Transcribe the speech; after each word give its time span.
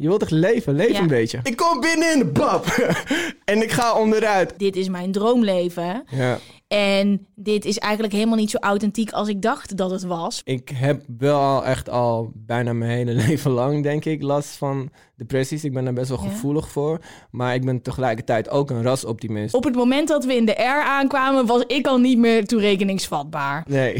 Je 0.00 0.06
wilt 0.08 0.20
toch 0.20 0.30
leven? 0.30 0.74
Leef 0.74 0.90
Ja. 0.92 1.00
een 1.00 1.06
beetje. 1.06 1.40
Ik 1.42 1.56
kom 1.56 1.80
binnen 1.80 2.12
in 2.12 2.18
de 2.18 2.24
bab. 2.24 2.66
en 3.44 3.62
ik 3.62 3.70
ga 3.70 3.98
onderuit. 3.98 4.58
Dit 4.58 4.76
is 4.76 4.88
mijn 4.88 5.12
droomleven. 5.12 6.04
Ja. 6.10 6.38
En 6.68 7.26
dit 7.34 7.64
is 7.64 7.78
eigenlijk 7.78 8.12
helemaal 8.14 8.36
niet 8.36 8.50
zo 8.50 8.58
authentiek 8.58 9.10
als 9.10 9.28
ik 9.28 9.42
dacht 9.42 9.76
dat 9.76 9.90
het 9.90 10.02
was. 10.04 10.40
Ik 10.44 10.68
heb 10.74 11.02
wel 11.18 11.64
echt 11.64 11.88
al 11.90 12.30
bijna 12.34 12.72
mijn 12.72 12.90
hele 12.90 13.12
leven 13.26 13.50
lang, 13.50 13.82
denk 13.82 14.04
ik, 14.04 14.22
last 14.22 14.56
van 14.56 14.90
depressies. 15.16 15.64
Ik 15.64 15.72
ben 15.72 15.84
daar 15.84 15.92
best 15.92 16.08
wel 16.08 16.22
Ja. 16.22 16.28
gevoelig 16.28 16.68
voor. 16.68 16.98
Maar 17.30 17.54
ik 17.54 17.64
ben 17.64 17.82
tegelijkertijd 17.82 18.48
ook 18.50 18.70
een 18.70 18.82
rasoptimist. 18.82 19.54
Op 19.54 19.64
het 19.64 19.74
moment 19.74 20.08
dat 20.08 20.24
we 20.24 20.34
in 20.36 20.44
de 20.44 20.52
R 20.52 20.82
aankwamen, 20.84 21.46
was 21.46 21.62
ik 21.66 21.86
al 21.86 21.98
niet 21.98 22.18
meer 22.18 22.46
toerekeningsvatbaar. 22.46 23.64
Nee. 23.68 23.94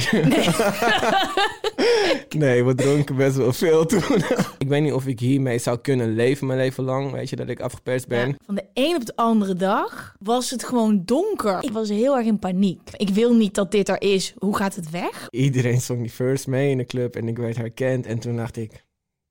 nee, 2.39 2.65
we 2.67 2.75
dronken 2.75 3.17
best 3.17 3.37
wel 3.37 3.53
veel 3.53 3.87
toen. 3.87 4.03
ik 4.59 4.69
weet 4.69 4.83
niet 4.83 4.93
of 4.93 5.07
ik 5.07 5.21
hiermee 5.21 5.59
zou 5.59 5.79
kunnen 5.79 6.15
leven 6.15 6.47
mijn 6.47 6.59
leven 6.59 6.85
lang. 6.85 7.13
Weet 7.13 7.29
je, 7.31 7.37
dat 7.37 7.49
ik 7.49 7.61
afgeperst 7.61 8.09
ben. 8.09 8.29
Ja, 8.29 8.35
van 8.47 8.55
de 8.55 8.65
een 8.75 8.97
op 8.97 9.07
de 9.07 9.17
andere 9.17 9.55
dag 9.55 10.17
was 10.19 10.51
het 10.51 10.65
gewoon 10.65 11.03
donker. 11.05 11.63
Ik 11.63 11.73
was 11.73 11.89
heel 11.89 12.17
erg 12.17 12.27
in 12.27 12.39
paniek. 12.39 12.81
Ik 12.97 13.09
wil 13.09 13.35
niet 13.35 13.55
dat 13.55 13.71
dit 13.71 13.89
er 13.89 14.03
is. 14.03 14.35
Hoe 14.39 14.57
gaat 14.57 14.75
het 14.75 14.91
weg? 14.91 15.27
Iedereen 15.31 15.81
zong 15.81 16.01
die 16.01 16.11
first 16.11 16.47
mee 16.47 16.71
in 16.71 16.79
de 16.79 16.85
club 16.85 17.17
en 17.17 17.29
ik 17.29 17.37
werd 17.39 17.57
herkend. 17.57 18.07
En 18.07 18.19
toen 18.19 18.37
dacht 18.37 18.57
ik, 18.57 18.85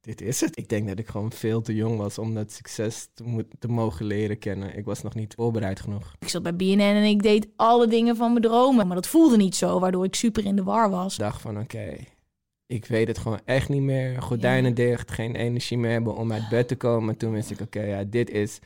dit 0.04 0.22
is 0.22 0.42
het. 0.42 0.58
Ik 0.58 0.70
denk 0.70 0.88
dat 0.88 1.00
ik 1.00 1.08
gewoon 1.08 1.32
veel 1.32 1.62
te 1.62 1.76
jong 1.76 1.98
was 1.98 2.18
om 2.18 2.34
dat 2.34 2.52
succes 2.52 3.10
te, 3.14 3.24
mo- 3.24 3.48
te 3.60 3.68
mogen 3.68 4.06
leren 4.06 4.40
kennen. 4.40 4.78
Ik 4.78 4.86
was 4.86 5.02
nog 5.02 5.16
niet 5.16 5.34
voorbereid 5.34 5.80
genoeg. 5.80 6.16
Ik 6.20 6.28
zat 6.28 6.44
bij 6.44 6.56
BNN 6.56 6.80
en 6.80 7.04
ik 7.04 7.22
deed 7.24 7.48
alle 7.56 7.88
dingen 7.88 8.16
van 8.16 8.30
mijn 8.30 8.44
dromen. 8.44 8.88
Maar 8.88 8.96
dat 8.96 9.08
voelde 9.08 9.38
niet 9.38 9.56
zo, 9.56 9.80
waardoor 9.80 10.06
ik 10.06 10.16
super 10.16 10.46
in 10.46 10.56
de 10.56 10.64
war 10.64 10.90
was. 10.90 11.14
Ik 11.14 11.20
dacht 11.20 11.42
van, 11.42 11.60
oké, 11.60 11.96
ik 12.66 12.86
weet 12.86 13.08
het 13.08 13.18
gewoon 13.18 13.40
echt 13.46 13.70
niet 13.70 13.82
meer. 13.82 14.22
Gordijnen 14.22 14.74
dicht, 14.74 15.12
geen 15.12 15.36
energie 15.36 15.78
meer 15.78 15.92
hebben 15.92 16.16
om 16.16 16.32
uit 16.32 16.50
bed 16.50 16.68
te 16.68 16.76
komen. 16.76 17.18
Toen 17.18 17.32
wist 17.32 17.52
ik, 17.52 17.62
oké, 17.62 17.82
ja, 17.82 18.04
dit 18.04 18.30
is 18.30 18.60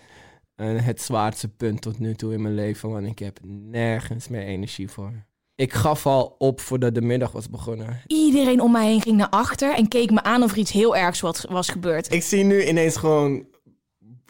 eh, 0.56 0.86
het 0.86 1.02
zwaarste 1.02 1.48
punt 1.50 1.82
tot 1.82 2.00
nu 2.00 2.16
toe 2.16 2.34
in 2.34 2.42
mijn 2.42 2.56
leven. 2.56 2.90
Want 2.90 3.08
ik 3.08 3.20
heb 3.20 3.40
nergens 3.44 4.28
meer 4.28 4.44
energie 4.44 4.90
voor. 4.90 5.26
Ik 5.58 5.74
gaf 5.74 6.06
al 6.06 6.36
op 6.38 6.60
voordat 6.62 6.96
de 6.96 7.02
middag 7.02 7.32
was 7.32 7.50
begonnen. 7.50 8.02
Iedereen 8.08 8.62
om 8.62 8.72
mij 8.72 8.88
heen 8.88 9.02
ging 9.02 9.18
naar 9.18 9.30
achter 9.30 9.76
en 9.76 9.88
keek 9.88 10.12
me 10.12 10.24
aan 10.24 10.44
of 10.44 10.52
er 10.52 10.58
iets 10.58 10.72
heel 10.72 10.96
ergs 10.96 11.22
was, 11.22 11.46
was 11.50 11.70
gebeurd. 11.70 12.14
Ik 12.14 12.24
zie 12.24 12.44
nu 12.44 12.66
ineens 12.66 12.96
gewoon 12.96 13.46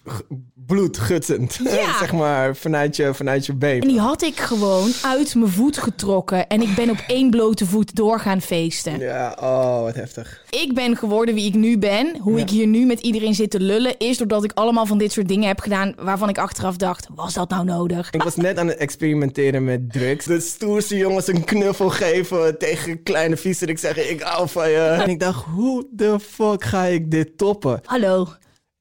g- 0.09 0.21
bloed 0.65 0.97
guttend. 0.97 1.59
Ja. 1.63 1.97
zeg 1.97 2.13
maar, 2.13 2.55
vanuit 2.55 2.95
je, 2.95 3.13
vanuit 3.13 3.45
je 3.45 3.53
been. 3.53 3.81
En 3.81 3.87
die 3.87 3.99
had 3.99 4.21
ik 4.21 4.39
gewoon 4.39 4.91
uit 5.03 5.35
mijn 5.35 5.51
voet 5.51 5.77
getrokken. 5.77 6.47
En 6.47 6.61
ik 6.61 6.75
ben 6.75 6.89
op 6.89 6.97
één 7.07 7.29
blote 7.29 7.65
voet 7.65 7.95
doorgaan 7.95 8.41
feesten. 8.41 8.99
Ja, 8.99 9.37
oh, 9.41 9.81
wat 9.81 9.95
heftig. 9.95 10.43
Ik 10.49 10.73
ben 10.73 10.95
geworden 10.97 11.35
wie 11.35 11.45
ik 11.47 11.53
nu 11.53 11.77
ben. 11.77 12.17
Hoe 12.19 12.35
Ja. 12.35 12.41
ik 12.41 12.49
hier 12.49 12.67
nu 12.67 12.85
met 12.85 12.99
iedereen 12.99 13.35
zit 13.35 13.49
te 13.49 13.59
lullen... 13.59 13.95
is 13.97 14.17
doordat 14.17 14.43
ik 14.43 14.51
allemaal 14.53 14.85
van 14.85 14.97
dit 14.97 15.11
soort 15.11 15.27
dingen 15.27 15.47
heb 15.47 15.59
gedaan... 15.59 15.93
waarvan 15.99 16.29
ik 16.29 16.37
achteraf 16.37 16.75
dacht, 16.77 17.07
was 17.15 17.33
dat 17.33 17.49
nou 17.49 17.65
nodig? 17.65 18.11
Ik 18.11 18.23
was 18.23 18.35
net 18.35 18.57
aan 18.57 18.67
het 18.67 18.77
experimenteren 18.77 19.63
met 19.63 19.91
drugs. 19.93 20.25
De 20.25 20.39
stoerste 20.39 20.97
jongens 20.97 21.27
een 21.27 21.43
knuffel 21.43 21.89
geven 21.89 22.57
tegen 22.57 23.03
kleine 23.03 23.37
viezerik 23.37 23.77
zeggen 23.79 24.09
ik 24.09 24.21
hou 24.21 24.49
van 24.49 24.69
je. 24.69 24.77
En 24.77 25.09
ik 25.09 25.19
dacht, 25.19 25.43
hoe 25.45 25.87
de 25.91 26.19
fuck 26.19 26.63
ga 26.63 26.83
ik 26.83 27.11
dit 27.11 27.37
toppen? 27.37 27.79
Hallo. 27.83 28.27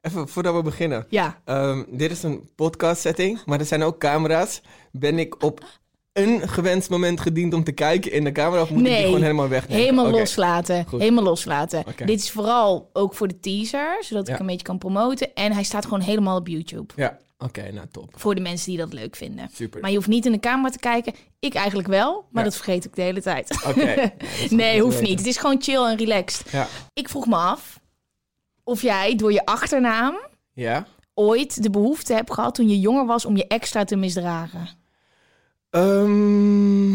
Even 0.07 0.29
voordat 0.29 0.55
we 0.55 0.63
beginnen. 0.63 1.07
Ja. 1.09 1.41
Ehm, 1.45 1.83
dit 1.89 2.11
is 2.11 2.23
een 2.23 2.49
podcast 2.55 3.01
setting, 3.01 3.43
maar 3.45 3.59
er 3.61 3.67
zijn 3.67 3.83
ook 3.83 3.99
camera's. 3.99 4.61
Ben 4.93 5.19
ik 5.19 5.43
op 5.45 5.65
een 6.13 6.49
gewenst 6.49 6.91
moment 6.91 7.21
gediend 7.21 7.55
om 7.55 7.65
te 7.65 7.73
kijken 7.73 8.13
in 8.13 8.25
de 8.25 8.33
camera 8.33 8.63
of 8.63 8.71
moet 8.71 8.79
ik 8.79 8.85
die 8.85 8.95
Nee, 8.95 9.05
gewoon 9.05 9.23
helemaal 9.23 9.49
wegnemen? 9.49 9.83
helemaal 9.85 10.11
loslaten. 10.11 10.85
Goed. 10.89 11.01
Helemaal 11.01 11.25
loslaten. 11.25 11.85
Dit 12.05 12.21
is 12.21 12.31
vooral 12.31 12.91
ook 12.93 13.15
voor 13.15 13.29
de 13.29 13.41
teaser, 13.41 13.97
zodat 14.01 14.29
ik 14.29 14.39
een 14.39 14.47
beetje 14.47 14.67
kan 14.67 14.79
promoten. 14.79 15.35
En 15.35 15.53
hij 15.53 15.63
staat 15.63 15.85
gewoon 15.85 16.01
helemaal 16.01 16.37
op 16.39 16.49
YouTube. 16.49 16.93
Ja, 16.97 17.19
oké, 17.39 17.73
nou 17.73 17.87
top. 17.93 18.13
Voor 18.17 18.35
de 18.35 18.41
mensen 18.41 18.69
die 18.71 18.79
dat 18.79 18.93
leuk 18.93 19.17
vinden. 19.17 19.49
Super. 19.53 19.81
Maar 19.81 19.91
je 19.91 19.97
hoeft 19.97 20.09
niet 20.09 20.27
in 20.27 20.33
de 20.33 20.41
camera 20.41 20.71
te 20.71 20.79
kijken. 20.79 21.13
Ik 21.39 21.55
eigenlijk 21.55 21.89
wel, 21.89 22.13
maar 22.31 22.43
Ja. 22.45 22.49
dat 22.49 22.57
vergeet 22.59 22.85
ik 22.85 22.95
de 22.95 23.03
hele 23.03 23.23
tijd. 23.23 23.63
Oké. 23.67 24.13
Nee, 24.51 24.81
hoeft 24.81 25.01
niet. 25.01 25.19
Het 25.19 25.29
is 25.29 25.37
gewoon 25.37 25.63
chill 25.63 25.85
en 25.85 25.97
relaxed. 25.97 26.51
Ja. 26.51 26.67
Ik 26.93 27.09
vroeg 27.09 27.27
me 27.27 27.37
af 27.37 27.81
of 28.67 28.83
jij 28.83 29.17
door 29.17 29.33
je 29.33 29.45
achternaam 29.45 30.19
Ja? 30.53 30.87
ooit 31.15 31.63
de 31.63 31.71
behoefte 31.71 32.15
hebt 32.15 32.33
gehad 32.33 32.55
toen 32.55 32.69
je 32.69 32.81
jonger 32.81 33.07
was 33.07 33.25
om 33.25 33.37
je 33.37 33.47
extra 33.47 33.85
te 33.85 33.97
misdragen. 33.97 34.69
Ehm, 35.71 36.95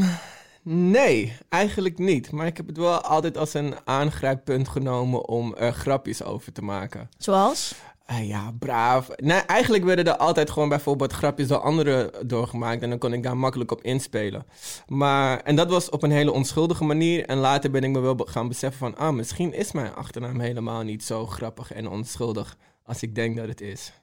nee, 0.92 1.38
eigenlijk 1.50 1.98
niet. 1.98 2.32
Maar 2.32 2.46
ik 2.46 2.58
heb 2.58 2.68
het 2.68 2.78
wel 2.78 3.02
altijd 3.02 3.38
als 3.38 3.54
een 3.54 3.76
aangrijppunt 3.84 4.68
genomen 4.68 5.28
om 5.28 5.56
er 5.56 5.74
grapjes 5.74 6.24
over 6.24 6.52
te 6.52 6.62
maken. 6.62 7.10
Zoals? 7.18 7.74
Ah 8.12 8.28
ja, 8.28 8.52
braaf. 8.60 9.10
Nee, 9.16 9.40
eigenlijk 9.40 9.84
werden 9.84 10.06
er 10.06 10.18
altijd 10.18 10.50
gewoon 10.50 10.70
bijvoorbeeld 10.70 11.14
grapjes 11.14 11.48
door 11.48 11.60
anderen 11.60 12.28
doorgemaakt. 12.28 12.82
En 12.82 12.90
dan 12.90 12.98
kon 12.98 13.14
ik 13.14 13.24
daar 13.24 13.38
makkelijk 13.38 13.72
op 13.72 13.82
inspelen. 13.82 14.46
Maar, 14.88 15.40
en 15.40 15.56
dat 15.56 15.70
was 15.70 15.90
op 15.90 16.04
een 16.04 16.12
hele 16.12 16.32
onschuldige 16.32 16.84
manier. 16.84 17.26
En 17.26 17.38
later 17.38 17.72
ben 17.72 17.84
ik 17.84 17.90
me 17.90 18.00
wel 18.00 18.16
gaan 18.18 18.48
beseffen 18.48 18.80
van... 18.80 18.98
Ah, 18.98 19.14
misschien 19.14 19.54
is 19.54 19.72
mijn 19.72 19.96
achternaam 19.96 20.40
helemaal 20.40 20.82
niet 20.82 21.04
zo 21.04 21.26
grappig 21.26 21.72
en 21.72 21.88
onschuldig 21.88 22.58
als 22.84 23.02
ik 23.02 23.16
denk 23.16 23.38
dat 23.38 23.48
het 23.48 23.62
is. 23.62 23.94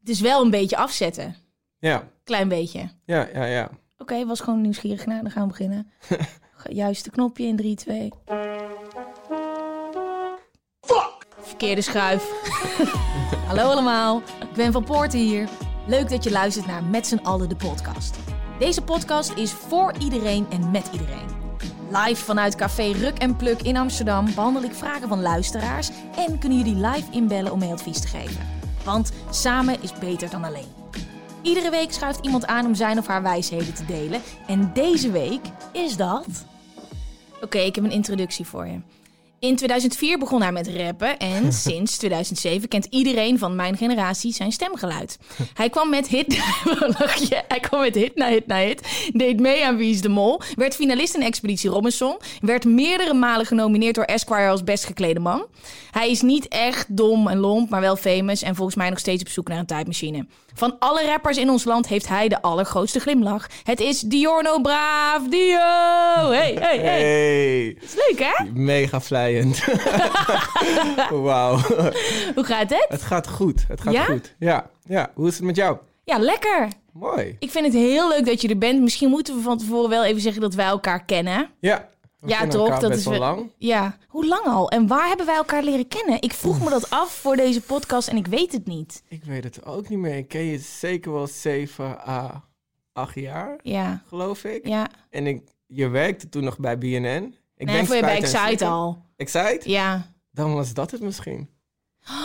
Het 0.00 0.08
is 0.08 0.20
wel 0.20 0.44
een 0.44 0.50
beetje 0.50 0.76
afzetten. 0.76 1.36
Ja, 1.78 2.08
Klein 2.24 2.48
beetje. 2.48 2.90
ja, 3.04 3.28
ja, 3.34 3.44
ja. 3.44 3.70
Oké, 3.98 4.26
was 4.26 4.40
gewoon 4.40 4.60
nieuwsgierig 4.60 5.06
naar. 5.06 5.22
Dan 5.22 5.30
gaan 5.30 5.42
we 5.42 5.48
beginnen. 5.48 5.90
Juiste 6.68 7.10
knopje 7.10 7.46
in 7.46 7.56
3, 7.56 7.74
2. 7.74 8.12
Verkeerde 11.46 11.82
schuif. 11.82 12.24
Hallo 13.48 13.62
allemaal, 13.62 14.22
ik 14.40 14.52
ben 14.54 14.72
Van 14.72 14.84
Poorten 14.84 15.18
hier. 15.18 15.48
Leuk 15.86 16.08
dat 16.08 16.24
je 16.24 16.30
luistert 16.30 16.66
naar 16.66 16.84
Met 16.84 17.06
z'n 17.06 17.20
allen 17.22 17.48
de 17.48 17.56
podcast. 17.56 18.16
Deze 18.58 18.82
podcast 18.82 19.32
is 19.32 19.52
voor 19.52 19.92
iedereen 19.98 20.46
en 20.50 20.70
met 20.70 20.88
iedereen. 20.92 21.26
Live 21.90 22.24
vanuit 22.24 22.54
Café 22.54 22.92
Ruk 22.92 23.18
en 23.18 23.36
Pluk 23.36 23.62
in 23.62 23.76
Amsterdam 23.76 24.34
behandel 24.34 24.62
ik 24.62 24.74
vragen 24.74 25.08
van 25.08 25.22
luisteraars 25.22 25.90
en 26.16 26.38
kunnen 26.38 26.58
jullie 26.58 26.86
live 26.86 27.10
inbellen 27.10 27.52
om 27.52 27.58
mee 27.58 27.72
advies 27.72 28.00
te 28.00 28.08
geven. 28.08 28.48
Want 28.84 29.12
samen 29.30 29.82
is 29.82 29.92
beter 29.92 30.30
dan 30.30 30.44
alleen. 30.44 30.72
Iedere 31.42 31.70
week 31.70 31.92
schuift 31.92 32.24
iemand 32.24 32.46
aan 32.46 32.66
om 32.66 32.74
zijn 32.74 32.98
of 32.98 33.06
haar 33.06 33.22
wijsheden 33.22 33.74
te 33.74 33.84
delen. 33.84 34.20
En 34.46 34.70
deze 34.74 35.10
week 35.10 35.42
is 35.72 35.96
dat. 35.96 36.26
Oké, 37.40 37.58
ik 37.58 37.74
heb 37.74 37.84
een 37.84 37.90
introductie 37.90 38.46
voor 38.46 38.66
je. 38.66 38.80
In 39.38 39.56
2004 39.56 40.18
begon 40.18 40.42
hij 40.42 40.52
met 40.52 40.68
rappen 40.68 41.18
en 41.18 41.52
sinds 41.66 41.96
2007 41.96 42.68
kent 42.68 42.86
iedereen 42.90 43.38
van 43.38 43.56
mijn 43.56 43.76
generatie 43.76 44.32
zijn 44.32 44.52
stemgeluid. 44.52 45.18
Hij 45.54 45.70
kwam 45.70 45.90
met 45.90 46.08
hit? 46.08 46.36
Hij 47.48 47.60
kwam 47.60 47.80
met 47.80 47.94
hit 47.94 48.14
na 48.14 48.28
hit 48.28 48.46
na 48.46 48.58
hit, 48.58 49.08
deed 49.12 49.40
mee 49.40 49.64
aan 49.64 49.76
Wie 49.76 49.90
is 49.90 50.00
de 50.00 50.08
Mol, 50.08 50.40
werd 50.54 50.74
finalist 50.74 51.14
in 51.14 51.22
Expeditie 51.22 51.70
Robinson, 51.70 52.16
werd 52.40 52.64
meerdere 52.64 53.14
malen 53.14 53.46
genomineerd 53.46 53.94
door 53.94 54.04
Esquire 54.04 54.48
als 54.48 54.64
best 54.64 54.84
geklede 54.84 55.20
man. 55.20 55.46
Hij 55.90 56.10
is 56.10 56.22
niet 56.22 56.48
echt 56.48 56.96
dom 56.96 57.28
en 57.28 57.38
lomp, 57.38 57.70
maar 57.70 57.80
wel 57.80 57.96
famous 57.96 58.42
en 58.42 58.54
volgens 58.54 58.76
mij 58.76 58.90
nog 58.90 58.98
steeds 58.98 59.22
op 59.22 59.28
zoek 59.28 59.48
naar 59.48 59.58
een 59.58 59.66
tijdmachine. 59.66 60.26
Van 60.54 60.76
alle 60.78 61.06
rappers 61.06 61.36
in 61.36 61.50
ons 61.50 61.64
land 61.64 61.88
heeft 61.88 62.08
hij 62.08 62.28
de 62.28 62.42
allergrootste 62.42 63.00
glimlach. 63.00 63.46
Het 63.62 63.80
is 63.80 64.00
Diorno 64.00 64.60
Braaf 64.60 65.28
Dio! 65.28 66.30
Hey, 66.30 66.56
hey, 66.60 66.78
hey. 66.78 67.00
Hey, 67.00 67.66
Is 67.66 67.94
leuk 67.94 68.18
hè? 68.18 68.44
mega 68.52 69.00
Wauw. 71.22 71.56
Hoe 72.34 72.44
gaat 72.44 72.70
het? 72.70 72.86
Het 72.88 73.02
gaat 73.02 73.28
goed, 73.28 73.64
het 73.68 73.80
gaat 73.80 73.92
Ja? 73.92 74.04
goed. 74.04 74.34
Ja, 74.38 74.70
ja. 74.84 75.10
Hoe 75.14 75.28
is 75.28 75.34
het 75.34 75.44
met 75.44 75.56
jou? 75.56 75.76
Ja, 76.04 76.18
lekker. 76.18 76.68
Mooi. 76.92 77.36
Ik 77.38 77.50
vind 77.50 77.64
het 77.64 77.74
heel 77.74 78.08
leuk 78.08 78.26
dat 78.26 78.40
je 78.40 78.48
er 78.48 78.58
bent. 78.58 78.80
Misschien 78.80 79.10
moeten 79.10 79.34
we 79.36 79.40
van 79.42 79.58
tevoren 79.58 79.90
wel 79.90 80.04
even 80.04 80.20
zeggen 80.20 80.40
dat 80.42 80.54
wij 80.54 80.66
elkaar 80.66 81.04
kennen. 81.04 81.50
Ja. 81.60 81.88
We 82.20 82.28
Ja, 82.28 82.46
toch? 82.46 82.78
Dat 82.78 82.90
is 82.96 83.04
wel 83.04 83.18
wel- 83.18 83.22
lang. 83.34 83.50
Ja, 83.56 83.96
hoe 84.08 84.26
lang 84.26 84.44
al? 84.44 84.70
En 84.70 84.86
waar 84.86 85.08
hebben 85.08 85.26
wij 85.26 85.34
elkaar 85.36 85.62
leren 85.62 85.88
kennen? 85.88 86.20
Ik 86.22 86.32
vroeg 86.32 86.62
me 86.64 86.70
dat 86.70 86.90
af 86.90 87.12
voor 87.12 87.36
deze 87.36 87.60
podcast 87.60 88.08
en 88.08 88.16
ik 88.16 88.26
weet 88.26 88.52
het 88.52 88.66
niet. 88.66 89.02
Ik 89.08 89.24
weet 89.24 89.44
het 89.44 89.64
ook 89.64 89.88
niet 89.88 89.98
meer. 89.98 90.16
Ik 90.16 90.28
ken 90.28 90.44
je 90.44 90.58
zeker 90.58 91.12
wel 91.12 91.26
7 91.26 92.08
à 92.08 92.44
8 92.92 93.14
jaar, 93.14 93.56
Ja, 93.62 94.02
geloof 94.08 94.44
ik. 94.44 94.66
ja. 94.66 94.88
En 95.10 95.26
ik, 95.26 95.42
je 95.66 95.88
werkte 95.88 96.28
toen 96.28 96.44
nog 96.44 96.58
bij 96.58 96.78
BNN. 96.78 97.34
Ik 97.56 97.66
nee, 97.66 97.84
voor 97.84 97.94
je 97.94 98.00
bij 98.00 98.16
Excite 98.16 98.64
al. 98.64 99.04
Excite? 99.16 99.60
Ja, 99.70 100.12
dan 100.30 100.54
was 100.54 100.74
dat 100.74 100.90
het 100.90 101.00
misschien. 101.00 101.50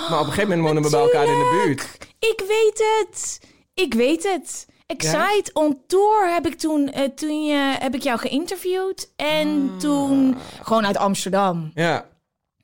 Maar 0.09 0.19
op 0.19 0.25
een 0.25 0.31
gegeven 0.33 0.49
moment 0.49 0.67
wonen 0.67 0.83
we 0.83 0.89
bij 0.89 0.99
elkaar 0.99 1.25
in 1.33 1.39
de 1.39 1.63
buurt. 1.65 1.97
Ik 2.19 2.43
weet 2.47 3.05
het. 3.07 3.39
Ik 3.73 3.93
weet 3.93 4.23
het. 4.23 4.67
Excite 4.85 5.49
on 5.53 5.81
Tour 5.87 6.33
heb 6.33 6.45
ik 6.47 6.57
toen, 6.57 6.91
eh, 6.91 7.03
toen 7.09 7.45
je, 7.45 7.75
heb 7.79 7.95
ik 7.95 8.01
jou 8.01 8.19
geïnterviewd. 8.19 9.13
En 9.15 9.69
Ah. 9.73 9.77
toen 9.79 10.35
gewoon 10.61 10.85
uit 10.85 10.97
Amsterdam. 10.97 11.71
Ja. 11.73 12.09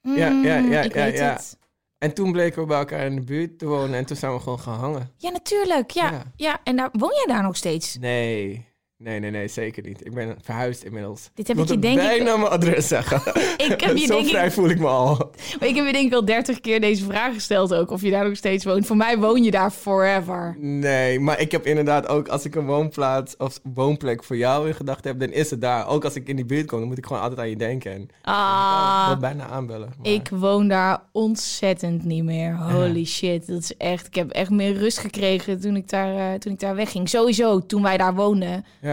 Ja, 0.01 0.15
ja, 0.15 0.29
Mm, 0.29 0.43
ja, 0.71 0.81
ik 0.81 0.93
ja, 0.95 1.03
weet 1.03 1.17
ja. 1.17 1.31
het. 1.33 1.57
En 1.97 2.13
toen 2.13 2.31
bleken 2.31 2.61
we 2.61 2.67
bij 2.67 2.77
elkaar 2.77 3.05
in 3.05 3.15
de 3.15 3.21
buurt 3.21 3.59
te 3.59 3.65
wonen 3.65 3.95
en 3.95 4.05
toen 4.05 4.17
zijn 4.17 4.33
we 4.33 4.39
gewoon 4.39 4.59
gaan 4.59 4.79
hangen. 4.79 5.11
Ja, 5.17 5.29
natuurlijk. 5.29 5.91
Ja, 5.91 6.11
ja. 6.11 6.23
Ja. 6.35 6.59
en 6.63 6.75
daar 6.75 6.89
woon 6.91 7.13
jij 7.13 7.25
daar 7.35 7.43
nog 7.43 7.55
steeds? 7.55 7.97
Nee, 7.99 8.67
nee, 8.97 9.19
nee, 9.19 9.31
nee, 9.31 9.47
zeker 9.47 9.83
niet. 9.83 10.05
Ik 10.05 10.13
ben 10.13 10.35
verhuisd 10.41 10.83
inmiddels. 10.83 11.29
Dit 11.33 11.47
heb 11.47 11.57
ik 11.57 11.63
ik 11.63 11.69
je 11.69 11.79
denk 11.79 11.97
ik- 11.99 12.05
bijna 12.07 12.37
mijn 12.37 12.51
adres 12.51 12.87
zeggen. 12.87 13.21
Ik 13.67 13.81
heb 13.81 13.97
je 13.97 14.05
Zo 14.05 14.13
denk 14.13 14.25
ik- 14.25 14.29
vrij 14.31 14.51
voel 14.51 14.69
ik 14.69 14.79
me 14.79 14.87
al. 14.87 15.31
Maar 15.59 15.67
ik 15.69 15.75
heb 15.75 15.85
je 15.85 15.91
denk 15.91 16.05
ik 16.07 16.13
al 16.13 16.25
dertig 16.25 16.59
keer 16.61 16.81
deze 16.81 17.03
vraag 17.05 17.33
gesteld 17.33 17.73
ook. 17.73 17.91
Of 17.91 18.01
je 18.01 18.11
daar 18.11 18.27
nog 18.27 18.37
steeds 18.37 18.65
woont. 18.65 18.85
Voor 18.85 18.95
mij 18.97 19.17
woon 19.17 19.43
je 19.43 19.51
daar 19.51 19.71
forever. 19.71 20.55
Nee, 20.59 21.19
maar 21.19 21.39
ik 21.39 21.51
heb 21.51 21.65
inderdaad 21.65 22.07
ook 22.07 22.27
als 22.27 22.45
ik 22.45 22.55
een 22.55 22.65
woonplaats 22.65 23.37
of 23.37 23.59
woonplek 23.73 24.23
voor 24.23 24.37
jou 24.37 24.67
in 24.67 24.73
gedachten 24.75 25.11
heb, 25.11 25.19
dan 25.19 25.29
is 25.31 25.49
het 25.49 25.61
daar. 25.61 25.87
Ook 25.87 26.03
als 26.03 26.15
ik 26.15 26.27
in 26.27 26.35
die 26.35 26.45
buurt 26.45 26.67
kom, 26.67 26.79
dan 26.79 26.87
moet 26.87 26.97
ik 26.97 27.05
gewoon 27.05 27.21
altijd 27.21 27.39
aan 27.39 27.49
je 27.49 27.55
denken. 27.55 27.91
En 27.91 28.01
ik 28.01 28.09
Ah, 28.21 29.07
wil 29.07 29.17
bijna 29.17 29.47
aanbellen. 29.47 29.89
maar- 29.97 30.11
ik 30.11 30.29
woon 30.29 30.67
daar 30.67 31.01
ontzettend 31.11 32.03
niet 32.03 32.23
meer. 32.23 32.55
Holy 32.57 33.05
shit. 33.05 33.47
Dat 33.47 33.59
is 33.61 33.77
echt, 33.77 34.07
ik 34.07 34.15
heb 34.15 34.29
echt 34.31 34.49
meer 34.49 34.73
rust 34.77 34.97
gekregen 34.97 35.59
toen 35.61 35.75
ik 35.75 35.89
daar, 35.89 36.15
eh, 36.33 36.39
toen 36.39 36.51
ik 36.53 36.59
daar 36.59 36.75
wegging. 36.75 37.09
Sowieso, 37.09 37.65
toen 37.65 37.81
wij 37.83 37.97
daar 37.97 38.15
woonden. 38.15 38.65
Ja, 38.81 38.86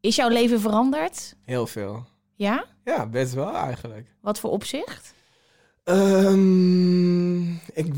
Is 0.00 0.16
jouw 0.16 0.28
leven 0.28 0.60
veranderd? 0.60 1.36
heel 1.44 1.66
veel. 1.66 2.06
Ja? 2.34 2.64
Ja, 2.84 3.06
best 3.06 3.34
wel 3.34 3.54
eigenlijk. 3.54 4.06
Wat 4.20 4.40
voor 4.40 4.50
opzicht? 4.50 5.14
Ehm, 5.84 7.52
ik 7.52 7.94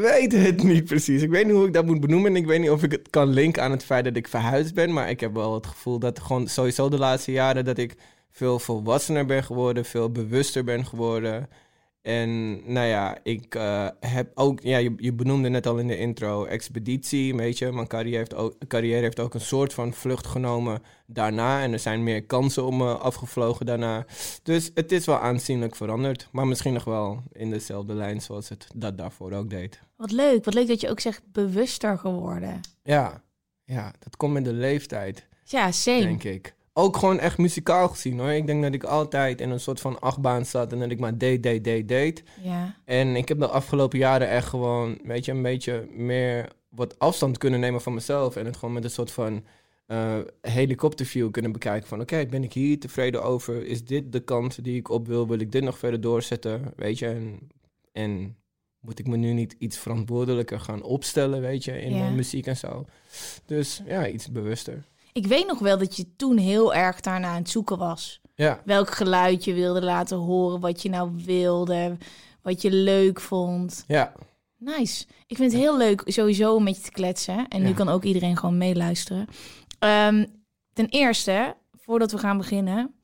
weet 0.00 0.32
het 0.32 0.62
niet 0.62 0.84
precies. 0.84 1.22
Ik 1.22 1.30
weet 1.30 1.44
niet 1.44 1.54
hoe 1.54 1.66
ik 1.66 1.72
dat 1.72 1.86
moet 1.86 2.00
benoemen. 2.00 2.30
En 2.30 2.36
ik 2.36 2.46
weet 2.46 2.60
niet 2.60 2.70
of 2.70 2.82
ik 2.82 2.92
het 2.92 3.10
kan 3.10 3.28
linken 3.28 3.62
aan 3.62 3.70
het 3.70 3.84
feit 3.84 4.04
dat 4.04 4.16
ik 4.16 4.28
verhuisd 4.28 4.74
ben. 4.74 4.92
Maar 4.92 5.10
ik 5.10 5.20
heb 5.20 5.34
wel 5.34 5.54
het 5.54 5.66
gevoel 5.66 5.98
dat 5.98 6.20
gewoon 6.20 6.48
sowieso 6.48 6.88
de 6.88 6.98
laatste 6.98 7.32
jaren 7.32 7.64
dat 7.64 7.78
ik 7.78 7.96
veel 8.30 8.58
volwassener 8.58 9.26
ben 9.26 9.44
geworden, 9.44 9.84
veel 9.84 10.10
bewuster 10.10 10.64
ben 10.64 10.86
geworden. 10.86 11.48
En 12.06 12.60
nou 12.72 12.86
ja, 12.86 13.18
ik 13.22 13.54
eh, 13.54 13.88
heb 14.00 14.30
ook, 14.34 14.60
ja, 14.60 14.76
je, 14.78 14.92
je 14.96 15.12
benoemde 15.12 15.48
net 15.48 15.66
al 15.66 15.78
in 15.78 15.86
de 15.86 15.98
intro, 15.98 16.44
expeditie, 16.44 17.34
weet 17.34 17.58
je. 17.58 17.72
Mijn 17.72 17.86
carrière 17.86 18.16
heeft, 18.16 18.34
ook, 18.34 18.54
carrière 18.68 19.00
heeft 19.00 19.20
ook 19.20 19.34
een 19.34 19.40
soort 19.40 19.74
van 19.74 19.92
vlucht 19.92 20.26
genomen 20.26 20.82
daarna. 21.06 21.62
En 21.62 21.72
er 21.72 21.78
zijn 21.78 22.02
meer 22.02 22.24
kansen 22.24 22.64
om 22.64 22.76
me 22.76 22.94
afgevlogen 22.96 23.66
daarna. 23.66 24.06
Dus 24.42 24.70
het 24.74 24.92
is 24.92 25.06
wel 25.06 25.18
aanzienlijk 25.18 25.76
veranderd. 25.76 26.28
Maar 26.32 26.46
misschien 26.46 26.72
nog 26.72 26.84
wel 26.84 27.22
in 27.32 27.50
dezelfde 27.50 27.94
lijn 27.94 28.20
zoals 28.20 28.48
het 28.48 28.66
dat 28.74 28.98
daarvoor 28.98 29.32
ook 29.32 29.50
deed. 29.50 29.80
Wat 29.96 30.12
leuk. 30.12 30.44
Wat 30.44 30.54
leuk 30.54 30.68
dat 30.68 30.80
je 30.80 30.90
ook 30.90 31.00
zegt 31.00 31.22
bewuster 31.32 31.98
geworden. 31.98 32.60
Ja, 32.82 33.22
ja 33.64 33.92
dat 33.98 34.16
komt 34.16 34.32
met 34.32 34.44
de 34.44 34.52
leeftijd, 34.52 35.26
Ja, 35.44 35.72
same. 35.72 36.00
denk 36.00 36.24
ik. 36.24 36.54
Ook 36.78 36.96
gewoon 36.96 37.18
echt 37.18 37.38
muzikaal 37.38 37.88
gezien 37.88 38.18
hoor. 38.18 38.30
Ik 38.30 38.46
denk 38.46 38.62
dat 38.62 38.74
ik 38.74 38.84
altijd 38.84 39.40
in 39.40 39.50
een 39.50 39.60
soort 39.60 39.80
van 39.80 40.00
achtbaan 40.00 40.46
zat 40.46 40.72
en 40.72 40.78
dat 40.78 40.90
ik 40.90 40.98
maar 40.98 41.18
deed, 41.18 41.42
deed, 41.42 41.64
deed, 41.64 41.88
deed. 41.88 42.22
Ja. 42.42 42.76
En 42.84 43.16
ik 43.16 43.28
heb 43.28 43.38
de 43.38 43.48
afgelopen 43.48 43.98
jaren 43.98 44.28
echt 44.28 44.46
gewoon, 44.48 44.98
weet 45.04 45.24
je, 45.24 45.32
een 45.32 45.42
beetje 45.42 45.88
meer 45.90 46.48
wat 46.68 46.98
afstand 46.98 47.38
kunnen 47.38 47.60
nemen 47.60 47.80
van 47.80 47.94
mezelf. 47.94 48.36
En 48.36 48.44
het 48.46 48.56
gewoon 48.56 48.74
met 48.74 48.84
een 48.84 48.90
soort 48.90 49.10
van 49.10 49.44
eh, 49.86 50.18
helikopterview 50.40 51.30
kunnen 51.30 51.52
bekijken. 51.52 51.88
Van 51.88 52.00
oké, 52.00 52.26
ben 52.26 52.42
ik 52.42 52.52
hier 52.52 52.78
tevreden 52.80 53.22
over? 53.22 53.66
Is 53.66 53.84
dit 53.84 54.12
de 54.12 54.20
kant 54.20 54.64
die 54.64 54.76
ik 54.76 54.90
op 54.90 55.06
wil? 55.06 55.26
Wil 55.28 55.40
ik 55.40 55.52
dit 55.52 55.62
nog 55.62 55.78
verder 55.78 56.00
doorzetten? 56.00 56.72
Weet 56.76 56.98
je, 56.98 57.06
en, 57.06 57.38
en 57.92 58.36
moet 58.80 58.98
ik 58.98 59.06
me 59.06 59.16
nu 59.16 59.32
niet 59.32 59.56
iets 59.58 59.78
verantwoordelijker 59.78 60.60
gaan 60.60 60.82
opstellen, 60.82 61.40
weet 61.40 61.64
je, 61.64 61.80
in 61.80 61.92
Ja. 61.92 61.98
mijn 61.98 62.14
muziek 62.14 62.46
en 62.46 62.56
zo. 62.56 62.84
Dus 63.46 63.82
ja, 63.86 64.08
iets 64.08 64.30
bewuster. 64.32 64.84
Ik 65.16 65.26
weet 65.26 65.46
nog 65.46 65.58
wel 65.58 65.78
dat 65.78 65.96
je 65.96 66.16
toen 66.16 66.36
heel 66.36 66.74
erg 66.74 67.00
daarna 67.00 67.28
aan 67.28 67.36
het 67.36 67.50
zoeken 67.50 67.78
was. 67.78 68.20
Ja, 68.34 68.60
Welk 68.64 68.90
geluid 68.90 69.44
je 69.44 69.54
wilde 69.54 69.82
laten 69.82 70.16
horen, 70.16 70.60
wat 70.60 70.82
je 70.82 70.88
nou 70.88 71.10
wilde, 71.24 71.96
wat 72.42 72.62
je 72.62 72.70
leuk 72.70 73.20
vond. 73.20 73.84
ja, 73.86 74.12
Nice. 74.58 75.04
Ik 75.26 75.36
vind 75.36 75.52
het 75.52 75.60
heel 75.60 75.76
leuk 75.76 76.02
sowieso 76.04 76.54
om 76.54 76.62
met 76.62 76.76
je 76.76 76.82
te 76.82 76.90
kletsen. 76.90 77.48
En 77.48 77.62
nu 77.62 77.74
kan 77.74 77.88
ook 77.88 78.04
iedereen 78.04 78.36
gewoon 78.36 78.58
meeluisteren. 78.58 79.26
Ehm, 79.78 80.26
ten 80.72 80.88
eerste, 80.88 81.56
voordat 81.72 82.12
we 82.12 82.18
gaan 82.18 82.38
beginnen. 82.38 82.94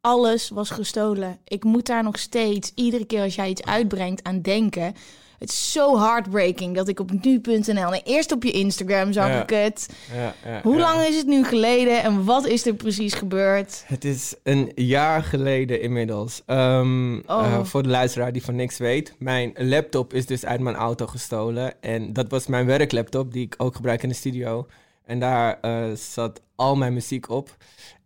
Alles 0.00 0.48
was 0.48 0.70
gestolen. 0.70 1.38
Ik 1.44 1.64
moet 1.64 1.86
daar 1.86 2.02
nog 2.02 2.18
steeds, 2.18 2.72
iedere 2.74 3.04
keer 3.04 3.22
als 3.22 3.34
jij 3.34 3.48
iets 3.48 3.64
uitbrengt, 3.64 4.24
aan 4.24 4.42
denken. 4.42 4.94
Het 5.38 5.50
is 5.50 5.72
zo 5.72 5.98
heartbreaking 5.98 6.74
dat 6.74 6.88
ik 6.88 7.00
op 7.00 7.10
nu.nl... 7.22 7.92
en 7.94 8.00
eerst 8.04 8.32
op 8.32 8.42
je 8.42 8.50
Instagram 8.50 9.12
zag 9.12 9.28
Ja. 9.28 9.42
ik 9.42 9.50
het. 9.50 9.88
ja. 10.14 10.34
ja 10.50 10.60
Hoe 10.62 10.78
lang 10.78 11.00
is 11.02 11.16
het 11.16 11.26
nu 11.26 11.44
geleden 11.44 12.02
en 12.02 12.24
wat 12.24 12.46
is 12.46 12.66
er 12.66 12.74
precies 12.74 13.14
gebeurd? 13.14 13.84
Het 13.86 14.04
is 14.04 14.34
een 14.42 14.72
jaar 14.74 15.22
geleden 15.22 15.80
inmiddels. 15.80 16.42
Ehm, 16.46 17.14
Oh. 17.26 17.44
eh, 17.46 17.64
voor 17.64 17.82
de 17.82 17.88
luisteraar 17.88 18.32
die 18.32 18.44
van 18.44 18.54
niks 18.56 18.78
weet. 18.78 19.14
Mijn 19.18 19.52
laptop 19.56 20.12
is 20.14 20.26
dus 20.26 20.44
uit 20.44 20.60
mijn 20.60 20.76
auto 20.76 21.06
gestolen. 21.06 21.82
En 21.82 22.12
dat 22.12 22.30
was 22.30 22.46
mijn 22.46 22.66
werklaptop, 22.66 23.32
die 23.32 23.44
ik 23.44 23.54
ook 23.58 23.74
gebruik 23.76 24.02
in 24.02 24.08
de 24.08 24.14
studio. 24.14 24.66
En 25.04 25.18
daar 25.20 25.58
eh, 25.60 25.84
zat 25.94 26.40
al 26.54 26.76
mijn 26.76 26.92
muziek 26.94 27.30
op. 27.30 27.56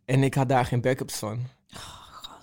En 0.05 0.23
ik 0.23 0.35
had 0.35 0.49
daar 0.49 0.65
geen 0.65 0.81
backups 0.81 1.17
van. 1.19 1.39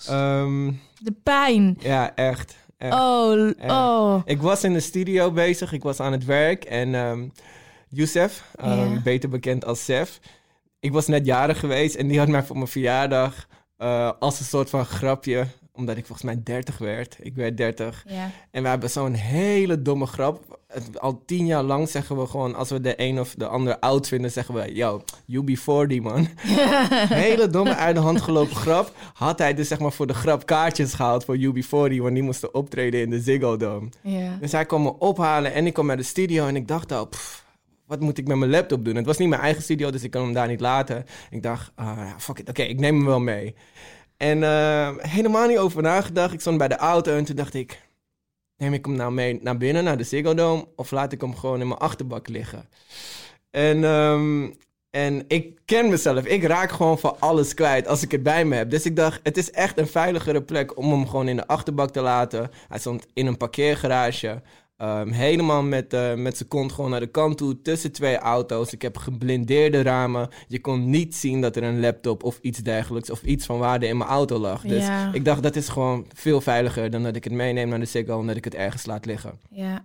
Ehm, 0.07 0.71
De 1.01 1.13
pijn. 1.23 1.77
ja, 1.79 2.15
echt. 2.15 2.55
Echt. 2.77 2.93
Oh, 2.93 3.47
Echt. 3.47 3.71
oh. 3.71 4.21
Ik 4.25 4.41
was 4.41 4.63
in 4.63 4.73
de 4.73 4.79
studio 4.79 5.31
bezig, 5.31 5.71
ik 5.73 5.83
was 5.83 5.99
aan 5.99 6.11
het 6.11 6.25
werk. 6.25 6.63
En 6.65 6.95
ehm 6.95 7.27
Youssef, 7.89 8.43
ehm, 8.55 9.01
beter 9.03 9.29
bekend 9.29 9.65
als 9.65 9.83
Sef. 9.83 10.19
Ik 10.79 10.91
was 10.91 11.07
net 11.07 11.25
jarig 11.25 11.59
geweest 11.59 11.95
en 11.95 12.07
die 12.07 12.19
had 12.19 12.27
mij 12.27 12.43
voor 12.43 12.55
mijn 12.55 12.67
verjaardag 12.67 13.47
eh, 13.77 14.11
als 14.19 14.39
een 14.39 14.45
soort 14.45 14.69
van 14.69 14.85
grapje, 14.85 15.45
omdat 15.73 15.97
ik 15.97 16.05
volgens 16.05 16.27
mij 16.27 16.43
30 16.43 16.77
werd. 16.77 17.17
Ik 17.19 17.35
werd 17.35 17.57
30. 17.57 18.03
Ja. 18.07 18.29
En 18.51 18.63
we 18.63 18.69
hebben 18.69 18.89
zo'n 18.89 19.13
hele 19.13 19.81
domme 19.81 20.05
grap. 20.05 20.56
Het, 20.67 20.99
al 20.99 21.21
tien 21.25 21.45
jaar 21.45 21.63
lang 21.63 21.89
zeggen 21.89 22.17
we 22.17 22.27
gewoon, 22.27 22.55
als 22.55 22.69
we 22.69 22.81
de 22.81 22.93
een 23.01 23.19
of 23.19 23.33
de 23.37 23.47
ander 23.47 23.79
oud 23.79 24.07
vinden, 24.07 24.31
zeggen 24.31 24.55
we, 24.55 24.75
yo, 24.75 25.01
you 25.25 25.43
be 25.43 25.57
40 25.57 26.01
man. 26.01 26.27
hele 27.23 27.47
domme 27.47 27.75
uit 27.75 27.95
de 27.95 28.01
hand 28.01 28.21
gelopen 28.21 28.55
grap. 28.55 28.91
Had 29.13 29.39
hij 29.39 29.53
dus 29.53 29.67
zeg 29.67 29.79
maar 29.79 29.91
voor 29.91 30.07
de 30.07 30.13
grap 30.13 30.45
kaartjes 30.45 30.93
gehaald 30.93 31.25
voor 31.25 31.37
UB40, 31.37 31.69
want 31.69 32.13
die 32.13 32.23
moesten 32.23 32.53
optreden 32.53 33.01
in 33.01 33.09
de 33.09 33.19
Ziggo 33.19 33.57
Dome. 33.57 33.89
Dus 34.39 34.51
hij 34.51 34.65
kwam 34.65 34.81
me 34.81 34.97
ophalen 34.99 35.53
en 35.53 35.65
ik 35.65 35.73
kwam 35.73 35.85
naar 35.85 35.97
de 35.97 36.03
studio 36.03 36.47
en 36.47 36.55
ik 36.55 36.67
dacht 36.67 36.91
al, 36.91 37.07
pff, 37.07 37.45
wat 37.85 37.99
moet 37.99 38.17
ik 38.17 38.27
met 38.27 38.37
mijn 38.37 38.51
laptop 38.51 38.85
doen? 38.85 38.95
Het 38.95 39.05
was 39.05 39.17
niet 39.17 39.29
mijn 39.29 39.41
eigen 39.41 39.63
studio, 39.63 39.89
dus 39.89 40.03
ik 40.03 40.11
kan 40.11 40.23
hem 40.23 40.33
daar 40.33 40.47
niet 40.47 40.61
laten. 40.61 41.05
Ik 41.29 41.43
dacht, 41.43 41.71
ah, 41.75 41.97
ja, 41.97 42.15
fuck 42.17 42.39
it, 42.39 42.49
oké, 42.49 42.61
ik 42.61 42.79
neem 42.79 42.95
hem 42.95 43.05
wel 43.05 43.19
mee. 43.19 43.55
En 44.17 44.43
eh, 44.43 44.89
helemaal 44.97 45.47
niet 45.47 45.57
over 45.57 45.81
nagedacht. 45.81 46.33
Ik 46.33 46.39
stond 46.39 46.57
bij 46.57 46.67
de 46.67 46.75
auto 46.75 47.15
en 47.15 47.25
toen 47.25 47.35
dacht 47.35 47.53
ik, 47.53 47.86
neem 48.57 48.73
ik 48.73 48.85
hem 48.85 48.95
nou 48.95 49.11
mee 49.11 49.39
naar 49.41 49.57
binnen, 49.57 49.83
naar 49.83 49.97
de 49.97 50.03
Ziggo 50.03 50.67
of 50.75 50.91
laat 50.91 51.11
ik 51.11 51.21
hem 51.21 51.35
gewoon 51.35 51.61
in 51.61 51.67
mijn 51.67 51.79
achterbak 51.79 52.27
liggen? 52.27 52.69
En, 53.51 53.83
ehm, 53.83 54.49
en 54.89 55.23
ik 55.27 55.59
ken 55.65 55.89
mezelf. 55.89 56.25
Ik 56.25 56.43
raak 56.43 56.71
gewoon 56.71 56.99
van 56.99 57.15
alles 57.19 57.53
kwijt 57.53 57.87
als 57.87 58.03
ik 58.03 58.11
het 58.11 58.23
bij 58.23 58.45
me 58.45 58.55
heb. 58.55 58.69
Dus 58.69 58.85
ik 58.85 58.95
dacht, 58.95 59.19
het 59.23 59.37
is 59.37 59.51
echt 59.51 59.77
een 59.77 59.87
veiligere 59.87 60.41
plek 60.41 60.77
om 60.77 60.91
hem 60.91 61.07
gewoon 61.07 61.27
in 61.27 61.35
de 61.35 61.47
achterbak 61.47 61.91
te 61.91 62.01
laten. 62.01 62.51
Hij 62.67 62.79
stond 62.79 63.05
in 63.13 63.25
een 63.25 63.37
parkeergarage. 63.37 64.41
Ehm, 64.77 65.09
helemaal 65.11 65.63
met, 65.63 65.93
eh, 65.93 66.13
met 66.13 66.37
zijn 66.37 66.49
kont 66.49 66.71
gewoon 66.71 66.89
naar 66.91 66.99
de 66.99 67.07
kant 67.07 67.37
toe, 67.37 67.61
tussen 67.61 67.91
twee 67.91 68.17
auto's. 68.17 68.71
Ik 68.73 68.81
heb 68.81 68.97
geblindeerde 68.97 69.81
ramen. 69.81 70.29
Je 70.47 70.61
kon 70.61 70.89
niet 70.89 71.15
zien 71.15 71.41
dat 71.41 71.55
er 71.55 71.63
een 71.63 71.79
laptop 71.79 72.23
of 72.23 72.39
iets 72.41 72.59
dergelijks 72.59 73.09
of 73.09 73.23
iets 73.23 73.45
van 73.45 73.57
waarde 73.59 73.87
in 73.87 73.97
mijn 73.97 74.09
auto 74.09 74.37
lag. 74.37 74.61
Dus 74.61 74.85
Ja. 74.85 75.13
ik 75.13 75.25
dacht, 75.25 75.43
dat 75.43 75.55
is 75.55 75.67
gewoon 75.69 76.05
veel 76.13 76.41
veiliger 76.41 76.89
dan 76.89 77.03
dat 77.03 77.15
ik 77.15 77.23
het 77.23 77.33
meeneem 77.33 77.69
naar 77.69 77.79
de 77.79 77.85
Ziggo 77.85 78.19
en 78.19 78.27
dat 78.27 78.35
ik 78.35 78.43
het 78.43 78.55
ergens 78.55 78.85
laat 78.85 79.05
liggen. 79.05 79.39
ja. 79.49 79.83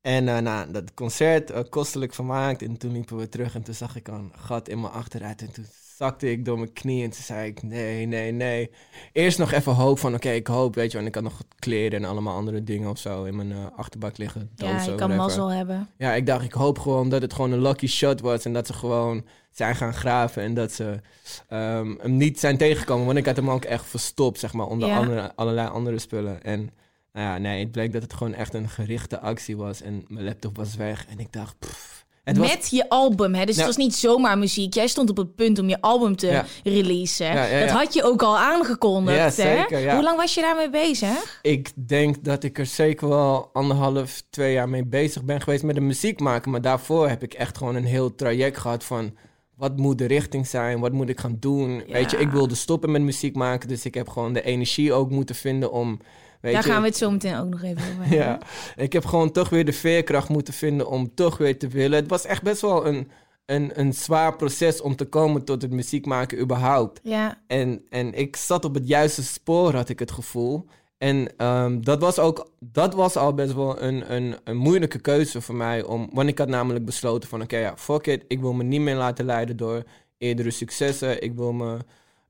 En 0.00 0.28
eh 0.28 0.38
nou, 0.38 0.70
dat 0.72 0.94
concert 0.94 1.50
eh, 1.50 1.60
kostelijk 1.70 2.14
vermaakt. 2.14 2.62
En 2.62 2.76
toen 2.76 2.92
liepen 2.92 3.16
we 3.16 3.28
terug 3.28 3.54
en 3.54 3.62
toen 3.62 3.74
zag 3.74 3.96
ik 3.96 4.08
een 4.08 4.32
gat 4.36 4.68
in 4.68 4.80
mijn 4.80 4.92
achteruit. 4.92 5.40
En 5.40 5.52
toen 5.52 5.64
zakte 5.98 6.30
ik 6.30 6.44
door 6.44 6.58
mijn 6.58 6.72
knie 6.72 7.04
en 7.04 7.10
toen 7.10 7.22
zei 7.22 7.48
ik, 7.48 7.62
nee, 7.62 8.06
nee, 8.06 8.32
nee. 8.32 8.70
Eerst 9.12 9.38
nog 9.38 9.52
even 9.52 9.72
hoop 9.74 9.98
van, 9.98 10.14
oké, 10.14 10.30
ik 10.30 10.46
hoop, 10.46 10.74
weet 10.74 10.90
je. 10.90 10.96
Want 10.96 11.08
ik 11.08 11.14
had 11.14 11.24
nog 11.24 11.42
kleren 11.58 12.02
en 12.02 12.08
allemaal 12.08 12.36
andere 12.36 12.64
dingen 12.64 12.90
of 12.90 12.98
zo 12.98 13.24
in 13.24 13.36
mijn 13.36 13.52
eh, 13.52 13.66
achterbak 13.76 14.18
liggen. 14.18 14.50
ja, 14.56 14.82
je 14.82 14.94
kan 14.94 15.16
mazzel 15.16 15.48
hebben. 15.48 15.88
Ja, 15.96 16.14
ik 16.14 16.26
dacht, 16.26 16.44
ik 16.44 16.52
hoop 16.52 16.78
gewoon 16.78 17.08
dat 17.08 17.22
het 17.22 17.32
gewoon 17.32 17.52
een 17.52 17.62
lucky 17.62 17.86
shot 17.86 18.20
was. 18.20 18.44
En 18.44 18.52
dat 18.52 18.66
ze 18.66 18.72
gewoon 18.72 19.24
zijn 19.50 19.76
gaan 19.76 19.94
graven. 19.94 20.42
En 20.42 20.54
dat 20.54 20.72
ze 20.72 21.00
ehm, 21.48 21.94
hem 22.00 22.16
niet 22.16 22.40
zijn 22.40 22.56
tegengekomen. 22.56 23.06
Want 23.06 23.18
ik 23.18 23.26
had 23.26 23.36
hem 23.36 23.50
ook 23.50 23.64
echt 23.64 23.86
verstopt, 23.86 24.38
zeg 24.38 24.52
maar, 24.52 24.66
onder 24.66 24.88
Ja. 24.88 24.96
andere, 24.96 25.32
allerlei 25.34 25.68
andere 25.68 25.98
spullen. 25.98 26.42
En 26.42 26.70
nou 27.12 27.26
ja, 27.26 27.38
nee, 27.38 27.60
het 27.62 27.72
bleek 27.72 27.92
dat 27.92 28.02
het 28.02 28.12
gewoon 28.14 28.34
echt 28.34 28.54
een 28.54 28.68
gerichte 28.68 29.20
actie 29.20 29.56
was. 29.56 29.82
En 29.82 30.04
mijn 30.08 30.24
laptop 30.24 30.56
was 30.56 30.76
weg. 30.76 31.06
En 31.08 31.18
ik 31.18 31.32
dacht, 31.32 31.58
pff. 31.58 31.97
Was- 32.36 32.48
Met 32.48 32.68
je 32.70 32.88
album, 32.88 33.34
hè? 33.34 33.44
Dus 33.44 33.54
Ja. 33.54 33.60
het 33.60 33.76
was 33.76 33.84
niet 33.84 33.94
zomaar 33.94 34.38
muziek. 34.38 34.74
Jij 34.74 34.86
stond 34.86 35.10
op 35.10 35.16
het 35.16 35.34
punt 35.34 35.58
om 35.58 35.68
je 35.68 35.80
album 35.80 36.16
te 36.16 36.26
Ja. 36.26 36.44
releasen. 36.64 37.26
Ja, 37.26 37.60
Dat 37.60 37.70
had 37.70 37.94
je 37.94 38.02
ook 38.02 38.22
al 38.22 38.38
aangekondigd, 38.38 39.36
hè? 39.36 39.62
Hoe 39.94 40.02
lang 40.02 40.16
was 40.16 40.34
je 40.34 40.40
daarmee 40.40 40.70
bezig? 40.70 41.38
Ik 41.42 41.70
denk 41.74 42.24
dat 42.24 42.44
ik 42.44 42.58
er 42.58 42.66
zeker 42.66 43.08
wel 43.08 43.50
anderhalf, 43.52 44.22
twee 44.30 44.52
jaar 44.52 44.68
mee 44.68 44.84
bezig 44.84 45.24
ben 45.24 45.40
geweest 45.40 45.62
met 45.62 45.74
de 45.74 45.80
muziek 45.80 46.20
maken. 46.20 46.50
Maar 46.50 46.62
daarvoor 46.62 47.08
heb 47.08 47.22
ik 47.22 47.34
echt 47.34 47.58
gewoon 47.58 47.74
een 47.74 47.84
heel 47.84 48.14
traject 48.14 48.58
gehad 48.58 48.84
van... 48.84 49.14
Wat 49.56 49.76
moet 49.76 49.98
de 49.98 50.06
richting 50.06 50.46
zijn? 50.46 50.80
Wat 50.80 50.92
moet 50.92 51.08
ik 51.08 51.20
gaan 51.20 51.36
doen? 51.40 51.82
Weet 51.88 52.10
je, 52.10 52.16
ik 52.16 52.30
wilde 52.30 52.54
stoppen 52.54 52.90
met 52.90 53.02
muziek 53.02 53.34
maken. 53.36 53.68
Dus 53.68 53.84
ik 53.84 53.94
heb 53.94 54.08
gewoon 54.08 54.32
de 54.32 54.42
energie 54.42 54.92
ook 54.92 55.10
moeten 55.10 55.34
vinden 55.34 55.72
om... 55.72 56.00
Weet 56.40 56.52
Daar 56.52 56.66
je, 56.66 56.70
gaan 56.70 56.80
we 56.80 56.88
het 56.88 56.96
zo 56.96 57.10
meteen 57.10 57.36
ook 57.36 57.48
nog 57.48 57.62
even 57.62 57.82
over 57.82 58.02
hebben. 58.08 58.18
Ja, 58.18 58.38
ik 58.76 58.92
heb 58.92 59.04
gewoon 59.04 59.32
toch 59.32 59.48
weer 59.48 59.64
de 59.64 59.72
veerkracht 59.72 60.28
moeten 60.28 60.54
vinden 60.54 60.88
om 60.88 61.14
toch 61.14 61.38
weer 61.38 61.58
te 61.58 61.68
willen. 61.68 61.98
Het 61.98 62.08
was 62.08 62.24
echt 62.24 62.42
best 62.42 62.60
wel 62.60 62.86
een, 62.86 63.10
een, 63.46 63.80
een 63.80 63.92
zwaar 63.92 64.36
proces 64.36 64.80
om 64.80 64.96
te 64.96 65.04
komen 65.04 65.44
tot 65.44 65.62
het 65.62 65.70
muziek 65.70 66.06
maken 66.06 66.40
überhaupt. 66.40 67.00
Ja, 67.02 67.40
En, 67.46 67.82
en 67.88 68.14
ik 68.14 68.36
zat 68.36 68.64
op 68.64 68.74
het 68.74 68.88
juiste 68.88 69.22
spoor, 69.22 69.74
had 69.74 69.88
ik 69.88 69.98
het 69.98 70.10
gevoel. 70.10 70.66
En 70.98 71.36
ehm, 71.36 71.80
dat, 71.80 72.00
was 72.00 72.18
ook, 72.18 72.50
dat 72.60 72.94
was 72.94 73.16
al 73.16 73.34
best 73.34 73.54
wel 73.54 73.82
een, 73.82 74.14
een, 74.14 74.36
een 74.44 74.56
moeilijke 74.56 74.98
keuze 74.98 75.40
voor 75.40 75.54
mij. 75.54 75.82
Om, 75.82 76.08
want 76.12 76.28
ik 76.28 76.38
had 76.38 76.48
namelijk 76.48 76.84
besloten 76.84 77.28
van... 77.28 77.42
Oké, 77.42 77.58
ja, 77.58 77.76
fuck 77.76 78.06
it. 78.06 78.24
Ik 78.28 78.40
wil 78.40 78.52
me 78.52 78.62
niet 78.62 78.80
meer 78.80 78.96
laten 78.96 79.24
leiden 79.24 79.56
door 79.56 79.82
eerdere 80.18 80.50
successen. 80.50 81.22
Ik 81.22 81.34
wil 81.34 81.52
me, 81.52 81.78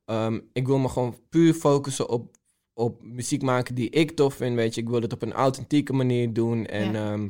ehm, 0.04 0.40
ik 0.52 0.66
wil 0.66 0.78
me 0.78 0.88
gewoon 0.88 1.16
puur 1.28 1.54
focussen 1.54 2.08
op, 2.08 2.36
op 2.78 3.02
muziek 3.02 3.42
maken 3.42 3.74
die 3.74 3.90
ik 3.90 4.10
tof 4.10 4.34
vind. 4.34 4.54
Weet 4.56 4.74
je, 4.74 4.80
ik 4.80 4.88
wil 4.88 5.00
het 5.00 5.12
op 5.12 5.22
een 5.22 5.32
authentieke 5.32 5.92
manier 5.92 6.32
doen. 6.32 6.66
En 6.66 6.92
Ja. 6.92 7.12
ehm, 7.12 7.28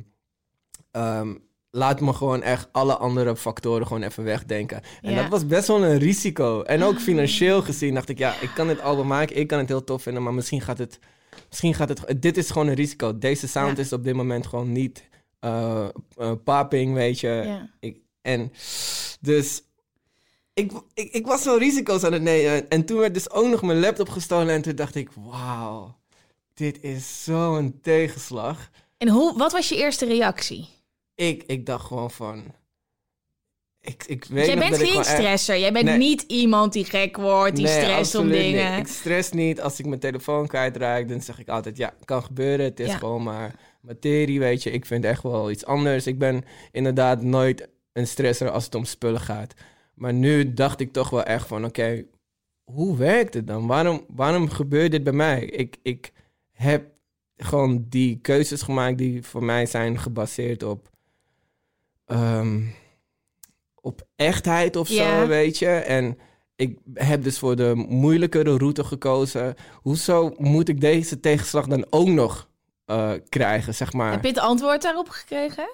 ehm, 0.91 1.35
laat 1.71 2.01
me 2.01 2.13
gewoon 2.13 2.43
echt 2.43 2.69
alle 2.73 2.97
andere 2.97 3.37
factoren 3.37 3.87
gewoon 3.87 4.03
even 4.03 4.25
wegdenken. 4.25 4.83
En 5.03 5.13
Ja. 5.13 5.21
dat 5.23 5.31
was 5.31 5.47
best 5.47 5.67
wel 5.69 5.85
een 5.85 5.99
risico. 5.99 6.63
En 6.63 6.83
ook 6.83 6.99
financieel 7.01 7.63
gezien 7.63 7.95
dacht 7.95 8.09
ik, 8.09 8.19
ja, 8.19 8.41
ik 8.41 8.51
kan 8.55 8.67
dit 8.67 8.81
album 8.81 9.07
maken, 9.07 9.37
ik 9.37 9.47
kan 9.47 9.59
het 9.59 9.69
heel 9.69 9.85
tof 9.85 10.03
vinden, 10.03 10.23
maar 10.23 10.35
misschien 10.35 10.61
gaat 10.61 10.79
het, 10.79 10.99
misschien 11.49 11.75
gaat 11.75 11.89
het, 11.89 12.23
dit 12.23 12.37
is 12.37 12.51
gewoon 12.51 12.69
een 12.69 12.75
risico. 12.75 13.19
Deze 13.19 13.49
sound 13.49 13.77
Ja. 13.77 13.83
is 13.83 13.93
op 13.93 14.05
dit 14.05 14.15
moment 14.15 14.47
gewoon 14.47 14.73
niet 14.73 15.09
eh 15.39 15.89
eh, 16.17 16.33
popping, 16.45 16.95
weet 16.95 17.21
je. 17.21 17.61
Ik, 17.81 18.01
en 18.23 18.53
dus 19.21 19.63
ik, 20.59 20.73
ik, 20.95 21.13
ik 21.13 21.27
was 21.27 21.45
wel 21.45 21.59
risico's 21.59 22.05
aan 22.05 22.13
het 22.13 22.23
nemen. 22.23 22.69
En 22.69 22.85
toen 22.85 22.99
werd 22.99 23.15
dus 23.15 23.31
ook 23.31 23.47
nog 23.49 23.63
mijn 23.63 23.81
laptop 23.81 24.09
gestolen 24.09 24.55
en 24.55 24.63
toen 24.63 24.75
dacht 24.77 24.95
ik, 24.95 25.09
wauw, 25.15 25.97
dit 26.55 26.83
is 26.83 27.25
zo'n 27.25 27.79
tegenslag. 27.83 28.71
En 28.99 29.09
hoe, 29.09 29.39
wat 29.39 29.53
was 29.53 29.69
je 29.69 29.77
eerste 29.77 30.07
reactie? 30.07 30.69
Ik, 31.15 31.43
ik 31.47 31.67
dacht 31.67 31.87
gewoon 31.87 32.11
van, 32.11 32.45
ik, 33.81 34.05
ik 34.07 34.25
weet 34.25 34.47
jij 34.47 34.59
bent 34.59 34.77
geen 34.77 34.99
echt- 34.99 35.07
stresser. 35.09 35.59
Jij 35.59 35.73
bent 35.73 35.85
Nee. 35.85 35.99
niet 35.99 36.23
iemand 36.23 36.73
die 36.73 36.85
gek 36.85 37.17
wordt, 37.17 37.57
die 37.57 37.65
Nee, 37.65 37.83
stresst 37.83 38.15
om 38.15 38.29
dingen. 38.29 38.71
niet. 38.77 38.87
Ik 38.87 38.93
stress 38.93 39.31
niet. 39.31 39.61
Als 39.61 39.79
ik 39.79 39.87
mijn 39.87 40.01
telefoon 40.01 40.47
kwijtraak, 40.47 41.09
dan 41.09 41.21
zeg 41.21 41.39
ik 41.39 41.49
altijd... 41.49 41.77
ja, 41.77 41.95
kan 42.05 42.23
gebeuren. 42.23 42.65
Het 42.65 42.81
is 42.81 42.87
Ja. 42.89 42.97
gewoon 42.97 43.23
maar 43.23 43.55
materie, 43.81 44.39
weet 44.39 44.63
je. 44.63 44.71
Ik 44.71 44.87
vind 44.87 45.05
echt 45.05 45.23
wel 45.23 45.51
iets 45.51 45.65
anders. 45.65 46.07
Ik 46.07 46.19
ben 46.19 46.45
inderdaad 46.73 47.23
nooit 47.23 47.69
een 47.93 48.07
stresser 48.07 48.51
als 48.51 48.65
het 48.65 48.75
om 48.75 48.85
spullen 48.85 49.21
gaat. 49.21 49.55
Maar 49.99 50.15
nu 50.15 50.53
dacht 50.53 50.81
ik 50.81 50.93
toch 50.93 51.11
wel 51.11 51.23
echt 51.23 51.47
van... 51.47 51.65
oké, 51.65 52.05
hoe 52.65 52.97
werkt 52.97 53.35
het 53.35 53.47
dan? 53.47 53.67
Waarom, 53.67 54.05
waarom 54.09 54.49
gebeurt 54.49 54.91
dit 54.91 55.05
bij 55.05 55.13
mij? 55.13 55.45
Ik, 55.45 55.77
ik 55.83 56.13
heb 56.53 56.91
gewoon 57.37 57.87
die 57.89 58.19
keuzes 58.21 58.63
gemaakt 58.63 58.99
die 58.99 59.23
voor 59.23 59.45
mij 59.45 59.67
zijn 59.67 59.99
gebaseerd 59.99 60.63
op... 60.63 60.91
ehm, 62.05 62.61
op 63.75 64.07
echtheid 64.17 64.77
of 64.77 64.89
zo, 64.89 65.27
weet 65.27 65.59
je. 65.59 65.69
En 65.69 66.19
ik 66.57 66.79
heb 66.95 67.23
dus 67.23 67.39
voor 67.39 67.57
de 67.57 67.73
moeilijkere 67.89 68.57
route 68.57 68.85
gekozen. 68.85 69.55
Hoezo 69.75 70.35
moet 70.37 70.69
ik 70.69 70.81
deze 70.81 71.21
tegenslag 71.21 71.67
dan 71.67 71.87
ook 71.91 72.09
nog 72.09 72.49
eh, 72.85 73.13
krijgen, 73.29 73.75
zeg 73.75 73.93
maar? 73.93 74.11
Heb 74.11 74.23
je 74.23 74.29
het 74.29 74.39
antwoord 74.39 74.83
daarop 74.83 75.09
gekregen? 75.09 75.69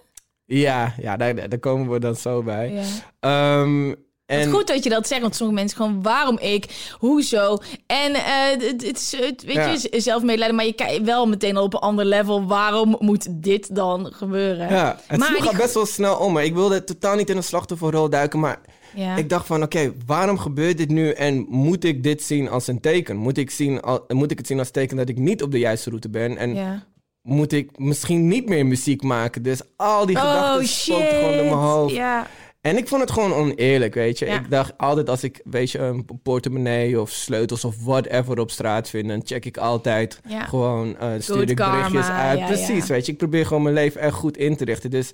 Ja, 0.45 0.95
ja 1.01 1.17
daar, 1.17 1.49
daar 1.49 1.59
komen 1.59 1.91
we 1.91 1.99
dan 1.99 2.17
zo 2.17 2.43
bij. 2.43 2.85
Ehm, 3.21 3.95
en 4.27 4.41
is 4.41 4.47
goed 4.47 4.67
dat 4.67 4.85
je 4.85 4.91
dat 4.91 5.07
zegt, 5.07 5.21
want 5.21 5.37
sommige 5.37 5.59
mensen 5.61 5.77
gewoon, 5.77 6.03
waarom 6.03 6.39
ik? 6.39 6.93
Hoezo? 6.99 7.59
En 7.87 8.15
eh, 8.15 8.23
het, 8.51 8.63
het 8.87 8.97
is, 8.97 9.13
het, 9.21 9.45
weet 9.45 9.55
Ja. 9.55 9.71
je, 9.91 10.01
zelf 10.01 10.23
medelijden, 10.23 10.57
maar 10.57 10.65
je 10.65 10.73
kijkt 10.73 11.05
wel 11.05 11.27
meteen 11.27 11.57
al 11.57 11.65
op 11.65 11.75
een 11.75 11.81
ander 11.81 12.05
level. 12.05 12.47
Waarom 12.47 12.97
moet 12.99 13.27
dit 13.43 13.75
dan 13.75 14.13
gebeuren? 14.13 14.69
ja, 14.71 14.99
het 15.07 15.19
Maar 15.19 15.29
sloeg 15.29 15.49
die- 15.51 15.59
best 15.59 15.75
wel 15.75 15.87
snel 15.87 16.17
om. 16.17 16.33
Maar 16.33 16.45
ik 16.45 16.55
wilde 16.55 16.85
totaal 16.85 17.17
niet 17.17 17.31
in 17.31 17.37
een 17.37 17.43
slachtofferrol 17.43 18.09
duiken. 18.11 18.41
Maar 18.41 18.61
Ja. 18.95 19.17
ik 19.17 19.29
dacht 19.29 19.47
van, 19.47 19.63
oké, 19.63 19.93
waarom 20.07 20.39
gebeurt 20.39 20.79
dit 20.79 20.89
nu? 20.91 21.11
En 21.11 21.47
moet 21.49 21.85
ik 21.85 22.03
dit 22.03 22.23
zien 22.23 22.49
als 22.49 22.67
een 22.67 22.81
teken? 22.81 23.17
Moet 23.17 23.39
ik, 23.39 23.51
zien, 23.51 23.81
al, 23.83 24.05
moet 24.09 24.31
ik 24.31 24.39
het 24.39 24.47
zien 24.47 24.59
als 24.59 24.71
teken 24.71 24.97
dat 24.97 25.09
ik 25.09 25.19
niet 25.19 25.43
op 25.43 25.51
de 25.51 25.59
juiste 25.59 25.89
route 25.89 26.09
ben? 26.11 26.37
En 26.37 26.55
ja. 26.55 26.83
moet 27.23 27.53
ik 27.53 27.79
misschien 27.79 28.29
niet 28.29 28.49
meer 28.49 28.67
muziek 28.67 29.03
maken? 29.03 29.43
Dus 29.43 29.61
al 29.77 30.07
die 30.07 30.17
Oh 30.17 30.23
gedachten 30.23 30.67
spookten 30.69 31.09
gewoon 31.19 31.33
door 31.37 31.45
mijn 31.45 31.57
hoofd. 31.57 31.95
Ja. 31.95 32.27
En 32.65 32.77
ik 32.77 32.89
vond 32.89 33.01
het 33.01 33.11
gewoon 33.11 33.33
oneerlijk, 33.33 33.95
weet 33.95 34.19
je. 34.19 34.27
Ja. 34.27 34.41
Ik 34.41 34.51
dacht 34.51 34.73
altijd 34.77 35.09
als 35.11 35.23
ik, 35.25 35.41
weet 35.45 35.71
je, 35.71 35.79
een 35.79 36.07
portemonnee 36.23 37.01
of 37.01 37.11
sleutels 37.11 37.65
of 37.65 37.85
whatever 37.85 38.39
op 38.41 38.51
straat 38.51 38.89
vind... 38.89 39.09
dan 39.09 39.21
check 39.25 39.45
ik 39.45 39.57
altijd 39.57 40.21
Ja. 40.29 40.45
gewoon, 40.45 40.97
eh 40.99 41.09
stuur 41.19 41.37
Good 41.37 41.51
ik 41.51 41.57
berichtjes 41.57 42.07
karma, 42.07 42.29
uit. 42.29 42.39
ja, 42.39 42.47
Precies, 42.47 42.87
weet 42.87 43.07
je. 43.07 43.13
Ik 43.13 43.19
probeer 43.19 43.47
gewoon 43.47 43.63
mijn 43.63 43.75
leven 43.75 44.01
echt 44.01 44.15
goed 44.15 44.37
in 44.37 44.57
te 44.57 44.65
richten. 44.65 44.91
Dus 44.91 45.11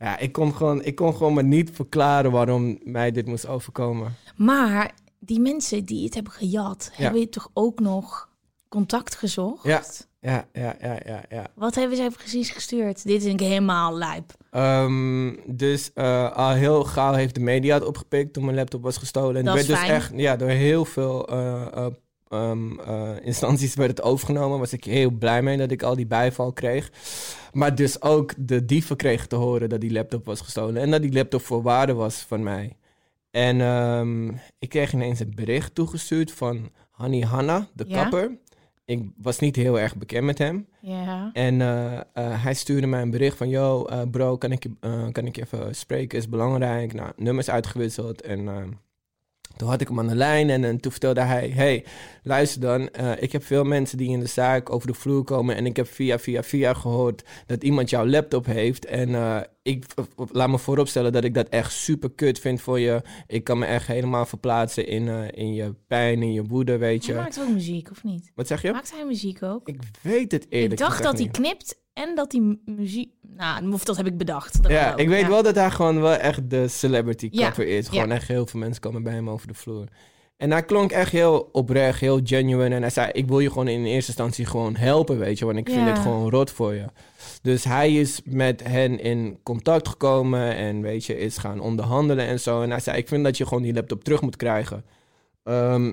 ja, 0.00 0.18
ik 0.18 0.32
kon 0.32 0.54
gewoon, 0.54 0.84
ik 0.84 0.94
kon 0.94 1.14
gewoon 1.14 1.34
maar 1.34 1.44
niet 1.44 1.70
verklaren 1.72 2.30
waarom 2.30 2.78
mij 2.84 3.10
dit 3.10 3.26
moest 3.26 3.46
overkomen. 3.46 4.16
Maar 4.36 4.92
die 5.18 5.40
mensen 5.40 5.84
die 5.84 6.04
het 6.04 6.14
hebben 6.14 6.32
gejat, 6.32 6.90
Ja. 6.96 7.02
hebben 7.02 7.20
je 7.20 7.28
toch 7.28 7.50
ook 7.52 7.80
nog 7.80 8.28
contact 8.74 9.14
gezocht? 9.14 9.64
Ja. 9.64 9.82
Ja, 10.20 10.46
ja, 10.52 10.76
ja, 10.80 10.98
ja, 11.06 11.22
ja. 11.28 11.46
Wat 11.54 11.74
hebben 11.74 11.96
zij 11.96 12.10
precies 12.10 12.50
gestuurd? 12.50 13.04
Dit 13.06 13.24
is 13.24 13.32
een 13.32 13.40
helemaal 13.40 13.94
lijp. 13.96 14.32
Ehm, 14.50 15.32
dus 15.46 15.90
eh, 15.94 16.32
al 16.36 16.50
heel 16.50 16.84
gauw 16.84 17.12
heeft 17.12 17.34
de 17.34 17.40
media 17.40 17.74
het 17.74 17.84
opgepikt 17.84 18.32
toen 18.32 18.44
mijn 18.44 18.56
laptop 18.56 18.82
was 18.82 18.96
gestolen. 18.96 19.36
En 19.36 19.44
Dat 19.44 19.54
werd 19.54 19.66
is 19.68 19.74
dus 19.74 19.82
fijn. 19.84 19.90
echt, 19.90 20.12
ja, 20.16 20.36
door 20.36 20.48
heel 20.48 20.84
veel 20.84 21.28
eh, 21.28 21.66
eh, 21.74 21.86
ehm, 22.28 22.80
eh, 22.80 23.10
instanties 23.22 23.74
werd 23.74 23.90
het 23.90 24.02
overgenomen. 24.02 24.58
Was 24.58 24.72
ik 24.72 24.84
heel 24.84 25.10
blij 25.10 25.42
mee 25.42 25.56
dat 25.56 25.70
ik 25.70 25.82
al 25.82 25.96
die 25.96 26.06
bijval 26.06 26.52
kreeg. 26.52 26.90
Maar 27.52 27.74
dus 27.74 28.02
ook 28.02 28.32
de 28.38 28.64
dieven 28.64 28.96
kregen 28.96 29.28
te 29.28 29.36
horen 29.36 29.68
dat 29.68 29.80
die 29.80 29.92
laptop 29.92 30.24
was 30.24 30.40
gestolen. 30.40 30.82
En 30.82 30.90
dat 30.90 31.02
die 31.02 31.12
laptop 31.12 31.42
voor 31.42 31.62
waarde 31.62 31.92
was 31.92 32.16
van 32.28 32.42
mij. 32.42 32.76
En 33.30 33.60
ehm, 33.60 34.28
ik 34.58 34.68
kreeg 34.68 34.92
ineens 34.92 35.20
een 35.20 35.32
bericht 35.34 35.74
toegestuurd 35.74 36.32
van 36.32 36.70
Hanni 36.90 37.22
Hanna, 37.24 37.68
de 37.72 37.84
Ja? 37.88 38.02
kapper. 38.02 38.38
Ik 38.86 39.02
was 39.16 39.38
niet 39.38 39.56
heel 39.56 39.80
erg 39.80 39.96
bekend 39.96 40.24
met 40.24 40.38
hem. 40.38 40.66
Ja. 40.80 41.30
En 41.32 41.60
eh, 41.60 41.94
eh, 41.96 42.02
hij 42.14 42.54
stuurde 42.54 42.86
mij 42.86 43.02
een 43.02 43.10
bericht 43.10 43.36
van... 43.36 43.48
Yo, 43.48 43.84
eh, 43.84 44.02
bro, 44.10 44.36
kan 44.36 44.52
ik, 44.52 44.62
je, 44.62 44.70
kan 45.12 45.26
ik 45.26 45.36
je 45.36 45.42
even 45.42 45.74
spreken? 45.74 46.18
Is 46.18 46.28
belangrijk. 46.28 46.92
Nou, 46.92 47.12
nummers 47.16 47.50
uitgewisseld. 47.50 48.22
En 48.22 48.48
eh, 48.48 48.62
toen 49.56 49.68
had 49.68 49.80
ik 49.80 49.88
hem 49.88 49.98
aan 49.98 50.08
de 50.08 50.14
lijn. 50.14 50.50
En, 50.50 50.64
en 50.64 50.80
toen 50.80 50.90
vertelde 50.90 51.20
hij... 51.20 51.48
Hey, 51.48 51.84
luister 52.22 52.60
dan. 52.60 52.88
eh, 52.90 53.22
ik 53.22 53.32
heb 53.32 53.44
veel 53.44 53.64
mensen 53.64 53.98
die 53.98 54.08
in 54.10 54.20
de 54.20 54.26
zaak 54.26 54.70
over 54.70 54.86
de 54.86 54.94
vloer 54.94 55.24
komen. 55.24 55.56
En 55.56 55.66
ik 55.66 55.76
heb 55.76 55.86
via, 55.88 56.18
via, 56.18 56.42
via 56.42 56.74
gehoord... 56.74 57.22
dat 57.46 57.62
iemand 57.64 57.90
jouw 57.90 58.06
laptop 58.06 58.46
heeft. 58.46 58.84
En 58.86 59.14
eh, 59.14 59.40
ik 59.62 59.84
laat 60.32 60.48
me 60.48 60.58
vooropstellen 60.58 61.12
dat 61.12 61.24
ik 61.24 61.34
dat 61.34 61.48
echt 61.48 61.72
super 61.72 62.10
kut 62.10 62.38
vind 62.38 62.60
voor 62.60 62.80
je. 62.80 63.02
Ik 63.26 63.44
kan 63.44 63.58
me 63.58 63.66
echt 63.66 63.86
helemaal 63.86 64.26
verplaatsen 64.26 64.86
in, 64.86 65.08
eh, 65.08 65.28
in 65.30 65.54
je 65.54 65.74
pijn, 65.86 66.22
in 66.22 66.32
je 66.32 66.42
woede, 66.44 66.76
weet 66.78 67.06
Hij 67.06 67.14
je. 67.14 67.20
maakt 67.20 67.40
ook 67.40 67.48
muziek, 67.48 67.90
of 67.90 68.04
niet? 68.04 68.32
Wat 68.34 68.46
zeg 68.46 68.62
je? 68.62 68.72
Maakt 68.72 68.92
hij 68.92 69.04
muziek 69.04 69.42
ook? 69.42 69.68
Ik 69.68 69.76
weet 70.02 70.32
het 70.32 70.46
eerlijk 70.48 70.72
ik 70.72 70.78
dacht 70.78 71.02
dat 71.02 71.18
hij 71.18 71.28
knipt 71.28 71.82
en 71.94 72.14
dat 72.14 72.32
mu- 72.32 72.58
muziek... 72.64 73.10
Nou, 73.36 73.72
of 73.72 73.84
dat 73.84 73.96
heb 73.96 74.06
ik 74.06 74.16
bedacht. 74.16 74.62
Dat 74.62 74.70
Ja, 74.70 74.96
ik 74.96 75.08
weet 75.08 75.20
ja. 75.20 75.28
wel 75.28 75.42
dat 75.42 75.54
hij 75.54 75.70
gewoon 75.70 76.00
wel 76.00 76.14
echt 76.14 76.50
de 76.50 76.68
celebrity 76.68 77.28
Ja, 77.30 77.44
kapper 77.46 77.66
is. 77.66 77.88
Gewoon 77.88 78.10
echt 78.10 78.28
heel 78.28 78.46
veel 78.46 78.60
mensen 78.60 78.80
komen 78.82 79.02
bij 79.02 79.12
hem 79.14 79.30
over 79.30 79.46
de 79.48 79.54
vloer. 79.54 79.88
En 80.36 80.50
hij 80.50 80.64
klonk 80.64 80.90
echt 80.92 81.12
heel 81.12 81.48
oprecht, 81.52 82.00
heel 82.00 82.20
genuine. 82.24 82.74
En 82.74 82.80
hij 82.80 82.90
zei, 82.90 83.10
ik 83.12 83.28
wil 83.28 83.38
je 83.40 83.48
gewoon 83.48 83.68
in 83.68 83.84
eerste 83.84 84.10
instantie 84.10 84.46
gewoon 84.46 84.76
helpen, 84.76 85.18
weet 85.18 85.38
je. 85.38 85.44
Want 85.44 85.58
ik 85.58 85.68
vind 85.68 85.86
het 85.88 85.98
gewoon 85.98 86.30
rot 86.30 86.50
voor 86.50 86.74
je. 86.74 86.84
Dus 87.42 87.64
hij 87.64 87.94
is 87.94 88.20
met 88.24 88.62
hen 88.68 89.00
in 89.00 89.38
contact 89.42 89.88
gekomen 89.88 90.54
en 90.56 90.80
weet 90.82 91.04
je, 91.04 91.18
is 91.18 91.38
gaan 91.38 91.60
onderhandelen 91.60 92.26
en 92.26 92.40
zo. 92.40 92.62
En 92.62 92.70
hij 92.70 92.80
zei, 92.80 92.96
ik 92.96 93.08
vind 93.08 93.24
dat 93.24 93.36
je 93.36 93.46
gewoon 93.46 93.62
die 93.62 93.74
laptop 93.74 94.04
terug 94.04 94.20
moet 94.20 94.36
krijgen. 94.36 94.84
Ehm, 95.42 95.92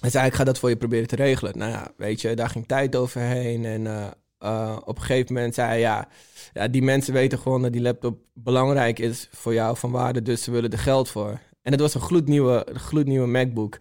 hij 0.00 0.10
zei, 0.10 0.26
ik 0.26 0.34
ga 0.34 0.44
dat 0.44 0.58
voor 0.58 0.68
je 0.68 0.76
proberen 0.76 1.06
te 1.08 1.16
regelen. 1.16 1.58
Nou 1.58 1.70
ja, 1.70 1.90
weet 1.96 2.20
je, 2.20 2.34
daar 2.34 2.48
ging 2.50 2.66
tijd 2.66 2.96
overheen. 2.96 3.64
En 3.64 3.86
eh, 3.86 4.06
eh, 4.44 4.76
op 4.84 4.96
een 4.96 5.02
gegeven 5.02 5.34
moment 5.34 5.54
zei 5.54 5.68
hij, 5.68 5.80
ja, 5.80 6.08
ja, 6.52 6.68
die 6.68 6.82
mensen 6.82 7.12
weten 7.12 7.38
gewoon 7.38 7.62
dat 7.62 7.72
die 7.72 7.82
laptop 7.82 8.18
belangrijk 8.34 8.98
is 8.98 9.28
voor 9.32 9.54
jou 9.54 9.76
van 9.76 9.90
waarde. 9.90 10.22
Dus 10.22 10.42
ze 10.42 10.50
willen 10.50 10.70
er 10.70 10.78
geld 10.78 11.08
voor. 11.08 11.40
En 11.62 11.72
het 11.72 11.80
was 11.80 11.94
een 11.94 12.00
gloednieuwe, 12.00 12.66
gloednieuwe 12.74 13.26
MacBook. 13.26 13.78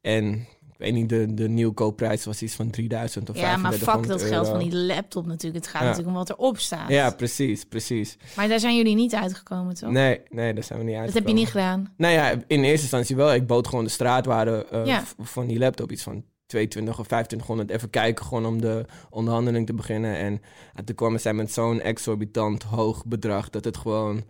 En 0.00 0.32
ik 0.78 0.82
weet 0.82 0.92
niet, 0.92 1.08
de, 1.08 1.34
de 1.34 1.48
nieuwkoopprijs 1.48 2.24
was 2.24 2.42
iets 2.42 2.54
van 2.54 2.70
3000 2.70 3.30
of 3.30 3.36
Ja, 3.36 3.56
maar 3.56 3.72
fuck 3.72 3.86
dat 3.86 4.02
3500 4.02 4.22
geld 4.32 4.48
van 4.48 4.58
die 4.58 4.94
laptop 4.94 5.26
natuurlijk. 5.26 5.64
Het 5.64 5.72
gaat 5.72 5.82
Ja. 5.82 5.88
natuurlijk 5.88 6.16
om 6.16 6.22
wat 6.24 6.30
erop 6.30 6.58
staat. 6.58 6.88
Ja, 6.88 7.10
precies, 7.10 7.64
precies. 7.64 8.16
Maar 8.36 8.48
daar 8.48 8.60
zijn 8.60 8.76
jullie 8.76 8.94
niet 8.94 9.14
uitgekomen, 9.14 9.74
toch? 9.74 9.90
Nee, 9.90 10.20
nee, 10.30 10.54
daar 10.54 10.64
zijn 10.64 10.78
we 10.78 10.84
niet 10.84 10.94
dat 10.94 11.04
uit. 11.04 11.14
heb 11.14 11.26
je 11.26 11.32
niet 11.34 11.48
gedaan. 11.50 11.94
Nou 11.96 12.12
ja, 12.12 12.30
in 12.30 12.62
eerste 12.62 12.80
instantie 12.80 13.16
wel. 13.16 13.34
Ik 13.34 13.46
bood 13.46 13.68
gewoon 13.68 13.84
de 13.84 13.90
straatwaarde 13.90 14.66
eh, 14.70 14.86
Ja. 14.86 15.02
van 15.18 15.46
die 15.46 15.58
laptop, 15.58 15.92
iets 15.92 16.02
van 16.02 16.24
22 16.46 16.98
of 16.98 17.06
2500. 17.06 17.70
Even 17.70 17.90
kijken, 17.90 18.24
gewoon 18.24 18.46
om 18.46 18.60
de 18.60 18.84
onderhandeling 19.10 19.66
te 19.66 19.74
beginnen. 19.74 20.16
En 20.16 20.42
eh, 20.74 20.84
toen 20.84 20.94
kwamen 20.94 21.20
zij 21.20 21.34
met 21.34 21.52
zo'n 21.52 21.80
exorbitant 21.80 22.62
hoog 22.62 23.06
bedrag 23.06 23.50
dat 23.50 23.64
het 23.64 23.76
gewoon 23.76 24.24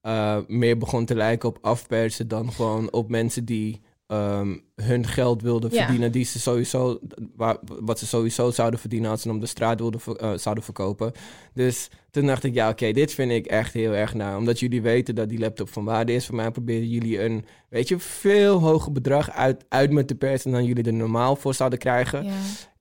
eh, 0.00 0.38
meer 0.46 0.78
begon 0.78 1.04
te 1.04 1.14
lijken 1.14 1.48
op 1.48 1.58
afpersen 1.60 2.28
dan 2.28 2.52
gewoon 2.52 2.92
op 2.92 3.08
mensen 3.08 3.44
die 3.44 3.80
ehm, 4.12 4.56
hun 4.74 5.06
geld 5.06 5.42
wilden 5.42 5.70
Ja. 5.72 5.76
verdienen, 5.82 6.12
die 6.12 6.24
ze 6.24 6.38
sowieso, 6.40 6.98
waar, 7.36 7.56
wat 7.64 7.98
ze 7.98 8.06
sowieso 8.06 8.50
zouden 8.50 8.80
verdienen 8.80 9.10
als 9.10 9.20
ze 9.22 9.26
hem 9.28 9.36
op 9.36 9.42
de 9.42 9.48
straat 9.48 9.80
wilden, 9.80 10.00
eh, 10.16 10.32
zouden 10.36 10.64
verkopen. 10.64 11.12
Dus 11.54 11.90
toen 12.10 12.26
dacht 12.26 12.44
ik, 12.44 12.54
ja, 12.54 12.68
oké, 12.68 12.92
dit 12.92 13.12
vind 13.14 13.30
ik 13.32 13.46
echt 13.46 13.72
heel 13.72 13.92
erg 13.92 14.14
naar. 14.14 14.36
Omdat 14.36 14.60
jullie 14.60 14.82
weten 14.82 15.14
dat 15.14 15.28
die 15.28 15.38
laptop 15.38 15.68
van 15.68 15.84
waarde 15.84 16.12
is. 16.12 16.26
Voor 16.26 16.34
mij 16.34 16.50
proberen 16.50 16.88
jullie 16.88 17.22
een, 17.24 17.44
weet 17.68 17.88
je, 17.88 17.98
veel 17.98 18.60
hoger 18.60 18.92
bedrag 18.92 19.30
uit, 19.30 19.64
uit 19.68 19.90
me 19.90 20.04
te 20.04 20.14
persen 20.14 20.50
dan 20.50 20.64
jullie 20.64 20.84
er 20.84 20.92
normaal 20.92 21.36
voor 21.36 21.54
zouden 21.54 21.78
krijgen. 21.78 22.24
Ja. 22.24 22.32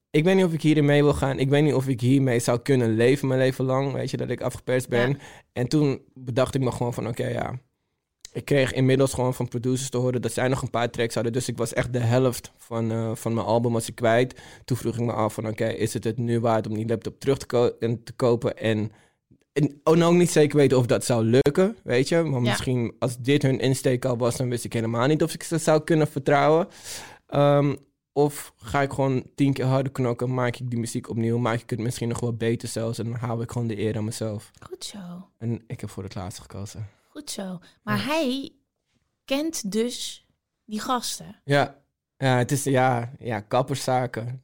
Ik 0.10 0.24
weet 0.24 0.36
niet 0.36 0.46
of 0.46 0.54
ik 0.54 0.62
hierin 0.62 0.86
mee 0.86 1.04
wil 1.04 1.14
gaan. 1.14 1.40
Ik 1.40 1.50
weet 1.50 1.64
niet 1.64 1.74
of 1.74 1.88
ik 1.88 2.02
hiermee 2.02 2.40
zou 2.40 2.60
kunnen 2.60 2.96
leven 2.96 3.28
mijn 3.28 3.40
leven 3.40 3.66
lang. 3.66 3.94
Weet 3.94 4.12
je, 4.12 4.18
dat 4.18 4.30
ik 4.30 4.42
afgeperst 4.42 4.90
ben. 4.90 5.10
Ja. 5.10 5.16
En 5.54 5.68
toen 5.68 6.02
bedacht 6.14 6.56
ik 6.56 6.62
me 6.62 6.72
gewoon 6.72 6.94
van, 6.94 7.08
oké, 7.08 7.28
ja. 7.28 7.60
Ik 8.34 8.46
kreeg 8.46 8.74
inmiddels 8.74 9.14
gewoon 9.14 9.34
van 9.34 9.48
producers 9.48 9.90
te 9.90 9.98
horen 9.98 10.22
dat 10.22 10.32
zij 10.32 10.48
nog 10.48 10.62
een 10.62 10.70
paar 10.70 10.90
tracks 10.90 11.14
hadden. 11.14 11.34
Dus 11.34 11.48
ik 11.48 11.58
was 11.58 11.74
echt 11.74 11.94
de 11.94 12.00
helft 12.00 12.52
van, 12.58 12.92
eh, 12.92 13.12
van 13.16 13.34
mijn 13.34 13.46
album 13.46 13.72
was 13.74 13.88
ik 13.88 13.96
kwijt. 13.96 14.42
Toen 14.66 14.78
vroeg 14.78 14.94
ik 14.96 15.02
me 15.06 15.12
af 15.12 15.34
van, 15.34 15.48
oké, 15.48 15.66
is 15.68 15.94
het 15.94 16.04
het 16.04 16.18
nu 16.18 16.40
waard 16.40 16.68
om 16.68 16.74
die 16.74 16.88
laptop 16.88 17.20
terug 17.20 17.38
te, 17.38 17.46
ko- 17.46 17.76
en 17.80 18.04
te 18.04 18.14
kopen? 18.14 18.58
En, 18.58 18.92
en 19.54 19.80
oh, 19.84 19.96
nou 19.96 20.12
ook 20.14 20.20
niet 20.20 20.32
zeker 20.32 20.58
weten 20.58 20.78
of 20.78 20.86
dat 20.86 21.06
zou 21.06 21.24
lukken, 21.24 21.78
weet 21.84 22.10
je. 22.10 22.16
Want 22.30 22.46
Ja. 22.46 22.52
misschien 22.52 22.94
als 23.00 23.18
dit 23.18 23.42
hun 23.42 23.60
insteek 23.60 24.06
al 24.06 24.18
was, 24.18 24.38
dan 24.38 24.50
wist 24.50 24.66
ik 24.66 24.74
helemaal 24.74 25.08
niet 25.08 25.24
of 25.24 25.34
ik 25.34 25.44
ze 25.44 25.58
zou 25.58 25.84
kunnen 25.84 26.08
vertrouwen. 26.08 26.68
Ehm, 27.28 27.76
of 28.14 28.54
ga 28.58 28.82
ik 28.82 28.92
gewoon 28.94 29.24
tien 29.36 29.54
keer 29.54 29.66
harder 29.66 29.92
knokken, 29.92 30.34
maak 30.34 30.56
ik 30.56 30.70
die 30.70 30.80
muziek 30.80 31.10
opnieuw, 31.10 31.38
maak 31.38 31.60
ik 31.62 31.70
het 31.70 31.80
misschien 31.80 32.08
nog 32.08 32.20
wel 32.20 32.34
beter 32.34 32.68
zelfs 32.68 33.00
en 33.00 33.06
dan 33.06 33.14
hou 33.16 33.42
ik 33.42 33.52
gewoon 33.52 33.68
de 33.68 33.80
eer 33.80 33.98
aan 33.98 34.04
mezelf. 34.04 34.52
Goed 34.66 34.84
zo. 34.86 34.98
En 35.38 35.64
ik 35.68 35.82
heb 35.82 35.90
voor 35.90 36.04
het 36.04 36.16
laatste 36.16 36.42
gekozen. 36.42 36.88
Goed 37.12 37.30
zo. 37.32 37.60
Maar 37.84 38.06
hij 38.06 38.50
kent 39.26 39.72
dus 39.72 40.26
die 40.66 40.80
gasten. 40.80 41.42
Ja, 41.44 41.76
ja 42.18 42.38
het 42.38 42.52
is 42.52 42.64
ja, 42.64 43.12
ja, 43.20 43.40
kapperszaken. 43.40 44.42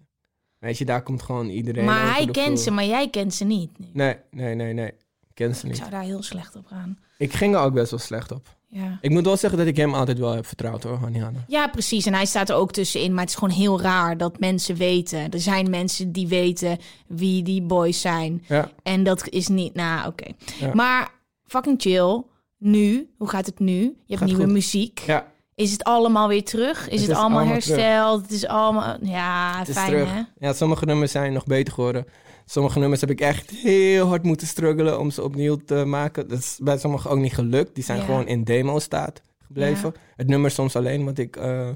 Weet 0.60 0.78
je, 0.78 0.86
daar 0.86 1.04
komt 1.04 1.22
gewoon 1.22 1.48
iedereen 1.50 1.86
maar 1.86 2.14
hij 2.14 2.26
kent 2.26 2.46
vloer. 2.46 2.58
ze, 2.58 2.72
maar 2.72 2.86
jij 2.86 3.10
kent 3.10 3.34
ze 3.34 3.44
niet. 3.44 3.80
nu. 3.80 3.86
Nee, 3.94 4.16
nee, 4.32 4.56
nee, 4.56 4.74
nee. 4.74 4.88
Ik 4.88 5.34
ken 5.34 5.56
ze 5.56 5.62
Ik 5.62 5.68
niet. 5.68 5.78
zou 5.78 5.90
daar 5.90 6.04
heel 6.04 6.24
slecht 6.24 6.56
op 6.56 6.66
gaan. 6.66 7.00
Ik 7.18 7.34
ging 7.34 7.56
er 7.56 7.62
ook 7.62 7.74
best 7.74 7.92
wel 7.92 8.00
slecht 8.00 8.32
op. 8.32 8.56
Ja. 8.70 8.98
Ik 9.02 9.10
moet 9.10 9.26
wel 9.26 9.38
zeggen 9.38 9.60
dat 9.60 9.68
ik 9.68 9.76
hem 9.76 9.94
altijd 9.94 10.18
wel 10.20 10.32
heb 10.32 10.46
vertrouwd 10.46 10.84
hoor, 10.84 11.00
ja, 11.48 11.68
precies. 11.68 12.06
En 12.06 12.14
hij 12.14 12.26
staat 12.26 12.50
er 12.50 12.56
ook 12.56 12.72
tussenin. 12.72 13.12
Maar 13.14 13.20
het 13.22 13.30
is 13.30 13.36
gewoon 13.36 13.54
heel 13.56 13.82
raar 13.82 14.18
dat 14.18 14.40
mensen 14.40 14.76
weten. 14.76 15.32
Er 15.32 15.40
zijn 15.40 15.70
mensen 15.70 16.12
die 16.12 16.28
weten 16.28 16.78
wie 17.08 17.44
die 17.44 17.62
boys 17.62 18.02
zijn. 18.02 18.44
Ja, 18.48 18.72
En 18.84 19.04
dat 19.04 19.30
is 19.30 19.48
niet... 19.48 19.74
Nou, 19.74 20.08
oké. 20.08 20.32
Ja. 20.60 20.74
Maar 20.74 21.12
fucking 21.46 21.82
chill. 21.82 22.24
Nu, 22.58 23.10
hoe 23.18 23.30
gaat 23.30 23.46
het 23.46 23.60
nu? 23.60 23.80
Je 23.82 23.88
hebt 24.08 24.20
Gaat 24.20 24.28
nieuwe 24.28 24.44
goed. 24.44 24.52
muziek. 24.54 25.00
ja, 25.00 25.32
Is 25.56 25.72
het 25.72 25.84
allemaal 25.84 26.28
weer 26.28 26.44
terug? 26.44 26.90
Is 26.90 27.02
het, 27.02 27.10
is 27.10 27.16
allemaal, 27.16 27.46
hersteld? 27.46 28.22
Het 28.22 28.32
is 28.32 28.48
allemaal... 28.48 28.98
Ja, 29.02 29.58
het 29.60 29.68
is 29.68 29.76
fijn 29.76 29.88
terug. 29.90 30.14
hè? 30.14 30.22
Ja, 30.40 30.54
sommige 30.54 30.86
nummers 30.86 31.12
zijn 31.12 31.34
nog 31.34 31.46
beter 31.46 31.74
geworden. 31.74 32.06
Sommige 32.46 32.80
nummers 32.80 33.02
heb 33.02 33.10
ik 33.10 33.22
echt 33.22 33.50
heel 33.52 34.08
hard 34.08 34.24
moeten 34.24 34.48
struggelen 34.48 35.00
om 35.00 35.12
ze 35.12 35.24
opnieuw 35.24 35.56
te 35.56 35.86
maken. 35.86 36.28
Dat 36.28 36.38
is 36.40 36.60
bij 36.64 36.78
sommigen 36.78 37.10
ook 37.10 37.18
niet 37.20 37.34
gelukt. 37.34 37.76
Die 37.76 37.84
zijn 37.84 37.98
Ja. 38.00 38.06
gewoon 38.06 38.28
in 38.28 38.44
demo-staat 38.44 39.22
gebleven. 39.46 39.94
Het 40.16 40.28
nummer 40.28 40.52
soms 40.52 40.76
alleen, 40.76 41.06
wat 41.06 41.18
ik 41.18 41.36
eh, 41.36 41.70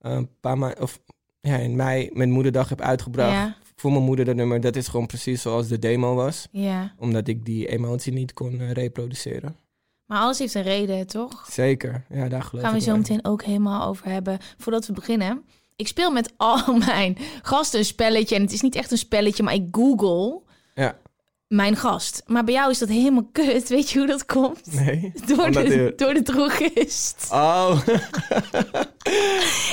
een 0.00 0.28
paar 0.40 0.58
maanden... 0.58 0.82
Of 0.82 1.00
ja, 1.40 1.56
in 1.56 1.76
mei 1.76 2.10
met 2.12 2.28
moederdag 2.28 2.68
heb 2.68 2.80
uitgebracht. 2.80 3.32
Ja, 3.32 3.56
Voor 3.76 3.92
mijn 3.92 4.04
moeder 4.04 4.24
dat 4.24 4.34
nummer. 4.36 4.60
Dat 4.60 4.76
is 4.76 4.88
gewoon 4.88 5.06
precies 5.06 5.42
zoals 5.42 5.68
de 5.68 5.78
demo 5.78 6.14
was. 6.14 6.48
ja. 6.52 6.94
Omdat 6.98 7.28
ik 7.28 7.44
die 7.44 7.66
emotie 7.68 8.12
niet 8.12 8.32
kon 8.32 8.60
eh, 8.60 8.70
reproduceren. 8.70 9.56
Maar 10.12 10.20
alles 10.20 10.38
heeft 10.38 10.54
een 10.54 10.62
reden, 10.62 11.06
toch? 11.06 11.46
Zeker. 11.50 12.04
Ja, 12.10 12.28
daar 12.28 12.42
geloof 12.42 12.64
gaan 12.64 12.72
we 12.72 12.78
ik 12.78 12.84
zo 12.84 12.96
meteen 12.96 13.24
ook 13.24 13.42
helemaal 13.42 13.88
over 13.88 14.06
hebben. 14.06 14.38
Voordat 14.58 14.86
we 14.86 14.92
beginnen. 14.92 15.44
Ik 15.76 15.88
speel 15.88 16.10
met 16.10 16.32
al 16.36 16.74
mijn 16.76 17.18
gasten 17.42 17.78
een 17.78 17.84
spelletje. 17.84 18.34
En 18.34 18.42
het 18.42 18.52
is 18.52 18.60
niet 18.60 18.74
echt 18.74 18.90
een 18.90 18.98
spelletje, 18.98 19.42
maar 19.42 19.54
ik 19.54 19.68
google 19.70 20.40
Ja. 20.74 20.96
mijn 21.48 21.76
gast. 21.76 22.22
Maar 22.26 22.44
bij 22.44 22.54
jou 22.54 22.70
is 22.70 22.78
dat 22.78 22.88
helemaal 22.88 23.28
kut. 23.32 23.68
Weet 23.68 23.90
je 23.90 23.98
hoe 23.98 24.06
dat 24.06 24.24
komt? 24.26 24.72
Nee. 24.72 25.12
Door 25.36 25.50
de, 25.50 25.92
door 25.96 26.14
de 26.14 26.22
drogist. 26.22 27.28
Oh. 27.30 27.80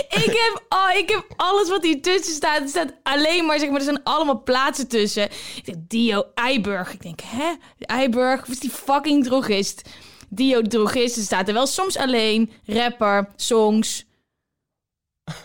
Ik 0.09 0.25
heb, 0.25 0.63
oh, 0.69 0.97
ik 0.97 1.09
heb 1.09 1.25
alles 1.35 1.69
wat 1.69 1.83
hier 1.83 2.01
tussen 2.01 2.33
staat. 2.33 2.61
Er 2.61 2.67
staat 2.67 2.93
alleen 3.03 3.45
maar, 3.45 3.59
zeg 3.59 3.69
maar, 3.69 3.77
er 3.77 3.83
zijn 3.83 4.03
allemaal 4.03 4.43
plaatsen 4.43 4.87
tussen. 4.87 5.23
Ik 5.23 5.65
denk, 5.65 5.77
Dio 5.87 6.23
Eiburg. 6.33 6.93
Ik 6.93 7.01
denk, 7.01 7.19
hè? 7.25 7.53
Eiburg? 7.79 8.39
Wat 8.39 8.49
is 8.49 8.59
die 8.59 8.69
fucking 8.69 9.23
drogist? 9.23 9.89
Dio 10.29 10.61
drogist. 10.61 11.17
Er 11.17 11.23
staat 11.23 11.47
er 11.47 11.53
wel 11.53 11.67
soms 11.67 11.97
alleen. 11.97 12.51
Rapper, 12.65 13.27
songs. 13.35 14.05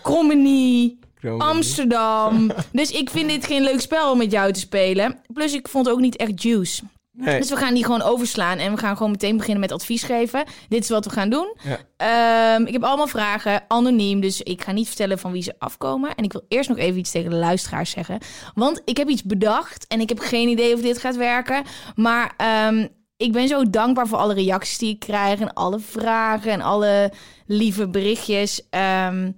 Comedy. 0.03 0.97
Amsterdam. 1.39 2.53
Dus 2.73 2.91
ik 2.91 3.11
vind 3.11 3.29
dit 3.29 3.47
geen 3.47 3.63
leuk 3.63 3.81
spel 3.81 4.11
om 4.11 4.19
met 4.19 4.31
jou 4.31 4.53
te 4.53 4.61
spelen. 4.61 5.19
Plus, 5.33 5.53
ik 5.53 5.69
vond 5.69 5.87
het 5.87 5.95
ook 5.95 6.01
niet 6.01 6.17
echt 6.17 6.43
juice. 6.43 6.83
Nee. 7.17 7.41
Dus 7.41 7.51
we 7.51 7.57
gaan 7.57 7.75
die 7.75 7.85
gewoon 7.85 8.03
overslaan 8.03 8.59
en 8.59 8.73
we 8.73 8.79
gaan 8.79 8.97
gewoon 8.97 9.13
meteen 9.13 9.37
beginnen 9.37 9.61
met 9.61 9.73
advies 9.73 10.03
geven. 10.03 10.45
Dit 10.69 10.83
is 10.83 10.89
wat 10.89 11.05
we 11.05 11.11
gaan 11.11 11.31
doen. 11.31 11.57
Ja. 11.63 11.79
Ehm, 11.97 12.67
ik 12.67 12.73
heb 12.73 12.83
allemaal 12.83 13.07
vragen, 13.07 13.65
anoniem, 13.69 14.21
dus 14.21 14.43
ik 14.43 14.63
ga 14.63 14.73
niet 14.73 14.87
vertellen 14.87 15.19
van 15.19 15.33
wie 15.33 15.43
ze 15.43 15.55
afkomen. 15.59 16.15
En 16.15 16.25
ik 16.25 16.33
wil 16.33 16.45
eerst 16.49 16.69
nog 16.69 16.79
even 16.79 16.99
iets 16.99 17.11
tegen 17.11 17.31
de 17.31 17.37
luisteraars 17.37 17.91
zeggen. 17.91 18.19
Want 18.55 18.83
ik 18.85 18.97
heb 18.97 19.09
iets 19.09 19.23
bedacht 19.23 19.87
en 19.87 20.01
ik 20.01 20.09
heb 20.09 20.19
geen 20.19 20.49
idee 20.49 20.75
of 20.75 20.81
dit 20.81 20.99
gaat 20.99 21.17
werken. 21.17 21.63
Maar 21.95 22.35
ehm, 22.37 22.87
ik 23.17 23.33
ben 23.33 23.49
zo 23.49 23.71
dankbaar 23.71 24.09
voor 24.09 24.19
alle 24.19 24.35
reacties 24.35 24.79
die 24.79 24.91
ik 24.95 24.99
krijg 24.99 25.41
en 25.41 25.53
alle 25.53 25.79
vragen 25.79 26.53
en 26.53 26.61
alle 26.61 27.13
lieve 27.47 27.89
berichtjes. 27.89 28.63
Ehm, 28.71 29.31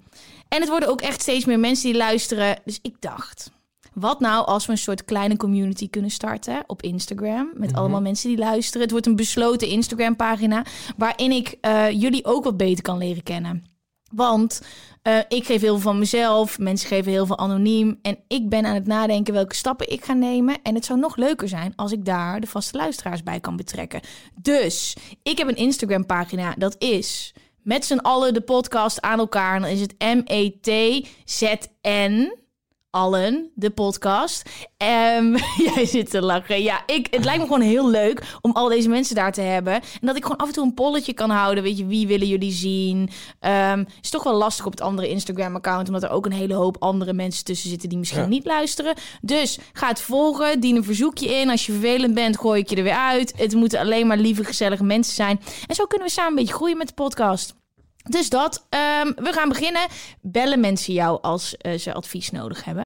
en 0.49 0.61
het 0.61 0.69
worden 0.69 0.89
ook 0.89 1.01
echt 1.01 1.21
steeds 1.21 1.45
meer 1.45 1.59
mensen 1.59 1.91
die 1.91 1.99
luisteren. 1.99 2.59
Dus 2.65 2.79
ik 2.83 3.01
dacht, 3.01 3.51
wat 3.93 4.21
nou 4.21 4.47
als 4.47 4.67
we 4.67 4.73
een 4.73 4.79
soort 4.79 5.05
kleine 5.05 5.37
community 5.37 5.91
kunnen 5.91 6.11
starten 6.11 6.65
op 6.67 6.83
Instagram? 6.83 7.51
Met 7.55 7.75
allemaal 7.75 8.01
mensen 8.01 8.29
die 8.29 8.39
luisteren. 8.39 8.83
Het 8.83 8.91
wordt 8.91 9.07
een 9.07 9.17
besloten 9.17 9.69
Instagram-pagina 9.69 10.65
waarin 10.97 11.31
ik 11.31 11.57
eh, 11.61 11.91
jullie 11.91 12.25
ook 12.25 12.45
wat 12.45 12.57
beter 12.57 12.83
kan 12.83 12.99
leren 12.99 13.23
kennen. 13.23 13.76
Want 14.17 14.61
eh, 15.03 15.19
ik 15.29 15.45
geef 15.45 15.61
heel 15.61 15.75
veel 15.75 15.79
van 15.79 15.99
mezelf, 15.99 16.59
mensen 16.59 16.89
geven 16.89 17.13
heel 17.13 17.27
veel 17.27 17.39
anoniem. 17.39 17.99
En 18.03 18.19
ik 18.29 18.49
ben 18.49 18.67
aan 18.67 18.75
het 18.75 18.87
nadenken 18.87 19.35
welke 19.35 19.55
stappen 19.55 19.93
ik 19.93 20.05
ga 20.05 20.13
nemen. 20.13 20.57
En 20.63 20.75
het 20.75 20.85
zou 20.85 20.99
nog 20.99 21.17
leuker 21.17 21.49
zijn 21.49 21.73
als 21.77 21.93
ik 21.93 22.05
daar 22.05 22.41
de 22.41 22.47
vaste 22.47 22.77
luisteraars 22.77 23.23
bij 23.23 23.41
kan 23.41 23.57
betrekken. 23.57 24.01
Dus 24.35 24.97
ik 25.23 25.39
heb 25.39 25.49
een 25.49 25.57
Instagram-pagina, 25.57 26.55
dat 26.59 26.77
is 26.79 27.35
met 27.63 27.85
z'n 27.85 27.99
allen 27.99 28.35
de 28.35 28.41
podcast 28.41 29.01
aan 29.01 29.19
elkaar. 29.19 29.55
En 29.55 29.63
dan 29.63 29.71
is 29.71 29.81
het 29.81 29.95
M-E-T-Z-N 29.99 31.25
allen, 32.97 33.51
de 33.55 33.71
podcast. 33.71 34.51
Ehm 34.77 35.37
jij 35.75 35.87
zit 35.87 36.11
te 36.11 36.23
lachen. 36.23 36.63
Ja, 36.63 36.83
ik, 36.87 37.07
het 37.11 37.25
lijkt 37.25 37.41
me 37.41 37.47
gewoon 37.47 37.61
heel 37.61 37.91
leuk 37.91 38.23
om 38.41 38.53
al 38.53 38.69
deze 38.69 38.89
mensen 38.89 39.15
daar 39.15 39.33
te 39.33 39.41
hebben. 39.41 39.75
En 39.75 39.83
dat 40.01 40.17
ik 40.17 40.23
gewoon 40.23 40.37
af 40.37 40.47
en 40.47 40.53
toe 40.53 40.65
een 40.65 40.75
polletje 40.75 41.13
kan 41.13 41.31
houden. 41.31 41.63
Weet 41.63 41.79
je, 41.79 41.87
wie 41.87 42.07
willen 42.07 42.27
jullie 42.27 42.53
zien? 42.53 43.11
Ehm 43.41 43.85
is 44.03 44.11
toch 44.11 44.23
wel 44.23 44.35
lastig 44.35 44.67
op 44.67 44.71
het 44.71 44.81
andere 44.81 45.09
Instagram-account... 45.09 45.87
omdat 45.87 46.03
er 46.03 46.11
ook 46.11 46.27
een 46.27 46.33
hele 46.33 46.55
hoop 46.55 46.77
andere 46.79 47.13
mensen 47.13 47.45
tussen 47.45 47.71
zitten... 47.71 47.89
die 47.89 47.99
misschien 47.99 48.21
Ja. 48.21 48.27
niet 48.27 48.45
luisteren. 48.47 48.95
Dus 49.21 49.59
ga 49.73 49.89
het 49.89 50.01
volgen, 50.01 50.61
dien 50.61 50.77
een 50.77 50.85
verzoekje 50.85 51.35
in. 51.35 51.51
Als 51.51 51.67
je 51.67 51.73
vervelend 51.73 52.15
bent, 52.15 52.39
gooi 52.39 52.61
ik 52.61 52.71
je 52.71 52.77
er 52.77 52.83
weer 52.83 52.93
uit. 52.93 53.33
Het 53.37 53.55
moeten 53.55 53.79
alleen 53.79 54.07
maar 54.07 54.19
lieve, 54.19 54.45
gezellige 54.45 54.85
mensen 54.85 55.15
zijn. 55.15 55.41
En 55.67 55.75
zo 55.75 55.87
kunnen 55.87 56.07
we 56.07 56.13
samen 56.13 56.31
een 56.31 56.37
beetje 56.39 56.55
groeien 56.55 56.77
met 56.77 56.89
de 56.89 56.95
podcast. 56.95 57.55
Dus 58.09 58.29
dat. 58.29 58.67
Ehm, 58.69 59.13
we 59.17 59.33
gaan 59.33 59.49
beginnen. 59.49 59.87
Bellen 60.21 60.61
mensen 60.61 60.93
jou 60.95 61.19
als 61.23 61.57
eh, 61.57 61.79
ze 61.79 61.95
advies 61.95 62.31
nodig 62.31 62.65
hebben. 62.65 62.86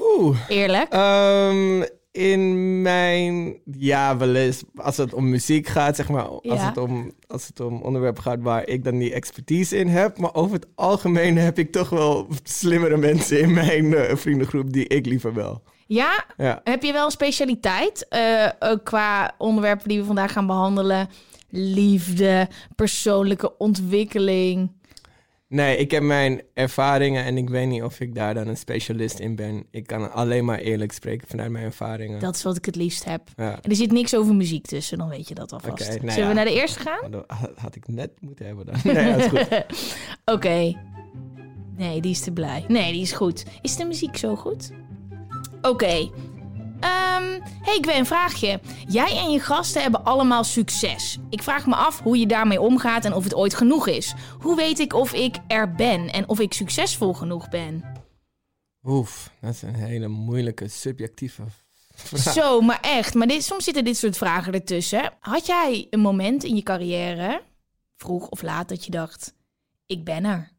Oeh. 0.00 0.38
Eerlijk. 0.48 0.92
Ehm, 0.92 1.82
in 2.12 2.82
mijn, 2.82 3.56
ja, 3.78 4.16
wel 4.16 4.34
eens, 4.34 4.62
als 4.76 4.96
het 4.96 5.14
om 5.14 5.30
muziek 5.30 5.66
gaat, 5.68 5.96
zeg 5.96 6.08
maar, 6.08 6.24
als, 6.28 6.62
het 6.62 6.76
om, 6.76 7.12
als 7.28 7.46
het 7.46 7.60
om 7.60 7.82
onderwerpen 7.82 8.22
gaat 8.22 8.40
waar 8.42 8.66
ik 8.66 8.84
dan 8.84 8.98
die 8.98 9.12
expertise 9.12 9.76
in 9.76 9.88
heb. 9.88 10.18
Maar 10.18 10.34
over 10.34 10.54
het 10.54 10.66
algemeen 10.74 11.36
heb 11.38 11.58
ik 11.58 11.72
toch 11.72 11.88
wel 11.88 12.26
slimmere 12.42 12.96
mensen 12.96 13.40
in 13.40 13.52
mijn 13.52 13.94
eh, 13.94 14.16
vriendengroep 14.16 14.72
die 14.72 14.86
ik 14.86 15.06
liever 15.06 15.34
wel. 15.34 15.62
ja, 15.86 16.24
Ja. 16.36 16.60
heb 16.64 16.82
je 16.82 16.92
wel 16.92 17.04
een 17.04 17.10
specialiteit 17.10 18.06
eh, 18.08 18.48
ook 18.58 18.84
qua 18.84 19.34
onderwerpen 19.38 19.88
die 19.88 19.98
we 19.98 20.04
vandaag 20.04 20.32
gaan 20.32 20.46
behandelen? 20.46 21.08
Liefde, 21.52 22.48
persoonlijke 22.76 23.56
ontwikkeling. 23.58 24.72
Nee, 25.50 25.76
ik 25.76 25.90
heb 25.90 26.02
mijn 26.02 26.42
ervaringen 26.54 27.24
en 27.24 27.36
ik 27.36 27.48
weet 27.50 27.68
niet 27.68 27.82
of 27.82 28.00
ik 28.00 28.14
daar 28.14 28.34
dan 28.34 28.48
een 28.48 28.56
specialist 28.56 29.18
in 29.18 29.36
ben. 29.36 29.66
Ik 29.70 29.86
kan 29.86 30.12
alleen 30.12 30.44
maar 30.44 30.58
eerlijk 30.58 30.92
spreken 30.92 31.28
vanuit 31.28 31.50
mijn 31.50 31.64
ervaringen. 31.64 32.20
Dat 32.20 32.34
is 32.34 32.42
wat 32.42 32.56
ik 32.56 32.64
het 32.64 32.76
liefst 32.76 33.04
heb. 33.04 33.22
Ja. 33.36 33.52
En 33.62 33.70
er 33.70 33.76
zit 33.76 33.92
niks 33.92 34.14
over 34.16 34.34
muziek 34.34 34.66
tussen, 34.66 34.98
dan 34.98 35.08
weet 35.08 35.28
je 35.28 35.34
dat 35.34 35.52
alvast. 35.52 35.78
Nou 35.88 35.92
Zullen 35.98 36.14
ja. 36.16 36.28
we 36.28 36.34
naar 36.34 36.44
de 36.44 36.54
eerste 36.60 36.78
gaan? 36.80 36.98
Maar 37.00 37.10
dat 37.10 37.24
had- 37.26 37.50
had 37.56 37.74
ik 37.76 37.88
net 37.88 38.10
moeten 38.20 38.46
hebben 38.46 38.66
dan. 38.66 38.74
Nee, 38.94 39.16
dat 39.16 39.18
is 39.18 39.26
goed. 39.40 39.64
Oké. 40.34 40.72
Nee, 41.76 42.00
die 42.00 42.10
is 42.10 42.20
te 42.20 42.32
blij. 42.32 42.64
Nee, 42.68 42.92
die 42.92 43.02
is 43.02 43.12
goed. 43.12 43.44
Is 43.62 43.76
de 43.76 43.84
muziek 43.84 44.16
zo 44.16 44.36
goed? 44.36 44.70
Oké. 45.62 46.10
Ehm, 46.80 47.40
hey, 47.62 47.76
ik 47.76 47.84
wil 47.84 47.94
een 47.96 48.06
vraagje. 48.06 48.60
Jij 48.88 49.16
en 49.18 49.30
je 49.30 49.40
gasten 49.40 49.82
hebben 49.82 50.04
allemaal 50.04 50.44
succes. 50.44 51.18
Ik 51.30 51.42
vraag 51.42 51.66
me 51.66 51.74
af 51.74 52.00
hoe 52.02 52.18
je 52.18 52.26
daarmee 52.26 52.60
omgaat 52.60 53.04
en 53.04 53.12
of 53.14 53.24
het 53.24 53.34
ooit 53.34 53.54
genoeg 53.54 53.86
is. 53.86 54.14
Hoe 54.40 54.56
weet 54.56 54.78
ik 54.78 54.92
of 54.94 55.12
ik 55.12 55.36
er 55.46 55.74
ben 55.74 56.12
en 56.12 56.28
of 56.28 56.40
ik 56.40 56.52
succesvol 56.52 57.12
genoeg 57.14 57.48
ben? 57.48 57.84
Oef, 58.84 59.30
dat 59.40 59.54
is 59.54 59.62
een 59.62 59.74
hele 59.74 60.08
moeilijke, 60.08 60.68
subjectieve 60.68 61.42
vraag. 61.94 62.34
Zo, 62.34 62.60
maar 62.60 62.80
echt. 62.80 63.14
Maar 63.14 63.26
dit, 63.26 63.44
soms 63.44 63.64
zitten 63.64 63.84
dit 63.84 63.96
soort 63.96 64.16
vragen 64.16 64.52
ertussen. 64.52 65.12
Had 65.20 65.46
jij 65.46 65.86
een 65.90 66.00
moment 66.00 66.44
in 66.44 66.56
je 66.56 66.62
carrière, 66.62 67.42
vroeg 67.96 68.28
of 68.28 68.42
laat, 68.42 68.68
dat 68.68 68.84
je 68.84 68.90
dacht: 68.90 69.34
ik 69.86 70.04
ben 70.04 70.24
er. 70.24 70.50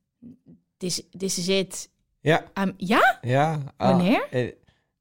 This, 0.77 1.01
this 1.17 1.37
is 1.37 1.47
it. 1.47 1.89
Ja, 2.19 2.43
Um, 2.53 2.73
ja? 2.77 3.17
ja. 3.21 3.59
al- 3.77 3.87
Wanneer? 3.95 4.27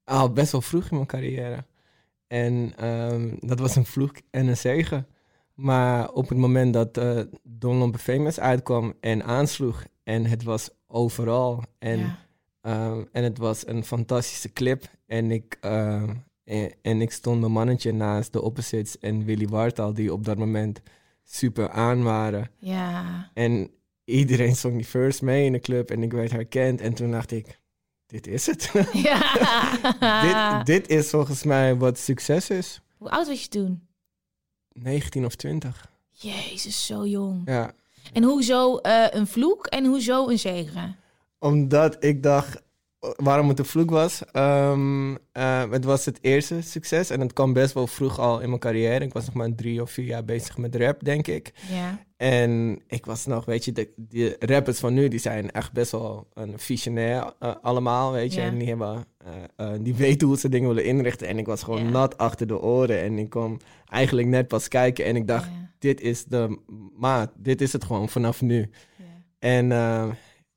Al 0.03 0.31
best 0.31 0.51
wel 0.51 0.61
vroeg 0.61 0.83
in 0.89 0.95
mijn 0.95 1.07
carrière. 1.07 1.65
En 2.27 2.73
ehm, 2.77 3.35
dat 3.39 3.59
was 3.59 3.75
een 3.75 3.85
vloek 3.85 4.15
en 4.29 4.47
een 4.47 4.57
zegen. 4.57 5.07
Maar 5.53 6.11
op 6.11 6.29
het 6.29 6.37
moment 6.37 6.73
dat 6.73 6.97
eh 6.97 7.19
Don 7.43 7.77
Lompe 7.77 7.97
Famous 7.97 8.39
uitkwam 8.39 8.93
en 8.99 9.23
aansloeg... 9.23 9.85
en 10.03 10.25
het 10.25 10.43
was 10.43 10.69
overal 10.87 11.63
en, 11.79 11.97
Ja. 11.99 12.17
ehm, 12.61 13.03
en 13.11 13.23
het 13.23 13.37
was 13.37 13.67
een 13.67 13.83
fantastische 13.85 14.53
clip... 14.53 14.83
en 15.07 15.31
ik, 15.31 15.57
ehm, 15.61 16.13
en, 16.43 16.71
en 16.81 17.01
ik 17.01 17.11
stond 17.11 17.39
mijn 17.39 17.51
mannetje 17.51 17.91
naast 17.93 18.33
de 18.33 18.41
Opposites 18.41 18.99
en 18.99 19.23
Willy 19.25 19.47
Wartal... 19.47 19.93
die 19.93 20.13
op 20.13 20.25
dat 20.25 20.37
moment 20.37 20.81
super 21.23 21.69
aan 21.69 22.03
waren... 22.03 22.49
Ja. 22.57 23.29
En 23.33 23.69
iedereen 24.05 24.55
zong 24.55 24.75
die 24.75 24.85
first 24.85 25.21
mee 25.21 25.45
in 25.45 25.51
de 25.51 25.59
club 25.59 25.91
en 25.91 26.03
ik 26.03 26.11
werd 26.11 26.31
herkend. 26.31 26.81
En 26.81 26.93
toen 26.93 27.11
dacht 27.11 27.31
ik, 27.31 27.59
dit 28.11 28.27
is 28.27 28.45
het. 28.45 28.71
ja. 28.93 29.83
dit, 30.63 30.65
dit 30.65 30.97
is 30.97 31.09
volgens 31.09 31.43
mij 31.43 31.75
wat 31.75 31.97
succes 31.97 32.49
is. 32.49 32.81
Hoe 32.97 33.09
oud 33.09 33.27
was 33.27 33.41
je 33.43 33.47
toen? 33.47 33.87
19 34.73 35.25
of 35.25 35.35
20. 35.35 35.91
Jezus, 36.11 36.85
zo 36.85 37.05
jong. 37.05 37.41
Ja. 37.45 37.71
En 38.13 38.23
hoezo 38.23 38.77
eh, 38.77 39.05
een 39.09 39.27
vloek 39.27 39.65
en 39.65 39.85
hoezo 39.85 40.27
een 40.27 40.39
zegen? 40.39 40.95
Omdat 41.39 42.03
ik 42.03 42.23
dacht, 42.23 42.61
waarom 43.15 43.47
het 43.49 43.59
een 43.59 43.65
vloek 43.65 43.89
was. 43.89 44.21
Ehm, 44.31 45.15
eh, 45.31 45.69
het 45.71 45.83
was 45.83 46.05
het 46.05 46.17
eerste 46.21 46.61
succes 46.61 47.09
en 47.09 47.19
het 47.19 47.33
kwam 47.33 47.53
best 47.53 47.73
wel 47.73 47.87
vroeg 47.87 48.19
al 48.19 48.39
in 48.39 48.47
mijn 48.47 48.59
carrière. 48.59 49.05
Ik 49.05 49.13
was 49.13 49.25
nog 49.25 49.33
maar 49.35 49.55
drie 49.55 49.81
of 49.81 49.91
vier 49.91 50.05
jaar 50.05 50.25
bezig 50.25 50.57
met 50.57 50.75
rap, 50.75 51.03
denk 51.03 51.27
ik. 51.27 51.51
Ja. 51.71 51.99
En 52.17 52.81
ik 52.87 53.05
was 53.05 53.25
nog, 53.25 53.45
weet 53.45 53.65
je, 53.65 53.71
de, 53.71 53.91
de 53.95 54.35
rappers 54.39 54.79
van 54.79 54.93
nu, 54.93 55.07
die 55.07 55.19
zijn 55.19 55.51
echt 55.51 55.71
best 55.71 55.91
wel 55.91 56.27
een 56.33 56.59
visionair 56.59 57.33
eh, 57.39 57.55
allemaal, 57.61 58.11
weet 58.11 58.33
je. 58.33 58.39
Ja. 58.41 58.45
En 58.47 58.57
die, 58.57 58.67
hebben, 58.67 59.05
eh, 59.55 59.71
die 59.79 59.95
weten 59.95 60.27
hoe 60.27 60.37
ze 60.37 60.49
dingen 60.49 60.67
willen 60.67 60.85
inrichten. 60.85 61.27
En 61.27 61.37
ik 61.37 61.45
was 61.45 61.63
gewoon 61.63 61.83
Ja. 61.83 61.89
nat 61.89 62.17
achter 62.17 62.47
de 62.47 62.61
oren. 62.61 63.01
En 63.01 63.17
ik 63.19 63.29
kwam 63.29 63.57
eigenlijk 63.85 64.27
net 64.27 64.47
pas 64.47 64.67
kijken 64.67 65.05
en 65.05 65.15
ik 65.15 65.27
dacht, 65.27 65.49
dit 65.79 66.01
is 66.01 66.25
de 66.25 66.59
maat. 66.97 67.31
Dit 67.35 67.61
is 67.61 67.73
het 67.73 67.83
gewoon 67.83 68.09
vanaf 68.09 68.41
nu. 68.41 68.69
Ja. 68.97 69.03
En 69.39 69.71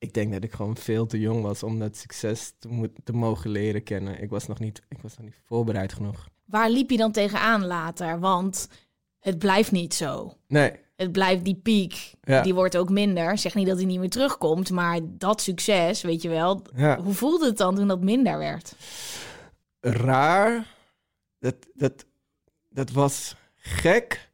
ik 0.04 0.14
denk 0.14 0.32
dat 0.32 0.44
ik 0.44 0.52
gewoon 0.52 0.76
veel 0.76 1.06
te 1.06 1.20
jong 1.20 1.42
was 1.42 1.62
om 1.62 1.78
dat 1.78 1.96
succes 1.96 2.52
te, 2.58 2.68
moet- 2.68 2.98
te 3.04 3.12
mogen 3.12 3.50
leren 3.50 3.82
kennen. 3.82 4.22
Ik 4.22 4.30
was, 4.30 4.46
nog 4.46 4.58
niet, 4.58 4.82
ik 4.88 4.98
was 5.02 5.16
nog 5.16 5.26
niet 5.26 5.40
voorbereid 5.44 5.92
genoeg. 5.92 6.28
Waar 6.44 6.70
liep 6.70 6.90
je 6.90 6.96
dan 6.96 7.12
tegenaan 7.12 7.64
later? 7.66 8.20
Want 8.20 8.68
het 9.18 9.38
blijft 9.38 9.72
niet 9.72 9.94
zo. 9.94 10.36
Nee, 10.48 10.72
Het 10.96 11.12
blijft 11.12 11.44
die 11.44 11.54
piek. 11.62 12.12
Ja. 12.22 12.42
Die 12.42 12.54
wordt 12.54 12.76
ook 12.76 12.88
minder. 12.90 13.32
Ik 13.32 13.38
Zeg 13.38 13.54
niet 13.54 13.66
dat 13.66 13.76
hij 13.76 13.86
niet 13.86 13.98
meer 13.98 14.10
terugkomt, 14.10 14.70
maar 14.70 14.98
dat 15.04 15.40
succes, 15.40 16.02
weet 16.02 16.22
je 16.22 16.28
wel. 16.28 16.62
ja. 16.76 17.00
Hoe 17.02 17.14
voelde 17.14 17.46
het 17.46 17.56
dan 17.56 17.74
toen 17.74 17.88
dat 17.88 18.00
minder 18.00 18.38
werd? 18.38 18.74
raar. 19.80 20.66
Dat, 21.38 21.54
dat, 21.74 22.04
dat 22.68 22.90
was 22.90 23.36
gek. 23.54 24.30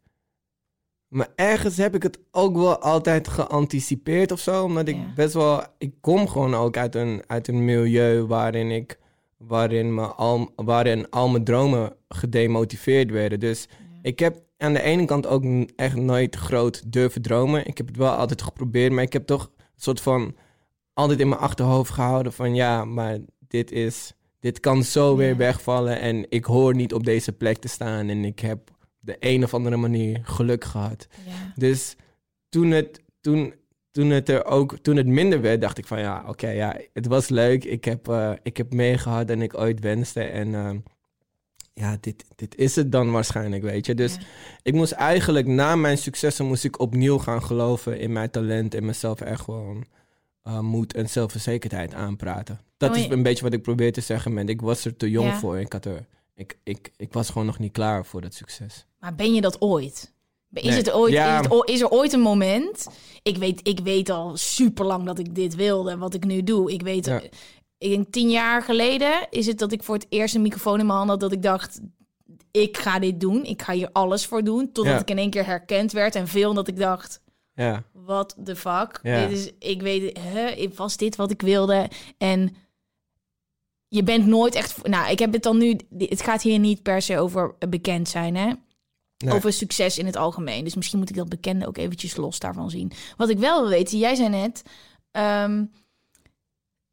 Maar 1.11 1.29
ergens 1.35 1.77
heb 1.77 1.94
ik 1.94 2.03
het 2.03 2.18
ook 2.31 2.57
wel 2.57 2.79
altijd 2.79 3.29
geanticipeerd 3.29 4.33
of 4.33 4.40
zo. 4.40 4.64
Omdat 4.64 4.88
ik 4.88 4.96
Ja. 4.96 5.12
best 5.14 5.35
wel... 5.35 5.62
Ik 5.79 5.92
kom 6.01 6.29
gewoon 6.29 6.55
ook 6.55 6.77
uit 6.77 6.94
een, 6.94 7.23
uit 7.27 7.49
een 7.49 7.64
milieu 7.64 8.27
waarin 8.27 8.70
ik... 8.70 8.99
Waarin, 9.37 9.94
me 9.94 10.07
al, 10.07 10.53
waarin 10.57 11.11
al 11.11 11.29
mijn 11.29 11.44
dromen 11.44 11.92
gedemotiveerd 12.09 13.11
werden. 13.11 13.40
Dus 13.40 13.68
ik 14.03 14.18
heb 14.18 14.42
aan 14.59 14.73
de 14.73 14.83
ene 14.83 15.05
kant 15.05 15.27
ook 15.27 15.44
echt 15.77 15.96
nooit 15.96 16.37
groot 16.37 16.92
durven 16.92 17.23
dromen. 17.23 17.66
Ik 17.66 17.77
heb 17.79 17.87
het 17.87 17.96
wel 17.96 18.12
altijd 18.12 18.42
geprobeerd. 18.42 18.92
Maar 18.92 19.03
ik 19.05 19.12
heb 19.12 19.27
toch 19.27 19.42
een 19.57 19.64
soort 19.77 20.01
van... 20.01 20.35
Altijd 20.94 21.20
in 21.20 21.29
mijn 21.29 21.40
achterhoofd 21.40 21.90
gehouden 21.90 22.33
van... 22.33 22.55
Ja, 22.55 22.85
maar 22.85 23.18
dit 23.49 23.70
is 23.73 24.14
dit 24.40 24.61
kan 24.61 24.83
zo 24.85 25.16
weer 25.16 25.29
Ja. 25.29 25.37
wegvallen 25.37 26.01
en 26.01 26.27
ik 26.29 26.44
hoor 26.44 26.75
niet 26.75 26.94
op 26.94 27.05
deze 27.05 27.33
plek 27.33 27.57
te 27.59 27.68
staan 27.68 28.09
en 28.09 28.25
ik 28.25 28.38
heb 28.38 28.70
de 29.11 29.16
een 29.20 29.44
of 29.44 29.55
andere 29.55 29.77
manier 29.77 30.20
geluk 30.23 30.64
gehad. 30.64 31.07
Ja. 31.27 31.53
Dus 31.55 31.96
toen 32.49 32.70
het, 32.70 33.01
toen, 33.20 33.55
toen 33.90 34.11
het 34.11 34.29
er 34.29 34.44
ook, 34.44 34.79
toen 34.79 34.96
het 34.96 35.07
minder 35.07 35.40
werd, 35.40 35.61
dacht 35.61 35.79
ik 35.79 35.87
van 35.87 36.01
ja, 36.01 36.25
oké, 36.29 36.49
ja, 36.51 36.77
het 36.92 37.07
was 37.07 37.29
leuk. 37.29 37.64
Ik 37.64 37.85
heb, 37.85 38.09
eh, 38.09 38.33
ik 38.42 38.57
heb 38.57 38.73
meer 38.73 38.99
gehad 38.99 39.29
dan 39.29 39.42
ik 39.42 39.59
ooit 39.59 39.81
wenste 39.81 40.23
en 40.23 40.55
ehm, 40.55 40.79
ja, 41.75 41.96
dit, 42.01 42.25
dit 42.37 42.57
is 42.57 42.77
het 42.77 42.92
dan 42.92 43.11
waarschijnlijk, 43.11 43.62
weet 43.62 43.87
je. 43.87 43.94
Dus 43.94 44.14
Ja. 44.14 44.20
ik 44.62 44.75
moest 44.75 44.92
eigenlijk 44.92 45.46
na 45.46 45.77
mijn 45.77 45.99
successen 45.99 46.46
moest 46.46 46.64
ik 46.64 46.81
opnieuw 46.81 47.18
gaan 47.18 47.42
geloven 47.42 47.99
in 48.01 48.12
mijn 48.12 48.31
talent 48.31 48.75
en 48.75 48.85
mezelf 48.85 49.20
echt 49.20 49.40
gewoon 49.40 49.85
eh, 50.42 50.61
moed 50.61 50.94
en 50.94 51.09
zelfverzekerdheid 51.09 51.94
aanpraten. 51.94 52.61
Dat 52.77 52.90
Oh, 52.90 52.96
is 52.96 53.09
een 53.09 53.23
beetje 53.23 53.44
wat 53.44 53.53
ik 53.53 53.62
probeer 53.62 53.92
te 53.92 54.01
zeggen 54.01 54.35
met 54.35 54.49
ik 54.49 54.61
was 54.61 54.85
er 54.85 54.96
te 54.96 55.11
jong 55.11 55.29
Ja. 55.29 55.38
voor. 55.38 55.61
Ik, 55.61 55.73
had 55.73 55.85
er, 55.85 56.07
ik, 56.35 56.59
ik, 56.62 56.90
ik 56.96 57.12
was 57.12 57.31
gewoon 57.31 57.46
nog 57.46 57.59
niet 57.59 57.73
klaar 57.73 58.05
voor 58.05 58.20
dat 58.20 58.35
succes. 58.35 58.87
Maar 59.01 59.15
ben 59.15 59.35
je 59.35 59.41
dat 59.41 59.61
ooit? 59.61 60.13
Is, 60.53 60.63
Nee. 60.63 60.73
het 60.77 60.93
ooit, 60.93 61.13
Ja. 61.13 61.39
is, 61.39 61.45
het 61.45 61.53
o- 61.55 61.61
is 61.63 61.81
er 61.81 61.89
ooit 61.91 62.13
een 62.13 62.21
moment? 62.21 62.87
Ik 63.23 63.37
weet, 63.37 63.69
ik 63.69 63.81
weet 63.81 64.09
al 64.11 64.37
super 64.37 64.85
lang 64.85 65.05
dat 65.07 65.19
ik 65.19 65.35
dit 65.35 65.55
wilde, 65.55 65.97
wat 65.97 66.15
ik 66.15 66.25
nu 66.25 66.43
doe. 66.43 66.73
Ik 66.73 66.83
weet, 66.83 67.07
Ja. 67.07 67.21
ik 67.79 67.91
denk 67.91 68.13
tien 68.13 68.31
jaar 68.31 68.63
geleden 68.63 69.27
is 69.31 69.47
het 69.47 69.59
dat 69.59 69.73
ik 69.73 69.83
voor 69.83 69.95
het 69.95 70.07
eerst 70.09 70.35
een 70.35 70.43
microfoon 70.43 70.79
in 70.81 70.87
mijn 70.87 70.99
hand 70.99 71.11
had. 71.11 71.21
Dat 71.21 71.33
ik 71.33 71.43
dacht, 71.43 71.81
ik 72.51 72.77
ga 72.79 72.99
dit 72.99 73.21
doen. 73.21 73.45
Ik 73.45 73.63
ga 73.63 73.73
hier 73.73 73.89
alles 73.93 74.27
voor 74.27 74.45
doen. 74.45 74.73
Totdat 74.73 74.95
Ja. 74.95 75.01
ik 75.01 75.11
in 75.11 75.19
één 75.19 75.31
keer 75.31 75.47
herkend 75.47 75.93
werd 75.93 76.15
en 76.15 76.29
veel 76.29 76.55
dat 76.55 76.69
ik 76.69 76.77
dacht, 76.79 77.21
Ja, 77.55 77.83
what 77.93 78.37
the 78.45 78.57
fuck? 78.57 78.99
Dit 79.03 79.31
is, 79.31 79.51
ik 79.59 79.81
weet, 79.83 80.19
hè, 80.19 80.69
was 80.75 80.97
dit 80.97 81.17
wat 81.17 81.31
ik 81.31 81.43
wilde? 81.43 81.89
En 82.19 82.55
je 83.89 84.03
bent 84.03 84.27
nooit 84.27 84.55
echt... 84.55 84.87
Nou, 84.87 85.11
ik 85.11 85.19
heb 85.19 85.33
het 85.33 85.43
dan 85.43 85.59
nu... 85.59 85.77
Het 85.99 86.23
gaat 86.23 86.43
hier 86.43 86.59
niet 86.59 86.83
per 86.83 87.03
se 87.03 87.19
over 87.19 87.55
bekend 87.69 88.09
zijn, 88.09 88.37
hè? 88.37 88.53
Nee. 89.25 89.35
Over 89.35 89.53
succes 89.53 89.99
in 89.99 90.07
het 90.07 90.17
algemeen. 90.17 90.65
Dus 90.65 90.75
misschien 90.75 90.99
moet 90.99 91.11
ik 91.11 91.17
dat 91.17 91.29
bekende 91.29 91.67
ook 91.67 91.77
eventjes 91.77 92.17
los 92.17 92.39
daarvan 92.39 92.71
zien. 92.71 92.93
Wat 93.17 93.29
ik 93.29 93.39
wel 93.39 93.61
wil 93.61 93.71
weten, 93.71 93.99
jij 93.99 94.15
zei 94.15 94.29
net... 94.29 94.63
ehm, 95.11 95.65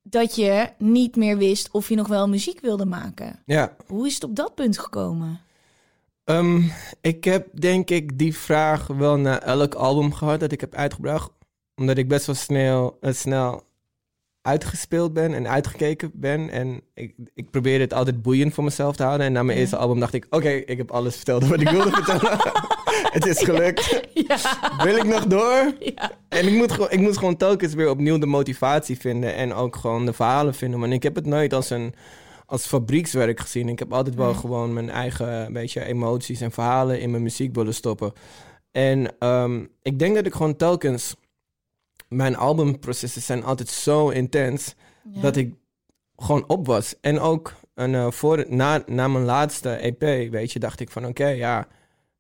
dat 0.01 0.35
je 0.35 0.69
niet 0.77 1.15
meer 1.15 1.37
wist 1.37 1.71
of 1.71 1.89
je 1.89 1.95
nog 1.95 2.07
wel 2.07 2.27
muziek 2.27 2.61
wilde 2.61 2.85
maken. 2.85 3.41
Ja. 3.45 3.75
Hoe 3.87 4.07
is 4.07 4.13
het 4.13 4.23
op 4.23 4.35
dat 4.35 4.55
punt 4.55 4.77
gekomen? 4.79 5.41
Ehm, 6.23 6.61
ik 7.01 7.23
heb 7.23 7.47
denk 7.59 7.89
ik 7.89 8.17
die 8.17 8.35
vraag 8.35 8.87
wel 8.87 9.17
na 9.17 9.41
elk 9.41 9.73
album 9.73 10.13
gehad 10.13 10.39
dat 10.39 10.51
ik 10.51 10.61
heb 10.61 10.75
uitgebracht. 10.75 11.31
Omdat 11.75 11.97
ik 11.97 12.07
best 12.07 12.25
wel 12.25 12.35
snel, 12.35 12.97
eh, 13.01 13.13
snel 13.13 13.66
uitgespeeld 14.47 15.13
ben 15.13 15.33
en 15.33 15.47
uitgekeken 15.47 16.11
ben. 16.13 16.49
En 16.49 16.81
ik, 16.93 17.13
ik 17.33 17.49
probeerde 17.49 17.83
het 17.83 17.93
altijd 17.93 18.21
boeiend 18.21 18.53
voor 18.53 18.63
mezelf 18.63 18.95
te 18.95 19.03
houden. 19.03 19.25
En 19.25 19.31
na 19.31 19.43
mijn 19.43 19.57
Ja. 19.57 19.63
eerste 19.63 19.77
album 19.77 19.99
dacht 19.99 20.13
ik, 20.13 20.27
oké, 20.29 20.49
ik 20.49 20.77
heb 20.77 20.91
alles 20.91 21.15
verteld 21.15 21.47
wat 21.47 21.61
ik 21.61 21.69
wilde 21.69 21.91
vertellen. 22.01 22.39
het 23.17 23.25
is 23.25 23.43
gelukt. 23.43 24.07
Ja. 24.13 24.37
Wil 24.83 24.95
ik 24.95 25.03
nog 25.03 25.25
door? 25.25 25.73
Ja. 25.79 26.11
En 26.29 26.47
ik 26.47 26.53
moet, 26.53 26.71
gewoon, 26.71 26.91
ik 26.91 26.99
moet 26.99 27.17
gewoon 27.17 27.37
telkens 27.37 27.73
weer 27.73 27.89
opnieuw 27.89 28.17
de 28.17 28.25
motivatie 28.25 28.99
vinden. 28.99 29.35
En 29.35 29.53
ook 29.53 29.75
gewoon 29.75 30.05
de 30.05 30.13
verhalen 30.13 30.53
vinden. 30.53 30.79
Want 30.79 30.93
ik 30.93 31.03
heb 31.03 31.15
het 31.15 31.25
nooit 31.25 31.53
als 31.53 31.69
een 31.69 31.93
als 32.45 32.65
fabriekswerk 32.65 33.39
gezien. 33.39 33.69
Ik 33.69 33.79
heb 33.79 33.93
altijd 33.93 34.15
wel 34.15 34.33
gewoon 34.33 34.73
mijn 34.73 34.89
eigen 34.89 35.53
beetje 35.53 35.83
emoties 35.83 36.41
en 36.41 36.51
verhalen 36.51 36.99
in 36.99 37.11
mijn 37.11 37.23
muziek 37.23 37.55
willen 37.55 37.73
stoppen. 37.73 38.13
En 38.71 39.15
ehm, 39.19 39.65
ik 39.81 39.99
denk 39.99 40.15
dat 40.15 40.25
ik 40.25 40.33
gewoon 40.33 40.55
telkens... 40.55 41.15
Mijn 42.09 42.35
albumprocessen 42.35 43.21
zijn 43.21 43.43
altijd 43.43 43.69
zo 43.69 44.09
intens... 44.09 44.75
Ja. 45.11 45.21
dat 45.21 45.35
ik 45.35 45.53
gewoon 46.15 46.43
op 46.49 46.67
was. 46.67 46.95
En 47.01 47.19
ook 47.19 47.53
een, 47.73 47.95
eh, 47.95 48.11
voor, 48.11 48.45
na, 48.49 48.83
na 48.85 49.07
mijn 49.07 49.25
laatste 49.25 49.69
EP, 49.69 50.31
weet 50.31 50.51
je, 50.51 50.59
dacht 50.59 50.79
ik 50.79 50.89
van... 50.91 51.05
Oké, 51.05 51.27
ja, 51.27 51.67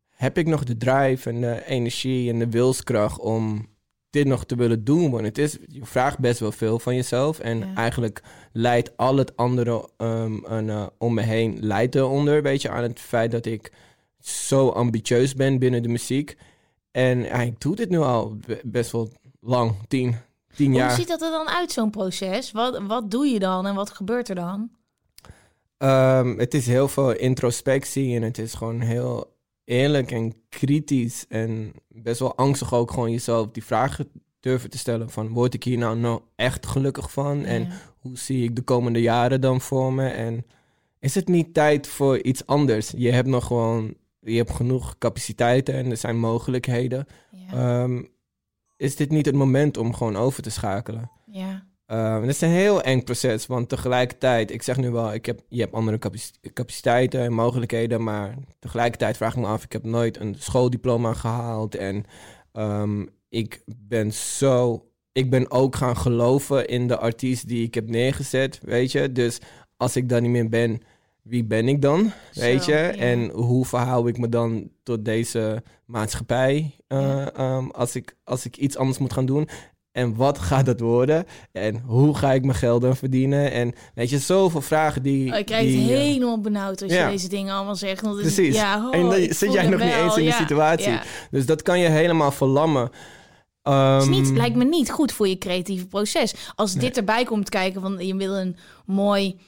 heb 0.09 0.37
ik 0.37 0.47
nog 0.47 0.63
de 0.63 0.77
drive 0.77 1.29
en 1.29 1.41
de 1.41 1.65
energie 1.65 2.29
en 2.31 2.39
de 2.39 2.49
wilskracht 2.49 3.19
om 3.19 3.67
dit 4.09 4.27
nog 4.27 4.45
te 4.45 4.55
willen 4.55 4.83
doen? 4.83 5.11
Want 5.11 5.25
het 5.25 5.37
is, 5.37 5.57
je 5.67 5.85
vraagt 5.85 6.19
best 6.19 6.39
wel 6.39 6.51
veel 6.51 6.79
van 6.79 6.95
jezelf. 6.95 7.39
En 7.39 7.57
Ja. 7.59 7.73
eigenlijk 7.75 8.21
leidt 8.53 8.97
al 8.97 9.17
het 9.17 9.35
andere 9.35 9.89
en, 9.97 10.69
eh, 10.69 10.87
om 10.97 11.13
me 11.13 11.21
heen 11.21 11.57
leidt 11.59 11.95
eronder, 11.95 12.41
weet 12.43 12.61
je, 12.61 12.69
aan 12.69 12.83
het 12.83 12.99
feit 12.99 13.31
dat 13.31 13.45
ik 13.45 13.71
zo 14.19 14.69
ambitieus 14.69 15.33
ben 15.35 15.59
binnen 15.59 15.81
de 15.83 15.89
muziek. 15.89 16.37
En 16.91 17.19
ja, 17.19 17.41
ik 17.41 17.59
doe 17.59 17.75
dit 17.75 17.89
nu 17.89 17.97
al 17.97 18.35
be- 18.47 18.61
best 18.63 18.91
wel 18.91 19.09
lang, 19.39 19.75
tien, 19.87 20.15
tien 20.55 20.71
Hoe 20.71 20.79
jaar. 20.79 20.91
ziet 20.91 21.07
dat 21.07 21.21
er 21.21 21.31
dan 21.31 21.47
uit, 21.47 21.71
zo'n 21.71 21.89
proces? 21.89 22.51
Wat, 22.51 22.81
wat 22.87 23.11
doe 23.11 23.25
je 23.25 23.39
dan 23.39 23.65
en 23.65 23.75
wat 23.75 23.89
gebeurt 23.89 24.29
er 24.29 24.35
dan? 24.35 24.69
Ehm, 25.77 26.37
het 26.37 26.53
is 26.53 26.67
heel 26.67 26.87
veel 26.87 27.11
introspectie 27.11 28.15
en 28.15 28.21
het 28.21 28.37
is 28.37 28.53
gewoon 28.53 28.81
heel 28.81 29.35
eerlijk 29.63 30.11
en 30.11 30.33
kritisch 30.49 31.25
en 31.29 31.73
best 31.87 32.19
wel 32.19 32.35
angstig 32.35 32.73
ook 32.73 32.91
gewoon 32.91 33.11
jezelf 33.11 33.51
die 33.51 33.63
vragen 33.63 34.09
durven 34.39 34.69
te 34.69 34.77
stellen 34.77 35.09
van 35.09 35.29
word 35.29 35.53
ik 35.53 35.63
hier 35.63 35.77
nou, 35.77 35.97
nou 35.97 36.21
echt 36.35 36.65
gelukkig 36.65 37.11
van 37.11 37.43
en 37.43 37.67
hoe 37.97 38.17
zie 38.17 38.43
ik 38.43 38.55
de 38.55 38.61
komende 38.61 39.01
jaren 39.01 39.41
dan 39.41 39.61
voor 39.61 39.93
me 39.93 40.07
en 40.07 40.45
is 40.99 41.15
het 41.15 41.27
niet 41.27 41.53
tijd 41.53 41.87
voor 41.87 42.21
iets 42.21 42.45
anders? 42.45 42.93
Je 42.97 43.11
hebt 43.11 43.27
nog 43.27 43.45
gewoon, 43.45 43.93
je 44.19 44.37
hebt 44.37 44.51
genoeg 44.51 44.97
capaciteiten 44.97 45.73
en 45.73 45.91
er 45.91 45.97
zijn 45.97 46.19
mogelijkheden. 46.19 47.07
Ja. 47.31 47.83
Ehm, 47.83 48.03
is 48.77 48.95
dit 48.95 49.09
niet 49.09 49.25
het 49.25 49.35
moment 49.35 49.77
om 49.77 49.93
gewoon 49.93 50.15
over 50.15 50.43
te 50.43 50.49
schakelen? 50.49 51.11
ja. 51.25 51.65
Um, 51.89 52.21
het 52.21 52.29
is 52.29 52.41
een 52.41 52.49
heel 52.49 52.81
eng 52.81 53.03
proces, 53.03 53.45
want 53.45 53.69
tegelijkertijd, 53.69 54.51
ik 54.51 54.61
zeg 54.61 54.77
nu 54.77 54.91
wel, 54.91 55.13
ik 55.13 55.25
heb, 55.25 55.41
je 55.49 55.61
hebt 55.61 55.73
andere 55.73 55.99
capaci- 55.99 56.33
capaciteiten 56.53 57.21
en 57.21 57.33
mogelijkheden, 57.33 58.03
maar 58.03 58.35
tegelijkertijd 58.59 59.17
vraag 59.17 59.35
ik 59.35 59.39
me 59.39 59.47
af, 59.47 59.63
ik 59.63 59.71
heb 59.71 59.83
nooit 59.83 60.19
een 60.19 60.35
schooldiploma 60.39 61.13
gehaald 61.13 61.75
en 61.75 62.05
ehm, 62.51 63.05
ik 63.29 63.63
ben 63.65 64.13
zo, 64.13 64.85
ik 65.11 65.29
ben 65.29 65.51
ook 65.51 65.75
gaan 65.75 65.97
geloven 65.97 66.67
in 66.67 66.87
de 66.87 66.97
artiest 66.97 67.47
die 67.47 67.65
ik 67.65 67.73
heb 67.73 67.89
neergezet, 67.89 68.59
weet 68.63 68.91
je. 68.91 69.11
Dus 69.11 69.39
als 69.77 69.95
ik 69.95 70.09
daar 70.09 70.21
niet 70.21 70.31
meer 70.31 70.49
ben, 70.49 70.81
wie 71.27 71.43
ben 71.43 71.67
ik 71.67 71.81
dan, 71.81 72.11
weet 72.33 72.63
Zo, 72.63 72.71
je? 72.71 72.77
ja. 72.77 72.91
En 72.91 73.29
hoe 73.29 73.65
verhoud 73.65 74.07
ik 74.07 74.17
me 74.17 74.29
dan 74.29 74.69
tot 74.83 75.05
deze 75.05 75.63
maatschappij 75.85 76.75
eh, 76.87 76.99
Ja. 77.01 77.31
ehm, 77.33 77.67
als, 77.69 77.95
ik, 77.95 78.15
als 78.23 78.45
ik 78.45 78.57
iets 78.57 78.77
anders 78.77 78.97
moet 78.97 79.13
gaan 79.13 79.25
doen? 79.25 79.49
En 79.91 80.15
wat 80.15 80.39
gaat 80.39 80.65
dat 80.65 80.79
worden? 80.79 81.25
En 81.51 81.79
hoe 81.85 82.15
ga 82.17 82.33
ik 82.33 82.43
mijn 82.45 82.57
geld 82.57 82.81
dan 82.81 82.95
verdienen? 82.95 83.51
En 83.51 83.73
weet 83.95 84.09
je, 84.09 84.17
zoveel 84.19 84.61
vragen 84.61 85.03
die... 85.03 85.31
Oh, 85.31 85.37
ik 85.37 85.45
krijg 85.45 85.63
het 85.63 85.73
die, 85.73 85.91
eh, 85.93 85.97
helemaal 85.99 86.41
benauwd 86.41 86.81
als 86.81 86.91
ja. 86.91 87.05
je 87.05 87.11
deze 87.11 87.27
dingen 87.29 87.53
allemaal 87.53 87.75
zegt. 87.75 88.01
Want 88.01 88.17
het 88.17 88.25
is- 88.25 88.33
Precies. 88.33 88.55
Ja, 88.55 88.87
oh, 88.87 88.95
En 88.95 89.01
dan 89.01 89.33
zit 89.33 89.53
jij 89.53 89.67
nog 89.67 89.79
niet 89.81 89.93
eens 89.93 90.17
in 90.17 90.25
de 90.25 90.31
situatie. 90.31 90.99
Dus 91.31 91.45
dat 91.45 91.61
kan 91.61 91.79
je 91.79 91.87
helemaal 91.89 92.31
verlammen. 92.31 92.89
Het 93.61 94.01
is 94.03 94.09
niet, 94.09 94.25
Ehm, 94.27 94.35
lijkt 94.37 94.55
me 94.55 94.63
niet 94.65 94.91
goed 94.91 95.11
voor 95.11 95.27
je 95.27 95.37
creatieve 95.37 95.87
proces. 95.87 96.33
Als 96.55 96.73
dit 96.73 96.97
erbij 96.97 97.23
komt 97.23 97.49
kijken 97.49 97.81
van 97.81 98.05
je 98.07 98.15
wil 98.15 98.35
een 98.37 98.55
mooi, 98.85 99.39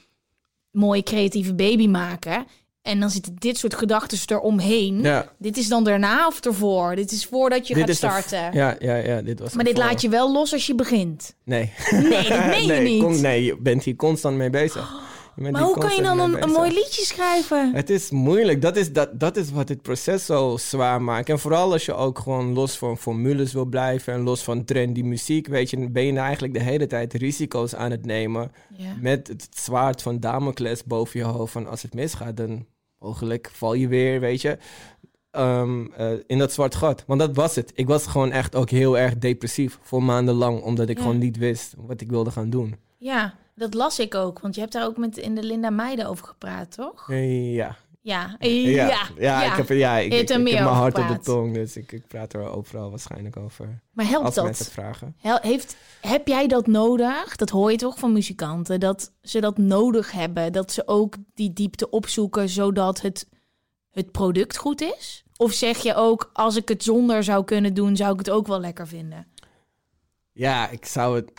mooi 0.70 1.02
creatieve 1.02 1.54
baby 1.54 1.86
maken. 1.86 2.46
En 2.82 3.00
dan 3.00 3.10
zitten 3.10 3.34
dit 3.38 3.58
soort 3.58 3.74
gedachten 3.74 4.18
eromheen. 4.26 5.02
Ja, 5.02 5.32
Dit 5.38 5.56
is 5.56 5.68
dan 5.68 5.84
daarna 5.84 6.26
of 6.26 6.44
ervoor? 6.44 6.96
Dit 6.96 7.12
is 7.12 7.24
voordat 7.26 7.66
je 7.68 7.74
dit 7.74 7.84
gaat 7.84 7.96
starten. 7.96 8.52
ja, 8.58 8.76
ja, 8.78 8.96
ja, 8.96 9.22
dit 9.22 9.38
was 9.40 9.52
maar 9.52 9.64
dit 9.64 9.76
laat 9.78 10.00
je 10.00 10.08
wel 10.08 10.32
los 10.32 10.52
als 10.52 10.66
je 10.66 10.74
begint. 10.74 11.34
Nee. 11.44 11.72
Nee, 11.90 12.28
dat 12.28 12.46
meen 12.46 12.66
je 12.66 12.80
niet. 12.80 13.20
nee, 13.20 13.44
je 13.44 13.56
bent 13.58 13.84
hier 13.84 13.96
constant 13.96 14.36
mee 14.36 14.50
bezig. 14.50 14.92
Maar 15.40 15.60
hoe 15.62 15.78
kan 15.78 15.94
je 15.94 16.02
dan 16.02 16.20
een, 16.20 16.50
mooi 16.50 16.72
liedje 16.72 17.04
schrijven? 17.04 17.74
Het 17.74 17.90
is 17.90 18.10
moeilijk. 18.10 18.62
Dat 18.62 18.76
is, 18.76 18.92
dat, 18.92 19.20
dat 19.20 19.36
is 19.36 19.50
wat 19.50 19.68
het 19.68 19.82
proces 19.82 20.26
zo 20.26 20.56
zwaar 20.56 21.02
maakt. 21.02 21.28
En 21.28 21.38
vooral 21.38 21.72
als 21.72 21.84
je 21.84 21.94
ook 21.94 22.18
gewoon 22.18 22.52
los 22.52 22.78
van 22.78 22.98
formules 22.98 23.52
wil 23.52 23.64
blijven... 23.64 24.12
en 24.12 24.20
los 24.20 24.42
van 24.42 24.64
trendy 24.64 25.02
muziek, 25.02 25.46
weet 25.46 25.70
je... 25.70 25.90
ben 25.90 26.04
je 26.04 26.12
nou 26.12 26.24
eigenlijk 26.24 26.54
de 26.54 26.62
hele 26.62 26.86
tijd 26.86 27.12
risico's 27.14 27.74
aan 27.74 27.90
het 27.90 28.06
nemen... 28.06 28.52
Ja. 28.76 28.94
met 29.00 29.28
het 29.28 29.48
zwaard 29.50 30.02
van 30.02 30.20
Damocles 30.20 30.84
boven 30.84 31.20
je 31.20 31.26
hoofd. 31.26 31.52
Van 31.52 31.66
als 31.66 31.82
het 31.82 31.94
misgaat, 31.94 32.36
dan 32.36 32.66
mogelijk 32.98 33.50
val 33.52 33.74
je 33.74 33.88
weer, 33.88 34.20
weet 34.20 34.40
je... 34.40 34.58
ehm, 35.30 35.86
eh, 35.96 36.10
in 36.26 36.38
dat 36.38 36.52
zwart 36.52 36.74
gat. 36.74 37.04
Want 37.06 37.20
dat 37.20 37.34
was 37.36 37.54
het. 37.54 37.72
Ik 37.74 37.86
was 37.86 38.06
gewoon 38.06 38.32
echt 38.32 38.54
ook 38.54 38.70
heel 38.70 38.98
erg 38.98 39.18
depressief 39.18 39.78
voor 39.82 40.02
maandenlang... 40.02 40.62
omdat 40.62 40.88
ik 40.88 40.96
Ja. 40.96 41.02
gewoon 41.02 41.18
niet 41.18 41.36
wist 41.36 41.74
wat 41.76 42.00
ik 42.00 42.10
wilde 42.10 42.30
gaan 42.30 42.50
doen. 42.50 42.74
Ja, 42.98 43.34
dat 43.60 43.74
las 43.74 43.98
ik 43.98 44.14
ook. 44.14 44.40
Want 44.40 44.54
je 44.54 44.60
hebt 44.60 44.72
daar 44.72 44.84
ook 44.86 44.96
met 44.96 45.16
in 45.16 45.34
de 45.34 45.42
Linda 45.42 45.70
Meijden 45.70 46.06
over 46.06 46.26
gepraat, 46.26 46.74
toch? 46.74 47.10
Eh, 47.10 47.54
Ja. 47.54 47.76
Ja. 48.02 48.36
Ja, 48.38 48.48
Ja. 48.86 49.08
ja, 49.18 49.42
ik 49.44 49.52
heb, 49.52 49.68
ja, 49.68 49.96
ik, 49.98 50.28
heb 50.28 50.42
mijn 50.42 50.58
hart 50.58 50.98
op 50.98 51.08
de 51.08 51.18
tong, 51.18 51.54
dus 51.54 51.76
ik, 51.76 51.92
ik 51.92 52.06
praat 52.06 52.32
er 52.32 52.48
overal 52.50 52.90
waarschijnlijk 52.90 53.36
over. 53.36 53.80
Maar 53.92 54.08
helpt 54.08 54.26
Als 54.26 54.34
dat? 54.34 54.44
mensen 54.44 54.72
vragen. 54.72 55.14
Hel- 55.18 55.38
Heeft, 55.42 55.76
heb 56.00 56.26
jij 56.28 56.46
dat 56.46 56.66
nodig? 56.66 57.36
Dat 57.36 57.50
hoor 57.50 57.70
je 57.70 57.76
toch 57.76 57.98
van 57.98 58.12
muzikanten, 58.12 58.80
dat 58.80 59.12
ze 59.22 59.40
dat 59.40 59.58
nodig 59.58 60.12
hebben. 60.12 60.52
Dat 60.52 60.72
ze 60.72 60.86
ook 60.88 61.14
die 61.34 61.52
diepte 61.52 61.90
opzoeken, 61.90 62.48
zodat 62.48 63.00
het, 63.00 63.28
het 63.90 64.10
product 64.10 64.56
goed 64.56 64.80
is? 64.80 65.24
Of 65.36 65.52
zeg 65.52 65.78
je 65.78 65.94
ook, 65.94 66.30
als 66.32 66.56
ik 66.56 66.68
het 66.68 66.82
zonder 66.82 67.24
zou 67.24 67.44
kunnen 67.44 67.74
doen, 67.74 67.96
zou 67.96 68.12
ik 68.12 68.18
het 68.18 68.30
ook 68.30 68.46
wel 68.46 68.60
lekker 68.60 68.86
vinden? 68.86 69.26
Ja, 70.32 70.68
ik 70.68 70.84
zou, 70.86 71.16
het, 71.16 71.30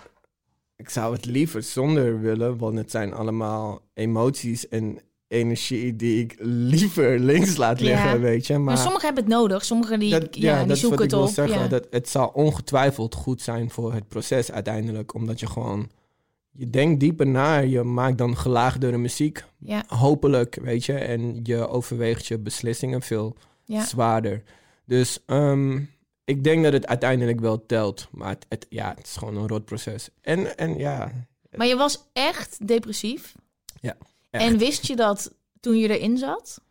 ik 0.82 0.90
zou 0.90 1.14
het 1.16 1.26
liever 1.26 1.64
zonder 1.64 2.22
willen, 2.22 2.58
want 2.58 2.78
het 2.78 2.92
zijn 2.92 3.14
allemaal 3.14 3.82
emoties 3.94 4.68
en 4.68 5.00
energie 5.28 5.96
die 5.96 6.24
ik 6.24 6.36
liever 6.40 7.20
links 7.20 7.58
laat 7.58 7.80
Ja. 7.80 7.86
liggen, 7.86 8.22
weet 8.22 8.48
je. 8.48 8.54
Maar, 8.54 8.64
Maar, 8.64 8.78
sommigen 8.78 9.06
hebben 9.06 9.24
het 9.24 9.34
nodig, 9.34 9.66
sommigen 9.66 10.00
die, 10.00 10.12
dat, 10.12 10.36
ja, 10.36 10.58
die 10.60 10.68
dat 10.68 10.76
is 10.76 10.82
zoeken 10.82 11.02
het 11.02 11.12
wil 11.12 11.22
op. 11.22 11.30
zeggen. 11.30 11.62
ja. 11.62 11.68
Dat 11.68 11.88
het 11.90 12.10
zal 12.10 12.28
ongetwijfeld 12.28 13.16
goed 13.16 13.42
zijn 13.42 13.70
voor 13.70 13.94
het 13.94 14.08
proces 14.08 14.52
uiteindelijk, 14.52 15.14
omdat 15.14 15.40
je 15.40 15.48
gewoon... 15.48 15.90
Je 16.54 16.70
denkt 16.70 17.00
dieper 17.00 17.28
na, 17.28 17.58
je 17.58 17.84
maakt 17.84 18.18
dan 18.18 18.38
gelaagdere 18.38 18.98
muziek, 18.98 19.44
ja, 19.60 19.84
hopelijk, 19.88 20.60
weet 20.62 20.86
je. 20.86 20.94
En 20.94 21.40
je 21.44 21.68
overweegt 21.68 22.26
je 22.28 22.38
beslissingen 22.40 23.02
veel 23.02 23.36
ja. 23.66 23.86
zwaarder. 23.86 24.44
Dus 24.86 25.20
ehm, 25.26 25.80
ik 26.26 26.44
denk 26.44 26.64
dat 26.64 26.74
het 26.74 26.88
uiteindelijk 26.88 27.40
wel 27.40 27.66
telt. 27.66 28.08
Maar 28.12 28.30
het, 28.30 28.46
het- 28.50 28.66
ja, 28.70 28.94
het 28.98 29.06
is 29.06 29.16
gewoon 29.16 29.38
een 29.38 29.48
rot 29.48 29.66
proces. 29.66 30.10
En, 30.22 30.58
en 30.58 30.78
ja, 30.78 31.12
Maar 31.56 31.68
je 31.68 31.76
was 31.76 32.10
echt 32.14 32.68
depressief? 32.68 33.36
Ja, 33.80 33.96
echt. 34.30 34.44
En 34.44 34.58
wist 34.58 34.88
je 34.88 34.96
dat 34.96 35.34
toen 35.60 35.78
je 35.78 35.98
erin 35.98 36.18
zat? 36.18 36.62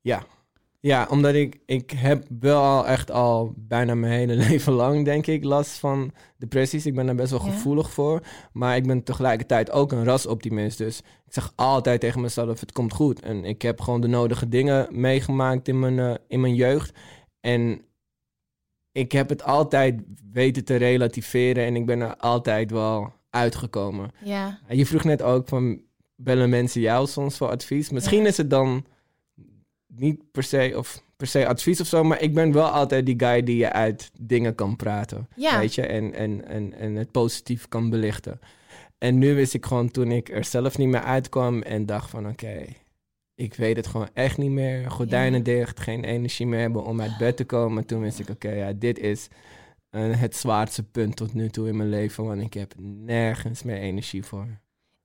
ja. 0.00 0.22
Ja, 0.80 1.06
omdat 1.10 1.34
ik, 1.34 1.58
ik 1.66 1.90
heb 1.90 2.24
wel 2.40 2.62
al 2.62 2.86
echt 2.86 3.10
al 3.10 3.52
bijna 3.56 3.94
mijn 3.94 4.12
hele 4.12 4.34
leven 4.48 4.72
lang, 4.72 5.04
denk 5.04 5.26
ik, 5.26 5.44
last 5.44 5.70
van 5.78 6.12
depressies. 6.36 6.86
Ik 6.86 6.94
ben 6.94 7.06
daar 7.06 7.14
best 7.14 7.30
wel 7.30 7.44
Ja. 7.44 7.50
gevoelig 7.50 7.90
voor. 7.90 8.22
Maar 8.52 8.76
ik 8.76 8.86
ben 8.86 9.02
tegelijkertijd 9.02 9.70
ook 9.70 9.92
een 9.92 10.04
rasoptimist. 10.04 10.78
Dus 10.78 10.98
ik 10.98 11.32
zeg 11.32 11.52
altijd 11.56 12.00
tegen 12.00 12.20
mezelf, 12.20 12.60
het 12.60 12.72
komt 12.72 12.92
goed. 12.92 13.20
En 13.20 13.44
ik 13.44 13.62
heb 13.62 13.80
gewoon 13.80 14.00
de 14.00 14.06
nodige 14.06 14.48
dingen 14.48 14.86
meegemaakt 15.00 15.68
in 15.68 15.78
mijn, 15.78 15.98
eh, 15.98 16.14
in 16.28 16.40
mijn 16.40 16.54
jeugd. 16.54 16.92
En 17.40 17.82
ik 18.98 19.12
heb 19.12 19.28
het 19.28 19.42
altijd 19.42 20.00
weten 20.32 20.64
te 20.64 20.76
relativeren 20.76 21.64
en 21.64 21.76
ik 21.76 21.86
ben 21.86 22.00
er 22.00 22.16
altijd 22.16 22.70
wel 22.70 23.12
uitgekomen. 23.30 24.10
Ja. 24.24 24.58
Je 24.68 24.86
vroeg 24.86 25.04
net 25.04 25.22
ook 25.22 25.48
van, 25.48 25.80
bellen 26.16 26.50
mensen 26.50 26.80
jou 26.80 27.06
soms 27.06 27.36
voor 27.36 27.48
advies? 27.48 27.90
Misschien 27.90 28.22
Ja. 28.22 28.28
is 28.28 28.36
het 28.36 28.50
dan 28.50 28.84
niet 29.86 30.30
per 30.32 30.42
se, 30.42 30.72
of 30.76 31.02
per 31.16 31.26
se 31.26 31.46
advies 31.46 31.80
of 31.80 31.86
zo, 31.86 32.04
maar 32.04 32.22
ik 32.22 32.34
ben 32.34 32.52
wel 32.52 32.68
altijd 32.68 33.06
die 33.06 33.14
guy 33.18 33.42
die 33.42 33.56
je 33.56 33.72
uit 33.72 34.10
dingen 34.20 34.54
kan 34.54 34.76
praten. 34.76 35.28
Ja. 35.36 35.58
Weet 35.58 35.74
je, 35.74 35.86
en, 35.86 36.14
en, 36.14 36.48
en, 36.48 36.74
en 36.74 36.94
het 36.94 37.10
positief 37.10 37.68
kan 37.68 37.90
belichten. 37.90 38.40
En 38.98 39.18
nu 39.18 39.34
wist 39.34 39.54
ik 39.54 39.66
gewoon 39.66 39.90
toen 39.90 40.10
ik 40.12 40.28
er 40.30 40.44
zelf 40.44 40.78
niet 40.78 40.88
meer 40.88 41.02
uitkwam 41.02 41.62
en 41.62 41.86
dacht 41.86 42.10
van 42.10 42.28
oké, 42.28 42.64
ik 43.38 43.54
weet 43.54 43.76
het 43.76 43.86
gewoon 43.86 44.08
echt 44.12 44.38
niet 44.38 44.50
meer. 44.50 44.90
Gordijnen 44.90 45.42
dicht, 45.42 45.80
geen 45.80 46.04
energie 46.04 46.46
meer 46.46 46.60
hebben 46.60 46.84
om 46.84 47.00
uit 47.00 47.18
bed 47.18 47.36
te 47.36 47.44
komen. 47.44 47.86
Toen 47.86 48.00
wist 48.00 48.18
ik 48.18 48.28
oké, 48.28 48.50
ja, 48.50 48.72
dit 48.72 48.98
is 48.98 49.28
eh, 49.90 50.20
het 50.20 50.36
zwaarste 50.36 50.82
punt 50.82 51.16
tot 51.16 51.34
nu 51.34 51.48
toe 51.48 51.68
in 51.68 51.76
mijn 51.76 51.88
leven, 51.88 52.24
want 52.24 52.40
ik 52.40 52.54
heb 52.54 52.74
nergens 52.78 53.62
meer 53.62 53.76
energie 53.76 54.24
voor. 54.24 54.46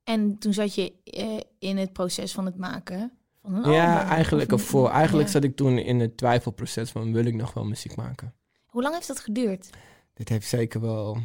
En 0.04 0.38
toen 0.38 0.54
zat 0.54 0.76
je 0.76 0.94
eh, 1.04 1.40
in 1.60 1.78
het 1.78 1.94
proces 1.94 2.34
van 2.34 2.46
het 2.46 2.58
maken 2.58 3.12
van 3.42 3.54
een 3.54 3.72
ja, 3.72 3.94
album, 3.94 4.10
eigenlijk 4.12 4.52
ervoor. 4.52 4.90
Eigenlijk 4.90 5.28
ja. 5.28 5.34
zat 5.34 5.44
ik 5.44 5.56
toen 5.56 5.78
in 5.78 6.00
het 6.00 6.18
twijfelproces 6.18 6.92
van 6.92 7.14
wil 7.14 7.26
ik 7.26 7.36
nog 7.36 7.54
wel 7.54 7.66
muziek 7.66 7.96
maken. 7.96 8.34
Hoe 8.66 8.82
lang 8.82 8.94
heeft 8.94 9.08
dat 9.08 9.20
geduurd? 9.20 9.70
Dit 10.14 10.30
heeft 10.30 10.48
zeker 10.48 10.82
wel. 10.82 11.18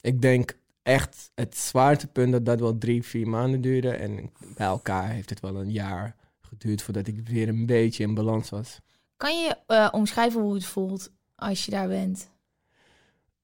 Ik 0.00 0.22
denk 0.22 0.58
echt 0.90 1.30
het 1.34 1.56
zwaartepunt 1.56 2.32
dat 2.32 2.44
dat 2.44 2.60
wel 2.60 2.78
drie, 2.78 3.02
vier 3.02 3.28
maanden 3.28 3.60
duurde. 3.60 3.90
En 3.90 4.30
bij 4.56 4.66
elkaar 4.66 5.08
heeft 5.08 5.30
het 5.30 5.40
wel 5.40 5.56
een 5.56 5.70
jaar 5.70 6.16
geduurd 6.40 6.82
voordat 6.82 7.06
ik 7.06 7.28
weer 7.28 7.48
een 7.48 7.66
beetje 7.66 8.02
in 8.02 8.14
balans 8.14 8.50
was. 8.50 8.80
Kan 9.16 9.42
je 9.42 9.56
eh, 9.66 9.88
omschrijven 9.92 10.40
hoe 10.40 10.54
het 10.54 10.64
voelt 10.64 11.10
als 11.34 11.64
je 11.64 11.70
daar 11.70 11.88
bent? 11.88 12.30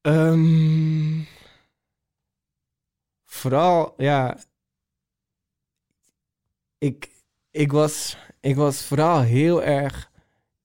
Ehm, 0.00 1.22
vooral, 3.24 3.94
ja. 3.96 4.38
Ik, 6.78 7.10
ik, 7.50 7.72
was, 7.72 8.16
ik 8.40 8.56
was 8.56 8.82
vooral 8.82 9.20
heel 9.20 9.62
erg 9.62 10.10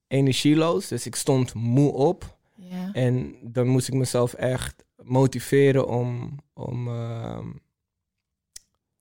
energieloos. 0.06 0.88
Dus 0.88 1.06
ik 1.06 1.14
stond 1.14 1.54
moe 1.54 1.92
op. 1.92 2.36
Ja. 2.54 2.92
En 2.92 3.36
dan 3.42 3.66
moest 3.66 3.88
ik 3.88 3.94
mezelf 3.94 4.32
echt 4.32 4.84
motiveren 5.04 5.88
om, 5.88 6.36
om, 6.54 6.88
ehm, 6.88 7.46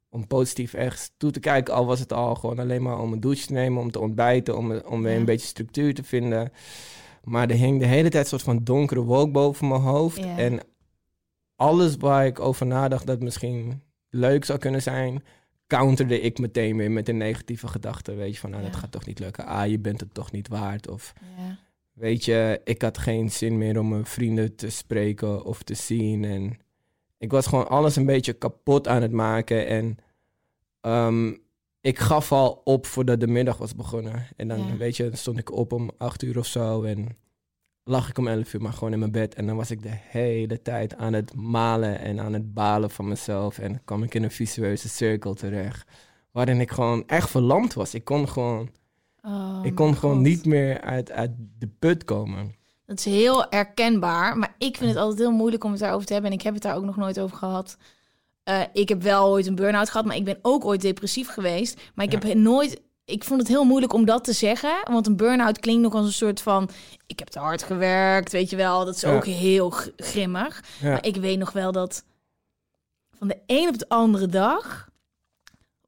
om 0.09 0.27
positief 0.27 0.73
echt 0.73 1.11
toe 1.17 1.31
te 1.31 1.39
kijken. 1.39 1.73
Al 1.73 1.85
was 1.85 1.99
het 1.99 2.13
al 2.13 2.35
gewoon 2.35 2.59
alleen 2.59 2.81
maar 2.81 2.99
om 2.99 3.13
een 3.13 3.19
douche 3.19 3.45
te 3.45 3.53
nemen, 3.53 3.81
om 3.81 3.91
te 3.91 3.99
ontbijten, 3.99 4.57
om, 4.57 4.71
om 4.71 5.01
weer 5.03 5.11
Ja. 5.13 5.17
een 5.19 5.25
beetje 5.25 5.47
structuur 5.47 5.93
te 5.93 6.03
vinden. 6.03 6.51
Maar 7.23 7.49
er 7.49 7.55
hing 7.55 7.79
de 7.79 7.85
hele 7.85 8.09
tijd 8.09 8.23
een 8.23 8.29
soort 8.29 8.41
van 8.41 8.63
donkere 8.63 9.01
wolk 9.01 9.31
boven 9.31 9.67
mijn 9.67 9.81
hoofd. 9.81 10.17
Ja. 10.23 10.37
En 10.37 10.59
alles 11.55 11.95
waar 11.97 12.25
ik 12.25 12.39
over 12.39 12.65
nadacht 12.65 13.07
dat 13.07 13.19
misschien 13.21 13.81
leuk 14.09 14.45
zou 14.45 14.59
kunnen 14.59 14.81
zijn, 14.81 15.23
counterde 15.67 16.19
ik 16.21 16.39
meteen 16.39 16.77
weer 16.77 16.91
met 16.91 17.09
een 17.09 17.17
negatieve 17.17 17.67
gedachte. 17.67 18.13
Weet 18.13 18.33
je, 18.33 18.39
van 18.39 18.49
nou, 18.49 18.63
Ja. 18.63 18.69
dat 18.69 18.79
gaat 18.79 18.91
toch 18.91 19.05
niet 19.05 19.19
lukken. 19.19 19.45
Ah, 19.45 19.67
je 19.67 19.79
bent 19.79 19.99
het 19.99 20.13
toch 20.13 20.31
niet 20.31 20.47
waard. 20.47 20.89
Of 20.89 21.13
Ja. 21.37 21.57
Weet 22.01 22.25
je, 22.25 22.61
ik 22.63 22.81
had 22.81 22.97
geen 22.97 23.31
zin 23.31 23.57
meer 23.57 23.79
om 23.79 23.89
mijn 23.89 24.05
vrienden 24.05 24.55
te 24.55 24.69
spreken 24.69 25.45
of 25.45 25.63
te 25.63 25.73
zien. 25.73 26.23
En 26.23 26.57
ik 27.17 27.31
was 27.31 27.47
gewoon 27.47 27.67
alles 27.67 27.95
een 27.95 28.05
beetje 28.05 28.33
kapot 28.33 28.87
aan 28.87 29.01
het 29.01 29.11
maken. 29.11 29.67
En 29.67 29.97
ehm, 30.79 31.33
ik 31.81 31.99
gaf 31.99 32.31
al 32.31 32.61
op 32.63 32.85
voordat 32.85 33.19
de 33.19 33.27
middag 33.27 33.57
was 33.57 33.75
begonnen. 33.75 34.27
En 34.35 34.47
dan, 34.47 34.67
Ja. 34.67 34.77
weet 34.77 34.97
je, 34.97 35.03
dan 35.03 35.17
stond 35.17 35.37
ik 35.37 35.51
op 35.51 35.73
om 35.73 35.91
acht 35.97 36.23
uur 36.23 36.37
of 36.37 36.45
zo. 36.45 36.83
En 36.83 37.17
lag 37.83 38.09
ik 38.09 38.17
om 38.17 38.27
elf 38.27 38.53
uur 38.53 38.61
maar 38.61 38.73
gewoon 38.73 38.93
in 38.93 38.99
mijn 38.99 39.11
bed. 39.11 39.35
En 39.35 39.47
dan 39.47 39.55
was 39.55 39.71
ik 39.71 39.81
de 39.81 39.93
hele 39.93 40.61
tijd 40.61 40.95
aan 40.95 41.13
het 41.13 41.35
malen 41.35 41.99
en 41.99 42.19
aan 42.19 42.33
het 42.33 42.53
balen 42.53 42.89
van 42.89 43.07
mezelf. 43.07 43.59
En 43.59 43.81
kwam 43.83 44.03
ik 44.03 44.13
in 44.13 44.23
een 44.23 44.31
visueuze 44.31 44.89
cirkel 44.89 45.33
terecht. 45.33 45.89
Waarin 46.31 46.59
ik 46.61 46.71
gewoon 46.71 47.07
echt 47.07 47.29
verlamd 47.29 47.73
was. 47.73 47.93
Ik 47.93 48.03
kon 48.03 48.27
gewoon 48.29 48.69
Oh, 49.21 49.59
ik 49.63 49.75
kon 49.75 49.95
gewoon 49.95 50.15
God. 50.15 50.23
niet 50.25 50.45
meer 50.45 50.81
uit, 50.81 51.11
uit 51.11 51.31
de 51.59 51.67
put 51.79 52.03
komen. 52.05 52.55
Dat 52.85 52.97
is 52.99 53.05
heel 53.05 53.45
herkenbaar, 53.49 54.37
maar 54.37 54.55
ik 54.57 54.77
vind 54.77 54.89
het 54.89 54.99
altijd 54.99 55.19
heel 55.19 55.31
moeilijk 55.31 55.63
om 55.63 55.71
het 55.71 55.79
daarover 55.79 56.05
te 56.07 56.13
hebben. 56.13 56.31
En 56.31 56.37
ik 56.37 56.43
heb 56.43 56.53
het 56.53 56.63
daar 56.63 56.75
ook 56.75 56.83
nog 56.83 56.95
nooit 56.95 57.19
over 57.19 57.37
gehad. 57.37 57.77
Eh, 58.43 58.61
ik 58.73 58.89
heb 58.89 59.01
wel 59.01 59.27
ooit 59.29 59.47
een 59.47 59.55
burn-out 59.55 59.89
gehad, 59.89 60.05
maar 60.05 60.15
ik 60.15 60.23
ben 60.23 60.37
ook 60.41 60.65
ooit 60.65 60.81
depressief 60.81 61.27
geweest. 61.29 61.81
Maar 61.95 62.05
ik 62.05 62.11
Ja. 62.23 62.27
heb 62.27 62.37
nooit... 62.37 62.81
Ik 63.05 63.23
vond 63.23 63.39
het 63.39 63.47
heel 63.49 63.63
moeilijk 63.63 63.93
om 63.93 64.05
dat 64.05 64.23
te 64.23 64.33
zeggen. 64.33 64.73
Want 64.91 65.07
een 65.07 65.15
burn-out 65.17 65.59
klinkt 65.59 65.81
nog 65.81 65.93
als 65.93 66.05
een 66.05 66.11
soort 66.13 66.41
van... 66.41 66.69
Ik 67.07 67.19
heb 67.19 67.27
te 67.27 67.39
hard 67.39 67.63
gewerkt, 67.63 68.31
weet 68.31 68.49
je 68.49 68.55
wel. 68.55 68.85
Dat 68.85 68.95
is 68.95 69.01
Ja. 69.01 69.15
ook 69.15 69.25
heel 69.25 69.69
grimmig. 69.95 70.63
Ja. 70.81 70.89
Maar 70.89 71.05
ik 71.05 71.15
weet 71.15 71.37
nog 71.39 71.51
wel 71.51 71.71
dat... 71.71 72.03
Van 73.17 73.27
de 73.27 73.37
een 73.45 73.67
op 73.67 73.77
de 73.77 73.89
andere 73.89 74.27
dag... 74.27 74.89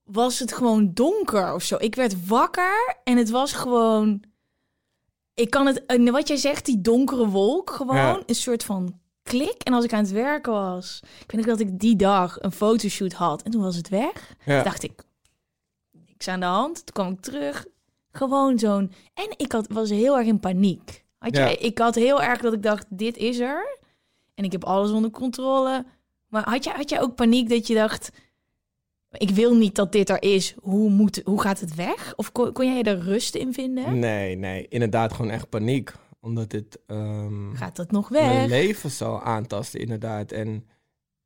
was 0.04 0.40
het 0.40 0.54
gewoon 0.54 0.92
donker 0.94 1.54
of 1.54 1.64
zo. 1.64 1.76
Ik 1.80 1.96
werd 1.96 2.28
wakker 2.28 2.96
en 3.04 3.18
het 3.18 3.30
was 3.30 3.54
gewoon... 3.54 4.24
Ik 5.34 5.50
kan 5.50 5.66
het... 5.66 5.86
en 5.86 6.12
Wat 6.12 6.28
jij 6.28 6.38
zegt, 6.38 6.66
die 6.66 6.82
donkere 6.82 7.28
wolk, 7.28 7.70
gewoon 7.70 7.96
Ja. 7.96 8.22
een 8.26 8.36
soort 8.36 8.64
van 8.64 9.00
klik. 9.24 9.62
En 9.64 9.74
als 9.74 9.84
ik 9.86 9.94
aan 9.94 10.04
het 10.04 10.12
werken 10.12 10.52
was... 10.52 11.00
Ik 11.04 11.32
weet 11.32 11.46
nog 11.46 11.58
dat 11.58 11.68
ik 11.68 11.80
die 11.80 11.96
dag 11.96 12.42
een 12.42 12.52
fotoshoot 12.52 13.14
had. 13.14 13.42
En 13.42 13.52
toen 13.52 13.62
was 13.62 13.76
het 13.76 13.90
weg. 13.90 14.36
Ja. 14.46 14.56
Toen 14.56 14.64
dacht 14.64 14.84
ik... 14.84 15.04
Niks 16.06 16.28
aan 16.28 16.40
de 16.40 16.46
hand. 16.46 16.76
Toen 16.86 16.94
kwam 16.94 17.12
ik 17.14 17.22
terug. 17.22 17.66
Gewoon 18.12 18.60
zo'n... 18.60 18.92
En 19.14 19.28
ik 19.38 19.52
had, 19.52 19.68
was 19.70 19.90
heel 19.90 20.18
erg 20.18 20.28
in 20.28 20.40
paniek. 20.40 21.04
Had 21.18 21.36
Ja. 21.36 21.48
ik 21.60 21.78
had 21.78 21.96
heel 21.96 22.22
erg 22.22 22.42
dat 22.42 22.54
ik 22.54 22.64
dacht, 22.64 22.86
dit 22.90 23.18
is 23.18 23.40
er. 23.40 23.80
En 24.36 24.44
ik 24.44 24.52
heb 24.52 24.64
alles 24.64 24.92
onder 24.92 25.12
controle. 25.12 25.86
Maar 26.28 26.50
had 26.50 26.64
jij, 26.64 26.74
had 26.74 26.90
jij 26.90 27.02
ook 27.02 27.16
paniek 27.16 27.50
dat 27.50 27.68
je 27.68 27.74
dacht... 27.74 28.10
Ik 29.18 29.30
wil 29.30 29.56
niet 29.56 29.76
dat 29.76 29.92
dit 29.92 30.10
er 30.10 30.22
is. 30.24 30.56
Hoe, 30.62 30.90
moet, 30.90 31.22
hoe 31.26 31.42
gaat 31.42 31.60
het 31.60 31.76
weg? 31.76 32.14
Of 32.16 32.32
kon, 32.32 32.52
kon 32.54 32.66
jij 32.66 32.84
er 32.84 33.00
rust 33.00 33.36
in 33.36 33.54
vinden? 33.54 34.00
Nee, 34.00 34.36
nee, 34.36 34.68
inderdaad 34.68 35.14
gewoon 35.14 35.32
echt 35.32 35.50
paniek. 35.50 35.92
Omdat 36.20 36.52
het 36.52 36.80
ehm, 36.88 37.54
Gaat 37.54 37.76
dat 37.76 37.92
nog 37.92 38.10
mijn 38.10 38.36
weg? 38.36 38.48
leven 38.48 38.92
zou 38.92 39.24
aantasten, 39.24 39.80
inderdaad. 39.80 40.32
En 40.32 40.68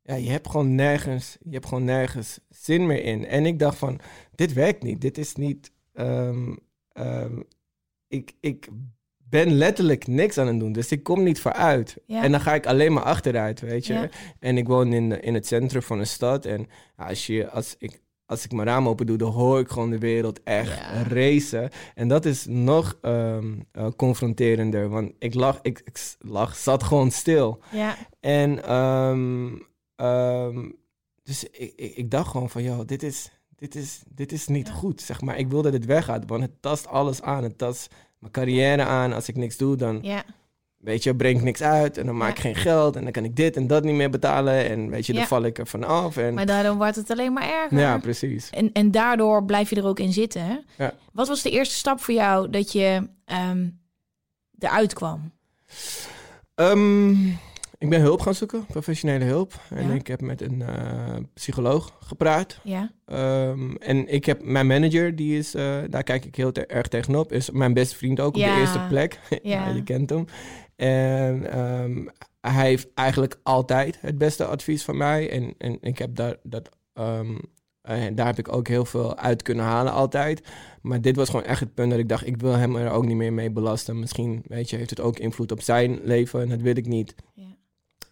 ja, 0.02 0.14
je 0.14 0.30
hebt 0.30 0.50
gewoon 0.50 0.74
nergens, 0.74 1.36
je 1.40 1.52
hebt 1.52 1.66
gewoon 1.66 1.84
nergens 1.84 2.38
zin 2.48 2.86
meer 2.86 3.04
in. 3.04 3.26
En 3.26 3.46
ik 3.46 3.58
dacht 3.58 3.78
van, 3.78 4.00
dit 4.34 4.52
werkt 4.52 4.82
niet. 4.82 5.00
Dit 5.00 5.18
is 5.18 5.34
niet... 5.34 5.72
ehm, 5.92 6.54
ehm, 6.92 7.40
ik, 8.08 8.32
ik 8.40 8.68
ben 9.30 9.52
letterlijk 9.52 10.06
niks 10.06 10.38
aan 10.38 10.46
het 10.46 10.60
doen. 10.60 10.72
Dus 10.72 10.92
ik 10.92 11.02
kom 11.02 11.22
niet 11.22 11.40
vooruit. 11.40 11.96
Ja. 12.06 12.22
En 12.22 12.30
dan 12.30 12.40
ga 12.40 12.54
ik 12.54 12.66
alleen 12.66 12.92
maar 12.92 13.02
achteruit, 13.02 13.60
weet 13.60 13.86
je. 13.86 13.92
Ja. 13.92 14.08
En 14.40 14.56
ik 14.58 14.66
woon 14.66 14.92
in, 14.92 15.22
in 15.22 15.34
het 15.34 15.46
centrum 15.46 15.82
van 15.82 15.98
een 15.98 16.06
stad. 16.06 16.44
En 16.44 16.66
als, 16.96 17.26
je, 17.26 17.50
als, 17.50 17.74
ik, 17.78 18.00
als 18.26 18.44
ik 18.44 18.52
mijn 18.52 18.68
raam 18.68 18.88
open 18.88 19.06
doe, 19.06 19.16
dan 19.16 19.32
hoor 19.32 19.60
ik 19.60 19.68
gewoon 19.68 19.90
de 19.90 19.98
wereld 19.98 20.42
echt 20.42 20.78
Ja. 20.78 21.02
racen. 21.02 21.70
En 21.94 22.08
dat 22.08 22.24
is 22.24 22.46
nog 22.48 22.98
ehm, 23.02 23.54
eh, 23.72 23.86
confronterender. 23.96 24.88
Want 24.88 25.12
ik 25.18 25.34
lag, 25.34 25.58
ik, 25.62 25.80
ik 25.84 25.98
lag, 26.18 26.56
zat 26.56 26.82
gewoon 26.82 27.10
stil. 27.10 27.62
Ja, 27.70 27.96
En 28.20 28.62
ehm, 28.64 29.48
ehm, 29.96 30.68
dus 31.22 31.44
ik, 31.44 31.72
ik, 31.76 31.96
ik 31.96 32.10
dacht 32.10 32.30
gewoon 32.30 32.50
van, 32.50 32.62
joh, 32.62 32.80
dit 32.86 33.02
is, 33.02 33.30
dit 33.56 33.74
is, 33.74 34.02
dit 34.08 34.32
is 34.32 34.46
niet 34.46 34.66
Ja. 34.66 34.72
goed, 34.74 35.00
zeg 35.00 35.20
maar. 35.20 35.38
Ik 35.38 35.48
wil 35.48 35.62
dat 35.62 35.72
het 35.72 35.84
weggaat, 35.84 36.24
want 36.26 36.42
het 36.42 36.62
tast 36.62 36.86
alles 36.86 37.22
aan. 37.22 37.42
Het 37.42 37.58
tast 37.58 37.94
mijn 38.18 38.32
carrière 38.32 38.84
aan. 38.84 39.12
Als 39.12 39.28
ik 39.28 39.36
niks 39.36 39.56
doe, 39.56 39.76
dan, 39.76 39.98
ja. 40.02 40.22
weet 40.76 41.02
je, 41.02 41.14
breng 41.16 41.36
ik 41.38 41.42
niks 41.42 41.62
uit. 41.62 41.96
En 41.98 42.06
dan 42.06 42.16
maak 42.16 42.30
ik 42.30 42.36
Ja. 42.36 42.42
geen 42.42 42.54
geld. 42.54 42.96
En 42.96 43.02
dan 43.02 43.12
kan 43.12 43.24
ik 43.24 43.36
dit 43.36 43.56
en 43.56 43.66
dat 43.66 43.84
niet 43.84 43.94
meer 43.94 44.10
betalen. 44.10 44.68
En 44.68 44.90
weet 44.90 45.06
je, 45.06 45.12
dan 45.12 45.26
val 45.26 45.42
ik 45.42 45.58
er 45.58 45.66
vanaf. 45.66 46.16
En, 46.16 46.34
Maar 46.34 46.46
daardoor 46.46 46.74
wordt 46.76 46.96
het 46.96 47.10
alleen 47.10 47.32
maar 47.32 47.48
erger. 47.48 47.78
ja, 47.78 47.98
precies. 47.98 48.50
En, 48.50 48.72
en 48.72 48.90
daardoor 48.90 49.44
blijf 49.44 49.70
je 49.70 49.76
er 49.76 49.86
ook 49.86 49.98
in 49.98 50.12
zitten. 50.12 50.42
hè? 50.44 50.56
Ja. 50.84 50.94
Wat 51.12 51.28
was 51.28 51.42
de 51.42 51.50
eerste 51.50 51.74
stap 51.74 52.00
voor 52.00 52.14
jou 52.14 52.50
dat 52.50 52.72
je 52.72 53.08
ehm, 53.24 53.68
eruit 54.58 54.92
kwam? 54.94 55.32
Ehm, 56.54 57.14
ik 57.78 57.88
ben 57.90 58.00
hulp 58.00 58.20
gaan 58.20 58.34
zoeken, 58.34 58.66
professionele 58.66 59.24
hulp. 59.24 59.52
En 59.70 59.88
Ja. 59.88 59.94
ik 59.94 60.06
heb 60.06 60.20
met 60.20 60.40
een 60.42 60.62
eh, 60.62 61.16
psycholoog 61.34 61.96
gepraat. 62.00 62.60
Ja, 62.64 62.90
Ehm, 63.04 63.74
en 63.74 64.08
ik 64.12 64.24
heb 64.24 64.42
mijn 64.44 64.66
manager, 64.66 65.16
die 65.16 65.38
is, 65.38 65.54
eh, 65.54 65.76
daar 65.88 66.02
kijk 66.02 66.24
ik 66.24 66.34
heel 66.36 66.52
te- 66.52 66.66
erg 66.66 66.88
tegenop, 66.88 67.32
is 67.32 67.50
mijn 67.50 67.74
beste 67.74 67.96
vriend 67.96 68.20
ook 68.20 68.26
op 68.36 68.42
de 68.42 68.56
eerste 68.60 68.80
plek. 68.88 69.20
Ja. 69.28 69.38
Ja, 69.42 69.68
je 69.74 69.82
kent 69.82 70.10
hem. 70.10 70.24
En 70.76 71.50
ehm, 71.52 72.06
hij 72.40 72.66
heeft 72.68 72.88
eigenlijk 72.94 73.38
altijd 73.42 73.98
het 74.00 74.18
beste 74.18 74.44
advies 74.44 74.84
van 74.84 74.96
mij. 74.96 75.30
En, 75.30 75.54
en 75.58 75.78
ik 75.80 75.98
heb 75.98 76.14
daar, 76.14 76.36
dat, 76.42 76.68
ehm, 76.92 77.36
eh, 77.80 78.02
daar 78.14 78.26
heb 78.26 78.38
ik 78.38 78.52
ook 78.52 78.68
heel 78.68 78.84
veel 78.84 79.16
uit 79.16 79.42
kunnen 79.42 79.64
halen 79.64 79.92
altijd. 79.92 80.48
Maar 80.82 81.00
dit 81.00 81.16
was 81.16 81.28
gewoon 81.30 81.44
echt 81.44 81.60
het 81.60 81.74
punt 81.74 81.90
dat 81.90 81.98
ik 81.98 82.08
dacht, 82.08 82.26
ik 82.26 82.36
wil 82.36 82.52
hem 82.54 82.76
er 82.76 82.90
ook 82.90 83.06
niet 83.06 83.16
meer 83.16 83.32
mee 83.32 83.50
belasten. 83.50 83.98
Misschien, 83.98 84.42
weet 84.46 84.70
je, 84.70 84.76
heeft 84.76 84.90
het 84.90 85.00
ook 85.00 85.18
invloed 85.18 85.52
op 85.52 85.60
zijn 85.60 85.98
leven 86.02 86.40
en 86.42 86.48
dat 86.48 86.60
wil 86.60 86.76
ik 86.76 86.86
niet. 86.86 87.14
Ja. 87.34 87.44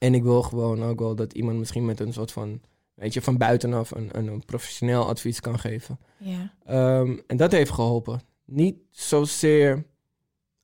En 0.06 0.14
ik 0.14 0.22
wil 0.22 0.42
gewoon 0.42 0.82
ook 0.82 0.98
wel 0.98 1.14
dat 1.14 1.32
iemand 1.32 1.58
misschien 1.58 1.84
met 1.84 2.00
een 2.00 2.12
soort 2.12 2.32
van, 2.32 2.60
weet 2.94 3.14
je, 3.14 3.22
van 3.22 3.36
buitenaf 3.36 3.90
een, 3.90 4.08
een, 4.12 4.26
een 4.26 4.44
professioneel 4.44 5.08
advies 5.08 5.40
kan 5.40 5.58
geven. 5.58 5.98
ja, 6.18 6.52
Ehm, 6.64 7.16
en 7.26 7.36
dat 7.36 7.52
heeft 7.52 7.70
geholpen. 7.70 8.20
Niet 8.44 8.76
zozeer 8.90 9.84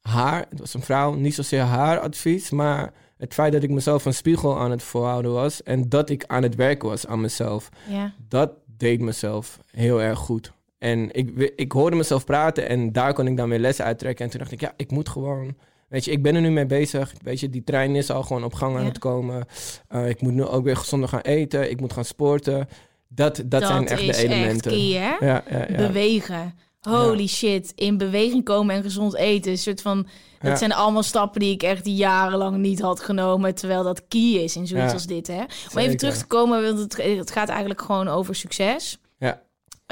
haar, 0.01 0.47
het 0.49 0.59
was 0.59 0.75
een 0.75 0.83
vrouw, 0.83 1.14
niet 1.14 1.35
zozeer 1.35 1.61
haar 1.61 1.99
advies, 1.99 2.51
maar 2.51 2.93
het 3.16 3.35
feit 3.35 3.53
dat 3.53 3.62
ik 3.62 3.71
mezelf 3.71 4.05
een 4.05 4.14
spiegel 4.14 4.59
aan 4.59 4.71
het 4.71 4.83
voorhouden 4.83 5.33
was 5.33 5.62
en 5.62 5.89
dat 5.89 6.11
ik 6.11 6.25
aan 6.27 6.43
het 6.43 6.55
werken 6.55 6.89
was 6.89 7.07
aan 7.07 7.21
mezelf, 7.21 7.69
ja. 7.89 8.14
dat 8.29 8.51
deed 8.77 9.01
mezelf 9.01 9.59
heel 9.71 10.03
erg 10.03 10.19
goed. 10.19 10.53
En 10.79 11.12
ik, 11.12 11.53
ik 11.57 11.73
hoorde 11.73 11.97
mezelf 11.97 12.25
praten 12.25 12.69
en 12.69 12.93
daar 12.93 13.14
kon 13.14 13.27
ik 13.27 13.37
dan 13.37 13.49
weer 13.49 13.59
lessen 13.59 13.85
uittrekken. 13.85 14.25
En 14.25 14.31
toen 14.31 14.41
dacht 14.41 14.53
ik, 14.53 14.61
ja, 14.61 14.73
ik 14.77 14.91
moet 14.91 15.09
gewoon, 15.09 15.57
Weet 15.93 16.05
je, 16.05 16.11
ik 16.11 16.22
ben 16.22 16.34
er 16.34 16.40
nu 16.40 16.51
mee 16.51 16.66
bezig. 16.66 17.12
Weet 17.22 17.40
je, 17.40 17.51
die 17.51 17.64
trein 17.64 17.97
is 17.97 18.11
al 18.11 18.22
gewoon 18.22 18.45
op 18.45 18.55
gang 18.55 18.74
aan 18.76 18.82
Ja. 18.82 18.88
het 18.88 18.99
komen. 18.99 19.47
Eh, 19.88 20.09
ik 20.09 20.20
moet 20.20 20.32
nu 20.32 20.45
ook 20.45 20.64
weer 20.64 20.76
gezonder 20.76 21.09
gaan 21.09 21.20
eten. 21.20 21.70
Ik 21.70 21.80
moet 21.80 21.93
gaan 21.93 22.05
sporten. 22.05 22.68
Dat, 23.09 23.43
dat, 23.47 23.62
zijn 23.66 23.86
echt 23.88 24.01
de 24.01 24.16
elementen. 24.16 24.70
echt 24.70 24.80
key, 24.80 24.90
hè? 24.90 25.26
Ja, 25.26 25.45
ja, 25.51 25.66
ja. 25.68 25.76
Bewegen. 25.76 26.55
Holy 26.80 27.26
shit. 27.26 27.72
In 27.74 27.97
beweging 27.97 28.45
komen 28.45 28.74
en 28.74 28.82
gezond 28.82 29.14
eten. 29.16 29.51
Een 29.51 29.59
soort 29.59 29.82
van, 29.82 30.07
dat 30.40 30.59
zijn 30.59 30.72
allemaal 30.72 31.03
stappen 31.03 31.40
die 31.40 31.53
ik 31.53 31.62
echt 31.62 31.86
jarenlang 31.86 32.57
niet 32.57 32.80
had 32.80 33.01
genomen. 33.01 33.55
Terwijl 33.55 33.82
dat 33.82 34.09
key 34.09 34.32
is 34.32 34.57
in 34.57 34.66
zoiets 34.66 34.93
als 34.93 35.07
dit. 35.07 35.26
Hè? 35.26 35.40
Om 35.40 35.47
Zeker. 35.49 35.80
even 35.80 35.97
terug 35.97 36.16
te 36.16 36.26
komen, 36.26 36.62
want 36.62 36.78
het, 36.78 36.97
het 37.18 37.30
gaat 37.30 37.49
eigenlijk 37.49 37.82
gewoon 37.82 38.09
over 38.09 38.34
succes. 38.34 38.99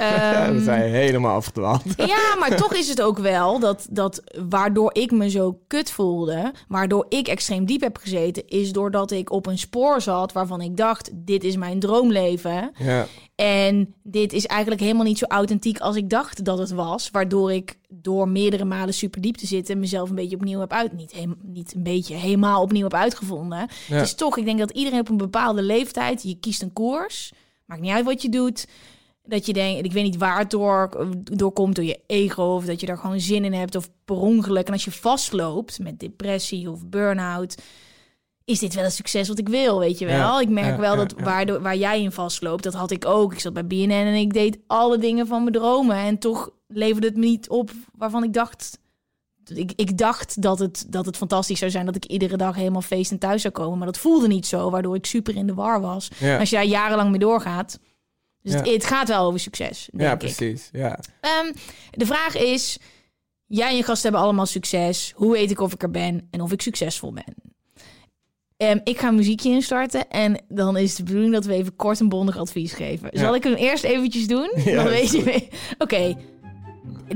Ja. 0.09 0.44
Ehm, 0.46 0.55
we 0.55 0.62
zijn 0.62 0.90
helemaal 0.92 1.34
afgedwaald. 1.34 1.82
ja, 1.96 2.36
maar 2.38 2.57
toch 2.57 2.74
is 2.74 2.88
het 2.88 3.03
ook 3.03 3.18
wel 3.18 3.59
dat, 3.59 3.86
dat 3.90 4.22
waardoor 4.48 4.90
ik 4.94 5.11
me 5.11 5.30
zo 5.30 5.59
kut 5.66 5.90
voelde, 5.90 6.53
waardoor 6.68 7.07
ik 7.09 7.28
extreem 7.28 7.64
diep 7.64 7.80
heb 7.80 7.96
gezeten, 7.96 8.48
is 8.48 8.72
doordat 8.72 9.11
ik 9.11 9.30
op 9.32 9.46
een 9.46 9.59
spoor 9.59 10.01
zat 10.01 10.32
waarvan 10.32 10.61
ik 10.61 10.76
dacht: 10.76 11.11
dit 11.12 11.44
is 11.44 11.57
mijn 11.57 11.78
droomleven. 11.80 12.70
Ja, 12.78 13.07
En 13.34 13.94
dit 14.03 14.32
is 14.32 14.46
eigenlijk 14.46 14.80
helemaal 14.80 15.05
niet 15.05 15.18
zo 15.18 15.24
authentiek 15.28 15.78
als 15.78 15.96
ik 15.96 16.11
dacht 16.11 16.44
dat 16.44 16.59
het 16.59 16.70
was. 16.70 17.11
Waardoor 17.11 17.53
ik 17.53 17.78
door 17.88 18.28
meerdere 18.28 18.64
malen 18.64 18.94
super 18.94 19.20
diep 19.20 19.36
te 19.36 19.46
zitten 19.46 19.78
mezelf 19.78 20.09
een 20.09 20.14
beetje 20.14 20.36
opnieuw 20.36 20.61
heb 20.61 20.72
uit. 20.72 20.92
Niet, 20.92 21.12
heem- 21.12 21.38
niet 21.42 21.74
een 21.74 21.82
beetje, 21.82 22.14
helemaal 22.14 22.62
opnieuw 22.62 22.82
heb 22.82 22.94
uitgevonden. 22.94 23.59
Ja. 23.59 23.94
Het 23.96 24.05
is 24.07 24.14
toch, 24.14 24.36
ik 24.38 24.44
denk 24.44 24.59
dat 24.59 24.70
iedereen 24.70 25.01
op 25.01 25.09
een 25.09 25.16
bepaalde 25.16 25.62
leeftijd, 25.62 26.22
je 26.22 26.36
kiest 26.40 26.62
een 26.62 26.72
koers. 26.72 27.32
Maakt 27.64 27.80
niet 27.80 27.90
uit 27.92 28.05
wat 28.05 28.22
je 28.22 28.28
doet. 28.28 28.66
Dat 29.31 29.47
je 29.47 29.53
denkt, 29.53 29.85
ik 29.85 29.93
weet 29.93 30.05
niet 30.05 30.16
waar 30.16 30.39
het 30.39 30.51
door, 30.51 31.09
door 31.22 31.53
komt, 31.53 31.74
door 31.74 31.85
je 31.85 32.01
ego. 32.07 32.43
Of 32.43 32.64
dat 32.64 32.81
je 32.81 32.87
daar 32.87 32.99
gewoon 32.99 33.20
zin 33.20 33.45
in 33.45 33.53
hebt. 33.53 33.76
Of 33.76 33.91
per 34.05 34.16
ongeluk. 34.16 34.66
En 34.66 34.72
als 34.72 34.85
je 34.85 34.91
vastloopt 34.91 35.78
met 35.78 36.01
depressie 36.01 36.70
of 36.70 36.87
burn-out 36.87 37.57
is 38.51 38.59
dit 38.59 38.74
wel 38.74 38.85
een 38.85 38.91
succes 38.91 39.28
wat 39.28 39.39
ik 39.39 39.49
wil, 39.49 39.78
weet 39.78 39.99
je 39.99 40.07
wel. 40.07 40.16
Ja, 40.16 40.41
ik 40.41 40.49
merk 40.49 40.74
ja, 40.74 40.81
wel 40.81 40.97
dat 40.97 41.14
ja. 41.16 41.61
Waar, 41.61 41.76
jij 41.76 42.03
in 42.03 42.12
vastloopt, 42.12 42.62
dat 42.62 42.74
had 42.74 42.91
ik 42.91 43.07
ook. 43.07 43.33
Ik 43.33 43.41
zat 43.41 43.53
bij 43.53 43.66
BNN 43.66 43.91
en 43.91 44.14
ik 44.14 44.33
deed 44.33 44.59
alle 44.66 44.99
dingen 44.99 45.26
van 45.26 45.43
mijn 45.43 45.55
dromen. 45.55 45.97
En 45.97 46.18
toch 46.18 46.51
leverde 46.66 47.07
het 47.07 47.16
me 47.16 47.24
niet 47.24 47.49
op 47.49 47.70
waarvan 47.97 48.24
ik 48.24 48.33
dacht... 48.33 48.78
Ik, 49.55 49.72
ik 49.76 49.99
dacht 49.99 50.43
dat 50.43 50.59
het, 50.59 50.87
dat 50.89 51.07
het 51.07 51.16
fantastisch 51.16 51.59
zou 51.59 51.70
zijn 51.70 51.87
dat 51.87 51.97
ik 51.97 52.05
iedere 52.05 52.37
dag 52.37 52.55
helemaal 52.55 52.81
feest 52.81 53.11
en 53.11 53.18
thuis 53.18 53.43
zou 53.43 53.55
komen. 53.55 53.78
Maar 53.78 53.87
dat 53.87 53.99
voelde 53.99 54.28
niet 54.28 54.47
zo, 54.47 54.70
waardoor 54.70 54.95
ik 54.95 55.07
super 55.07 55.37
in 55.37 55.47
de 55.47 55.55
war 55.55 55.81
was. 55.81 56.11
Als 56.39 56.51
je 56.51 56.57
daar 56.57 56.64
jarenlang 56.64 57.11
mee 57.11 57.18
doorgaat. 57.18 57.78
Dus 58.43 58.53
het, 58.55 58.66
Ja. 58.66 58.72
het 58.72 58.84
gaat 58.84 59.09
wel 59.09 59.26
over 59.26 59.41
succes, 59.41 59.88
denk 59.91 60.03
ja 60.03 60.12
ik. 60.12 60.18
precies. 60.18 60.68
Ja. 60.72 60.99
Ehm, 61.20 61.53
de 61.91 62.07
vraag 62.07 62.36
is: 62.36 62.78
jij 63.47 63.68
en 63.68 63.76
je 63.76 63.82
gasten 63.82 64.03
hebben 64.03 64.20
allemaal 64.28 64.47
succes. 64.47 65.12
Hoe 65.16 65.32
weet 65.32 65.51
ik 65.51 65.61
of 65.61 65.72
ik 65.72 65.82
er 65.82 65.91
ben 65.91 66.28
en 66.30 66.41
of 66.41 66.53
ik 66.53 66.62
succesvol 66.62 67.12
ben? 67.12 67.34
Ehm, 68.57 68.78
ik 68.84 68.99
ga 68.99 69.09
een 69.09 69.14
muziekje 69.14 69.51
instarten 69.51 70.09
en 70.09 70.43
dan 70.49 70.76
is 70.76 70.95
de 70.95 71.03
bedoeling 71.03 71.32
dat 71.32 71.45
we 71.45 71.55
even 71.55 71.76
kort 71.76 72.01
en 72.01 72.09
bondig 72.09 72.36
advies 72.38 72.72
geven. 72.72 73.09
Ja. 73.12 73.20
Zal 73.20 73.34
ik 73.34 73.43
hem 73.45 73.55
eerst 73.55 73.84
eventjes 73.84 74.26
doen? 74.26 74.53
Ja, 74.64 74.74
dan 74.74 74.84
weet 74.84 75.11
je. 75.11 75.49
Oké. 75.78 76.16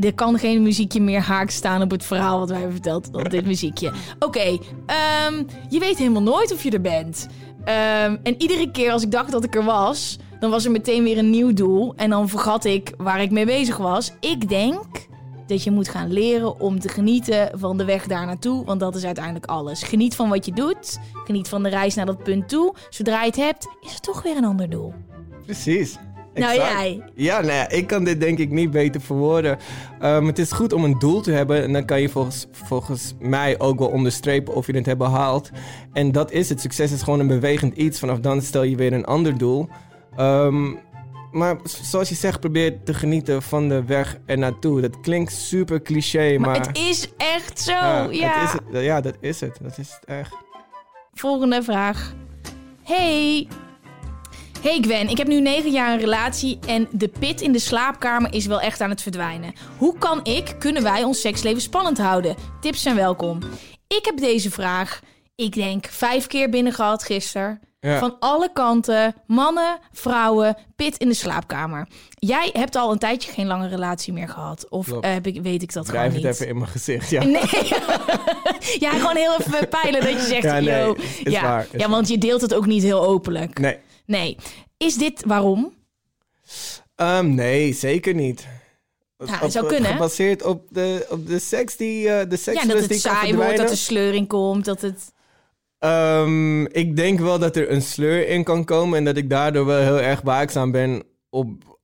Er 0.00 0.14
kan 0.14 0.38
geen 0.38 0.62
muziekje 0.62 1.00
meer 1.00 1.20
haak 1.20 1.50
staan 1.50 1.82
op 1.82 1.90
het 1.90 2.04
verhaal 2.04 2.38
wat 2.38 2.48
wij 2.48 2.56
hebben 2.58 2.74
verteld 2.76 3.12
dan 3.12 3.24
dit 3.24 3.46
muziekje. 3.46 3.92
Oké, 4.18 4.58
ehm, 4.86 5.42
je 5.68 5.78
weet 5.78 5.98
helemaal 5.98 6.22
nooit 6.22 6.52
of 6.52 6.62
je 6.62 6.70
er 6.70 6.80
bent. 6.80 7.26
En 7.64 8.34
iedere 8.38 8.70
keer 8.70 8.90
als 8.92 9.02
ik 9.02 9.10
dacht 9.10 9.30
dat 9.32 9.44
ik 9.44 9.54
er 9.54 9.64
was, 9.64 10.18
dan 10.44 10.52
was 10.52 10.64
er 10.64 10.70
meteen 10.70 11.02
weer 11.02 11.18
een 11.18 11.30
nieuw 11.30 11.52
doel. 11.52 11.94
En 11.96 12.10
dan 12.10 12.28
vergat 12.28 12.64
ik 12.64 12.92
waar 12.96 13.22
ik 13.22 13.30
mee 13.30 13.46
bezig 13.46 13.76
was. 13.76 14.12
Ik 14.20 14.48
denk 14.48 14.84
dat 15.46 15.62
je 15.62 15.70
moet 15.70 15.88
gaan 15.88 16.12
leren 16.12 16.60
om 16.60 16.80
te 16.80 16.88
genieten 16.88 17.50
van 17.54 17.76
de 17.76 17.84
weg 17.84 18.06
daar 18.06 18.26
naartoe. 18.26 18.64
Want 18.64 18.80
dat 18.80 18.96
is 18.96 19.04
uiteindelijk 19.04 19.46
alles. 19.46 19.82
Geniet 19.82 20.14
van 20.14 20.28
wat 20.28 20.46
je 20.46 20.52
doet. 20.52 20.98
Geniet 21.12 21.48
van 21.48 21.62
de 21.62 21.68
reis 21.68 21.94
naar 21.94 22.06
dat 22.06 22.22
punt 22.22 22.48
toe. 22.48 22.74
Zodra 22.90 23.20
je 23.20 23.26
het 23.26 23.36
hebt, 23.36 23.68
is 23.80 23.92
er 23.94 24.00
toch 24.00 24.22
weer 24.22 24.36
een 24.36 24.44
ander 24.44 24.70
doel. 24.70 24.94
Precies. 25.44 25.98
Nou, 26.34 26.52
Exact. 26.52 26.72
jij. 26.72 27.02
Ja, 27.14 27.40
nou 27.40 27.52
ja, 27.52 27.68
ik 27.68 27.86
kan 27.86 28.04
dit 28.04 28.20
denk 28.20 28.38
ik 28.38 28.50
niet 28.50 28.70
beter 28.70 29.00
verwoorden. 29.00 29.58
Ehm, 30.00 30.26
het 30.26 30.38
is 30.38 30.52
goed 30.52 30.72
om 30.72 30.84
een 30.84 30.98
doel 30.98 31.20
te 31.20 31.30
hebben. 31.30 31.62
En 31.62 31.72
dan 31.72 31.84
kan 31.84 32.00
je 32.00 32.08
volgens, 32.08 32.46
volgens 32.52 33.14
mij 33.18 33.58
ook 33.58 33.78
wel 33.78 33.88
onderstrepen 33.88 34.54
of 34.54 34.66
je 34.66 34.76
het 34.76 34.86
hebt 34.86 34.98
behaald. 34.98 35.50
En 35.92 36.12
dat 36.12 36.32
is 36.32 36.48
het. 36.48 36.60
Succes 36.60 36.92
is 36.92 37.02
gewoon 37.02 37.20
een 37.20 37.26
bewegend 37.26 37.76
iets. 37.76 37.98
Vanaf 37.98 38.20
dan 38.20 38.42
stel 38.42 38.62
je 38.62 38.76
weer 38.76 38.92
een 38.92 39.04
ander 39.04 39.38
doel. 39.38 39.68
Ehm, 40.16 40.74
maar 41.32 41.56
zoals 41.62 42.08
je 42.08 42.14
zegt, 42.14 42.40
probeer 42.40 42.82
te 42.82 42.94
genieten 42.94 43.42
van 43.42 43.68
de 43.68 43.84
weg 43.84 44.18
er 44.26 44.38
naartoe. 44.38 44.80
Dat 44.80 45.00
klinkt 45.00 45.32
super 45.32 45.82
cliché, 45.82 46.38
maar... 46.38 46.50
Maar, 46.50 46.66
het 46.66 46.78
is 46.78 47.08
echt 47.16 47.60
zo. 47.60 47.72
ja, 47.72 48.08
Ja. 48.10 48.40
het 48.40 48.60
is 48.72 48.82
ja, 48.84 49.00
dat 49.00 49.14
is 49.20 49.40
het. 49.40 49.58
Dat 49.62 49.78
is 49.78 49.92
het 49.92 50.04
echt. 50.04 50.34
Volgende 51.12 51.62
vraag. 51.62 52.12
Hey. 52.82 53.48
Hey 54.62 54.78
Gwen, 54.80 55.08
ik 55.08 55.18
heb 55.18 55.26
nu 55.26 55.40
negen 55.40 55.70
jaar 55.70 55.92
een 55.92 55.98
relatie 56.00 56.58
en 56.66 56.88
de 56.90 57.08
pit 57.08 57.40
in 57.40 57.52
de 57.52 57.58
slaapkamer 57.58 58.32
is 58.32 58.46
wel 58.46 58.60
echt 58.60 58.80
aan 58.80 58.90
het 58.90 59.02
verdwijnen. 59.02 59.52
Hoe 59.76 59.98
kan 59.98 60.20
ik, 60.24 60.54
kunnen 60.58 60.82
wij 60.82 61.02
ons 61.02 61.20
seksleven 61.20 61.60
spannend 61.62 61.98
houden? 61.98 62.36
Tips 62.60 62.82
zijn 62.82 62.96
welkom. 62.96 63.38
Ik 63.86 64.04
heb 64.04 64.16
deze 64.16 64.50
vraag, 64.50 65.00
ik 65.34 65.52
denk, 65.54 65.86
vijf 65.86 66.26
keer 66.26 66.50
binnen 66.50 66.72
gehad 66.72 67.04
gisteren. 67.04 67.60
Ja. 67.84 67.98
Van 67.98 68.16
alle 68.18 68.50
kanten, 68.52 69.14
mannen, 69.26 69.78
vrouwen, 69.92 70.56
pit 70.76 70.96
in 70.96 71.08
de 71.08 71.14
slaapkamer. 71.14 71.88
Jij 72.14 72.50
hebt 72.52 72.76
al 72.76 72.92
een 72.92 72.98
tijdje 72.98 73.32
geen 73.32 73.46
lange 73.46 73.68
relatie 73.68 74.12
meer 74.12 74.28
gehad. 74.28 74.68
Of 74.68 74.92
eh, 74.92 75.12
heb 75.12 75.26
ik, 75.26 75.42
weet 75.42 75.62
ik 75.62 75.72
dat 75.72 75.86
Drijf 75.86 76.00
gewoon 76.12 76.14
het 76.14 76.24
niet? 76.24 76.34
even 76.34 76.48
in 76.48 76.58
mijn 76.58 76.70
gezicht. 76.70 77.10
Ja. 77.10 77.24
Nee. 77.24 77.42
ja, 78.84 78.90
gewoon 78.90 79.16
heel 79.16 79.36
even 79.38 79.68
peilen 79.68 80.00
dat 80.00 80.10
je 80.10 80.26
zegt, 80.28 80.42
Ja, 80.42 80.60
nee, 80.60 80.78
yo. 80.84 80.96
ja, 81.22 81.42
waar, 81.42 81.66
ja, 81.76 81.88
want 81.88 82.08
je 82.08 82.18
deelt 82.18 82.40
het 82.40 82.54
ook 82.54 82.66
niet 82.66 82.82
heel 82.82 83.06
openlijk. 83.06 83.58
Nee. 83.58 83.78
Nee. 84.06 84.36
Is 84.76 84.94
dit 84.94 85.22
waarom? 85.26 85.74
Ehm, 86.96 87.34
nee, 87.34 87.72
zeker 87.72 88.14
niet. 88.14 88.46
Ja, 89.18 89.38
het 89.38 89.52
zou 89.52 89.66
kunnen? 89.66 89.90
Gebaseerd 89.90 90.42
op 90.42 90.66
de, 90.68 91.06
op 91.10 91.26
de 91.26 91.38
seks 91.38 91.76
die, 91.76 92.08
eh 92.08 92.28
de 92.28 92.36
seks 92.36 92.62
Ja, 92.62 92.68
dat 92.68 92.78
die 92.78 92.96
het 92.96 93.02
kan 93.02 93.12
saai 93.14 93.34
wordt, 93.34 93.56
dat 93.56 93.70
er 93.70 93.76
sleur 93.76 94.14
in 94.14 94.26
komt, 94.26 94.64
dat 94.64 94.80
het... 94.80 95.12
Ehm, 95.84 96.64
ik 96.64 96.96
denk 96.96 97.18
wel 97.20 97.38
dat 97.38 97.56
er 97.56 97.70
een 97.70 97.82
sleur 97.82 98.28
in 98.28 98.44
kan 98.44 98.64
komen 98.64 98.98
en 98.98 99.04
dat 99.04 99.16
ik 99.16 99.30
daardoor 99.30 99.66
wel 99.66 99.80
heel 99.80 100.00
erg 100.00 100.20
waakzaam 100.20 100.70
ben 100.70 101.02
op 101.30 101.78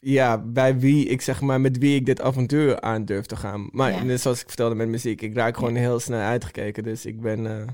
ja, 0.00 0.38
bij 0.38 0.78
wie 0.78 1.06
ik 1.06 1.20
zeg 1.20 1.40
maar 1.40 1.60
met 1.60 1.78
wie 1.78 1.94
ik 1.94 2.06
dit 2.06 2.20
avontuur 2.20 2.80
aan 2.80 3.04
durf 3.04 3.26
te 3.26 3.36
gaan. 3.36 3.68
Maar 3.72 3.92
Ja. 3.92 4.02
net 4.02 4.20
zoals 4.20 4.40
ik 4.40 4.46
vertelde 4.46 4.74
met 4.74 4.88
muziek, 4.88 5.22
ik 5.22 5.34
raak 5.34 5.56
gewoon 5.56 5.74
heel 5.74 6.00
snel 6.00 6.20
uitgekeken, 6.20 6.82
dus 6.82 7.06
ik 7.06 7.20
ben 7.20 7.46
eh, 7.46 7.66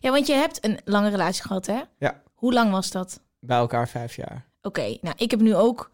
Ja, 0.00 0.10
want 0.10 0.26
je 0.26 0.32
hebt 0.32 0.64
een 0.64 0.78
lange 0.84 1.10
relatie 1.10 1.42
gehad, 1.42 1.66
hè? 1.66 1.80
Ja. 1.98 2.22
Hoe 2.34 2.52
lang 2.52 2.70
was 2.70 2.90
dat? 2.90 3.20
bij 3.40 3.56
elkaar 3.58 3.88
vijf 3.88 4.16
jaar. 4.16 4.44
Oké, 4.62 4.96
nou, 5.00 5.14
ik 5.18 5.30
heb 5.30 5.40
nu 5.40 5.54
ook... 5.54 5.90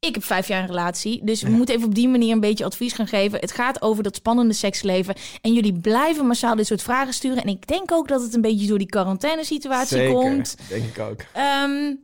Ik 0.00 0.14
heb 0.14 0.24
vijf 0.24 0.48
jaar 0.48 0.60
een 0.60 0.66
relatie, 0.68 1.24
dus 1.24 1.42
we 1.42 1.50
Ja. 1.50 1.56
moeten 1.56 1.74
even 1.74 1.86
op 1.88 1.94
die 1.94 2.08
manier 2.08 2.32
een 2.32 2.40
beetje 2.40 2.64
advies 2.64 2.92
gaan 2.92 3.06
geven. 3.06 3.38
Het 3.40 3.52
gaat 3.52 3.82
over 3.82 4.02
dat 4.02 4.14
spannende 4.16 4.54
seksleven. 4.54 5.14
En 5.40 5.52
jullie 5.52 5.72
blijven 5.80 6.26
massaal 6.26 6.56
dit 6.56 6.66
soort 6.66 6.82
vragen 6.82 7.12
sturen. 7.14 7.42
En 7.42 7.48
ik 7.48 7.66
denk 7.66 7.92
ook 7.92 8.08
dat 8.08 8.22
het 8.22 8.34
een 8.34 8.40
beetje 8.40 8.66
door 8.66 8.78
die 8.78 8.86
quarantainesituatie 8.86 9.96
Zeker, 9.96 10.12
komt. 10.14 10.56
denk 10.68 10.84
ik 10.84 10.98
ook. 10.98 11.20
Ehm, 11.32 11.94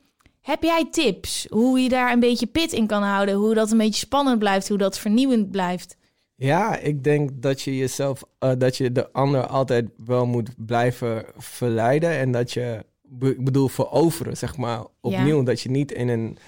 heb 0.41 0.63
jij 0.63 0.89
tips 0.91 1.47
hoe 1.51 1.81
je 1.81 1.89
daar 1.89 2.13
een 2.13 2.21
beetje 2.21 2.47
pit 2.47 2.73
in 2.73 2.87
kan 2.87 3.03
houden? 3.03 3.35
Hoe 3.35 3.55
dat 3.55 3.71
een 3.71 3.79
beetje 3.79 4.07
spannend 4.07 4.39
blijft, 4.39 4.69
hoe 4.69 4.79
dat 4.79 4.99
vernieuwend 4.99 5.51
blijft? 5.51 5.97
Ja, 6.37 6.77
ik 6.79 7.05
denk 7.05 7.31
dat 7.43 7.63
je 7.63 7.77
jezelf, 7.77 8.23
eh, 8.39 8.51
dat 8.59 8.77
je 8.77 8.93
de 8.93 9.13
ander 9.13 9.47
altijd 9.47 9.89
wel 10.05 10.27
moet 10.27 10.51
blijven 10.67 11.25
verleiden. 11.37 12.11
En 12.11 12.33
dat 12.33 12.53
je, 12.53 12.85
ik 13.21 13.45
bedoel, 13.45 13.69
veroveren, 13.69 14.37
zeg 14.37 14.57
maar, 14.57 14.85
opnieuw. 15.01 15.43
Dat 15.43 15.61
je 15.61 15.71
niet 15.71 15.93
in 15.93 16.09
een, 16.09 16.39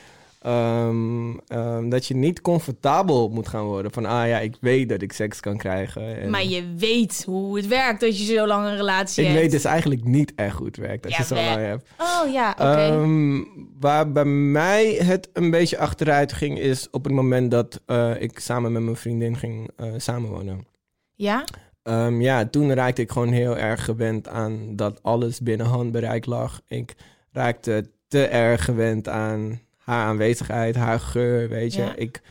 ehm, 0.41 1.39
ehm, 1.47 1.89
dat 1.89 2.07
je 2.07 2.15
niet 2.15 2.41
comfortabel 2.41 3.29
moet 3.29 3.49
gaan 3.49 3.65
worden. 3.65 3.93
Van, 3.93 4.07
ah 4.07 4.29
ja, 4.29 4.39
ik 4.39 4.57
weet 4.61 4.89
dat 4.89 5.03
ik 5.03 5.13
seks 5.13 5.41
kan 5.41 5.57
krijgen. 5.57 6.21
En 6.21 6.31
Maar 6.31 6.45
je 6.45 6.75
weet 6.77 7.23
hoe 7.27 7.57
het 7.57 7.67
werkt 7.67 8.03
als 8.03 8.19
je 8.19 8.35
zo 8.35 8.47
lang 8.47 8.67
een 8.67 8.77
relatie 8.77 9.23
ik 9.25 9.29
hebt. 9.29 9.41
weet 9.41 9.51
dus 9.51 9.65
eigenlijk 9.65 10.05
niet 10.05 10.33
echt 10.35 10.57
hoe 10.57 10.67
het 10.67 10.77
werkt 10.77 11.05
als 11.05 11.17
je 11.17 11.25
zo 11.25 11.35
lang 11.35 11.57
hebt. 11.57 11.89
Oh 11.99 12.33
ja, 12.33 12.51
oké. 12.51 12.65
Ehm, 12.65 13.43
waar 13.81 14.13
bij 14.13 14.25
mij 14.25 14.87
het 14.93 15.29
een 15.33 15.51
beetje 15.51 15.79
achteruit 15.79 16.33
ging, 16.33 16.59
is 16.59 16.89
op 16.91 17.05
het 17.05 17.13
moment 17.13 17.51
dat 17.51 17.81
eh, 17.87 18.11
ik 18.19 18.39
samen 18.39 18.73
met 18.73 18.83
mijn 18.83 18.97
vriendin 18.97 19.37
ging 19.37 19.71
eh, 19.77 19.93
samenwonen. 19.97 20.67
ja? 21.15 21.45
Ja, 22.19 22.47
toen 22.47 22.73
raakte 22.75 23.03
ik 23.03 23.11
gewoon 23.11 23.33
heel 23.33 23.57
erg 23.57 23.85
gewend 23.85 24.29
aan 24.29 24.77
dat 24.77 25.03
alles 25.03 25.41
binnen 25.41 25.67
handbereik 25.67 26.27
lag. 26.27 26.61
Ik 26.69 26.95
raakte 27.33 27.91
te 28.09 28.27
erg 28.27 28.65
gewend 28.65 29.09
aan 29.09 29.61
haar 29.87 30.07
aanwezigheid, 30.07 30.75
haar 30.77 31.01
geur, 31.01 31.49
weet 31.49 31.75
je. 31.75 31.83
Ja. 31.83 31.95
Ik, 31.97 32.23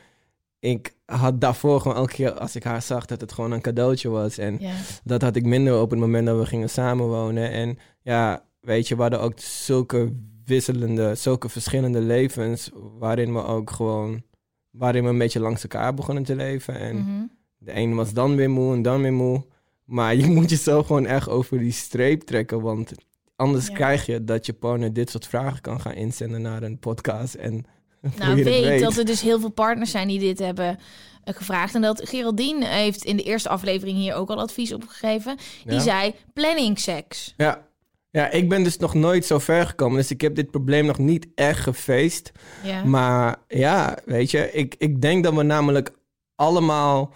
ik 0.60 0.96
had 1.06 1.42
daarvoor 1.42 1.82
gewoon 1.82 1.98
elke 1.98 2.14
keer 2.14 2.34
als 2.34 2.56
ik 2.56 2.64
haar 2.64 2.82
zag 2.82 3.06
dat 3.06 3.22
het 3.22 3.32
gewoon 3.32 3.52
een 3.52 3.62
cadeautje 3.62 4.10
was. 4.10 4.38
En 4.38 4.58
ja. 4.60 4.74
dat 5.04 5.22
had 5.22 5.36
ik 5.36 5.46
minder 5.46 5.80
op 5.82 5.90
het 5.90 6.00
moment 6.00 6.26
dat 6.26 6.38
we 6.40 6.46
gingen 6.46 6.70
samenwonen. 6.70 7.52
En 7.52 7.78
ja, 8.02 8.44
weet 8.62 8.88
je, 8.88 8.96
we 8.96 9.02
hadden 9.02 9.22
ook 9.22 9.34
zulke 9.40 10.12
wisselende, 10.46 11.16
zulke 11.16 11.50
verschillende 11.50 12.02
levens, 12.02 12.70
waarin 13.00 13.34
we 13.34 13.44
ook 13.44 13.70
gewoon, 13.72 14.24
waarin 14.70 15.04
we 15.04 15.10
een 15.10 15.18
beetje 15.18 15.40
langs 15.40 15.62
elkaar 15.64 15.94
begonnen 15.94 16.24
te 16.24 16.36
leven. 16.36 16.80
En 16.80 16.96
Mhm. 16.96 17.24
de 17.58 17.76
een 17.76 17.96
was 17.96 18.14
dan 18.14 18.36
weer 18.36 18.50
moe 18.50 18.74
en 18.74 18.82
dan 18.82 19.02
weer 19.02 19.14
moe. 19.14 19.44
Maar 19.86 20.16
je 20.22 20.26
moet 20.28 20.50
jezelf 20.50 20.86
gewoon 20.88 21.06
echt 21.06 21.30
over 21.30 21.60
die 21.60 21.72
streep 21.72 22.22
trekken. 22.22 22.62
Want 22.62 22.92
anders 23.36 23.68
Ja. 23.68 23.74
krijg 23.74 24.06
je 24.06 24.24
dat 24.24 24.46
je 24.46 24.54
partner 24.54 24.94
dit 24.94 25.10
soort 25.10 25.28
vragen 25.28 25.62
kan 25.62 25.82
gaan 25.82 25.94
inzenden 25.94 26.42
naar 26.42 26.64
een 26.64 26.80
podcast. 26.80 27.34
En 27.34 27.66
Nou, 28.20 28.36
weet, 28.36 28.64
weet. 28.64 28.82
dat 28.82 28.98
er 28.98 29.06
dus 29.06 29.22
heel 29.22 29.40
veel 29.40 29.50
partners 29.52 29.92
zijn 29.92 30.08
die 30.08 30.20
dit 30.20 30.40
hebben 30.40 30.80
eh, 31.24 31.34
gevraagd. 31.36 31.76
En 31.76 31.82
dat 31.82 32.10
Geraldine 32.10 32.66
heeft 32.66 33.04
in 33.04 33.18
de 33.18 33.24
eerste 33.24 33.50
aflevering 33.50 33.98
hier 33.98 34.16
ook 34.16 34.30
al 34.30 34.40
advies 34.40 34.74
op 34.74 34.84
gegeven. 34.88 35.38
Die 35.64 35.74
Ja. 35.74 35.80
zei 35.80 36.14
planning 36.34 36.80
seks. 36.80 37.34
Ja. 37.38 37.68
ja, 38.12 38.30
ik 38.30 38.50
ben 38.50 38.64
dus 38.64 38.78
nog 38.78 38.94
nooit 38.94 39.26
zo 39.26 39.40
ver 39.40 39.66
gekomen. 39.66 39.98
Dus 39.98 40.12
ik 40.12 40.22
heb 40.22 40.36
dit 40.36 40.52
probleem 40.52 40.86
nog 40.86 40.98
niet 40.98 41.28
echt 41.36 41.60
gefaced. 41.60 42.32
Ja. 42.64 42.84
Maar 42.84 43.36
ja, 43.48 43.98
weet 44.06 44.32
je, 44.32 44.52
ik, 44.52 44.76
ik 44.78 45.02
denk 45.02 45.24
dat 45.24 45.34
we 45.34 45.44
namelijk 45.44 45.92
allemaal 46.36 47.14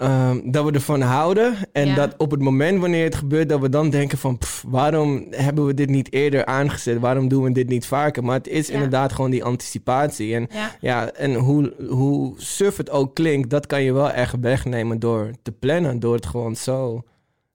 ehm, 0.00 0.50
dat 0.50 0.64
we 0.64 0.72
ervan 0.72 1.00
houden. 1.00 1.54
En 1.72 1.86
Ja. 1.86 1.94
dat 1.94 2.14
op 2.16 2.30
het 2.30 2.40
moment 2.40 2.80
wanneer 2.80 3.04
het 3.04 3.14
gebeurt, 3.14 3.48
dat 3.48 3.60
we 3.60 3.68
dan 3.68 3.90
denken 3.90 4.18
van 4.18 4.38
pff, 4.38 4.64
waarom 4.68 5.26
hebben 5.30 5.66
we 5.66 5.74
dit 5.74 5.88
niet 5.88 6.12
eerder 6.12 6.44
aangezet? 6.46 6.98
Waarom 6.98 7.28
doen 7.28 7.42
we 7.44 7.52
dit 7.52 7.68
niet 7.68 7.86
vaker? 7.86 8.24
Maar 8.24 8.36
het 8.36 8.48
is 8.48 8.66
Ja. 8.68 8.74
inderdaad 8.74 9.12
gewoon 9.12 9.30
die 9.30 9.44
anticipatie. 9.44 10.34
En 10.34 10.46
Ja. 10.52 10.70
ja, 10.80 11.10
en 11.12 11.34
hoe, 11.34 11.74
hoe 11.88 12.34
suf 12.36 12.76
het 12.76 12.90
ook 12.90 13.14
klinkt, 13.14 13.50
dat 13.50 13.66
kan 13.66 13.82
je 13.82 13.92
wel 13.92 14.10
echt 14.10 14.34
wegnemen 14.40 14.98
door 14.98 15.30
te 15.42 15.52
plannen. 15.52 16.00
Door 16.00 16.14
het 16.14 16.26
gewoon 16.26 16.56
zo. 16.56 17.02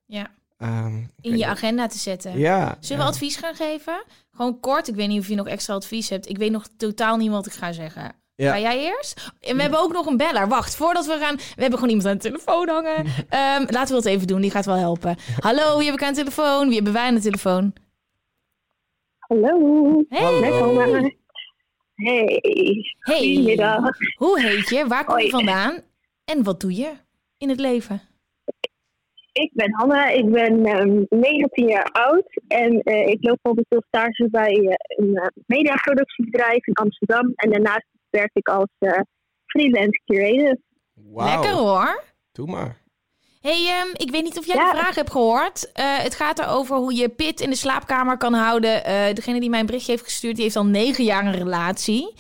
ja, 0.08 0.28
ehm, 0.58 0.96
in 1.22 1.38
je 1.38 1.46
agenda 1.46 1.88
te 1.88 1.98
zetten. 1.98 2.38
Ja. 2.40 2.78
Zullen 2.80 3.04
we 3.04 3.10
advies 3.10 3.36
gaan 3.36 3.56
geven? 3.56 4.04
Gewoon 4.32 4.60
kort. 4.60 4.88
Ik 4.88 4.96
weet 4.96 5.08
niet 5.08 5.20
of 5.20 5.28
je 5.28 5.36
nog 5.36 5.48
extra 5.48 5.74
advies 5.74 6.10
hebt. 6.10 6.30
Ik 6.30 6.38
weet 6.38 6.52
nog 6.52 6.68
totaal 6.78 7.18
niet 7.18 7.30
wat 7.32 7.46
ik 7.46 7.52
ga 7.54 7.72
zeggen. 7.72 8.12
Ja. 8.36 8.52
Ga 8.52 8.60
jij 8.60 8.80
eerst? 8.80 9.32
En 9.40 9.56
we 9.56 9.62
hebben 9.62 9.80
ook 9.80 9.94
nog 9.94 10.06
een 10.06 10.18
beller. 10.18 10.48
Wacht, 10.48 10.76
voordat 10.76 11.06
we 11.06 11.18
gaan... 11.18 11.36
We 11.36 11.62
hebben 11.62 11.80
gewoon 11.80 11.96
iemand 11.96 12.08
aan 12.08 12.18
de 12.18 12.24
telefoon 12.24 12.70
hangen. 12.70 13.06
Ehm, 13.30 13.66
laten 13.70 13.96
we 13.96 14.02
dat 14.02 14.06
even 14.06 14.28
doen. 14.28 14.42
Die 14.42 14.52
gaat 14.52 14.66
wel 14.66 14.76
helpen. 14.76 15.16
Hallo, 15.40 15.78
wie 15.78 15.86
heb 15.86 15.96
ik 15.96 16.04
aan 16.04 16.14
de 16.14 16.20
telefoon? 16.20 16.66
Wie 16.66 16.76
hebben 16.76 16.94
wij 16.94 17.08
aan 17.08 17.16
de 17.16 17.22
telefoon? 17.22 17.74
Hallo. 19.20 20.04
Hey. 20.10 20.40
Hey. 21.96 22.84
Hey. 23.00 23.18
Goedemiddag. 23.18 23.98
Hoe 24.18 24.42
heet 24.42 24.70
je? 24.70 24.88
Waar 24.88 25.06
kom 25.06 25.18
je 25.18 25.32
Hoi. 25.32 25.46
vandaan? 25.46 25.82
En 26.26 26.44
wat 26.44 26.62
doe 26.62 26.76
je 26.76 26.92
in 27.38 27.50
het 27.50 27.60
leven? 27.60 28.02
Ik 29.32 29.52
ben 29.54 29.74
Hanna. 29.74 30.10
Ik 30.10 30.32
ben 30.32 30.66
ehm, 30.66 31.04
19 31.10 31.68
jaar 31.68 31.90
oud. 31.92 32.42
En 32.48 32.82
eh, 32.82 33.08
ik 33.08 33.18
loop 33.20 33.40
momenteel 33.42 33.84
stage 33.88 34.28
bij 34.30 34.54
eh, 34.54 34.74
een 34.88 35.16
eh, 35.16 35.28
mediaproductiebedrijf 35.46 36.68
in 36.68 36.74
Amsterdam. 36.74 37.32
En 37.36 37.50
daarnaast 37.50 37.95
werk 38.16 38.30
ik 38.34 38.48
als 38.48 38.68
eh, 38.80 39.00
freelance 39.46 40.02
creative. 40.06 40.60
Wauw. 40.94 41.28
Lekker 41.42 41.52
hoor. 41.58 42.04
Doe 42.32 42.48
maar. 42.48 42.84
Hey, 43.42 43.66
ehm, 43.68 43.88
ik 43.94 44.12
weet 44.12 44.24
niet 44.24 44.38
of 44.38 44.46
jij 44.46 44.56
Ja. 44.56 44.72
de 44.72 44.78
vraag 44.78 44.96
hebt 44.96 45.12
gehoord. 45.12 45.72
Eh, 45.72 45.98
het 45.98 46.16
gaat 46.16 46.40
erover 46.40 46.76
hoe 46.78 46.94
je 46.96 47.10
pit 47.10 47.40
in 47.42 47.50
de 47.50 47.56
slaapkamer 47.56 48.18
kan 48.18 48.34
houden. 48.34 48.86
Eh, 48.86 49.14
degene 49.14 49.40
die 49.40 49.50
mij 49.50 49.60
een 49.60 49.66
berichtje 49.66 49.92
heeft 49.92 50.04
gestuurd, 50.04 50.36
die 50.36 50.44
heeft 50.44 50.56
al 50.56 50.66
negen 50.66 51.04
jaar 51.04 51.26
een 51.26 51.32
relatie. 51.38 52.14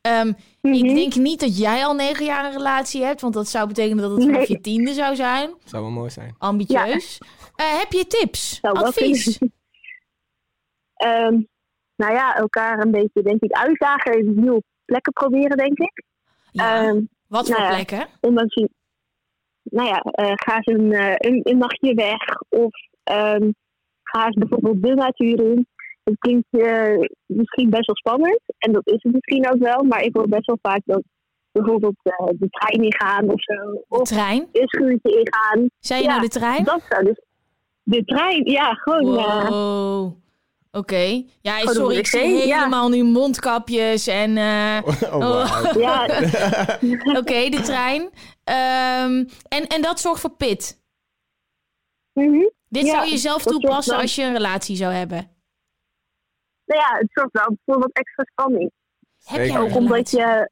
Ehm, 0.00 0.32
Ik 0.62 0.70
Mhm. 0.84 0.94
denk 0.94 1.14
niet 1.14 1.40
dat 1.40 1.58
jij 1.58 1.84
al 1.84 1.94
negen 1.94 2.24
jaar 2.24 2.44
een 2.44 2.52
relatie 2.52 3.02
hebt, 3.04 3.20
want 3.20 3.34
dat 3.34 3.48
zou 3.48 3.66
betekenen 3.68 4.02
dat 4.08 4.10
het 4.22 4.30
Nee. 4.30 4.44
je 4.48 4.60
tiende 4.60 4.92
zou 4.92 5.14
zijn. 5.16 5.50
Zou 5.64 5.82
wel 5.82 5.90
mooi 5.92 6.10
zijn. 6.10 6.34
Ambitieus. 6.38 7.18
Eh, 7.56 7.78
heb 7.78 7.92
je 7.92 8.06
tips? 8.06 8.58
Zou 8.60 8.78
Advies? 8.78 9.38
Ehm, 10.94 11.40
nou 11.96 12.12
ja, 12.12 12.36
elkaar 12.36 12.78
een 12.78 12.90
beetje, 12.90 13.22
denk 13.22 13.40
ik, 13.42 13.52
uitdagen. 13.52 14.12
en 14.12 14.34
Nieuwe 14.34 14.62
plekken 14.92 15.12
proberen, 15.12 15.56
denk 15.56 15.78
ik. 15.78 16.04
Ja. 16.50 16.82
Ehm, 16.82 17.00
Wat 17.28 17.46
voor 17.46 17.56
nou 17.58 17.68
ja. 17.68 17.74
plekken? 17.74 18.06
ondanks 18.20 18.54
je, 18.54 18.68
nou 19.62 19.88
ja, 19.88 19.98
eh, 20.00 20.32
ga 20.34 20.54
eens 20.56 20.78
een, 20.78 20.92
eh, 20.92 21.14
een, 21.16 21.40
een 21.42 21.58
nachtje 21.58 21.94
weg 21.94 22.22
of 22.48 22.70
ehm, 23.02 23.50
ga 24.02 24.26
eens 24.26 24.36
bijvoorbeeld 24.36 24.82
de 24.82 24.94
natuur 24.94 25.40
in. 25.50 25.66
Het 26.04 26.18
klinkt 26.18 26.46
eh, 26.50 26.98
misschien 27.26 27.70
best 27.70 27.86
wel 27.86 27.96
spannend 27.96 28.40
en 28.58 28.72
dat 28.72 28.86
is 28.86 29.02
het 29.02 29.12
misschien 29.12 29.50
ook 29.52 29.58
wel, 29.58 29.82
maar 29.82 30.02
ik 30.02 30.16
hoor 30.16 30.28
best 30.28 30.46
wel 30.46 30.58
vaak 30.62 30.80
dat 30.84 31.02
bijvoorbeeld 31.52 31.94
de 32.38 32.48
trein 32.48 32.82
ingaan 32.84 33.30
of 33.30 33.42
zo, 33.42 33.54
De 33.54 33.84
of 33.88 34.02
trein? 34.08 34.48
een 34.52 34.68
schuurtje 34.68 35.18
ingaan. 35.18 35.66
Zei 35.78 36.00
je 36.00 36.06
Ja, 36.06 36.10
nou 36.16 36.22
de 36.22 36.28
trein? 36.38 36.64
Dat 36.64 36.82
zou 36.88 37.04
dus 37.04 37.20
de 37.82 38.04
trein, 38.04 38.44
ja, 38.50 38.72
gewoon. 38.74 39.04
Wow. 39.04 40.16
Oké. 40.72 41.24
Ja, 41.40 41.56
Gewoon 41.58 41.74
sorry, 41.74 41.96
ik 41.96 42.06
zie 42.06 42.46
ja. 42.46 42.56
helemaal 42.58 42.88
nu 42.88 43.02
mondkapjes 43.02 44.06
en... 44.06 44.36
eh, 44.36 44.78
Oh, 45.14 45.18
wauw. 45.18 45.78
ja, 45.80 46.04
Oké, 47.20 47.48
de 47.48 47.60
trein. 47.62 48.10
Ehm, 48.44 49.24
en, 49.48 49.66
en 49.66 49.82
dat 49.82 50.00
zorgt 50.00 50.20
voor 50.20 50.30
pit. 50.36 50.82
mhm. 52.12 52.48
Dit 52.68 52.86
Ja, 52.86 52.92
zou 52.94 53.10
je 53.10 53.16
zelf 53.18 53.42
toepassen 53.42 53.96
als 53.96 54.14
je 54.14 54.22
een 54.22 54.32
relatie 54.32 54.76
zou 54.76 54.92
hebben. 54.92 55.30
nou 56.64 56.80
ja, 56.80 56.96
het 56.98 57.08
zorgt 57.12 57.32
wel 57.32 57.56
voor 57.64 57.78
wat 57.78 57.90
extra 57.92 58.24
spanning. 58.32 58.70
Heb 59.24 59.46
jij 59.46 59.54
een 59.54 59.60
Ook 59.62 59.74
omdat 59.76 60.10
je. 60.10 60.48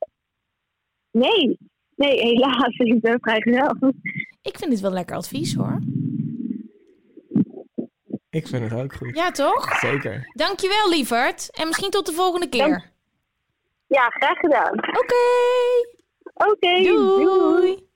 Nee, 1.11 1.59
nee, 1.95 2.19
helaas. 2.21 2.77
Ik 2.95 3.01
ben 3.01 3.19
vrijgezel. 3.21 3.77
Ik 4.43 4.59
vind 4.59 4.71
dit 4.71 4.81
wel 4.81 4.93
lekker 4.93 5.17
advies 5.17 5.55
hoor. 5.55 5.79
Ik 8.31 8.47
vind 8.47 8.71
het 8.71 8.81
ook 8.81 8.93
goed. 8.95 9.17
Ja, 9.17 9.31
toch? 9.31 9.79
Zeker. 9.79 10.31
Dankjewel, 10.35 10.89
lieverd. 10.91 11.49
En 11.51 11.67
misschien 11.67 11.91
tot 11.91 12.07
de 12.07 12.13
volgende 12.13 12.49
keer. 12.49 12.91
Ja, 13.87 14.09
graag 14.09 14.39
gedaan. 14.39 14.73
Oké. 14.73 15.15
Oké, 16.35 16.83
Doei. 16.83 17.25
doei. 17.25 17.89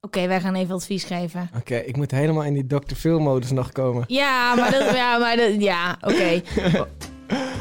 Oké, 0.00 0.26
wij 0.26 0.40
gaan 0.40 0.54
even 0.54 0.74
advies 0.74 1.04
geven. 1.04 1.50
Oké, 1.56 1.76
ik 1.76 1.96
moet 1.96 2.10
helemaal 2.10 2.44
in 2.44 2.54
die 2.54 2.66
Dr. 2.66 2.94
Phil-modus 2.94 3.50
nog 3.50 3.72
komen. 3.72 4.04
Ja, 4.06 4.54
maar 4.54 4.70
dat... 4.70 4.94
Ja, 4.94 5.18
maar 5.18 5.36
dat, 5.36 5.62
ja 5.62 5.96
oké. 6.00 6.40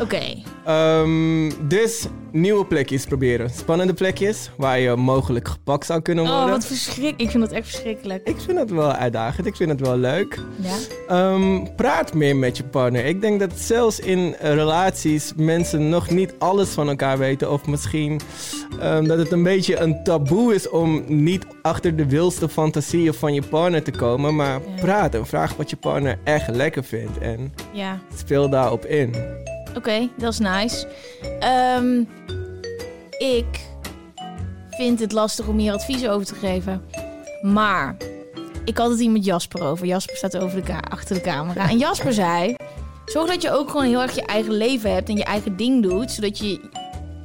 Oké. 0.02 0.22
Ehm, 0.66 1.52
dus 1.68 2.06
nieuwe 2.32 2.66
plekjes 2.66 3.06
proberen. 3.06 3.50
Spannende 3.50 3.94
plekjes 3.94 4.50
waar 4.58 4.80
je 4.80 4.96
mogelijk 4.96 5.48
gepakt 5.48 5.86
zou 5.86 6.02
kunnen 6.02 6.24
worden. 6.26 6.44
Oh, 6.44 6.50
wat 6.52 6.66
verschrikkelijk. 6.66 7.22
Ik 7.22 7.30
vind 7.30 7.44
dat 7.44 7.52
echt 7.52 7.68
verschrikkelijk. 7.68 8.28
Ik 8.28 8.36
vind 8.46 8.60
het 8.60 8.70
wel 8.72 8.92
uitdagend. 8.92 9.46
Ik 9.48 9.56
vind 9.56 9.70
het 9.70 9.80
wel 9.80 9.98
leuk. 9.98 10.40
Ja. 10.62 10.76
Ehm, 11.08 11.66
praat 11.76 12.14
meer 12.14 12.36
met 12.36 12.58
je 12.58 12.64
partner. 12.64 13.06
Ik 13.06 13.22
denk 13.22 13.40
dat 13.40 13.52
zelfs 13.56 14.00
in 14.00 14.36
relaties 14.40 15.34
mensen 15.36 15.90
nog 15.90 16.10
niet 16.10 16.34
alles 16.40 16.70
van 16.70 16.90
elkaar 16.90 17.18
weten. 17.18 17.52
Of 17.52 17.66
misschien 17.68 18.20
ehm, 18.80 19.04
dat 19.08 19.18
het 19.18 19.32
een 19.32 19.44
beetje 19.44 19.80
een 19.80 20.04
taboe 20.04 20.54
is 20.56 20.70
om 20.70 21.04
niet 21.08 21.46
achter 21.62 21.96
de 21.96 22.06
wildste 22.08 22.50
fantasieën 22.50 23.14
van 23.14 23.34
je 23.34 23.42
partner 23.42 23.84
te 23.84 23.92
komen. 23.92 24.36
Maar 24.36 24.60
Ja. 24.76 24.82
praat 24.82 25.16
en 25.16 25.26
vraag 25.26 25.56
wat 25.56 25.70
je 25.70 25.76
partner 25.76 26.20
echt 26.24 26.48
lekker 26.50 26.84
vindt. 26.84 27.18
En 27.18 27.54
Ja. 27.74 28.00
speel 28.16 28.50
daarop 28.50 28.86
in. 28.86 29.16
Oké, 29.76 30.10
dat 30.18 30.34
is 30.34 30.40
nice. 30.40 30.88
Ehm, 31.40 32.00
ik 33.18 33.60
vind 34.70 35.00
het 35.00 35.12
lastig 35.12 35.48
om 35.48 35.58
hier 35.58 35.74
advies 35.74 36.08
over 36.08 36.26
te 36.26 36.36
geven. 36.36 36.82
Maar 37.42 37.96
ik 38.66 38.78
had 38.78 38.90
het 38.90 39.00
hier 39.00 39.12
met 39.12 39.26
Jasper 39.26 39.64
over. 39.64 39.86
Jasper 39.86 40.16
staat 40.16 40.38
over 40.38 40.66
de 40.66 40.74
achter 40.90 41.16
de 41.16 41.22
camera. 41.22 41.70
En 41.70 41.78
Jasper 41.78 42.14
zei... 42.14 42.56
Zorg 43.06 43.30
dat 43.30 43.42
je 43.42 43.52
ook 43.52 43.70
gewoon 43.70 43.86
heel 43.86 44.02
erg 44.02 44.16
je 44.16 44.26
eigen 44.26 44.54
leven 44.54 44.94
hebt 44.94 45.10
en 45.10 45.16
je 45.16 45.24
eigen 45.24 45.58
ding 45.58 45.84
doet. 45.84 46.12
Zodat 46.12 46.38
je 46.38 46.60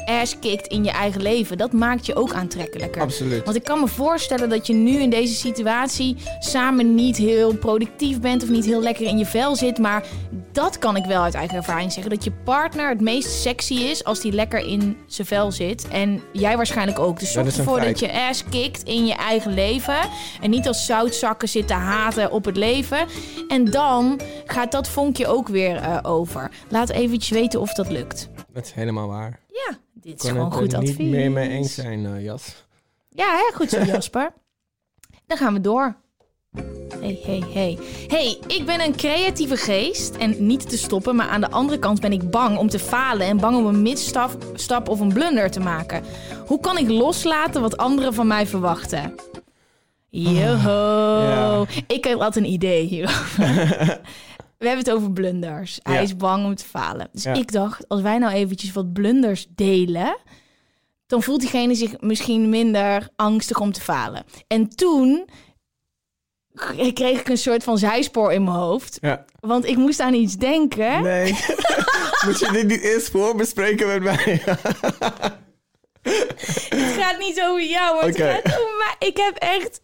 ass 0.08 0.38
kikt 0.38 0.66
in 0.66 0.84
je 0.84 0.90
eigen 0.90 1.22
leven. 1.22 1.58
Dat 1.58 1.72
maakt 1.72 2.06
je 2.06 2.14
ook 2.14 2.32
aantrekkelijker. 2.32 3.02
Absoluut. 3.02 3.44
Want 3.44 3.56
ik 3.56 3.64
kan 3.64 3.80
me 3.80 3.86
voorstellen 3.88 4.48
dat 4.48 4.66
je 4.66 4.72
nu 4.72 5.00
in 5.00 5.10
deze 5.10 5.34
situatie 5.34 6.16
samen 6.38 6.94
niet 6.94 7.16
heel 7.16 7.56
productief 7.56 8.20
bent 8.20 8.42
of 8.42 8.48
niet 8.48 8.64
heel 8.64 8.82
lekker 8.82 9.06
in 9.06 9.18
je 9.18 9.26
vel 9.26 9.56
zit. 9.56 9.78
Maar 9.78 10.04
dat 10.52 10.78
kan 10.78 10.96
ik 10.96 11.04
wel 11.04 11.22
uit 11.22 11.34
eigen 11.34 11.56
ervaring 11.56 11.92
zeggen. 11.92 12.10
Dat 12.10 12.24
je 12.24 12.32
partner 12.44 12.88
het 12.88 13.00
meest 13.00 13.30
sexy 13.30 13.74
is 13.74 14.04
als 14.04 14.20
die 14.20 14.32
lekker 14.32 14.60
in 14.60 14.96
zijn 15.06 15.26
vel 15.26 15.52
zit. 15.52 15.88
En 15.88 16.22
jij 16.32 16.56
waarschijnlijk 16.56 16.98
ook. 16.98 17.18
Dus 17.18 17.32
zorg 17.32 17.56
ervoor 17.56 17.80
dat 17.80 17.98
je 17.98 18.12
ass 18.28 18.44
kikt 18.50 18.82
in 18.82 19.06
je 19.06 19.14
eigen 19.14 19.54
leven. 19.54 19.98
En 20.40 20.50
niet 20.50 20.66
als 20.66 20.86
zoutzakken 20.86 21.48
zit 21.48 21.66
te 21.66 21.74
haten 21.74 22.30
op 22.30 22.44
het 22.44 22.56
leven. 22.56 23.06
En 23.48 23.64
dan 23.64 24.20
gaat 24.44 24.72
dat 24.72 24.88
vonkje 24.88 25.26
ook 25.26 25.48
weer 25.48 25.76
eh, 25.76 25.98
over. 26.02 26.50
Laat 26.68 26.90
eventjes 26.90 27.30
weten 27.30 27.60
of 27.60 27.72
dat 27.72 27.90
lukt. 27.90 28.28
Dat 28.52 28.64
is 28.64 28.72
helemaal 28.72 29.08
waar. 29.08 29.40
Ja, 29.48 29.78
dit 30.00 30.12
Ik 30.12 30.22
is 30.22 30.28
gewoon 30.28 30.52
goed 30.52 30.74
advies. 30.74 30.96
niet 30.96 31.10
meer 31.10 31.30
mee 31.30 31.48
eens 31.48 31.74
zijn, 31.74 32.06
eh, 32.06 32.24
Jas. 32.24 32.64
Ja, 33.08 33.36
hè? 33.36 33.56
goed 33.56 33.70
zo, 33.70 33.82
Jasper. 33.82 34.32
Dan 35.26 35.36
gaan 35.36 35.52
we 35.52 35.60
door. 35.60 35.96
Hey, 37.00 37.20
hey, 37.24 37.42
hey. 37.52 37.78
Hey, 38.06 38.38
ik 38.46 38.62
ben 38.66 38.80
een 38.80 38.96
creatieve 38.96 39.56
geest 39.56 40.16
en 40.16 40.46
niet 40.46 40.68
te 40.68 40.78
stoppen, 40.78 41.16
maar 41.16 41.28
aan 41.28 41.40
de 41.40 41.50
andere 41.50 41.78
kant 41.78 42.00
ben 42.00 42.12
ik 42.12 42.30
bang 42.30 42.58
om 42.58 42.68
te 42.68 42.78
falen 42.78 43.26
en 43.26 43.36
bang 43.36 43.56
om 43.56 43.66
een 43.66 43.82
misstap 43.82 44.36
stap 44.54 44.88
of 44.88 45.00
een 45.00 45.12
blunder 45.12 45.50
te 45.50 45.60
maken. 45.60 46.02
Hoe 46.46 46.60
kan 46.60 46.78
ik 46.78 46.88
loslaten 46.88 47.60
wat 47.60 47.76
anderen 47.76 48.14
van 48.14 48.26
mij 48.26 48.46
verwachten? 48.46 49.14
Joho. 50.08 51.22
Ja. 51.22 51.64
Ik 51.86 52.04
heb 52.04 52.18
altijd 52.20 52.44
een 52.44 52.50
idee 52.52 52.86
hierover. 52.86 54.00
We 54.58 54.66
hebben 54.66 54.84
het 54.84 54.94
over 54.94 55.12
blunders. 55.12 55.78
Hij 55.82 55.94
Ja. 55.94 56.00
is 56.00 56.16
bang 56.16 56.44
om 56.44 56.54
te 56.54 56.64
falen. 56.64 57.08
Dus 57.12 57.22
Ja. 57.22 57.32
ik 57.34 57.52
dacht, 57.52 57.88
als 57.88 58.00
wij 58.00 58.18
nou 58.18 58.32
eventjes 58.32 58.72
wat 58.72 58.92
blunders 58.92 59.46
delen, 59.48 60.16
dan 61.06 61.22
voelt 61.22 61.40
diegene 61.40 61.74
zich 61.74 62.00
misschien 62.00 62.48
minder 62.48 63.08
angstig 63.16 63.60
om 63.60 63.72
te 63.72 63.80
falen. 63.80 64.24
En 64.46 64.68
toen 64.68 65.28
kreeg 66.94 67.20
ik 67.20 67.28
een 67.28 67.38
soort 67.38 67.64
van 67.64 67.78
zijspoor 67.78 68.32
in 68.32 68.44
mijn 68.44 68.56
hoofd. 68.56 68.98
Ja. 69.00 69.24
Want 69.40 69.64
ik 69.66 69.76
moest 69.76 70.00
aan 70.00 70.14
iets 70.14 70.36
denken. 70.36 71.02
Nee. 71.02 71.30
Moet 72.24 72.38
je 72.38 72.48
dit 72.52 72.66
niet 72.66 72.80
eerst 72.80 73.10
voorbespreken 73.10 73.86
met 73.86 74.02
mij? 74.02 74.42
Het 76.68 76.94
gaat 76.98 77.18
niet 77.18 77.40
over 77.42 77.64
jou, 77.64 77.94
maar 77.96 78.04
het 78.06 78.16
gaat 78.16 78.44
over 78.46 78.76
mij. 78.78 79.08
Ik 79.08 79.16
heb 79.16 79.36
echt 79.36 79.80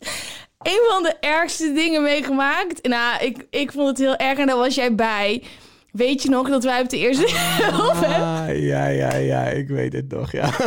een 0.65 0.83
van 0.91 1.03
de 1.03 1.15
ergste 1.21 1.73
dingen 1.73 2.03
meegemaakt. 2.03 2.89
Nou, 2.89 3.25
ik, 3.25 3.47
ik 3.51 3.73
vond 3.73 3.89
het 3.89 3.99
heel 3.99 4.17
erg 4.17 4.39
en 4.39 4.47
daar 4.47 4.57
was 4.57 4.75
jij 4.75 4.95
bij. 4.95 5.43
Weet 5.93 6.23
je 6.23 6.29
nog 6.29 6.49
dat 6.49 6.65
wij 6.65 6.81
op 6.81 6.89
de 6.89 6.99
eerste 6.99 7.27
helft 7.63 8.01
hebben? 8.01 8.29
Ah, 8.29 8.63
ja, 8.63 8.87
ja, 8.87 9.15
ja. 9.15 9.45
Ik 9.45 9.69
weet 9.69 9.93
het 9.93 10.13
nog, 10.13 10.33
ja. 10.33 10.51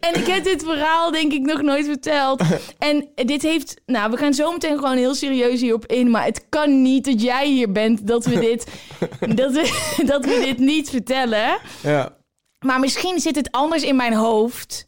En 0.00 0.14
ik 0.14 0.26
heb 0.26 0.44
dit 0.44 0.64
verhaal 0.64 1.10
denk 1.10 1.32
ik 1.32 1.40
nog 1.40 1.62
nooit 1.62 1.86
verteld. 1.86 2.42
En 2.78 3.08
dit 3.14 3.42
heeft... 3.42 3.80
Nou, 3.86 4.10
we 4.10 4.16
gaan 4.16 4.34
zo 4.34 4.52
meteen 4.52 4.78
gewoon 4.78 4.96
heel 4.96 5.14
serieus 5.14 5.60
hierop 5.60 5.86
in. 5.86 6.10
Maar 6.10 6.24
het 6.24 6.46
kan 6.48 6.82
niet 6.82 7.04
dat 7.04 7.22
jij 7.22 7.48
hier 7.48 7.72
bent 7.72 8.06
dat 8.06 8.24
we 8.24 8.38
dit, 8.38 8.66
dat 9.34 9.52
we, 9.52 10.02
dat 10.06 10.24
we 10.24 10.40
dit 10.44 10.58
niet 10.58 10.90
vertellen. 10.90 11.58
ja. 11.82 12.16
Maar 12.64 12.80
misschien 12.80 13.20
zit 13.20 13.36
het 13.36 13.50
anders 13.50 13.82
in 13.82 13.96
mijn 13.96 14.14
hoofd 14.14 14.86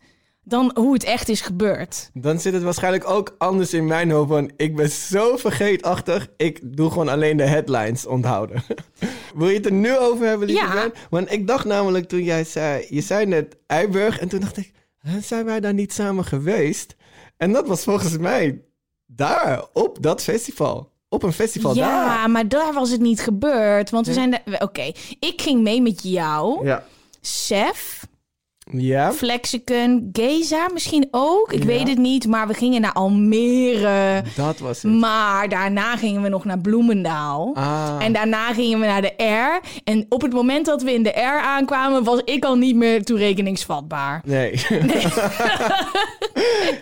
dan 0.49 0.70
hoe 0.74 0.92
het 0.92 1.05
echt 1.05 1.28
is 1.28 1.40
gebeurd. 1.40 2.11
Dan 2.14 2.40
zit 2.40 2.53
het 2.53 2.62
waarschijnlijk 2.62 3.11
ook 3.11 3.34
anders 3.38 3.72
in 3.74 3.86
mijn 3.86 4.11
hoofd. 4.11 4.28
Want 4.28 4.53
ik 4.57 4.76
ben 4.76 4.90
zo 4.90 5.36
vergeetachtig. 5.36 6.28
Ik 6.36 6.76
doe 6.76 6.90
gewoon 6.90 7.09
alleen 7.09 7.36
de 7.36 7.42
headlines 7.47 8.07
onthouden. 8.07 8.62
Wil 9.34 9.49
je 9.49 9.57
het 9.57 9.66
er 9.66 9.72
nu 9.72 9.97
over 9.99 10.26
hebben, 10.26 10.47
lieve 10.47 10.62
Ja. 10.64 10.90
Want 11.11 11.32
ik 11.32 11.47
dacht 11.47 11.64
namelijk 11.64 12.09
toen 12.09 12.22
jij 12.22 12.44
zei... 12.44 12.86
Je 12.88 13.01
zei 13.01 13.26
net 13.26 13.57
Eiburg. 13.66 14.18
En 14.18 14.28
toen 14.28 14.40
dacht 14.40 14.57
ik... 14.57 14.72
"Hè, 14.99 15.20
Zijn 15.20 15.44
wij 15.44 15.61
daar 15.61 15.74
niet 15.74 15.92
samen 15.92 16.24
geweest? 16.24 16.97
En 17.36 17.53
dat 17.53 17.66
was 17.68 17.82
volgens 17.84 18.18
mij 18.18 18.62
daar, 19.07 19.64
op 19.72 20.03
dat 20.03 20.22
festival. 20.22 20.92
Op 21.09 21.22
een 21.22 21.32
festival 21.32 21.74
ja, 21.74 22.05
daar. 22.16 22.30
maar 22.30 22.49
daar 22.49 22.72
was 22.72 22.90
het 22.90 23.01
niet 23.01 23.20
gebeurd. 23.20 23.90
Want 23.90 24.07
we 24.07 24.12
zijn... 24.12 24.30
de- 24.30 24.59
Oké, 24.59 24.92
ik 25.18 25.34
ging 25.42 25.62
mee 25.62 25.82
met 25.82 26.03
jou, 26.03 26.66
Ja. 26.66 26.84
Sef, 27.20 28.07
Ja? 28.72 29.12
Flexicon, 29.12 30.08
Geza 30.12 30.68
misschien 30.72 31.08
ook. 31.10 31.52
Ik 31.52 31.58
Ja. 31.58 31.66
weet 31.66 31.88
het 31.88 31.98
niet, 31.98 32.26
maar 32.26 32.46
we 32.46 32.54
gingen 32.54 32.80
naar 32.80 32.92
Almere. 32.92 34.22
Dat 34.36 34.58
was 34.58 34.82
het. 34.82 34.92
Maar 34.92 35.48
daarna 35.48 35.96
gingen 35.96 36.22
we 36.22 36.28
nog 36.28 36.44
naar 36.44 36.58
Bloemendaal. 36.58 37.50
Ah. 37.54 37.96
En 38.00 38.12
daarna 38.12 38.52
gingen 38.52 38.80
we 38.80 38.86
naar 38.86 39.02
de 39.02 39.24
R. 39.24 39.60
En 39.84 40.06
op 40.08 40.22
het 40.22 40.32
moment 40.32 40.66
dat 40.66 40.82
we 40.82 40.92
in 40.92 41.02
de 41.02 41.10
R 41.10 41.40
aankwamen, 41.42 42.04
was 42.04 42.20
ik 42.24 42.44
al 42.44 42.54
niet 42.56 42.76
meer 42.76 43.04
toerekeningsvatbaar. 43.04 44.22
Nee. 44.24 44.60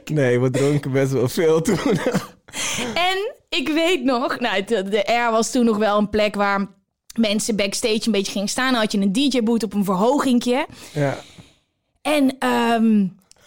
nee, 0.04 0.40
we 0.42 0.50
dronken 0.50 0.92
best 0.92 1.12
wel 1.12 1.28
veel 1.28 1.62
toen. 1.62 1.78
En 2.94 3.32
ik 3.48 3.68
weet 3.68 4.04
nog, 4.04 4.38
nou, 4.40 4.64
de, 4.64 4.82
de 4.88 5.12
R 5.28 5.30
was 5.30 5.50
toen 5.50 5.64
nog 5.64 5.76
wel 5.76 5.98
een 5.98 6.10
plek 6.10 6.34
waar 6.34 6.66
mensen 7.18 7.56
backstage 7.56 8.00
een 8.04 8.12
beetje 8.12 8.32
gingen 8.32 8.48
staan. 8.48 8.72
Dan 8.72 8.80
had 8.80 8.92
je 8.92 8.98
een 9.00 9.12
DJ-boot 9.12 9.62
op 9.62 9.74
een 9.74 9.84
verhogingje. 9.84 10.66
ja. 10.92 11.16
En 12.04 12.36
ehm, 12.38 13.00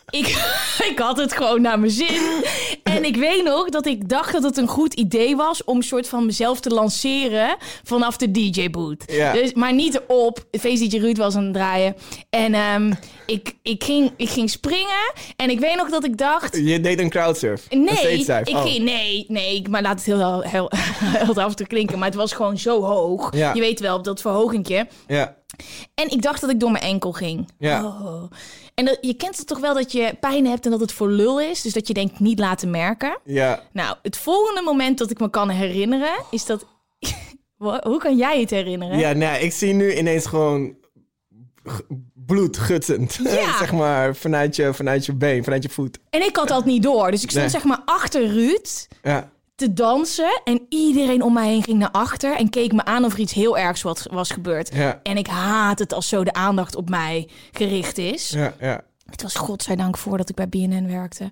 ik, 0.10 0.28
ik 0.92 1.00
had 1.00 1.18
het 1.18 1.34
gewoon 1.34 1.62
naar 1.62 1.80
mijn 1.80 1.92
zin. 1.92 2.44
En 2.84 3.06
ik 3.06 3.16
weet 3.16 3.44
nog 3.44 3.70
dat 3.70 3.86
ik 3.86 4.10
dacht 4.10 4.32
dat 4.34 4.44
het 4.44 4.58
een 4.58 4.68
goed 4.68 4.94
idee 4.94 5.36
was 5.36 5.64
om 5.64 5.78
een 5.78 5.84
soort 5.84 6.08
van 6.10 6.26
mezelf 6.26 6.60
te 6.60 6.70
lanceren 6.70 7.56
vanaf 7.84 8.18
de 8.18 8.32
DJ-boot. 8.32 9.04
Ja. 9.08 9.34
Dus, 9.34 9.54
maar 9.54 9.74
niet 9.74 10.02
erop. 10.08 10.46
Feest 10.60 10.90
DJ 10.92 10.98
Ruud 10.98 11.18
was 11.18 11.36
aan 11.36 11.44
het 11.44 11.54
draaien. 11.54 11.96
En 12.30 12.54
ehm, 12.54 12.94
ik, 13.26 13.54
ik, 13.62 13.84
ging, 13.84 14.12
ik 14.18 14.30
ging 14.30 14.50
springen. 14.50 15.12
En 15.36 15.50
ik 15.50 15.60
weet 15.60 15.76
nog 15.76 15.90
dat 15.90 16.04
ik 16.06 16.18
dacht... 16.18 16.56
Je 16.58 16.80
deed 16.80 17.00
een 17.00 17.10
crowdsurf. 17.10 17.70
Nee, 17.70 18.20
ik 18.44 18.56
Oh. 18.56 18.62
ging, 18.62 18.84
nee, 18.84 19.26
nee, 19.28 19.64
maar 19.70 19.82
laat 19.82 19.96
het 19.96 20.06
heel, 20.06 20.42
heel, 20.42 20.72
heel 21.26 21.42
af 21.42 21.56
te 21.56 21.68
klinken. 21.68 21.98
Maar 21.98 22.08
het 22.08 22.18
was 22.18 22.34
gewoon 22.34 22.58
zo 22.58 22.82
hoog. 22.84 23.36
Ja. 23.36 23.54
Je 23.54 23.60
weet 23.60 23.80
wel, 23.80 23.98
op 23.98 24.04
dat 24.04 24.22
verhogingje. 24.22 24.88
Ja. 25.08 25.36
En 25.94 26.12
ik 26.12 26.22
dacht 26.22 26.42
dat 26.42 26.50
ik 26.50 26.60
door 26.60 26.72
mijn 26.72 26.84
enkel 26.84 27.12
ging. 27.12 27.50
Ja. 27.58 27.86
Oh. 27.86 28.32
En 28.74 28.86
dat, 28.86 28.98
je 29.02 29.14
kent 29.14 29.38
het 29.38 29.48
toch 29.48 29.60
wel 29.60 29.74
dat 29.74 29.92
je 29.92 30.16
pijn 30.20 30.46
hebt 30.48 30.66
en 30.66 30.72
dat 30.72 30.80
het 30.80 30.92
voor 30.92 31.10
lul 31.10 31.42
is. 31.42 31.62
Dus 31.62 31.74
dat 31.74 31.88
je 31.88 31.94
denkt 31.94 32.20
niet 32.20 32.40
laten 32.40 32.70
merken. 32.70 33.18
Ja. 33.24 33.64
Nou, 33.72 33.96
het 34.02 34.18
volgende 34.18 34.62
moment 34.62 34.98
dat 34.98 35.12
ik 35.12 35.20
me 35.20 35.30
kan 35.30 35.50
herinneren 35.50 36.16
is 36.32 36.46
dat... 36.46 36.66
Hoe 37.58 37.98
kan 38.00 38.18
jij 38.18 38.40
het 38.40 38.50
herinneren? 38.50 38.98
Ja, 38.98 39.14
nou, 39.14 39.38
ik 39.44 39.52
zie 39.54 39.74
nu 39.74 39.96
ineens 39.96 40.26
gewoon 40.26 40.76
bloed 42.14 42.58
gutsend. 42.58 43.20
Ja. 43.24 43.58
zeg 43.60 43.72
maar 43.74 44.16
vanuit 44.16 44.56
je, 44.56 44.74
vanuit 44.74 45.06
je 45.06 45.14
been, 45.14 45.44
vanuit 45.44 45.64
je 45.64 45.70
voet. 45.70 46.00
En 46.10 46.26
ik 46.26 46.36
had 46.36 46.48
dat 46.48 46.66
niet 46.66 46.84
door. 46.84 47.12
Dus 47.12 47.24
ik 47.24 47.30
stond 47.30 47.44
Nee. 47.44 47.54
zeg 47.54 47.64
maar 47.64 47.82
achter 47.86 48.28
Ruud 48.28 48.88
Ja. 49.04 49.32
Te 49.58 49.74
dansen. 49.74 50.42
En 50.44 50.66
iedereen 50.70 51.22
om 51.22 51.34
mij 51.34 51.48
heen 51.48 51.64
ging 51.64 51.80
naar 51.80 51.92
achter 51.92 52.36
en 52.36 52.50
keek 52.50 52.72
me 52.72 52.86
aan 52.86 53.06
of 53.06 53.14
er 53.14 53.20
iets 53.20 53.34
heel 53.34 53.58
ergs 53.58 53.82
was, 53.82 54.06
was 54.12 54.32
gebeurd. 54.32 54.76
Ja. 54.76 55.00
En 55.04 55.18
ik 55.18 55.28
haat 55.28 55.80
het 55.80 55.94
als 55.94 56.08
zo 56.08 56.24
de 56.24 56.34
aandacht 56.34 56.76
op 56.76 56.90
mij 56.90 57.30
gericht 57.52 57.98
is. 57.98 58.30
Ja, 58.30 58.54
ja. 58.60 58.82
Het 59.06 59.22
was 59.22 59.36
godzijdank 59.36 59.98
voordat 59.98 60.30
ik 60.30 60.36
bij 60.36 60.50
BNN 60.50 60.88
werkte. 60.88 61.30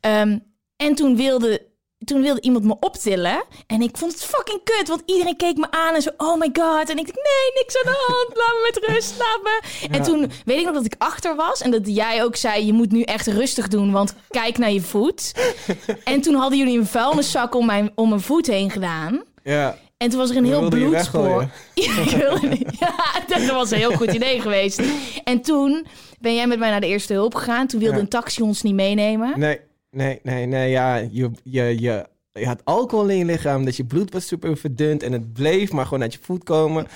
Ehm, 0.00 0.38
en 0.76 0.94
toen 0.94 1.16
wilde, 1.16 1.66
toen 2.04 2.22
wilde 2.22 2.40
iemand 2.40 2.64
me 2.64 2.76
optillen. 2.80 3.44
En 3.66 3.82
ik 3.82 3.96
vond 3.96 4.12
het 4.12 4.24
fucking 4.24 4.60
kut. 4.64 4.88
Want 4.88 5.02
iedereen 5.06 5.36
keek 5.36 5.56
me 5.56 5.66
aan 5.70 5.94
en 5.94 6.02
zo, 6.02 6.10
oh 6.16 6.38
my 6.38 6.48
god. 6.52 6.90
En 6.90 6.98
ik 6.98 7.06
dacht, 7.06 7.16
nee, 7.16 7.62
niks 7.62 7.76
aan 7.76 7.92
de 7.92 8.04
hand. 8.06 8.28
Laat 8.36 8.52
me 8.54 8.70
met 8.72 8.94
rust, 8.94 9.14
laat 9.18 9.40
me. 9.42 9.60
En 9.90 10.02
toen 10.02 10.30
weet 10.44 10.58
ik 10.58 10.64
nog 10.64 10.74
dat 10.74 10.84
ik 10.84 10.94
achter 10.98 11.36
was. 11.36 11.60
En 11.62 11.70
dat 11.70 11.80
jij 11.84 12.22
ook 12.24 12.36
zei, 12.36 12.66
je 12.66 12.72
moet 12.72 12.92
nu 12.92 13.02
echt 13.02 13.26
rustig 13.26 13.68
doen. 13.68 13.90
Want 13.92 14.14
kijk 14.28 14.58
naar 14.58 14.72
je 14.72 14.80
voet. 14.80 15.32
en 16.04 16.20
toen 16.20 16.34
hadden 16.34 16.58
jullie 16.58 16.78
een 16.78 16.86
vuilniszak 16.86 17.54
om 17.54 17.66
mijn, 17.66 17.90
om 17.94 18.08
mijn 18.08 18.20
voet 18.20 18.46
heen 18.46 18.70
gedaan. 18.70 19.22
ja. 19.42 19.76
En 19.96 20.10
toen 20.10 20.18
was 20.18 20.30
er 20.30 20.36
een 20.36 20.44
heel 20.44 20.68
bloedspoor. 20.68 21.48
Ja, 21.74 23.02
dat 23.28 23.46
was 23.50 23.70
een 23.70 23.78
heel 23.78 23.92
goed 23.96 24.12
idee 24.12 24.40
geweest. 24.40 24.82
En 25.24 25.40
toen 25.42 25.86
ben 26.20 26.34
jij 26.34 26.46
met 26.46 26.58
mij 26.58 26.70
naar 26.70 26.80
de 26.80 26.86
eerste 26.86 27.12
hulp 27.12 27.34
gegaan. 27.34 27.66
Toen 27.66 27.80
wilde 27.80 27.94
Ja. 27.96 28.00
een 28.02 28.08
taxi 28.08 28.42
ons 28.42 28.62
niet 28.62 28.74
meenemen. 28.74 29.38
Nee, 29.38 29.60
nee, 29.94 30.20
nee, 30.22 30.46
nee. 30.46 30.70
Ja, 30.70 30.96
je, 30.96 31.30
je, 31.42 31.80
je, 31.80 32.06
je 32.32 32.46
had 32.46 32.60
alcohol 32.64 33.08
in 33.08 33.16
je 33.16 33.24
lichaam. 33.24 33.64
Dat 33.64 33.76
je 33.76 33.84
bloed 33.84 34.12
was 34.12 34.26
super 34.26 34.56
verdund. 34.56 35.02
En 35.02 35.12
het 35.12 35.32
bleef 35.32 35.72
maar 35.72 35.84
gewoon 35.84 36.02
uit 36.02 36.12
je 36.12 36.18
voet 36.22 36.44
komen. 36.44 36.86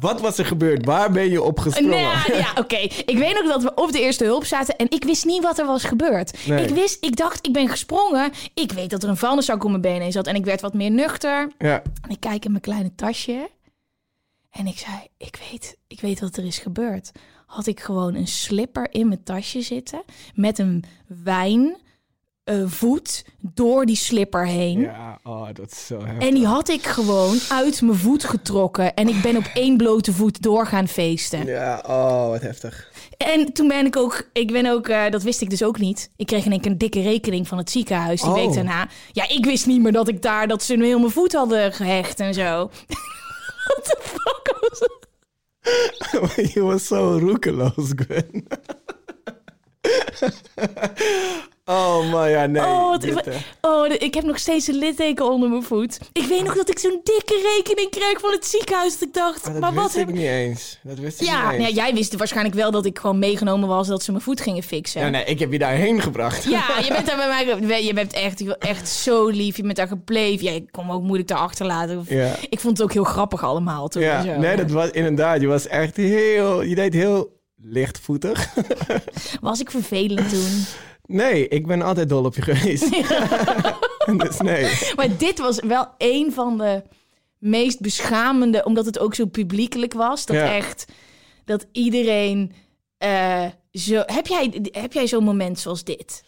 Wat 0.00 0.20
was 0.20 0.38
er 0.38 0.46
gebeurd? 0.46 0.84
Waar 0.84 1.10
ben 1.12 1.30
je 1.30 1.42
op 1.42 1.58
gesprongen? 1.58 1.90
Nee, 1.90 2.38
ja, 2.38 2.52
oké. 2.62 2.76
Ik 2.76 3.18
weet 3.18 3.34
nog 3.34 3.52
dat 3.52 3.62
we 3.62 3.74
op 3.74 3.92
de 3.92 4.00
eerste 4.00 4.24
hulp 4.24 4.44
zaten 4.44 4.76
en 4.76 4.90
ik 4.90 5.04
wist 5.04 5.24
niet 5.24 5.42
wat 5.42 5.58
er 5.58 5.66
was 5.66 5.84
gebeurd. 5.84 6.46
Nee. 6.46 6.64
Ik 6.64 6.74
wist, 6.74 7.04
ik 7.04 7.16
dacht, 7.16 7.46
ik 7.46 7.52
ben 7.52 7.68
gesprongen. 7.68 8.30
Ik 8.54 8.72
weet 8.72 8.90
dat 8.90 9.02
er 9.02 9.08
een 9.08 9.16
vuilniszak 9.16 9.64
om 9.64 9.70
mijn 9.70 9.82
benen 9.82 10.12
zat 10.12 10.26
en 10.26 10.34
ik 10.34 10.44
werd 10.44 10.60
wat 10.60 10.74
meer 10.74 10.90
nuchter. 10.90 11.52
Ja. 11.58 11.82
En 12.02 12.10
ik 12.10 12.20
kijk 12.20 12.44
in 12.44 12.50
mijn 12.50 12.62
kleine 12.62 12.94
tasje. 12.94 13.50
En 14.50 14.66
ik 14.66 14.78
zei, 14.78 14.96
ik 15.16 15.38
weet, 15.50 15.76
ik 15.86 16.00
weet 16.00 16.20
wat 16.20 16.36
er 16.36 16.44
is 16.44 16.58
gebeurd. 16.58 17.10
Had 17.46 17.66
ik 17.66 17.80
gewoon 17.80 18.14
een 18.14 18.26
slipper 18.26 18.86
in 18.90 19.08
mijn 19.08 19.22
tasje 19.22 19.62
zitten. 19.62 20.02
Met 20.34 20.58
een 20.58 20.84
wijn 21.06 21.76
eh, 22.50 22.62
voet 22.66 23.24
door 23.40 23.86
die 23.86 23.96
slipper 23.96 24.46
heen. 24.46 24.80
Ja, 24.80 25.18
oh, 25.24 25.46
dat 25.52 25.70
is 25.70 25.86
zo 25.86 25.98
heftig. 26.04 26.28
En 26.28 26.34
die 26.34 26.46
had 26.46 26.68
ik 26.68 26.86
gewoon 26.86 27.38
uit 27.48 27.82
mijn 27.82 27.98
voet 27.98 28.24
getrokken. 28.24 28.94
En 28.94 29.08
ik 29.08 29.22
ben 29.22 29.36
op 29.36 29.44
één 29.54 29.76
blote 29.76 30.12
voet 30.12 30.42
doorgaan 30.42 30.88
feesten. 30.88 31.46
Ja, 31.46 31.82
oh, 31.86 32.28
wat 32.28 32.40
heftig. 32.42 32.88
En 33.16 33.52
toen 33.52 33.68
ben 33.68 33.86
ik 33.86 33.96
ook, 33.96 34.28
ik 34.32 34.52
ben 34.52 34.66
ook, 34.66 34.88
eh, 34.88 35.10
dat 35.10 35.22
wist 35.22 35.40
ik 35.40 35.50
dus 35.50 35.62
ook 35.62 35.78
niet. 35.78 36.10
Ik 36.16 36.26
kreeg 36.26 36.44
in 36.44 36.50
één 36.50 36.60
keer 36.60 36.70
een 36.70 36.78
dikke 36.78 37.02
rekening 37.02 37.48
van 37.48 37.58
het 37.58 37.70
ziekenhuis 37.70 38.20
die 38.20 38.30
Oh. 38.30 38.36
week 38.36 38.52
daarna. 38.52 38.88
Ja, 39.12 39.28
ik 39.28 39.44
wist 39.44 39.66
niet 39.66 39.82
meer 39.82 39.92
dat 39.92 40.08
ik 40.08 40.22
daar, 40.22 40.48
dat 40.48 40.62
ze 40.62 40.74
heel 40.74 40.98
mijn 40.98 41.10
voet 41.10 41.32
hadden 41.32 41.72
gehecht 41.72 42.20
en 42.20 42.34
zo. 42.34 42.70
What 43.66 43.84
the 43.84 43.96
fuck 44.00 44.56
was 44.60 44.78
het? 44.80 45.08
je 46.54 46.60
was 46.60 46.86
zo 46.86 47.18
roekeloos, 47.18 47.92
Gwen. 47.94 48.46
Oh, 51.70 52.10
man, 52.10 52.30
ja, 52.30 52.46
nee. 52.46 52.62
Oh, 52.62 52.88
wat, 52.90 53.00
dit, 53.00 53.20
eh, 53.26 53.34
oh, 53.60 53.90
ik 53.98 54.14
heb 54.14 54.24
nog 54.24 54.38
steeds 54.38 54.66
een 54.66 54.74
litteken 54.78 55.30
onder 55.30 55.48
mijn 55.48 55.62
voet. 55.62 55.98
Ik 56.12 56.24
weet 56.24 56.44
nog 56.44 56.54
dat 56.54 56.70
ik 56.70 56.78
zo'n 56.78 57.00
dikke 57.04 57.54
rekening 57.56 57.90
kreeg 57.90 58.20
van 58.20 58.30
het 58.30 58.46
ziekenhuis. 58.46 58.98
Dat 58.98 59.08
ik 59.08 59.14
dacht, 59.14 59.44
maar 59.44 59.52
dat 59.52 59.60
maar 59.60 59.74
wat 59.74 59.92
heb 59.92 60.08
ik 60.08 60.14
niet 60.14 60.24
eens. 60.24 60.78
Dat 60.82 60.98
wist 60.98 61.20
ik 61.20 61.26
Ja, 61.26 61.50
niet 61.50 61.60
eens. 61.60 61.68
ja, 61.68 61.74
jij 61.74 61.94
wist 61.94 62.16
waarschijnlijk 62.16 62.54
wel 62.56 62.70
dat 62.70 62.86
ik 62.86 62.98
gewoon 62.98 63.18
meegenomen 63.18 63.68
was 63.68 63.86
dat 63.88 64.02
ze 64.02 64.10
mijn 64.10 64.22
voet 64.24 64.40
gingen 64.40 64.62
fixen. 64.62 65.00
Ja, 65.00 65.08
nee, 65.08 65.24
ik 65.24 65.38
heb 65.38 65.52
je 65.52 65.58
daarheen 65.58 66.00
gebracht. 66.00 66.44
Ja, 66.44 66.78
je 66.82 66.88
bent 66.94 67.06
daar 67.06 67.16
bij 67.16 67.56
mij. 67.60 67.84
Je 67.84 67.94
bent 67.94 68.12
echt, 68.12 68.58
echt 68.58 68.88
zo 68.88 69.26
lief. 69.28 69.56
Je 69.56 69.62
bent 69.62 69.76
daar 69.76 69.88
gebleven. 69.88 70.44
Ja, 70.46 70.52
ik 70.52 70.68
kon 70.70 70.86
me 70.86 70.92
ook 70.92 71.02
moeilijk 71.02 71.28
daar 71.28 71.38
achterlaten. 71.38 72.04
Ja. 72.08 72.34
Ik 72.48 72.60
vond 72.60 72.76
het 72.78 72.86
ook 72.86 72.92
heel 72.92 73.04
grappig 73.04 73.44
allemaal 73.44 73.88
toen. 73.88 74.02
Ja, 74.02 74.22
zo. 74.22 74.36
nee, 74.36 74.56
dat 74.56 74.70
was 74.70 74.90
inderdaad. 74.90 75.40
Je 75.40 75.46
was 75.46 75.66
echt 75.66 75.96
heel... 75.96 76.62
Je 76.62 76.74
deed 76.74 76.94
heel 76.94 77.38
lichtvoetig. 77.62 78.48
Was 79.40 79.60
ik 79.60 79.70
vervelend 79.70 80.28
toen? 80.28 80.64
Nee, 81.10 81.48
ik 81.48 81.66
ben 81.66 81.82
altijd 81.82 82.08
dol 82.08 82.24
op 82.24 82.34
je 82.34 82.42
geweest. 82.42 82.90
dus 84.26 84.40
nee. 84.40 84.78
Maar 84.96 85.16
dit 85.18 85.38
was 85.38 85.60
wel 85.60 85.88
een 85.98 86.32
van 86.32 86.58
de 86.58 86.82
meest 87.38 87.80
beschamende, 87.80 88.64
omdat 88.64 88.86
het 88.86 88.98
ook 88.98 89.14
zo 89.14 89.26
publiekelijk 89.26 89.92
was. 89.92 90.26
Dat 90.26 90.36
Ja. 90.36 90.54
echt, 90.54 90.84
dat 91.44 91.66
iedereen 91.72 92.52
eh, 92.98 93.44
zo. 93.72 94.02
Heb 94.06 94.26
jij, 94.26 94.60
heb 94.70 94.92
jij 94.92 95.06
zo'n 95.06 95.24
moment 95.24 95.58
zoals 95.58 95.84
dit? 95.84 96.24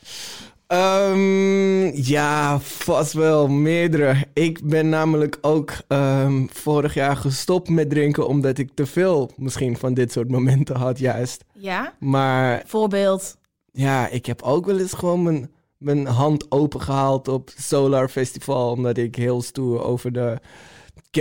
Ehm, 0.66 1.86
ja, 2.02 2.60
vast 2.60 3.12
wel 3.12 3.48
meerdere. 3.48 4.14
Ik 4.32 4.60
ben 4.64 4.88
namelijk 4.88 5.38
ook 5.40 5.72
ehm, 5.88 6.46
vorig 6.52 6.94
jaar 6.94 7.16
gestopt 7.16 7.68
met 7.68 7.90
drinken 7.90 8.26
omdat 8.26 8.58
ik 8.58 8.70
te 8.74 8.86
veel 8.86 9.30
misschien 9.36 9.76
van 9.76 9.94
dit 9.94 10.12
soort 10.12 10.30
momenten 10.30 10.76
had, 10.76 10.98
juist. 10.98 11.44
Ja? 11.54 11.92
Maar 11.98 12.62
Voorbeeld. 12.66 13.36
Ja, 13.72 14.08
ik 14.08 14.26
heb 14.26 14.42
ook 14.42 14.66
wel 14.66 14.78
eens 14.78 14.92
gewoon 14.92 15.22
mijn, 15.22 15.50
mijn 15.76 16.06
hand 16.06 16.50
opengehaald 16.50 17.28
op 17.28 17.50
Solar 17.56 18.08
Festival 18.08 18.70
omdat 18.70 18.96
ik 18.96 19.16
heel 19.16 19.42
stoer 19.42 19.82
over 19.82 20.12
de 20.12 20.38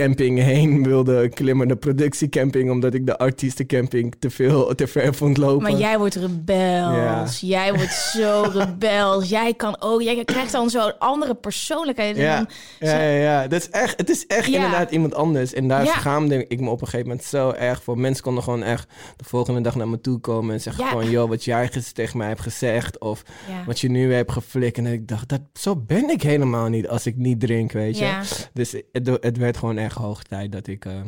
camping 0.00 0.38
heen 0.38 0.82
wilde 0.82 1.28
klimmen, 1.28 1.68
de 1.68 1.76
productiecamping, 1.76 2.70
omdat 2.70 2.94
ik 2.94 3.06
de 3.06 3.18
artiestencamping 3.18 4.14
te 4.18 4.30
veel, 4.30 4.74
te 4.74 4.86
ver 4.86 5.14
vond 5.14 5.36
lopen. 5.36 5.62
Maar 5.62 5.80
jij 5.80 5.98
wordt 5.98 6.14
rebels. 6.14 7.40
Jij 7.40 7.74
wordt 7.74 7.92
zo 7.92 8.42
rebels. 8.58 9.28
Jij 9.28 9.54
kan 9.54 9.76
ook... 9.80 10.02
Jij 10.02 10.24
krijgt 10.24 10.52
dan 10.52 10.70
zo'n 10.70 10.98
andere 10.98 11.34
persoonlijkheid. 11.34 12.16
Ja, 12.16 12.36
dan- 12.36 12.48
ja, 12.88 13.00
ja, 13.02 13.16
ja. 13.22 13.48
Dat 13.48 13.60
is 13.60 13.70
echt, 13.70 13.98
het 13.98 14.10
is 14.10 14.26
echt 14.26 14.46
Ja. 14.46 14.54
inderdaad 14.54 14.90
iemand 14.90 15.14
anders. 15.14 15.52
En 15.52 15.68
daar 15.68 15.86
schaamde 15.86 16.44
ik 16.48 16.60
me 16.60 16.70
op 16.70 16.80
een 16.80 16.86
gegeven 16.86 17.06
moment 17.08 17.26
zo 17.26 17.50
erg 17.50 17.82
voor. 17.82 17.98
Mensen 17.98 18.22
konden 18.22 18.42
gewoon 18.42 18.62
echt 18.62 18.88
de 19.16 19.24
volgende 19.24 19.60
dag 19.60 19.74
naar 19.74 19.88
me 19.88 20.00
toe 20.00 20.18
komen 20.18 20.54
en 20.54 20.60
zeggen 20.60 20.84
Ja. 20.84 20.90
gewoon... 20.90 21.10
joh, 21.10 21.28
wat 21.28 21.44
jij 21.44 21.70
tegen 21.92 22.18
mij 22.18 22.28
hebt 22.28 22.40
gezegd 22.40 22.98
of 23.00 23.22
wat 23.66 23.80
je 23.80 23.90
nu 23.90 24.14
hebt 24.14 24.32
geflikt. 24.32 24.78
En 24.78 24.86
ik 24.86 25.08
dacht, 25.08 25.28
dat, 25.28 25.40
zo 25.52 25.76
ben 25.76 26.10
ik 26.10 26.22
helemaal 26.22 26.68
niet 26.68 26.88
als 26.88 27.06
ik 27.06 27.16
niet 27.16 27.40
drink, 27.40 27.72
weet 27.72 27.98
je. 27.98 28.04
Ja. 28.04 28.22
Dus 28.52 28.72
het, 28.92 29.06
het 29.20 29.36
werd 29.36 29.56
gewoon 29.56 29.80
echt 29.84 29.96
hoog 29.96 30.22
tijd 30.22 30.52
dat 30.52 30.66
ik, 30.66 30.84
eh, 30.84 31.00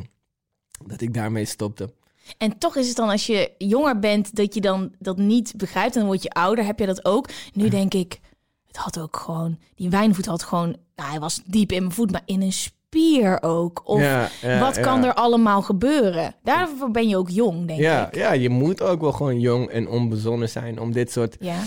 dat 0.86 1.00
ik 1.00 1.14
daarmee 1.14 1.44
stopte. 1.44 1.92
En 2.38 2.58
toch 2.58 2.76
is 2.76 2.86
het 2.88 2.96
dan 2.96 3.08
als 3.08 3.26
je 3.26 3.50
jonger 3.58 3.98
bent 3.98 4.36
dat 4.36 4.54
je 4.54 4.60
dan 4.60 4.92
dat 4.98 5.16
niet 5.16 5.52
begrijpt. 5.56 5.94
En 5.94 6.00
dan 6.00 6.08
word 6.08 6.22
je 6.22 6.30
ouder, 6.30 6.64
heb 6.64 6.78
je 6.78 6.86
dat 6.86 7.04
ook. 7.04 7.28
Nu 7.52 7.68
denk 7.68 7.94
ik, 7.94 8.20
het 8.66 8.76
had 8.76 8.98
ook 8.98 9.16
gewoon... 9.16 9.58
Die 9.74 9.90
wijnvoet 9.90 10.26
had 10.26 10.42
gewoon... 10.42 10.76
Nou, 10.96 11.10
hij 11.10 11.20
was 11.20 11.40
diep 11.46 11.72
in 11.72 11.80
mijn 11.82 11.94
voet, 11.94 12.10
maar 12.10 12.22
in 12.24 12.42
een 12.42 12.52
spier 12.52 13.42
ook. 13.42 13.82
Of 13.84 14.00
Ja, 14.00 14.28
ja, 14.42 14.60
wat 14.60 14.80
kan 14.80 15.00
ja. 15.02 15.06
er 15.06 15.14
allemaal 15.14 15.62
gebeuren? 15.62 16.34
Daarvoor 16.42 16.90
ben 16.90 17.08
je 17.08 17.16
ook 17.16 17.30
jong, 17.30 17.66
denk 17.66 17.80
Ja, 17.80 18.06
ik. 18.06 18.14
ja, 18.14 18.32
je 18.32 18.48
moet 18.48 18.82
ook 18.82 19.00
wel 19.00 19.12
gewoon 19.12 19.40
jong 19.40 19.68
en 19.68 19.88
onbezonnen 19.88 20.48
zijn 20.48 20.80
om 20.80 20.92
dit, 20.92 21.12
soort, 21.12 21.36
Ja. 21.40 21.58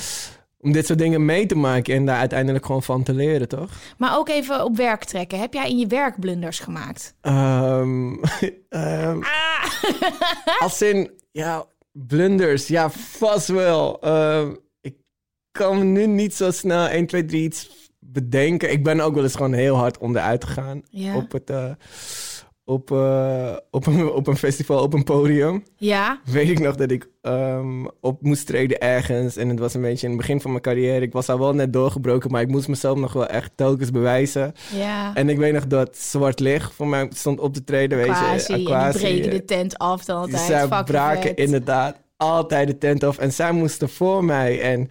Om 0.60 0.72
dit 0.72 0.86
soort 0.86 1.00
dingen 1.00 1.26
mee 1.26 1.46
te 1.46 1.56
maken 1.56 1.96
en 1.96 2.06
daar 2.06 2.20
uiteindelijk 2.20 2.66
gewoon 2.66 2.84
van 2.84 3.04
te 3.04 3.14
leren, 3.14 3.48
toch? 3.48 3.70
Maar 3.98 4.18
ook 4.18 4.30
even 4.30 4.64
op 4.64 4.76
werk 4.76 5.04
trekken. 5.04 5.40
Heb 5.40 5.54
jij 5.54 5.70
in 5.70 5.78
je 5.78 5.88
werk 5.88 6.20
blunders 6.20 6.60
gemaakt? 6.60 7.16
Ehm, 7.22 8.14
ehm, 8.70 9.22
als 10.60 10.82
in, 10.82 11.12
ja, 11.32 11.66
blunders. 11.92 12.68
Ja, 12.68 12.90
vast 12.90 13.48
wel. 13.48 14.02
Ehm, 14.02 14.54
ik 14.82 14.96
kan 15.52 15.78
me 15.78 15.84
nu 15.84 16.06
niet 16.06 16.34
zo 16.34 16.52
snel 16.52 16.88
1, 16.88 17.06
2, 17.06 17.26
3 17.26 17.44
iets 17.44 17.90
bedenken. 18.00 18.72
Ik 18.72 18.84
ben 18.84 19.00
ook 19.00 19.14
wel 19.14 19.24
eens 19.24 19.36
gewoon 19.36 19.54
heel 19.54 19.76
hard 19.76 19.98
onderuit 19.98 20.46
gegaan. 20.46 20.82
Ja. 20.90 21.16
Op, 21.16 21.32
het, 21.32 21.50
eh, 21.50 21.72
op, 22.68 22.92
eh, 22.92 23.56
op, 23.72 23.86
een, 23.86 24.12
op 24.12 24.28
een 24.28 24.38
festival, 24.38 24.82
op 24.82 24.94
een 24.94 25.04
podium. 25.04 25.64
Ja? 25.78 26.20
Weet 26.26 26.50
ik 26.50 26.60
nog 26.60 26.76
dat 26.76 26.92
ik 26.92 27.10
ehm, 27.22 27.86
op 28.02 28.22
moest 28.22 28.46
treden 28.46 28.80
ergens. 28.80 29.38
En 29.38 29.50
het 29.50 29.60
was 29.60 29.74
een 29.74 29.82
beetje 29.82 30.08
in 30.08 30.12
het 30.12 30.22
begin 30.22 30.42
van 30.42 30.52
mijn 30.52 30.64
carrière. 30.64 31.06
Ik 31.06 31.14
was 31.14 31.30
al 31.30 31.40
wel 31.40 31.54
net 31.54 31.74
doorgebroken, 31.74 32.32
maar 32.32 32.42
ik 32.42 32.48
moest 32.48 32.68
mezelf 32.68 32.98
nog 32.98 33.14
wel 33.14 33.28
echt 33.28 33.52
telkens 33.56 33.92
bewijzen. 33.92 34.54
Ja. 34.74 35.16
En 35.16 35.30
ik 35.30 35.38
weet 35.38 35.54
nog 35.54 35.68
dat 35.68 35.98
Zwart 35.98 36.40
Licht 36.40 36.74
voor 36.74 36.88
mij 36.88 37.08
stond 37.14 37.40
op 37.40 37.54
te 37.54 37.64
treden, 37.64 37.98
weet 37.98 38.08
je. 38.08 38.54
Die 38.56 38.68
Aquasi, 38.68 39.00
breken 39.00 39.30
de 39.30 39.46
tent 39.46 39.78
af 39.78 40.06
dan 40.06 40.18
altijd. 40.18 40.42
Zij 40.42 40.68
braken 40.68 41.22
vet. 41.22 41.38
inderdaad 41.38 41.96
altijd 42.18 42.68
de 42.68 42.78
tent 42.78 43.04
af. 43.04 43.18
En 43.18 43.34
zij 43.34 43.52
moesten 43.52 43.90
voor 43.90 44.24
mij. 44.24 44.62
En 44.62 44.90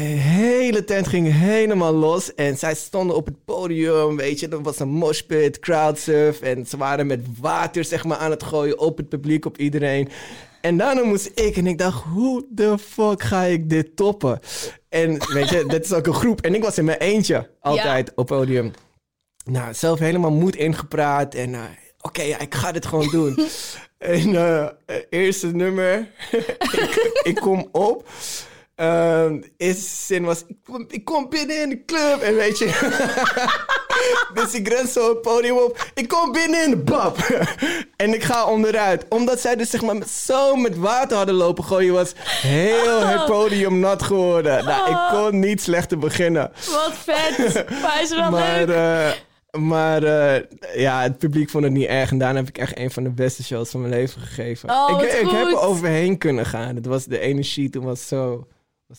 hele 0.00 0.84
tent 0.84 1.08
ging 1.08 1.32
helemaal 1.32 1.92
los. 1.92 2.34
En 2.34 2.58
zij 2.58 2.74
stonden 2.74 3.16
op 3.16 3.26
het 3.26 3.44
podium, 3.44 4.16
weet 4.16 4.40
je. 4.40 4.48
Er 4.48 4.62
was 4.62 4.78
een 4.78 4.88
moshpit, 4.88 5.58
crowdsurf. 5.58 6.40
En 6.40 6.66
ze 6.66 6.76
waren 6.76 7.06
met 7.06 7.20
water, 7.40 7.84
zeg 7.84 8.04
maar, 8.04 8.18
aan 8.18 8.30
het 8.30 8.42
gooien 8.42 8.78
op 8.78 8.96
het 8.96 9.08
publiek, 9.08 9.44
op 9.44 9.58
iedereen. 9.58 10.08
En 10.60 10.76
daarna 10.76 11.02
moest 11.02 11.30
ik. 11.34 11.56
En 11.56 11.66
ik 11.66 11.78
dacht, 11.78 12.02
hoe 12.02 12.46
de 12.50 12.78
fuck 12.78 13.22
ga 13.22 13.42
ik 13.42 13.70
dit 13.70 13.96
toppen? 13.96 14.40
En 14.88 15.18
weet 15.32 15.48
je, 15.48 15.64
dit 15.66 15.84
is 15.84 15.92
ook 15.92 16.06
een 16.06 16.14
groep. 16.14 16.40
En 16.40 16.54
ik 16.54 16.62
was 16.62 16.78
in 16.78 16.84
mijn 16.84 16.98
eentje 16.98 17.50
altijd 17.60 18.12
op 18.14 18.26
podium. 18.26 18.72
Nou, 19.44 19.74
zelf 19.74 19.98
helemaal 19.98 20.30
moed 20.30 20.56
ingepraat. 20.56 21.34
En 21.34 21.54
eh, 21.54 21.60
oké, 22.00 22.22
ja, 22.22 22.38
ik 22.38 22.54
ga 22.54 22.72
dit 22.72 22.86
gewoon 22.86 23.10
doen. 23.10 23.38
en 23.98 24.36
eh, 24.36 24.96
eerste 25.10 25.46
nummer, 25.46 26.08
ik, 26.82 27.20
ik 27.22 27.34
kom 27.34 27.68
op. 27.72 28.08
Ehm, 28.74 29.42
eerste 29.56 29.82
zin 30.04 30.24
was, 30.24 30.44
ik 30.46 30.56
kom, 30.64 30.84
ik 30.88 31.04
kom 31.04 31.28
binnen 31.28 31.62
in 31.62 31.68
de 31.68 31.84
club. 31.84 32.20
En 32.22 32.34
weet 32.34 32.58
je, 32.58 32.64
dus 34.34 34.54
ik 34.54 34.68
ren 34.68 34.88
zo 34.88 35.08
het 35.08 35.22
podium 35.22 35.56
op. 35.56 35.90
Ik 35.94 36.08
kom 36.08 36.32
binnen 36.32 36.64
in 36.64 36.70
de 36.70 36.76
bab. 36.76 37.16
en 37.96 38.14
ik 38.14 38.22
ga 38.24 38.46
onderuit. 38.46 39.06
Omdat 39.08 39.40
zij 39.40 39.56
dus 39.56 39.70
zeg 39.70 39.82
maar 39.82 39.96
met, 39.96 40.10
zo 40.10 40.56
met 40.56 40.76
water 40.78 41.16
hadden 41.16 41.34
lopen 41.34 41.64
gooien, 41.64 41.92
was 41.94 42.12
heel 42.16 43.06
het 43.06 43.24
podium 43.24 43.78
nat 43.78 44.02
geworden. 44.02 44.64
Nou, 44.64 44.90
ik 44.90 44.98
kon 45.10 45.38
niet 45.38 45.62
slechter 45.62 45.98
beginnen. 45.98 46.50
Wat 46.70 46.92
vet. 46.94 47.64
Maar 47.82 48.02
is 48.02 48.10
wel 48.10 48.30
Maar, 48.30 48.64
leuk? 48.64 48.76
eh, 48.76 49.10
maar 49.60 50.02
eh, 50.02 50.42
ja, 50.74 51.02
het 51.02 51.18
publiek 51.18 51.50
vond 51.50 51.64
het 51.64 51.72
niet 51.72 51.86
erg. 51.88 52.10
En 52.10 52.18
daarna 52.18 52.38
heb 52.38 52.48
ik 52.48 52.58
echt 52.58 52.78
een 52.78 52.90
van 52.90 53.02
de 53.02 53.10
beste 53.10 53.44
shows 53.44 53.70
van 53.70 53.80
mijn 53.80 53.92
leven 53.92 54.20
gegeven. 54.20 54.70
Oh, 54.70 55.00
ik, 55.02 55.12
ik 55.12 55.30
heb 55.30 55.46
er 55.46 55.60
overheen 55.60 56.18
kunnen 56.18 56.46
gaan. 56.46 56.74
Het 56.76 56.86
was, 56.86 57.04
de 57.04 57.18
energie 57.18 57.70
toen 57.70 57.84
was 57.84 58.08
zo, 58.08 58.46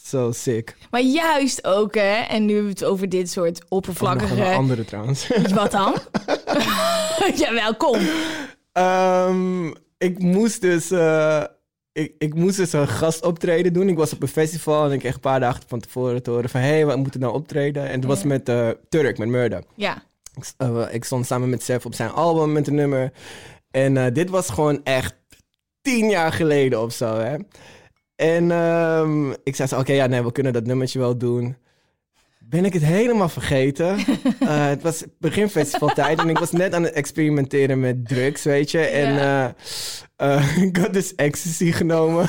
zo 0.04 0.32
sick. 0.32 0.76
Maar 0.92 1.02
juist 1.02 1.66
ook, 1.66 1.96
hè. 1.96 2.16
En 2.22 2.46
nu 2.46 2.54
hebben 2.54 2.74
we 2.74 2.80
het 2.80 2.90
over 2.90 3.10
dit 3.10 3.30
soort 3.30 3.60
nog 3.60 3.70
oppervlakkige... 3.70 4.44
andere 4.44 4.86
trouwens. 4.86 5.28
Wat 5.54 5.72
dan? 5.72 5.98
ja, 7.42 7.54
welkom. 7.54 8.00
Ehm, 8.72 9.68
ik 9.98 10.20
moest 10.20 10.62
dus... 10.62 10.92
eh, 10.92 11.44
ik, 11.92 12.16
ik 12.18 12.34
moest 12.34 12.58
dus 12.58 12.74
een 12.74 12.88
gastoptreden 12.88 13.74
doen. 13.74 13.90
Ik 13.90 13.98
was 13.98 14.14
op 14.14 14.22
een 14.22 14.28
festival 14.28 14.86
en 14.86 14.92
ik 14.92 15.00
kreeg 15.00 15.14
een 15.14 15.20
paar 15.20 15.40
dagen 15.40 15.64
van 15.68 15.80
tevoren 15.80 16.24
te 16.24 16.30
horen 16.30 16.50
van... 16.50 16.62
hé, 16.62 16.68
hey, 16.68 16.88
we 16.88 16.96
moeten 16.96 17.20
nou 17.20 17.34
optreden. 17.34 17.88
En 17.88 17.96
het 17.96 18.06
was 18.06 18.24
met 18.24 18.50
eh, 18.50 18.70
Turk, 18.90 19.18
met 19.18 19.28
Murder. 19.28 19.64
Ja. 19.76 20.04
Ik, 20.36 20.54
eh, 20.58 20.86
ik 20.92 21.04
stond 21.04 21.26
samen 21.26 21.50
met 21.50 21.64
Sef 21.64 21.86
op 21.86 21.94
zijn 21.94 22.12
album 22.12 22.52
met 22.52 22.68
een 22.68 22.76
nummer. 22.76 23.12
En 23.72 24.14
dit 24.14 24.30
was 24.30 24.50
gewoon 24.50 24.84
echt 24.84 25.16
tien 25.82 26.10
jaar 26.10 26.32
geleden 26.32 26.82
of 26.82 26.94
zo, 26.94 27.20
hè. 27.20 27.36
En 28.16 28.52
ehm, 28.52 29.32
ik 29.44 29.56
zei 29.56 29.68
zo, 29.68 29.80
oké, 29.80 29.94
ja, 29.94 30.08
nee, 30.08 30.24
we 30.24 30.32
kunnen 30.32 30.54
dat 30.54 30.66
nummertje 30.66 31.00
wel 31.00 31.18
doen. 31.18 31.58
Ben 32.40 32.66
ik 32.66 32.74
het 32.74 32.84
helemaal 32.84 33.30
vergeten. 33.30 33.98
Eh, 34.40 34.68
het 34.68 34.82
was 34.82 35.04
begin 35.20 35.50
festivaltijd 35.50 36.20
en 36.20 36.30
ik 36.30 36.38
was 36.38 36.52
net 36.52 36.74
aan 36.74 36.84
het 36.84 36.94
experimenteren 36.94 37.80
met 37.80 38.08
drugs, 38.08 38.44
weet 38.44 38.72
je. 38.72 38.80
En 38.80 39.18
eh, 39.18 39.46
eh, 40.16 40.58
ik 40.68 40.78
had 40.78 40.94
dus 40.94 41.16
ecstasy 41.16 41.72
genomen. 41.72 42.24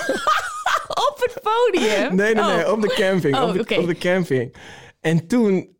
Op 1.09 1.17
het 1.19 1.41
podium? 1.43 2.15
Nee, 2.15 2.35
nee, 2.35 2.45
nee, 2.45 2.67
Oh. 2.67 2.73
op 2.73 2.81
de 2.83 2.95
camping. 2.95 3.37
Oh, 3.37 3.43
op, 3.49 3.53
de, 3.53 3.61
oké. 3.61 3.75
op 3.75 3.87
de 3.87 3.99
camping. 3.99 4.55
En 5.01 5.27
toen 5.27 5.76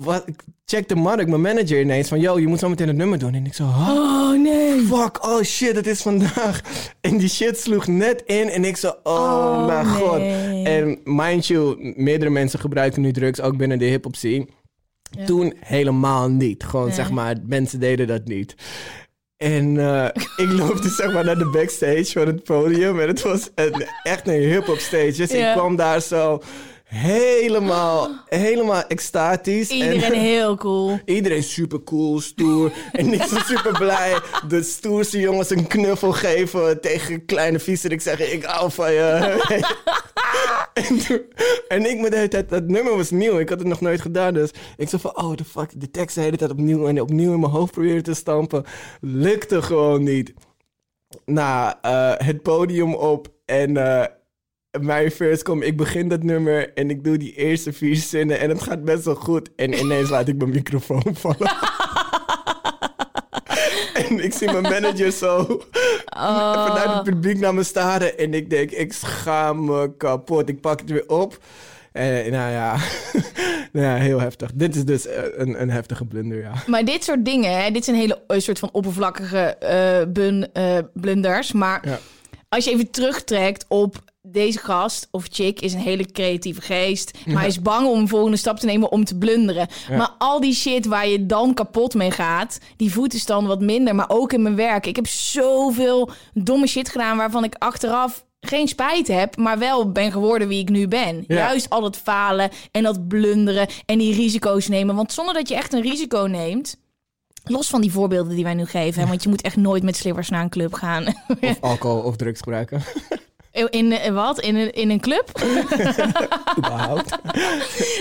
wat, 0.00 0.28
ik 0.28 0.42
checkte 0.64 0.94
Mark, 0.94 1.28
mijn 1.28 1.40
manager, 1.40 1.80
ineens 1.80 2.08
van... 2.08 2.20
Yo, 2.20 2.38
je 2.38 2.46
moet 2.46 2.58
zo 2.58 2.68
meteen 2.68 2.88
het 2.88 2.96
nummer 2.96 3.18
doen. 3.18 3.34
En 3.34 3.46
ik 3.46 3.54
zo? 3.54 3.64
Oh, 3.64 4.42
nee. 4.42 4.80
Fuck, 4.80 5.24
oh 5.26 5.42
shit, 5.42 5.76
het 5.76 5.86
is 5.86 6.02
vandaag. 6.02 6.60
En 7.00 7.18
die 7.18 7.28
shit 7.28 7.58
sloeg 7.58 7.86
net 7.86 8.22
in 8.26 8.48
en 8.48 8.64
ik 8.64 8.76
zo, 8.76 8.88
oh, 9.02 9.14
Oh, 9.14 9.66
mijn 9.66 9.86
god. 9.86 10.20
En 10.66 10.98
mind 11.04 11.46
you, 11.46 11.92
meerdere 11.96 12.30
mensen 12.30 12.58
gebruiken 12.58 13.02
nu 13.02 13.12
drugs, 13.12 13.40
ook 13.40 13.56
binnen 13.56 13.78
de 13.78 13.84
hip-hop 13.84 14.16
scene. 14.16 14.46
Ja. 15.10 15.24
Toen 15.24 15.54
helemaal 15.60 16.28
niet. 16.28 16.64
Gewoon 16.64 16.86
Nee. 16.86 16.94
zeg 16.94 17.10
maar, 17.10 17.36
mensen 17.46 17.80
deden 17.80 18.06
dat 18.06 18.24
niet. 18.24 18.54
En 19.36 19.78
eh, 19.78 20.04
ik 20.44 20.52
loop 20.52 20.82
dus 20.82 20.96
zeg 20.96 21.12
maar 21.12 21.24
naar 21.24 21.38
de 21.38 21.50
backstage 21.50 22.10
van 22.12 22.26
het 22.26 22.42
podium. 22.44 23.00
En 23.00 23.08
het 23.08 23.22
was 23.22 23.50
een, 23.54 23.86
echt 24.02 24.28
een 24.28 24.40
hip-hop 24.40 24.78
stage. 24.78 25.16
Dus 25.16 25.30
ik 25.30 25.52
kwam 25.52 25.76
daar 25.76 26.00
zo 26.02 26.42
helemaal, 26.90 28.08
helemaal 28.28 28.82
extatisch. 28.82 29.68
Iedereen 29.70 30.02
en, 30.02 30.20
heel 30.30 30.56
cool. 30.56 30.98
Iedereen 31.04 31.42
super 31.42 31.82
cool, 31.82 32.20
stoer. 32.20 32.72
en 32.92 33.12
ik 33.12 33.22
was 33.22 33.46
super 33.46 33.72
blij. 33.78 34.18
De 34.48 34.62
stoerste 34.62 35.18
jongens 35.20 35.50
een 35.50 35.66
knuffel 35.66 36.12
geven 36.12 36.80
tegen 36.80 37.24
kleine 37.24 37.58
viezerik 37.58 38.00
zeggen: 38.00 38.32
Ik 38.32 38.44
hou 38.44 38.70
van 38.70 38.92
je. 38.92 39.02
en, 40.74 40.98
toen- 41.06 41.22
en 41.68 41.90
ik 41.90 41.98
met 42.00 42.10
de 42.10 42.16
hele 42.16 42.28
tijd, 42.28 42.48
dat 42.48 42.68
nummer 42.68 42.96
was 42.96 43.10
nieuw. 43.10 43.38
Ik 43.38 43.48
had 43.48 43.58
het 43.58 43.68
nog 43.68 43.80
nooit 43.80 44.00
gedaan. 44.00 44.34
Dus 44.34 44.50
ik 44.76 44.88
zei 44.88 45.02
van: 45.02 45.16
Oh, 45.16 45.36
de 45.36 45.44
fuck, 45.44 45.80
de 45.80 45.90
tekst 45.90 46.14
de 46.14 46.20
hele 46.20 46.36
tijd 46.36 46.50
opnieuw 46.50 46.86
en 46.88 47.00
opnieuw 47.00 47.32
in 47.32 47.40
mijn 47.40 47.52
hoofd 47.52 47.72
proberen 47.72 48.02
te 48.02 48.14
stampen. 48.14 48.64
Lukte 49.00 49.62
gewoon 49.62 50.02
niet. 50.02 50.32
Nou, 51.24 51.74
het 52.24 52.42
podium 52.42 52.94
op 52.94 53.28
en. 53.44 53.76
eh, 53.76 54.04
mijn 54.80 55.10
first 55.10 55.42
kom, 55.42 55.62
ik 55.62 55.76
begin 55.76 56.08
dat 56.08 56.22
nummer 56.22 56.72
en 56.74 56.90
ik 56.90 57.04
doe 57.04 57.16
die 57.16 57.34
eerste 57.34 57.72
vier 57.72 57.96
zinnen 57.96 58.38
en 58.40 58.48
het 58.48 58.62
gaat 58.62 58.84
best 58.84 59.04
wel 59.04 59.14
goed. 59.14 59.50
En 59.56 59.72
ineens 59.78 60.08
laat 60.10 60.28
ik 60.28 60.36
mijn 60.36 60.50
microfoon 60.50 61.14
vallen. 61.20 61.52
en 64.08 64.24
ik 64.24 64.32
zie 64.32 64.50
mijn 64.52 64.62
manager 64.62 65.12
zo 65.12 65.62
vanuit 66.54 66.92
het 66.94 67.02
publiek 67.02 67.38
naar 67.38 67.54
me 67.54 67.62
staren 67.62 68.18
en 68.18 68.34
ik 68.34 68.50
denk, 68.50 68.70
ik 68.70 68.92
schaam 68.92 69.64
me 69.64 69.96
kapot. 69.96 70.48
Ik 70.48 70.60
pak 70.60 70.80
het 70.80 70.90
weer 70.90 71.08
op 71.08 71.38
En, 71.92 72.30
nou 72.32 72.50
ja, 72.52 72.76
nou 73.72 73.86
ja, 73.86 73.94
heel 73.94 74.20
heftig. 74.20 74.50
Dit 74.54 74.76
is 74.76 74.84
dus 74.84 75.06
eh, 75.06 75.22
een, 75.36 75.60
een 75.62 75.70
heftige 75.70 76.04
blunder, 76.04 76.38
ja. 76.38 76.52
Maar 76.66 76.84
dit 76.84 77.04
soort 77.04 77.24
dingen, 77.24 77.62
hè, 77.62 77.70
dit 77.70 77.84
zijn 77.84 77.96
hele 77.96 78.22
een 78.26 78.42
soort 78.42 78.58
van 78.58 78.68
oppervlakkige 78.72 79.38
eh, 79.56 80.06
bun, 80.12 80.52
eh, 80.52 80.78
blunders. 80.94 81.52
Maar 81.52 81.88
Ja. 81.88 81.98
als 82.48 82.64
je 82.64 82.70
even 82.70 82.90
terugtrekt 82.90 83.64
op 83.68 83.96
deze 84.32 84.58
gast 84.58 85.08
of 85.10 85.26
chick 85.30 85.60
is 85.60 85.72
een 85.72 85.80
hele 85.80 86.04
creatieve 86.12 86.60
geest. 86.60 87.18
Maar 87.26 87.38
hij 87.38 87.46
is 87.46 87.62
bang 87.62 87.86
om 87.86 87.98
een 87.98 88.08
volgende 88.08 88.36
stap 88.36 88.58
te 88.58 88.66
nemen 88.66 88.92
om 88.92 89.04
te 89.04 89.18
blunderen. 89.18 89.68
Maar 89.90 90.10
al 90.18 90.40
die 90.40 90.54
shit 90.54 90.86
waar 90.86 91.08
je 91.08 91.26
dan 91.26 91.54
kapot 91.54 91.94
mee 91.94 92.10
gaat, 92.10 92.58
die 92.76 92.92
voet 92.92 93.14
is 93.14 93.26
dan 93.26 93.46
wat 93.46 93.60
minder. 93.60 93.94
Maar 93.94 94.08
ook 94.08 94.32
in 94.32 94.42
mijn 94.42 94.56
werk. 94.56 94.86
Ik 94.86 94.96
heb 94.96 95.06
zoveel 95.06 96.10
domme 96.34 96.66
shit 96.66 96.88
gedaan 96.88 97.16
waarvan 97.16 97.44
ik 97.44 97.54
achteraf 97.58 98.24
geen 98.40 98.68
spijt 98.68 99.08
heb, 99.08 99.36
maar 99.36 99.58
wel 99.58 99.92
ben 99.92 100.12
geworden 100.12 100.48
wie 100.48 100.60
ik 100.60 100.68
nu 100.68 100.88
ben. 100.88 101.24
Ja. 101.26 101.36
Juist 101.36 101.70
al 101.70 101.84
het 101.84 101.96
falen 101.96 102.50
en 102.70 102.82
dat 102.82 103.08
blunderen 103.08 103.68
en 103.86 103.98
die 103.98 104.14
risico's 104.14 104.68
nemen. 104.68 104.94
Want 104.94 105.12
zonder 105.12 105.34
dat 105.34 105.48
je 105.48 105.54
echt 105.54 105.72
een 105.72 105.82
risico 105.82 106.26
neemt, 106.26 106.76
los 107.44 107.68
van 107.68 107.80
die 107.80 107.92
voorbeelden 107.92 108.34
die 108.34 108.44
wij 108.44 108.54
nu 108.54 108.66
geven, 108.66 109.02
hè, 109.02 109.08
want 109.08 109.22
je 109.22 109.28
moet 109.28 109.42
echt 109.42 109.56
nooit 109.56 109.82
met 109.82 109.96
slippers 109.96 110.28
naar 110.28 110.42
een 110.42 110.48
club 110.48 110.72
gaan. 110.72 111.06
Of 111.40 111.60
alcohol 111.70 112.02
of 112.02 112.16
drugs 112.16 112.40
gebruiken. 112.40 112.82
In, 113.52 113.92
in 114.02 114.14
wat? 114.14 114.40
In 114.40 114.56
een, 114.56 114.72
in 114.72 114.90
een 114.90 115.00
club? 115.00 115.30
Überhaupt. 116.58 117.18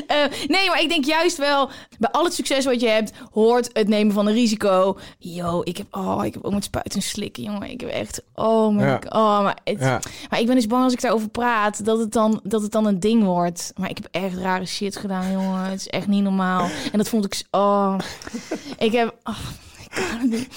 Eh, 0.08 0.18
nee, 0.48 0.68
maar 0.70 0.82
ik 0.82 0.90
denk 0.90 1.06
juist 1.06 1.38
wel, 1.38 1.70
bij 2.00 2.10
al 2.12 2.24
het 2.24 2.34
succes 2.34 2.66
wat 2.66 2.82
je 2.82 2.88
hebt, 2.88 3.12
hoort 3.32 3.70
het 3.74 3.88
nemen 3.88 4.14
van 4.14 4.28
een 4.28 4.34
risico. 4.34 4.98
Yo, 5.18 5.62
ik 5.64 5.78
heb, 5.78 5.88
oh, 5.92 6.26
ik 6.26 6.34
heb 6.34 6.44
ook 6.44 6.54
met 6.54 6.64
spuiten 6.64 6.94
en 7.00 7.02
slikken, 7.08 7.44
jongen. 7.44 7.70
Ik 7.70 7.82
heb 7.82 7.90
echt, 7.90 8.22
oh 8.36 8.76
my 8.76 8.84
Ja. 8.84 8.94
god. 8.96 9.14
Oh, 9.14 9.42
maar, 9.44 9.58
het- 9.64 9.80
Ja. 9.80 10.00
maar 10.30 10.40
ik 10.40 10.46
ben 10.46 10.56
dus 10.56 10.68
bang 10.68 10.84
als 10.84 10.94
ik 10.94 11.02
daarover 11.02 11.30
praat, 11.30 11.86
dat 11.86 12.00
het, 12.00 12.12
dan, 12.12 12.40
dat 12.44 12.62
het 12.62 12.72
dan 12.72 12.86
een 12.86 13.00
ding 13.00 13.24
wordt. 13.24 13.72
Maar 13.76 13.90
ik 13.90 13.98
heb 13.98 14.08
echt 14.24 14.36
rare 14.38 14.66
shit 14.66 14.96
gedaan, 14.98 15.32
jongen. 15.32 15.64
Het 15.64 15.80
is 15.80 15.88
echt 15.88 16.08
niet 16.08 16.24
normaal. 16.24 16.70
En 16.92 16.98
dat 16.98 17.10
vond 17.10 17.26
ik, 17.26 17.44
oh. 17.52 17.96
Ik 18.78 18.92
heb, 18.92 19.16
oh, 19.24 19.38
ik 19.82 19.90
kan 19.90 20.20
het 20.20 20.30
niet. 20.30 20.48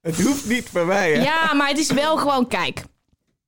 Het 0.00 0.22
hoeft 0.22 0.46
niet 0.48 0.68
voor 0.68 0.86
mij, 0.86 1.12
hè? 1.12 1.22
Ja, 1.22 1.54
maar 1.54 1.68
het 1.68 1.78
is 1.78 1.90
wel 1.92 2.16
gewoon, 2.16 2.46
kijk. 2.46 2.82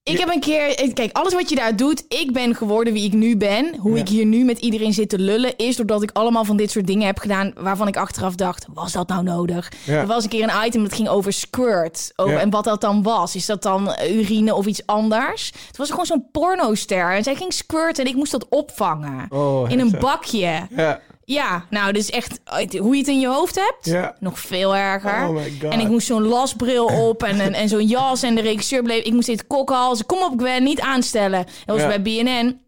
Ik 0.04 0.18
heb 0.18 0.28
een 0.28 0.40
keer, 0.40 0.90
kijk, 0.92 1.16
alles 1.16 1.34
wat 1.34 1.48
je 1.48 1.54
daar 1.54 1.76
doet, 1.76 2.04
ik 2.08 2.32
ben 2.32 2.54
geworden 2.54 2.92
wie 2.92 3.04
ik 3.04 3.12
nu 3.12 3.36
ben. 3.36 3.76
Hoe 3.78 3.98
ik 3.98 4.08
hier 4.08 4.24
nu 4.26 4.44
met 4.44 4.58
iedereen 4.58 4.92
zit 4.92 5.08
te 5.08 5.18
lullen, 5.18 5.56
is 5.56 5.76
doordat 5.76 6.02
ik 6.02 6.10
allemaal 6.12 6.44
van 6.44 6.56
dit 6.56 6.70
soort 6.70 6.86
dingen 6.86 7.06
heb 7.06 7.18
gedaan 7.18 7.52
waarvan 7.56 7.88
ik 7.88 7.96
achteraf 7.96 8.34
dacht, 8.34 8.66
was 8.74 8.92
dat 8.92 9.08
nou 9.08 9.22
nodig? 9.22 9.72
Ja. 9.84 10.00
Er 10.00 10.06
was 10.06 10.24
een 10.24 10.30
keer 10.30 10.42
een 10.42 10.66
item 10.66 10.82
dat 10.82 10.94
ging 10.94 11.08
over 11.08 11.32
squirt. 11.32 12.12
Over, 12.16 12.34
Ja. 12.34 12.40
En 12.40 12.50
wat 12.50 12.64
dat 12.64 12.80
dan 12.80 13.02
was. 13.02 13.34
Is 13.34 13.46
dat 13.46 13.62
dan 13.62 13.94
urine 14.08 14.54
of 14.54 14.66
iets 14.66 14.86
anders? 14.86 15.52
Het 15.66 15.76
was 15.76 15.90
gewoon 15.90 16.06
zo'n 16.06 16.28
pornoster. 16.32 17.10
En 17.14 17.22
zij 17.22 17.34
ging 17.34 17.52
squirten 17.52 18.04
en 18.04 18.10
ik 18.10 18.16
moest 18.16 18.32
dat 18.32 18.46
opvangen. 18.48 19.26
Oh, 19.30 19.70
in 19.70 19.80
een 19.80 19.94
bakje. 20.00 20.66
Ja. 20.76 21.00
Ja, 21.32 21.64
nou, 21.70 21.92
dus 21.92 22.10
echt 22.10 22.40
hoe 22.78 22.92
je 22.92 22.98
het 22.98 23.08
in 23.08 23.20
je 23.20 23.28
hoofd 23.28 23.54
hebt, 23.54 23.84
Ja. 23.86 24.16
nog 24.20 24.38
veel 24.38 24.76
erger. 24.76 25.28
Oh 25.28 25.34
my 25.34 25.52
God. 25.60 25.72
En 25.72 25.80
ik 25.80 25.88
moest 25.88 26.06
zo'n 26.06 26.22
lasbril 26.22 26.84
op 26.84 27.22
en, 27.22 27.40
en, 27.40 27.52
en 27.54 27.68
zo'n 27.68 27.86
jas. 27.86 28.22
En 28.22 28.34
de 28.34 28.40
regisseur 28.40 28.82
bleef... 28.82 29.04
Ik 29.04 29.12
moest 29.12 29.26
dit 29.26 29.46
kokhalzen. 29.46 30.06
Kom 30.06 30.22
op, 30.22 30.32
Gwen, 30.40 30.62
niet 30.62 30.80
aanstellen. 30.80 31.44
Dat 31.64 31.76
was 31.76 31.80
Ja. 31.80 31.86
bij 31.86 32.02
BNN. 32.02 32.60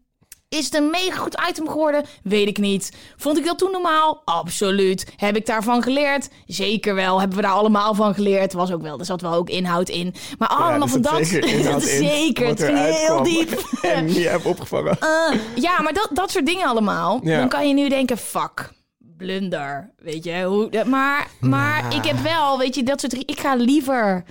Is 0.55 0.65
het 0.65 0.73
een 0.73 0.89
mega 0.89 1.15
goed 1.15 1.41
item 1.49 1.69
geworden? 1.69 2.05
Weet 2.23 2.47
ik 2.47 2.57
niet. 2.57 2.91
Vond 3.17 3.37
ik 3.37 3.45
dat 3.45 3.57
toen 3.57 3.71
normaal? 3.71 4.21
Absoluut. 4.25 5.13
Heb 5.15 5.35
ik 5.35 5.45
daarvan 5.45 5.83
geleerd? 5.83 6.29
Zeker 6.45 6.95
wel. 6.95 7.19
Hebben 7.19 7.37
we 7.37 7.43
daar 7.43 7.51
allemaal 7.51 7.93
van 7.93 8.13
geleerd? 8.13 8.53
Was 8.53 8.71
ook 8.71 8.81
wel. 8.81 8.99
Er 8.99 9.05
zat 9.05 9.21
wel 9.21 9.33
ook 9.33 9.49
inhoud 9.49 9.89
in. 9.89 10.13
Maar 10.37 10.47
allemaal 10.47 10.87
van 10.87 11.01
dat... 11.01 11.25
zeker 11.25 12.47
Het 12.55 12.63
ging 12.63 12.77
heel 12.77 13.23
diep. 13.23 13.63
En 13.81 14.13
je 14.13 14.27
hebt 14.27 14.45
opgevangen. 14.45 14.97
Eh, 14.99 15.39
ja, 15.55 15.81
maar 15.81 15.93
dat, 15.93 16.09
dat 16.13 16.31
soort 16.31 16.45
dingen 16.45 16.67
allemaal. 16.67 17.19
Ja. 17.23 17.39
Dan 17.39 17.49
kan 17.49 17.67
je 17.67 17.73
nu 17.73 17.89
denken, 17.89 18.17
fuck, 18.17 18.71
blunder. 18.97 19.93
Weet 19.97 20.23
je, 20.23 20.43
hoe, 20.43 20.83
maar, 20.85 21.27
maar 21.39 21.95
ik 21.95 22.05
heb 22.05 22.17
wel, 22.17 22.57
weet 22.57 22.75
je, 22.75 22.83
dat 22.83 22.99
soort... 22.99 23.13
Ik 23.13 23.39
ga 23.39 23.55
liever 23.55 24.23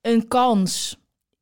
een 0.00 0.28
kans 0.28 0.99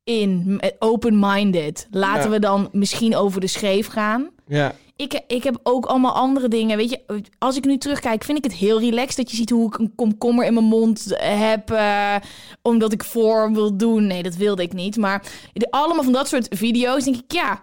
in, 0.09 0.57
met 0.61 0.75
open-minded. 0.79 1.87
Laten 1.91 2.23
Ja. 2.23 2.29
we 2.29 2.39
dan 2.39 2.69
misschien 2.71 3.15
over 3.15 3.41
de 3.41 3.47
scheef 3.47 3.87
gaan. 3.87 4.29
Ja. 4.47 4.73
Ik, 4.95 5.21
ik 5.27 5.43
heb 5.43 5.59
ook 5.63 5.85
allemaal 5.85 6.13
andere 6.13 6.47
dingen. 6.47 6.77
Weet 6.77 6.89
je, 6.89 7.23
als 7.37 7.57
ik 7.57 7.65
nu 7.65 7.77
terugkijk, 7.77 8.23
vind 8.23 8.37
ik 8.37 8.43
het 8.43 8.53
heel 8.53 8.79
relaxed 8.79 9.15
dat 9.17 9.29
je 9.31 9.35
ziet 9.37 9.49
hoe 9.49 9.67
ik 9.67 9.77
een 9.77 9.95
komkommer 9.95 10.45
in 10.45 10.53
mijn 10.53 10.65
mond 10.65 11.05
heb. 11.17 11.71
eh, 11.71 12.15
omdat 12.61 12.93
ik 12.93 13.03
voor 13.03 13.51
wil 13.53 13.77
doen. 13.77 14.07
Nee, 14.07 14.23
dat 14.23 14.35
wilde 14.35 14.61
ik 14.61 14.73
niet. 14.73 14.97
Maar 14.97 15.23
de, 15.53 15.71
allemaal 15.71 16.03
van 16.03 16.13
dat 16.13 16.27
soort 16.27 16.47
video's 16.49 17.03
denk 17.03 17.15
ik, 17.15 17.31
ja, 17.31 17.61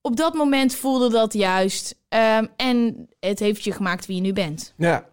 op 0.00 0.16
dat 0.16 0.34
moment 0.34 0.74
voelde 0.74 1.10
dat 1.10 1.32
juist. 1.32 1.98
Ehm, 2.08 2.46
en 2.56 3.08
het 3.20 3.38
heeft 3.38 3.64
je 3.64 3.72
gemaakt 3.72 4.06
wie 4.06 4.16
je 4.16 4.22
nu 4.22 4.32
bent. 4.32 4.74
Ja. 4.76 5.04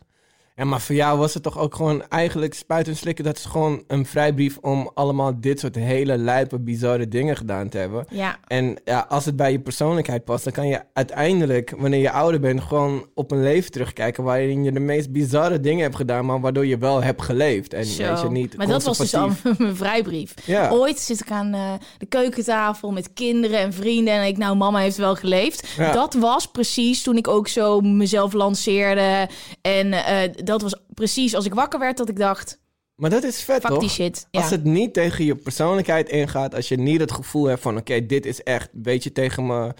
Ja, 0.55 0.63
maar 0.63 0.81
voor 0.81 0.95
jou 0.95 1.17
was 1.17 1.33
het 1.33 1.43
toch 1.43 1.57
ook 1.57 1.75
gewoon 1.75 2.07
eigenlijk 2.07 2.53
spuiten 2.53 2.93
en 2.93 2.99
slikken. 2.99 3.23
Dat 3.23 3.37
is 3.37 3.45
gewoon 3.45 3.83
een 3.87 4.05
vrijbrief 4.05 4.57
om 4.57 4.91
allemaal 4.93 5.39
dit 5.39 5.59
soort 5.59 5.75
hele 5.75 6.17
lijpe, 6.17 6.59
bizarre 6.59 7.07
dingen 7.07 7.37
gedaan 7.37 7.69
te 7.69 7.77
hebben. 7.77 8.05
Ja. 8.09 8.37
En 8.47 8.77
ja, 8.83 9.05
als 9.09 9.25
het 9.25 9.35
bij 9.35 9.51
je 9.51 9.59
persoonlijkheid 9.59 10.23
past, 10.23 10.43
dan 10.43 10.53
kan 10.53 10.67
je 10.67 10.81
uiteindelijk, 10.93 11.73
wanneer 11.77 11.99
je 11.99 12.11
ouder 12.11 12.39
bent, 12.39 12.61
gewoon 12.61 13.07
op 13.13 13.31
een 13.31 13.43
leven 13.43 13.71
terugkijken 13.71 14.23
waarin 14.23 14.63
je 14.63 14.71
de 14.71 14.79
meest 14.79 15.11
bizarre 15.11 15.59
dingen 15.59 15.81
hebt 15.81 15.95
gedaan, 15.95 16.25
maar 16.25 16.39
waardoor 16.39 16.65
je 16.65 16.77
wel 16.77 17.03
hebt 17.03 17.21
geleefd. 17.21 17.73
En 17.73 17.85
Zo. 17.85 18.03
weet 18.03 18.21
je 18.21 18.29
niet 18.29 18.57
maar 18.57 18.67
dat 18.67 18.83
was 18.83 18.97
dus 18.97 19.15
al 19.15 19.29
mijn 19.57 19.75
vrijbrief. 19.75 20.33
Ja. 20.45 20.69
Ooit 20.69 20.99
zit 20.99 21.19
ik 21.19 21.31
aan 21.31 21.53
eh, 21.53 21.73
de 21.97 22.05
keukentafel 22.05 22.91
met 22.91 23.13
kinderen 23.13 23.59
en 23.59 23.73
vrienden. 23.73 24.13
En 24.13 24.27
ik, 24.27 24.37
nou, 24.37 24.55
mama 24.55 24.79
heeft 24.79 24.97
wel 24.97 25.15
geleefd. 25.15 25.67
Ja. 25.77 25.91
Dat 25.91 26.13
was 26.13 26.47
precies 26.47 27.03
toen 27.03 27.17
ik 27.17 27.27
ook 27.27 27.47
zo 27.47 27.81
mezelf 27.81 28.33
lanceerde. 28.33 29.29
En 29.61 29.93
eh, 29.93 30.29
dat 30.43 30.61
was 30.61 30.75
precies 30.93 31.35
als 31.35 31.45
ik 31.45 31.53
wakker 31.53 31.79
werd 31.79 31.97
dat 31.97 32.09
ik 32.09 32.17
dacht... 32.17 32.61
Maar 32.95 33.09
dat 33.09 33.23
is 33.23 33.43
vet, 33.43 33.61
Fuck 33.61 33.69
toch? 33.71 33.79
die 33.79 33.89
shit. 33.89 34.27
Ja. 34.31 34.41
Als 34.41 34.49
het 34.49 34.63
niet 34.63 34.93
tegen 34.93 35.25
je 35.25 35.35
persoonlijkheid 35.35 36.09
ingaat, 36.09 36.55
als 36.55 36.67
je 36.67 36.77
niet 36.77 36.99
het 36.99 37.11
gevoel 37.11 37.45
hebt 37.45 37.61
van, 37.61 37.77
oké, 37.77 38.05
dit 38.05 38.25
is 38.25 38.43
echt 38.43 38.69
een 38.73 38.81
beetje 38.81 39.11
tegen 39.11 39.45
me, 39.45 39.73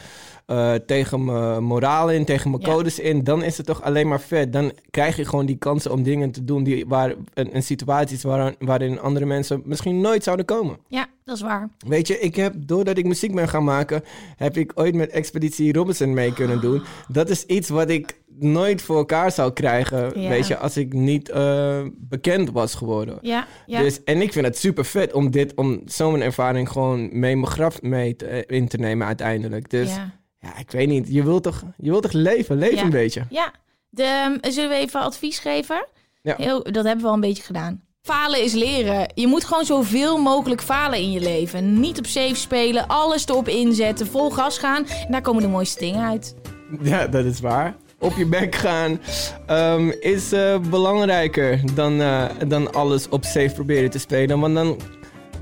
eh, 0.46 0.74
tegen 0.74 1.26
mijn 1.26 1.64
moraal 1.64 2.10
in, 2.12 2.26
tegen 2.26 2.50
mijn 2.52 2.62
Ja. 2.62 2.70
codes 2.74 3.00
in, 3.00 3.24
dan 3.24 3.44
is 3.44 3.58
het 3.58 3.66
toch 3.66 3.82
alleen 3.82 4.08
maar 4.08 4.22
vet. 4.22 4.54
Dan 4.54 4.72
krijg 4.90 5.16
je 5.16 5.26
gewoon 5.26 5.46
die 5.46 5.58
kansen 5.58 5.92
om 5.92 6.04
dingen 6.04 6.32
te 6.32 6.44
doen 6.44 6.64
die, 6.64 6.86
waar, 6.88 7.14
een, 7.34 7.56
een 7.56 7.64
situaties 7.64 8.24
waar, 8.24 8.56
waarin 8.60 9.00
andere 9.00 9.26
mensen 9.26 9.62
misschien 9.66 10.02
nooit 10.02 10.24
zouden 10.24 10.46
komen. 10.46 10.78
ja, 10.88 11.08
dat 11.26 11.36
is 11.36 11.42
waar. 11.42 11.70
Weet 11.88 12.08
je, 12.08 12.20
ik 12.20 12.36
heb, 12.36 12.54
doordat 12.58 12.98
ik 12.98 13.06
muziek 13.06 13.36
ben 13.36 13.50
gaan 13.50 13.64
maken, 13.64 14.04
heb 14.36 14.58
ik 14.58 14.72
ooit 14.76 14.96
met 14.96 15.10
Expeditie 15.10 15.74
Robinson 15.74 16.14
mee 16.14 16.34
kunnen 16.34 16.62
doen. 16.62 16.84
Dat 17.08 17.30
is 17.30 17.46
iets 17.46 17.70
wat 17.70 17.90
ik 17.90 18.22
nooit 18.40 18.82
voor 18.82 18.98
elkaar 18.98 19.32
zou 19.32 19.54
krijgen, 19.54 20.22
Ja. 20.22 20.30
weet 20.30 20.48
je, 20.48 20.58
als 20.58 20.78
ik 20.78 20.94
niet 20.94 21.30
eh, 21.30 21.82
bekend 21.98 22.52
was 22.52 22.76
geworden. 22.76 23.18
Ja, 23.22 23.46
ja. 23.66 23.80
Dus, 23.80 24.04
en 24.04 24.22
ik 24.22 24.32
vind 24.34 24.46
het 24.46 24.58
super 24.58 24.86
vet 24.86 25.14
om, 25.14 25.32
dit, 25.32 25.54
om 25.56 25.82
zo'n 25.86 26.22
ervaring 26.22 26.70
gewoon 26.70 27.00
mee 27.20 27.36
mijn 27.36 27.48
graf 27.52 27.82
mee 27.82 28.16
te- 28.16 28.26
eh, 28.26 28.58
in 28.58 28.68
te 28.68 28.78
nemen 28.78 29.08
uiteindelijk. 29.08 29.70
Dus 29.70 29.96
ja. 29.96 30.12
ja. 30.40 30.58
ik 30.58 30.72
weet 30.72 30.88
niet, 30.88 31.08
je 31.10 31.24
wilt 31.24 31.44
toch, 31.44 31.64
je 31.78 31.90
wilt 31.90 32.04
toch 32.04 32.12
leven? 32.12 32.58
Leef 32.58 32.82
een 32.82 32.90
beetje. 32.90 33.24
Ja, 33.30 33.52
de, 33.90 34.04
ehm, 34.04 34.52
zullen 34.52 34.70
we 34.70 34.76
even 34.76 35.00
advies 35.02 35.40
geven? 35.40 35.86
Ja. 36.22 36.36
Heel, 36.38 36.64
dat 36.64 36.86
hebben 36.86 37.02
we 37.04 37.08
al 37.08 37.14
een 37.14 37.20
beetje 37.20 37.44
gedaan. 37.44 37.82
Falen 38.02 38.44
is 38.44 38.54
leren. 38.54 39.12
Je 39.16 39.28
moet 39.28 39.44
gewoon 39.44 39.66
zoveel 39.66 40.18
mogelijk 40.18 40.62
falen 40.62 41.00
in 41.00 41.12
je 41.12 41.20
leven. 41.20 41.80
Niet 41.80 41.98
op 41.98 42.06
safe 42.06 42.36
spelen, 42.36 42.88
alles 42.88 43.28
erop 43.28 43.48
inzetten, 43.48 44.08
vol 44.08 44.30
gas 44.30 44.58
gaan. 44.58 44.86
En 44.88 45.12
daar 45.12 45.22
komen 45.22 45.42
de 45.42 45.48
mooiste 45.48 45.80
dingen 45.80 46.02
uit. 46.02 46.36
Ja, 46.82 47.08
dat 47.08 47.26
is 47.26 47.40
waar. 47.40 47.76
Op 48.04 48.14
je 48.18 48.26
bek 48.26 48.56
gaan 48.56 49.00
ehm, 49.46 49.90
is 50.00 50.32
eh, 50.32 50.60
belangrijker 50.70 51.60
dan, 51.74 52.02
eh, 52.02 52.26
dan 52.48 52.74
alles 52.74 53.10
op 53.10 53.24
safe 53.24 53.52
proberen 53.54 53.90
te 53.90 54.00
spelen. 54.00 54.40
Want 54.40 54.56
dan, 54.56 54.78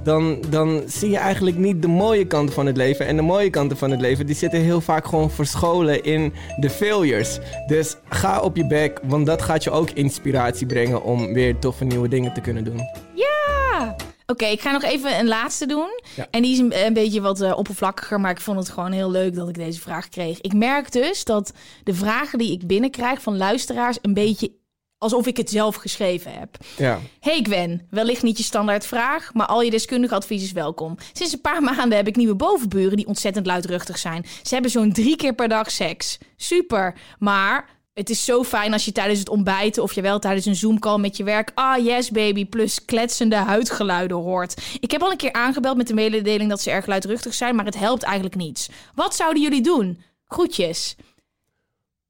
dan, 0.03 0.37
dan 0.49 0.81
zie 0.85 1.09
je 1.09 1.17
eigenlijk 1.17 1.57
niet 1.57 1.81
de 1.81 1.87
mooie 1.87 2.27
kanten 2.27 2.53
van 2.53 2.65
het 2.65 2.77
leven. 2.77 3.07
En 3.07 3.15
de 3.15 3.21
mooie 3.21 3.49
kanten 3.49 3.77
van 3.77 3.91
het 3.91 4.01
leven, 4.01 4.25
die 4.25 4.35
zitten 4.35 4.61
heel 4.61 4.81
vaak 4.81 5.05
gewoon 5.05 5.31
verscholen 5.31 6.03
in 6.03 6.33
de 6.59 6.69
failures. 6.69 7.39
Dus 7.67 7.97
ga 8.09 8.39
op 8.39 8.55
je 8.55 8.67
bek, 8.67 8.99
want 9.03 9.25
dat 9.25 9.41
gaat 9.41 9.63
je 9.63 9.71
ook 9.71 9.89
inspiratie 9.89 10.65
brengen 10.65 11.03
om 11.03 11.33
weer 11.33 11.59
toffe 11.59 11.83
nieuwe 11.83 12.07
dingen 12.07 12.33
te 12.33 12.41
kunnen 12.41 12.63
doen. 12.63 12.81
Ja! 13.13 13.95
Oké, 14.31 14.45
ik 14.45 14.61
ga 14.61 14.71
nog 14.71 14.83
even 14.83 15.19
een 15.19 15.27
laatste 15.27 15.65
doen. 15.65 16.01
Ja. 16.15 16.27
En 16.31 16.41
die 16.41 16.51
is 16.51 16.59
een, 16.59 16.85
een 16.85 16.93
beetje 16.93 17.21
wat 17.21 17.41
eh, 17.41 17.57
oppervlakkiger, 17.57 18.19
maar 18.19 18.31
ik 18.31 18.41
vond 18.41 18.59
het 18.59 18.69
gewoon 18.69 18.91
heel 18.91 19.11
leuk 19.11 19.35
dat 19.35 19.49
ik 19.49 19.55
deze 19.55 19.81
vraag 19.81 20.09
kreeg. 20.09 20.41
Ik 20.41 20.53
merk 20.53 20.91
dus 20.91 21.23
dat 21.23 21.53
de 21.83 21.93
vragen 21.93 22.37
die 22.37 22.51
ik 22.51 22.67
binnenkrijg 22.67 23.21
van 23.21 23.37
luisteraars 23.37 23.97
een 24.01 24.13
beetje 24.13 24.51
alsof 24.97 25.27
ik 25.27 25.37
het 25.37 25.49
zelf 25.49 25.75
geschreven 25.75 26.31
heb. 26.31 26.57
Ja. 26.77 26.99
Hey 27.19 27.39
Gwen, 27.43 27.87
wellicht 27.89 28.23
niet 28.23 28.37
je 28.37 28.43
standaard 28.43 28.85
vraag, 28.85 29.33
maar 29.33 29.47
al 29.47 29.61
je 29.61 29.71
deskundige 29.71 30.15
advies 30.15 30.43
is 30.43 30.51
welkom. 30.51 30.97
Sinds 31.13 31.33
een 31.33 31.41
paar 31.41 31.63
maanden 31.73 31.97
heb 31.97 32.07
ik 32.07 32.15
nieuwe 32.15 32.35
bovenburen 32.35 32.97
die 32.97 33.07
ontzettend 33.07 33.45
luidruchtig 33.45 33.97
zijn. 33.97 34.25
Ze 34.43 34.53
hebben 34.53 34.71
zo'n 34.71 34.93
drie 34.93 35.15
keer 35.15 35.33
per 35.33 35.47
dag 35.47 35.71
seks. 35.71 36.17
Super, 36.35 36.93
maar 37.19 37.80
het 37.93 38.09
is 38.09 38.25
zo 38.25 38.43
fijn 38.43 38.73
als 38.73 38.85
je 38.85 38.91
tijdens 38.91 39.19
het 39.19 39.29
ontbijten 39.29 39.83
of 39.83 39.93
je 39.93 40.01
wel 40.01 40.19
tijdens 40.19 40.45
een 40.45 40.55
Zoom-call 40.55 40.99
met 40.99 41.17
je 41.17 41.23
werk... 41.23 41.51
ah 41.53 41.85
yes 41.85 42.11
baby, 42.11 42.45
plus 42.45 42.85
kletsende 42.85 43.35
huidgeluiden 43.35 44.17
hoort. 44.17 44.77
Ik 44.79 44.91
heb 44.91 45.01
al 45.01 45.11
een 45.11 45.17
keer 45.17 45.33
aangebeld 45.33 45.77
met 45.77 45.87
de 45.87 45.93
mededeling 45.93 46.49
dat 46.49 46.61
ze 46.61 46.71
erg 46.71 46.85
luidruchtig 46.85 47.33
zijn, 47.33 47.55
maar 47.55 47.65
het 47.65 47.79
helpt 47.79 48.03
eigenlijk 48.03 48.35
niets. 48.35 48.69
Wat 48.95 49.15
zouden 49.15 49.41
jullie 49.41 49.61
doen? 49.61 50.01
Groetjes. 50.27 50.95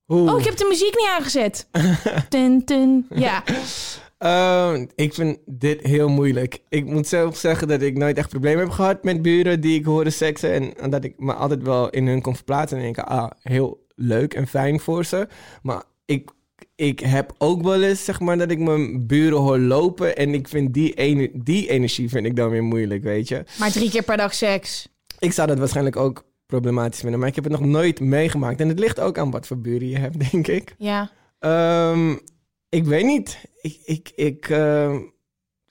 Oh, 0.07 0.39
ik 0.39 0.45
heb 0.45 0.57
de 0.57 0.65
muziek 0.69 0.95
niet 0.97 1.09
aangezet. 1.17 1.67
Tun, 2.29 2.65
tun. 2.65 3.05
Ja. 3.09 3.43
Ehm, 4.17 4.85
ik 4.95 5.13
vind 5.13 5.37
dit 5.45 5.81
heel 5.81 6.09
moeilijk. 6.09 6.59
Ik 6.69 6.85
moet 6.85 7.07
zelf 7.07 7.37
zeggen 7.37 7.67
dat 7.67 7.81
ik 7.81 7.97
nooit 7.97 8.17
echt 8.17 8.29
problemen 8.29 8.63
heb 8.63 8.69
gehad 8.69 9.03
met 9.03 9.21
buren 9.21 9.61
die 9.61 9.79
ik 9.79 9.85
hoorde 9.85 10.09
seksen. 10.09 10.77
En, 10.77 10.89
dat 10.89 11.03
ik 11.03 11.13
me 11.17 11.33
altijd 11.33 11.63
wel 11.63 11.89
in 11.89 12.07
hun 12.07 12.21
kon 12.21 12.35
verplaatsen 12.35 12.77
en 12.77 12.83
denken, 12.83 13.07
ah, 13.07 13.31
heel 13.41 13.80
leuk 14.01 14.33
en 14.33 14.47
fijn 14.47 14.79
voor 14.79 15.05
ze. 15.05 15.27
Maar 15.61 15.83
ik, 16.05 16.29
ik 16.75 16.99
heb 16.99 17.35
ook 17.37 17.61
wel 17.61 17.81
eens, 17.83 18.03
zeg 18.05 18.19
maar, 18.19 18.37
dat 18.37 18.51
ik 18.51 18.59
mijn 18.59 19.07
buren 19.07 19.37
hoor 19.39 19.59
lopen. 19.59 20.15
En 20.17 20.33
ik 20.33 20.47
vind 20.47 20.73
die, 20.73 20.93
ene, 20.93 21.29
die 21.33 21.69
energie 21.69 22.09
vind 22.09 22.25
ik 22.25 22.35
dan 22.35 22.49
weer 22.49 22.63
moeilijk, 22.63 23.03
weet 23.03 23.27
je. 23.27 23.43
Maar 23.59 23.71
drie 23.71 23.89
keer 23.89 24.03
per 24.03 24.17
dag 24.17 24.33
seks. 24.33 24.87
Ik 25.19 25.31
zou 25.31 25.47
dat 25.47 25.57
waarschijnlijk 25.59 25.95
ook 25.95 26.23
problematisch 26.45 26.99
vinden, 26.99 27.19
maar 27.19 27.27
ik 27.29 27.35
heb 27.35 27.43
het 27.43 27.53
nog 27.53 27.61
nooit 27.65 27.99
meegemaakt. 27.99 28.59
En 28.59 28.67
het 28.67 28.79
ligt 28.79 28.99
ook 28.99 29.17
aan 29.17 29.31
wat 29.31 29.47
voor 29.47 29.57
buren 29.57 29.87
je 29.87 29.97
hebt, 29.97 30.19
denk 30.31 30.47
ik. 30.47 30.75
Ja. 30.77 31.11
Ehm, 31.39 32.15
ik 32.69 32.85
weet 32.85 33.05
niet. 33.05 33.45
Ik, 33.61 33.79
ik, 33.85 34.11
ik, 34.15 34.49
ehm, 34.49 34.99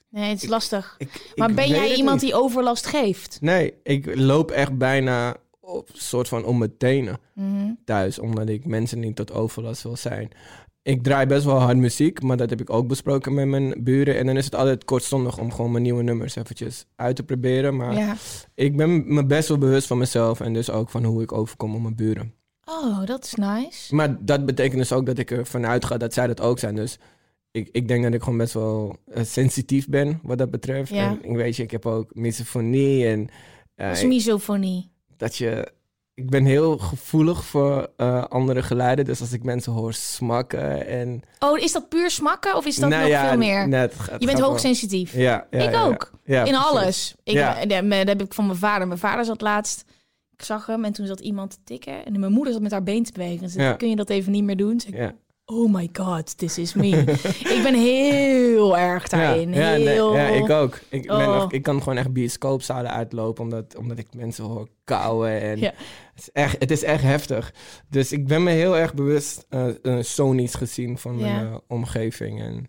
Nee, 0.09 0.29
het 0.29 0.43
is 0.43 0.49
lastig. 0.49 0.95
ik, 0.97 1.31
Maar 1.35 1.53
ben 1.53 1.67
jij 1.67 1.95
iemand 1.95 2.21
niet. 2.21 2.31
die 2.31 2.39
overlast 2.39 2.85
geeft? 2.85 3.37
Nee, 3.41 3.73
ik 3.83 4.15
loop 4.15 4.51
echt 4.51 4.77
bijna 4.77 5.35
op 5.71 5.89
soort 5.93 6.27
van 6.27 6.45
om 6.45 6.57
mijn 6.57 6.77
tenen 6.77 7.17
Mhm. 7.35 7.71
thuis, 7.85 8.19
omdat 8.19 8.49
ik 8.49 8.65
mensen 8.65 8.99
niet 8.99 9.15
tot 9.15 9.31
overlast 9.33 9.83
wil 9.83 9.95
zijn. 9.95 10.29
Ik 10.83 11.03
draai 11.03 11.25
best 11.25 11.45
wel 11.45 11.59
hard 11.59 11.77
muziek, 11.77 12.21
maar 12.21 12.37
dat 12.37 12.49
heb 12.49 12.61
ik 12.61 12.69
ook 12.69 12.87
besproken 12.87 13.33
met 13.33 13.47
mijn 13.47 13.83
buren. 13.83 14.17
En 14.17 14.25
dan 14.25 14.37
is 14.37 14.45
het 14.45 14.55
altijd 14.55 14.85
kortstondig 14.85 15.37
om 15.37 15.51
gewoon 15.51 15.71
mijn 15.71 15.83
nieuwe 15.83 16.03
nummers 16.03 16.35
eventjes 16.35 16.85
uit 16.95 17.15
te 17.15 17.23
proberen. 17.23 17.75
Maar 17.75 17.93
Ja. 17.93 18.15
ik 18.55 18.75
ben 18.77 19.13
me 19.13 19.25
best 19.25 19.47
wel 19.47 19.57
bewust 19.57 19.87
van 19.87 19.97
mezelf 19.97 20.39
en 20.41 20.53
dus 20.53 20.69
ook 20.69 20.89
van 20.89 21.03
hoe 21.03 21.21
ik 21.21 21.31
overkom 21.31 21.75
op 21.75 21.81
mijn 21.81 21.95
buren. 21.95 22.33
Oh, 22.65 23.05
dat 23.05 23.23
is 23.25 23.33
nice. 23.33 23.95
Maar 23.95 24.25
dat 24.25 24.45
betekent 24.45 24.77
dus 24.77 24.91
ook 24.91 25.05
dat 25.05 25.17
ik 25.17 25.31
ervan 25.31 25.65
uitga 25.65 25.97
dat 25.97 26.13
zij 26.13 26.27
dat 26.27 26.41
ook 26.41 26.59
zijn. 26.59 26.75
Dus 26.75 26.99
ik, 27.51 27.69
ik 27.71 27.87
denk 27.87 28.03
dat 28.03 28.13
ik 28.13 28.23
gewoon 28.23 28.37
best 28.37 28.53
wel 28.53 28.95
eh, 29.05 29.23
sensitief 29.23 29.87
ben 29.87 30.19
wat 30.23 30.37
dat 30.37 30.51
betreft. 30.51 30.89
Ja. 30.91 31.09
En 31.09 31.29
ik 31.29 31.35
weet 31.35 31.55
je, 31.55 31.63
ik 31.63 31.71
heb 31.71 31.85
ook 31.85 32.15
misofonie 32.15 33.07
en 33.07 33.29
Dat 33.75 33.91
is 33.97 34.03
misofonie. 34.05 34.90
Dat 35.21 35.35
je... 35.35 35.71
Ik 36.13 36.29
ben 36.29 36.45
heel 36.45 36.77
gevoelig 36.77 37.43
voor 37.45 37.89
eh, 37.97 38.23
andere 38.23 38.63
geluiden. 38.63 39.05
Dus 39.05 39.19
als 39.21 39.33
ik 39.33 39.43
mensen 39.43 39.71
hoor 39.73 39.93
smakken 39.93 40.87
en... 40.87 41.21
Oh, 41.39 41.59
is 41.59 41.71
dat 41.71 41.89
puur 41.89 42.11
smakken 42.11 42.55
of 42.55 42.65
is 42.65 42.75
dat 42.75 42.89
Nou 42.89 43.01
nog 43.01 43.11
ja, 43.11 43.27
veel 43.29 43.37
meer? 43.37 43.67
net, 43.67 43.93
je 44.19 44.25
bent 44.25 44.39
hoogsensitief. 44.39 45.13
Ja, 45.13 45.47
ja, 45.51 45.59
ik 45.69 45.75
ook. 45.75 46.11
In 46.25 46.33
precies. 46.33 46.55
alles. 46.55 47.15
Ik, 47.23 47.33
Ja. 47.33 47.57
eh, 47.61 47.89
dat 47.97 48.07
heb 48.07 48.21
ik 48.21 48.33
van 48.33 48.45
mijn 48.45 48.57
vader. 48.57 48.87
Mijn 48.87 48.99
vader 48.99 49.25
zat 49.25 49.41
laatst. 49.41 49.83
Ik 50.37 50.43
zag 50.43 50.65
hem 50.65 50.85
en 50.85 50.91
toen 50.93 51.05
zat 51.05 51.19
iemand 51.19 51.51
te 51.51 51.57
tikken. 51.63 52.05
En 52.05 52.19
mijn 52.19 52.31
moeder 52.31 52.53
zat 52.53 52.61
met 52.61 52.71
haar 52.71 52.83
been 52.83 53.03
te 53.03 53.11
bewegen. 53.11 53.49
Ja. 53.61 53.73
kun 53.73 53.89
je 53.89 53.95
dat 53.95 54.09
even 54.09 54.31
niet 54.31 54.43
meer 54.43 54.57
doen? 54.57 54.81
Ik, 54.87 54.95
Ja. 54.95 55.13
Oh 55.45 55.73
my 55.73 55.89
god, 55.93 56.37
this 56.37 56.57
is 56.57 56.73
me. 56.73 56.87
ik 57.55 57.59
ben 57.63 57.73
heel 57.75 58.77
erg 58.89 59.07
daarin. 59.07 59.53
Ja, 59.53 59.69
heel... 59.69 60.15
ja, 60.15 60.27
ik 60.27 60.49
ook. 60.49 60.79
Ik, 60.89 61.07
ben 61.07 61.15
Oh. 61.15 61.25
nog- 61.35 61.51
ik 61.51 61.63
kan 61.63 61.77
gewoon 61.83 61.97
echt 61.97 62.13
bioscoopzalen 62.13 62.91
uitlopen, 62.91 63.43
omdat, 63.43 63.75
omdat 63.77 63.97
ik 63.97 64.13
mensen 64.13 64.43
hoor 64.43 64.67
kauwen. 64.83 65.41
En 65.41 65.59
Ja. 65.59 65.71
het, 66.13 66.17
is 66.23 66.31
echt, 66.31 66.55
het 66.59 66.71
is 66.71 66.83
echt 66.83 67.03
heftig. 67.03 67.53
Dus 67.89 68.11
ik 68.11 68.27
ben 68.27 68.43
me 68.43 68.51
heel 68.51 68.77
erg 68.77 68.93
bewust 68.93 69.45
eh 69.49 69.67
eh, 69.85 70.03
Sony's 70.03 70.53
gezien 70.55 70.97
van 70.97 71.15
mijn 71.19 71.33
Ja. 71.45 71.51
eh, 71.51 71.57
omgeving. 71.67 72.41
En 72.41 72.67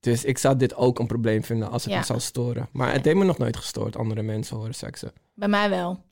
dus 0.00 0.24
ik 0.24 0.38
zou 0.38 0.56
dit 0.56 0.74
ook 0.76 0.98
een 0.98 1.06
probleem 1.06 1.44
vinden 1.44 1.70
als 1.70 1.84
het 1.84 1.92
Ja. 1.92 1.98
me 1.98 2.04
zou 2.04 2.20
storen. 2.20 2.68
Maar 2.72 2.92
het 2.92 3.04
heeft 3.04 3.16
me 3.16 3.24
nog 3.24 3.38
nooit 3.38 3.56
gestoord, 3.56 3.96
andere 3.96 4.22
mensen 4.22 4.56
horen 4.56 4.74
seksen. 4.74 5.12
Bij 5.34 5.48
mij 5.48 5.70
wel. 5.70 6.02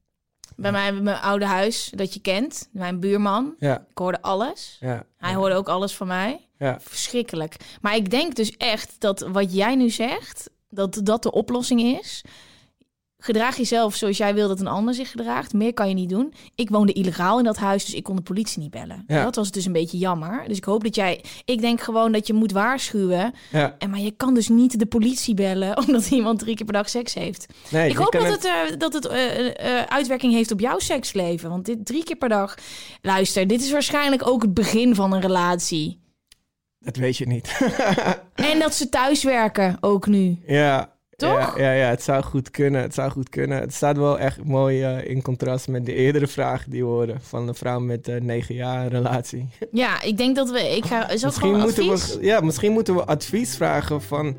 Bij 0.56 0.72
mij, 0.72 0.92
mijn 0.92 1.20
oude 1.20 1.46
huis, 1.46 1.92
dat 1.94 2.14
je 2.14 2.20
kent. 2.20 2.68
Mijn 2.72 3.00
buurman. 3.00 3.54
Ja, 3.58 3.78
Ik 3.90 3.98
hoorde 3.98 4.22
alles. 4.22 4.76
ja. 4.80 5.04
Hij 5.16 5.34
hoorde 5.34 5.54
ook 5.54 5.68
alles 5.68 5.94
van 5.96 6.06
mij. 6.06 6.48
Ja. 6.58 6.78
Verschrikkelijk. 6.80 7.56
Maar 7.80 7.96
ik 7.96 8.10
denk 8.10 8.34
dus 8.34 8.56
echt 8.56 8.94
dat 8.98 9.20
wat 9.20 9.54
jij 9.54 9.74
nu 9.74 9.90
zegt, 9.90 10.50
dat 10.68 11.00
dat 11.02 11.22
de 11.22 11.32
oplossing 11.32 11.80
is. 11.80 12.22
Gedraag 13.24 13.56
jezelf 13.56 13.94
zoals 13.94 14.16
jij 14.16 14.34
wil 14.34 14.48
dat 14.48 14.60
een 14.60 14.66
ander 14.66 14.94
zich 14.94 15.10
gedraagt. 15.10 15.52
Meer 15.52 15.74
kan 15.74 15.88
je 15.88 15.94
niet 15.94 16.08
doen. 16.08 16.34
Ik 16.54 16.70
woonde 16.70 16.92
illegaal 16.92 17.38
in 17.38 17.44
dat 17.44 17.56
huis, 17.56 17.84
dus 17.84 17.94
ik 17.94 18.02
kon 18.02 18.16
de 18.16 18.22
politie 18.22 18.62
niet 18.62 18.70
bellen. 18.70 19.04
Ja. 19.06 19.24
Dat 19.24 19.36
was 19.36 19.50
dus 19.50 19.64
een 19.64 19.72
beetje 19.72 19.98
jammer. 19.98 20.44
Dus 20.48 20.56
ik 20.56 20.64
hoop 20.64 20.84
dat 20.84 20.94
jij... 20.94 21.24
Ik 21.44 21.60
denk 21.60 21.80
gewoon 21.80 22.12
dat 22.12 22.26
je 22.26 22.32
moet 22.32 22.52
waarschuwen. 22.52 23.34
ja. 23.50 23.74
En 23.78 23.90
maar 23.90 24.00
je 24.00 24.10
kan 24.10 24.34
dus 24.34 24.48
niet 24.48 24.78
de 24.78 24.86
politie 24.86 25.34
bellen... 25.34 25.76
omdat 25.86 26.10
iemand 26.10 26.38
drie 26.38 26.54
keer 26.54 26.64
per 26.64 26.74
dag 26.74 26.88
seks 26.88 27.14
heeft. 27.14 27.46
Nee, 27.70 27.90
ik 27.90 27.96
hoop 27.96 28.12
dat 28.12 28.28
het, 28.28 28.44
eh, 28.44 28.78
dat 28.78 28.92
het 28.92 29.06
eh, 29.06 29.48
eh, 29.48 29.86
uitwerking 29.86 30.32
heeft 30.32 30.50
op 30.50 30.60
jouw 30.60 30.78
seksleven. 30.78 31.50
Want 31.50 31.64
dit 31.64 31.86
drie 31.86 32.04
keer 32.04 32.16
per 32.16 32.28
dag... 32.28 32.54
Luister, 33.02 33.46
dit 33.46 33.62
is 33.62 33.72
waarschijnlijk 33.72 34.26
ook 34.26 34.42
het 34.42 34.54
begin 34.54 34.94
van 34.94 35.12
een 35.12 35.20
relatie. 35.20 36.00
Dat 36.78 36.96
weet 36.96 37.16
je 37.16 37.26
niet. 37.26 37.58
En 38.34 38.58
dat 38.58 38.74
ze 38.74 38.88
thuiswerken 38.88 39.76
ook 39.80 40.06
nu. 40.06 40.38
Ja. 40.46 40.91
Toch? 41.28 41.56
Ja, 41.56 41.62
ja, 41.62 41.72
ja, 41.72 41.88
het 41.88 42.02
zou 42.02 42.22
goed 42.22 42.50
kunnen. 42.50 42.80
Het 42.80 42.94
zou 42.94 43.10
goed 43.10 43.28
kunnen. 43.28 43.60
Het 43.60 43.74
staat 43.74 43.96
wel 43.96 44.18
echt 44.18 44.44
mooi 44.44 44.82
eh, 44.82 45.10
in 45.10 45.22
contrast 45.22 45.68
met 45.68 45.86
de 45.86 45.94
eerdere 45.94 46.26
vraag 46.26 46.64
die 46.68 46.82
we 46.84 46.88
hoorden 46.88 47.18
van 47.22 47.48
een 47.48 47.54
vrouw 47.54 47.80
met 47.80 48.22
negen 48.22 48.54
jaar 48.54 48.86
relatie. 48.86 49.48
Ja, 49.72 50.02
ik 50.02 50.16
denk 50.16 50.36
dat 50.36 50.50
we... 50.50 50.76
Ik 50.76 50.84
ga, 50.84 51.08
is 51.08 51.20
dat 51.20 51.30
Misschien 51.30 51.58
moeten, 51.58 51.90
advies? 51.90 52.16
we, 52.16 52.24
ja, 52.24 52.40
misschien 52.40 52.72
moeten 52.72 52.94
we 52.94 53.04
advies 53.04 53.56
vragen 53.56 54.02
van 54.02 54.36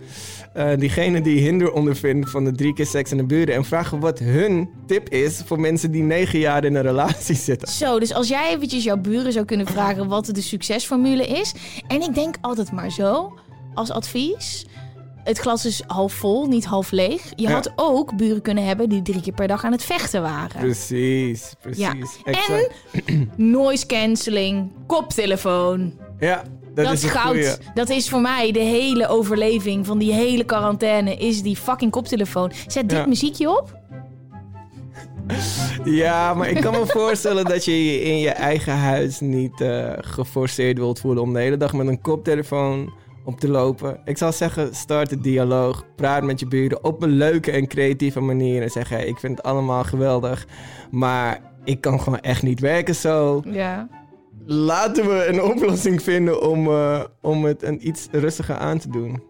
eh, 0.53 0.69
diegene 0.77 1.21
die 1.21 1.39
hinder 1.39 1.71
ondervindt 1.71 2.29
van 2.29 2.43
de 2.43 2.51
drie 2.51 2.73
keer 2.73 2.85
seks 2.85 3.11
in 3.11 3.17
de 3.17 3.25
buren. 3.25 3.55
En 3.55 3.65
vragen 3.65 3.99
wat 3.99 4.19
hun 4.19 4.69
tip 4.87 5.09
is 5.09 5.41
voor 5.45 5.59
mensen 5.59 5.91
die 5.91 6.03
negen 6.03 6.39
jaar 6.39 6.63
in 6.63 6.75
een 6.75 6.81
relatie 6.81 7.35
zitten. 7.49 7.67
Zo, 7.67 7.99
dus 7.99 8.13
als 8.13 8.27
jij 8.27 8.55
eventjes 8.55 8.83
jouw 8.83 8.97
buren 8.97 9.31
zou 9.31 9.45
kunnen 9.45 9.67
vragen 9.67 10.07
wat 10.07 10.25
de 10.25 10.41
succesformule 10.41 11.27
is. 11.27 11.53
En 11.87 12.01
ik 12.01 12.15
denk 12.15 12.35
altijd 12.41 12.71
maar 12.71 12.91
zo, 12.91 13.39
als 13.73 13.91
advies. 13.91 14.65
Het 15.23 15.37
glas 15.37 15.65
is 15.65 15.83
half 15.87 16.13
vol, 16.13 16.45
niet 16.47 16.65
half 16.65 16.91
leeg. 16.91 17.23
Je 17.35 17.47
Ja. 17.47 17.51
had 17.53 17.73
ook 17.75 18.15
buren 18.15 18.41
kunnen 18.41 18.65
hebben 18.65 18.89
die 18.89 19.01
drie 19.01 19.21
keer 19.21 19.33
per 19.33 19.47
dag 19.47 19.63
aan 19.63 19.71
het 19.71 19.83
vechten 19.83 20.21
waren. 20.21 20.59
Precies, 20.59 21.53
precies. 21.61 21.81
Ja. 21.83 21.93
Exact. 22.23 22.69
Noise 23.35 23.85
cancelling, 23.85 24.71
koptelefoon. 24.87 25.93
Ja, 26.19 26.43
dat, 26.73 26.85
Dat, 26.85 26.93
is 26.93 27.03
goud. 27.03 27.25
goeie. 27.35 27.55
Dat 27.73 27.89
is 27.89 28.09
voor 28.09 28.21
mij 28.21 28.51
de 28.51 28.59
hele 28.59 29.07
overleving 29.07 29.85
van 29.85 29.97
die 29.97 30.13
hele 30.13 30.43
quarantaine. 30.43 31.15
Is 31.15 31.41
die 31.41 31.55
fucking 31.55 31.91
koptelefoon. 31.91 32.51
Zet 32.67 32.89
dit 32.89 32.97
Ja. 32.97 33.05
muziekje 33.05 33.49
op. 33.57 33.81
Ja, 35.83 36.33
maar 36.33 36.49
ik 36.49 36.61
kan 36.61 36.71
me 36.73 36.85
voorstellen 36.85 37.45
dat 37.45 37.65
je 37.65 37.85
je 37.91 38.01
in 38.01 38.19
je 38.19 38.29
eigen 38.29 38.73
huis 38.77 39.19
niet 39.19 39.61
eh, 39.61 39.91
geforceerd 39.97 40.77
wilt 40.77 40.99
voelen 40.99 41.23
om 41.23 41.33
de 41.33 41.39
hele 41.39 41.57
dag 41.57 41.73
met 41.73 41.87
een 41.87 42.01
koptelefoon 42.01 42.93
op 43.23 43.39
te 43.39 43.49
lopen. 43.49 44.01
Ik 44.05 44.17
zou 44.17 44.31
zeggen, 44.31 44.75
start 44.75 45.09
de 45.09 45.19
dialoog. 45.19 45.85
Praat 45.95 46.23
met 46.23 46.39
je 46.39 46.47
buren 46.47 46.83
op 46.83 47.01
een 47.01 47.09
leuke 47.09 47.51
en 47.51 47.67
creatieve 47.67 48.19
manier. 48.19 48.61
En 48.61 48.69
zeg, 48.69 48.89
hey, 48.89 49.05
ik 49.05 49.17
vind 49.17 49.37
het 49.37 49.45
allemaal 49.45 49.83
geweldig, 49.83 50.47
maar 50.91 51.41
ik 51.63 51.81
kan 51.81 51.99
gewoon 51.99 52.19
echt 52.19 52.43
niet 52.43 52.59
werken 52.59 52.95
zo. 52.95 53.41
Ja. 53.45 53.89
Laten 54.45 55.05
we 55.05 55.25
een 55.25 55.41
oplossing 55.43 56.01
vinden 56.01 56.49
om, 56.49 56.67
eh, 56.67 57.03
om 57.21 57.45
het 57.45 57.63
een 57.63 57.87
iets 57.87 58.07
rustiger 58.11 58.55
aan 58.55 58.77
te 58.77 58.89
doen. 58.89 59.23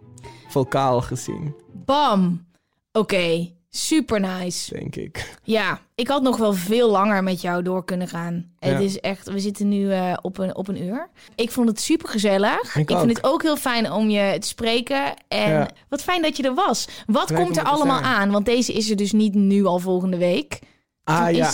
Vocaal 0.48 1.02
gezien, 1.02 1.56
Bam. 1.86 2.46
Oké. 2.92 3.53
Super 3.76 4.20
nice. 4.20 4.74
denk 4.74 4.96
ik. 4.96 5.38
Ja, 5.44 5.80
ik 5.96 6.08
had 6.08 6.22
nog 6.22 6.38
wel 6.38 6.54
veel 6.54 6.90
langer 6.90 7.24
met 7.24 7.42
jou 7.42 7.64
door 7.64 7.86
kunnen 7.86 8.08
gaan. 8.08 8.52
Het 8.60 8.80
is 8.82 9.00
echt, 9.00 9.30
we 9.30 9.40
zitten 9.40 9.70
nu 9.70 9.92
eh, 9.92 10.14
op, 10.22 10.38
een, 10.38 10.56
op 10.56 10.68
een 10.68 10.84
uur. 10.84 11.10
Ik 11.36 11.52
vond 11.52 11.68
het 11.70 11.82
super 11.82 12.10
gezellig. 12.10 12.76
Ik 12.76 12.90
Ik, 12.90 12.98
vind 12.98 13.18
het 13.18 13.24
ook 13.24 13.42
heel 13.42 13.58
fijn 13.58 13.92
om 13.92 14.10
je 14.10 14.38
te 14.40 14.48
spreken. 14.48 15.14
En 15.28 15.50
Ja. 15.50 15.70
wat 15.90 16.02
fijn 16.04 16.22
dat 16.22 16.38
je 16.38 16.44
er 16.44 16.54
was. 16.54 16.88
Wat 17.06 17.34
komt 17.34 17.50
om 17.50 17.58
er 17.58 17.64
allemaal 17.64 18.02
aan? 18.02 18.32
Want 18.32 18.46
deze 18.46 18.74
is 18.74 18.90
er 18.90 18.96
dus 18.96 19.12
niet 19.12 19.34
nu 19.34 19.66
al 19.66 19.80
volgende 19.80 20.18
week. 20.18 20.60
Ah 21.06 21.26
Toen 21.26 21.36
ja. 21.36 21.52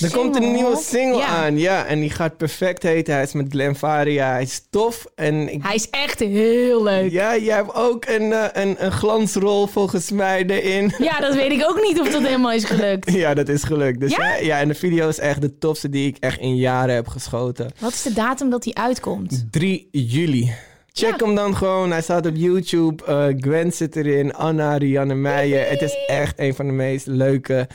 Er 0.00 0.10
komt 0.12 0.36
een 0.36 0.52
nieuwe 0.52 0.76
single 0.76 1.18
Ja. 1.18 1.26
aan, 1.26 1.58
ja. 1.58 1.84
En 1.86 2.00
die 2.00 2.10
gaat 2.10 2.36
perfect 2.36 2.82
heten. 2.82 3.14
Hij 3.14 3.22
is 3.22 3.32
met 3.32 3.46
Glenn 3.50 3.74
Faria. 3.76 4.30
Hij 4.32 4.42
is 4.42 4.62
tof. 4.70 5.06
En 5.14 5.52
ik, 5.52 5.62
Hij 5.62 5.74
is 5.74 5.90
echt 5.90 6.18
heel 6.18 6.82
leuk. 6.82 7.10
ja, 7.10 7.36
jij 7.36 7.54
hebt 7.56 7.74
ook 7.74 8.04
een, 8.06 8.32
eh, 8.32 8.44
een, 8.52 8.84
een 8.84 8.92
glansrol 8.92 9.66
volgens 9.66 10.10
mij 10.10 10.44
erin. 10.46 10.92
Ja, 10.98 11.20
dat 11.20 11.34
weet 11.34 11.50
ik 11.52 11.64
ook 11.68 11.80
niet 11.82 12.00
of 12.00 12.08
dat 12.10 12.22
helemaal 12.22 12.52
is 12.52 12.64
gelukt. 12.64 13.12
Ja, 13.26 13.34
dat 13.34 13.48
is 13.48 13.62
gelukt. 13.62 14.00
Dus 14.00 14.16
Ja? 14.40 14.58
en 14.60 14.68
de 14.68 14.74
video 14.74 15.08
is 15.08 15.18
echt 15.18 15.40
de 15.40 15.58
tofste 15.58 15.88
die 15.88 16.06
ik 16.08 16.16
echt 16.20 16.40
in 16.40 16.56
jaren 16.56 16.94
heb 16.94 17.08
geschoten. 17.08 17.70
Wat 17.78 17.92
is 17.92 18.02
de 18.02 18.12
datum 18.12 18.50
dat 18.50 18.64
hij 18.64 18.74
uitkomt? 18.74 19.46
3 19.50 19.88
juli. 19.90 20.52
Check 20.98 21.20
Ja. 21.20 21.26
hem 21.26 21.34
dan 21.34 21.56
gewoon. 21.56 21.90
Hij 21.90 22.02
staat 22.02 22.26
op 22.26 22.32
YouTube. 22.36 23.04
Eh, 23.04 23.26
Gwen 23.38 23.72
zit 23.72 23.96
erin. 23.96 24.34
Anna, 24.34 24.76
Rianne 24.76 25.14
Meijer. 25.14 25.68
Het 25.68 25.82
is 25.82 25.96
echt 26.06 26.38
een 26.38 26.54
van 26.54 26.66
de 26.66 26.72
meest 26.72 27.06
leuke... 27.06 27.68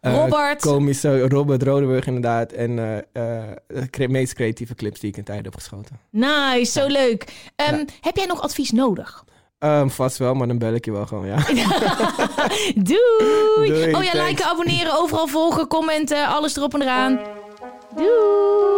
eh, 0.00 0.14
Robert. 0.14 0.60
Komische... 0.60 1.28
Robert 1.28 1.62
Rodeburg 1.62 2.06
inderdaad. 2.06 2.52
En 2.52 2.78
eh, 2.78 2.96
eh, 3.38 3.44
de 3.90 4.08
meest 4.08 4.32
creatieve 4.34 4.74
clips 4.74 5.00
die 5.00 5.10
ik 5.10 5.16
in 5.16 5.24
tijd 5.24 5.44
heb 5.44 5.54
geschoten. 5.54 6.00
Nice, 6.10 6.80
zo 6.80 6.86
leuk. 6.86 7.24
Ehm, 7.56 7.76
Ja. 7.76 7.84
Heb 8.00 8.16
jij 8.16 8.26
nog 8.26 8.42
advies 8.42 8.70
nodig? 8.70 9.24
Ehm, 9.58 9.88
vast 9.88 10.16
wel, 10.18 10.34
maar 10.34 10.46
dan 10.48 10.58
bel 10.58 10.74
ik 10.74 10.84
je 10.84 10.92
wel 10.92 11.06
gewoon, 11.06 11.26
ja. 11.26 11.36
Doei. 12.74 13.68
Doei, 13.68 13.94
oh 13.94 14.02
ja, 14.02 14.10
thanks. 14.10 14.28
liken, 14.28 14.44
abonneren, 14.44 14.98
overal 15.00 15.26
volgen, 15.26 15.66
commenten, 15.66 16.26
alles 16.26 16.56
erop 16.56 16.74
en 16.74 16.82
eraan. 16.82 17.20
Doei. 17.96 18.77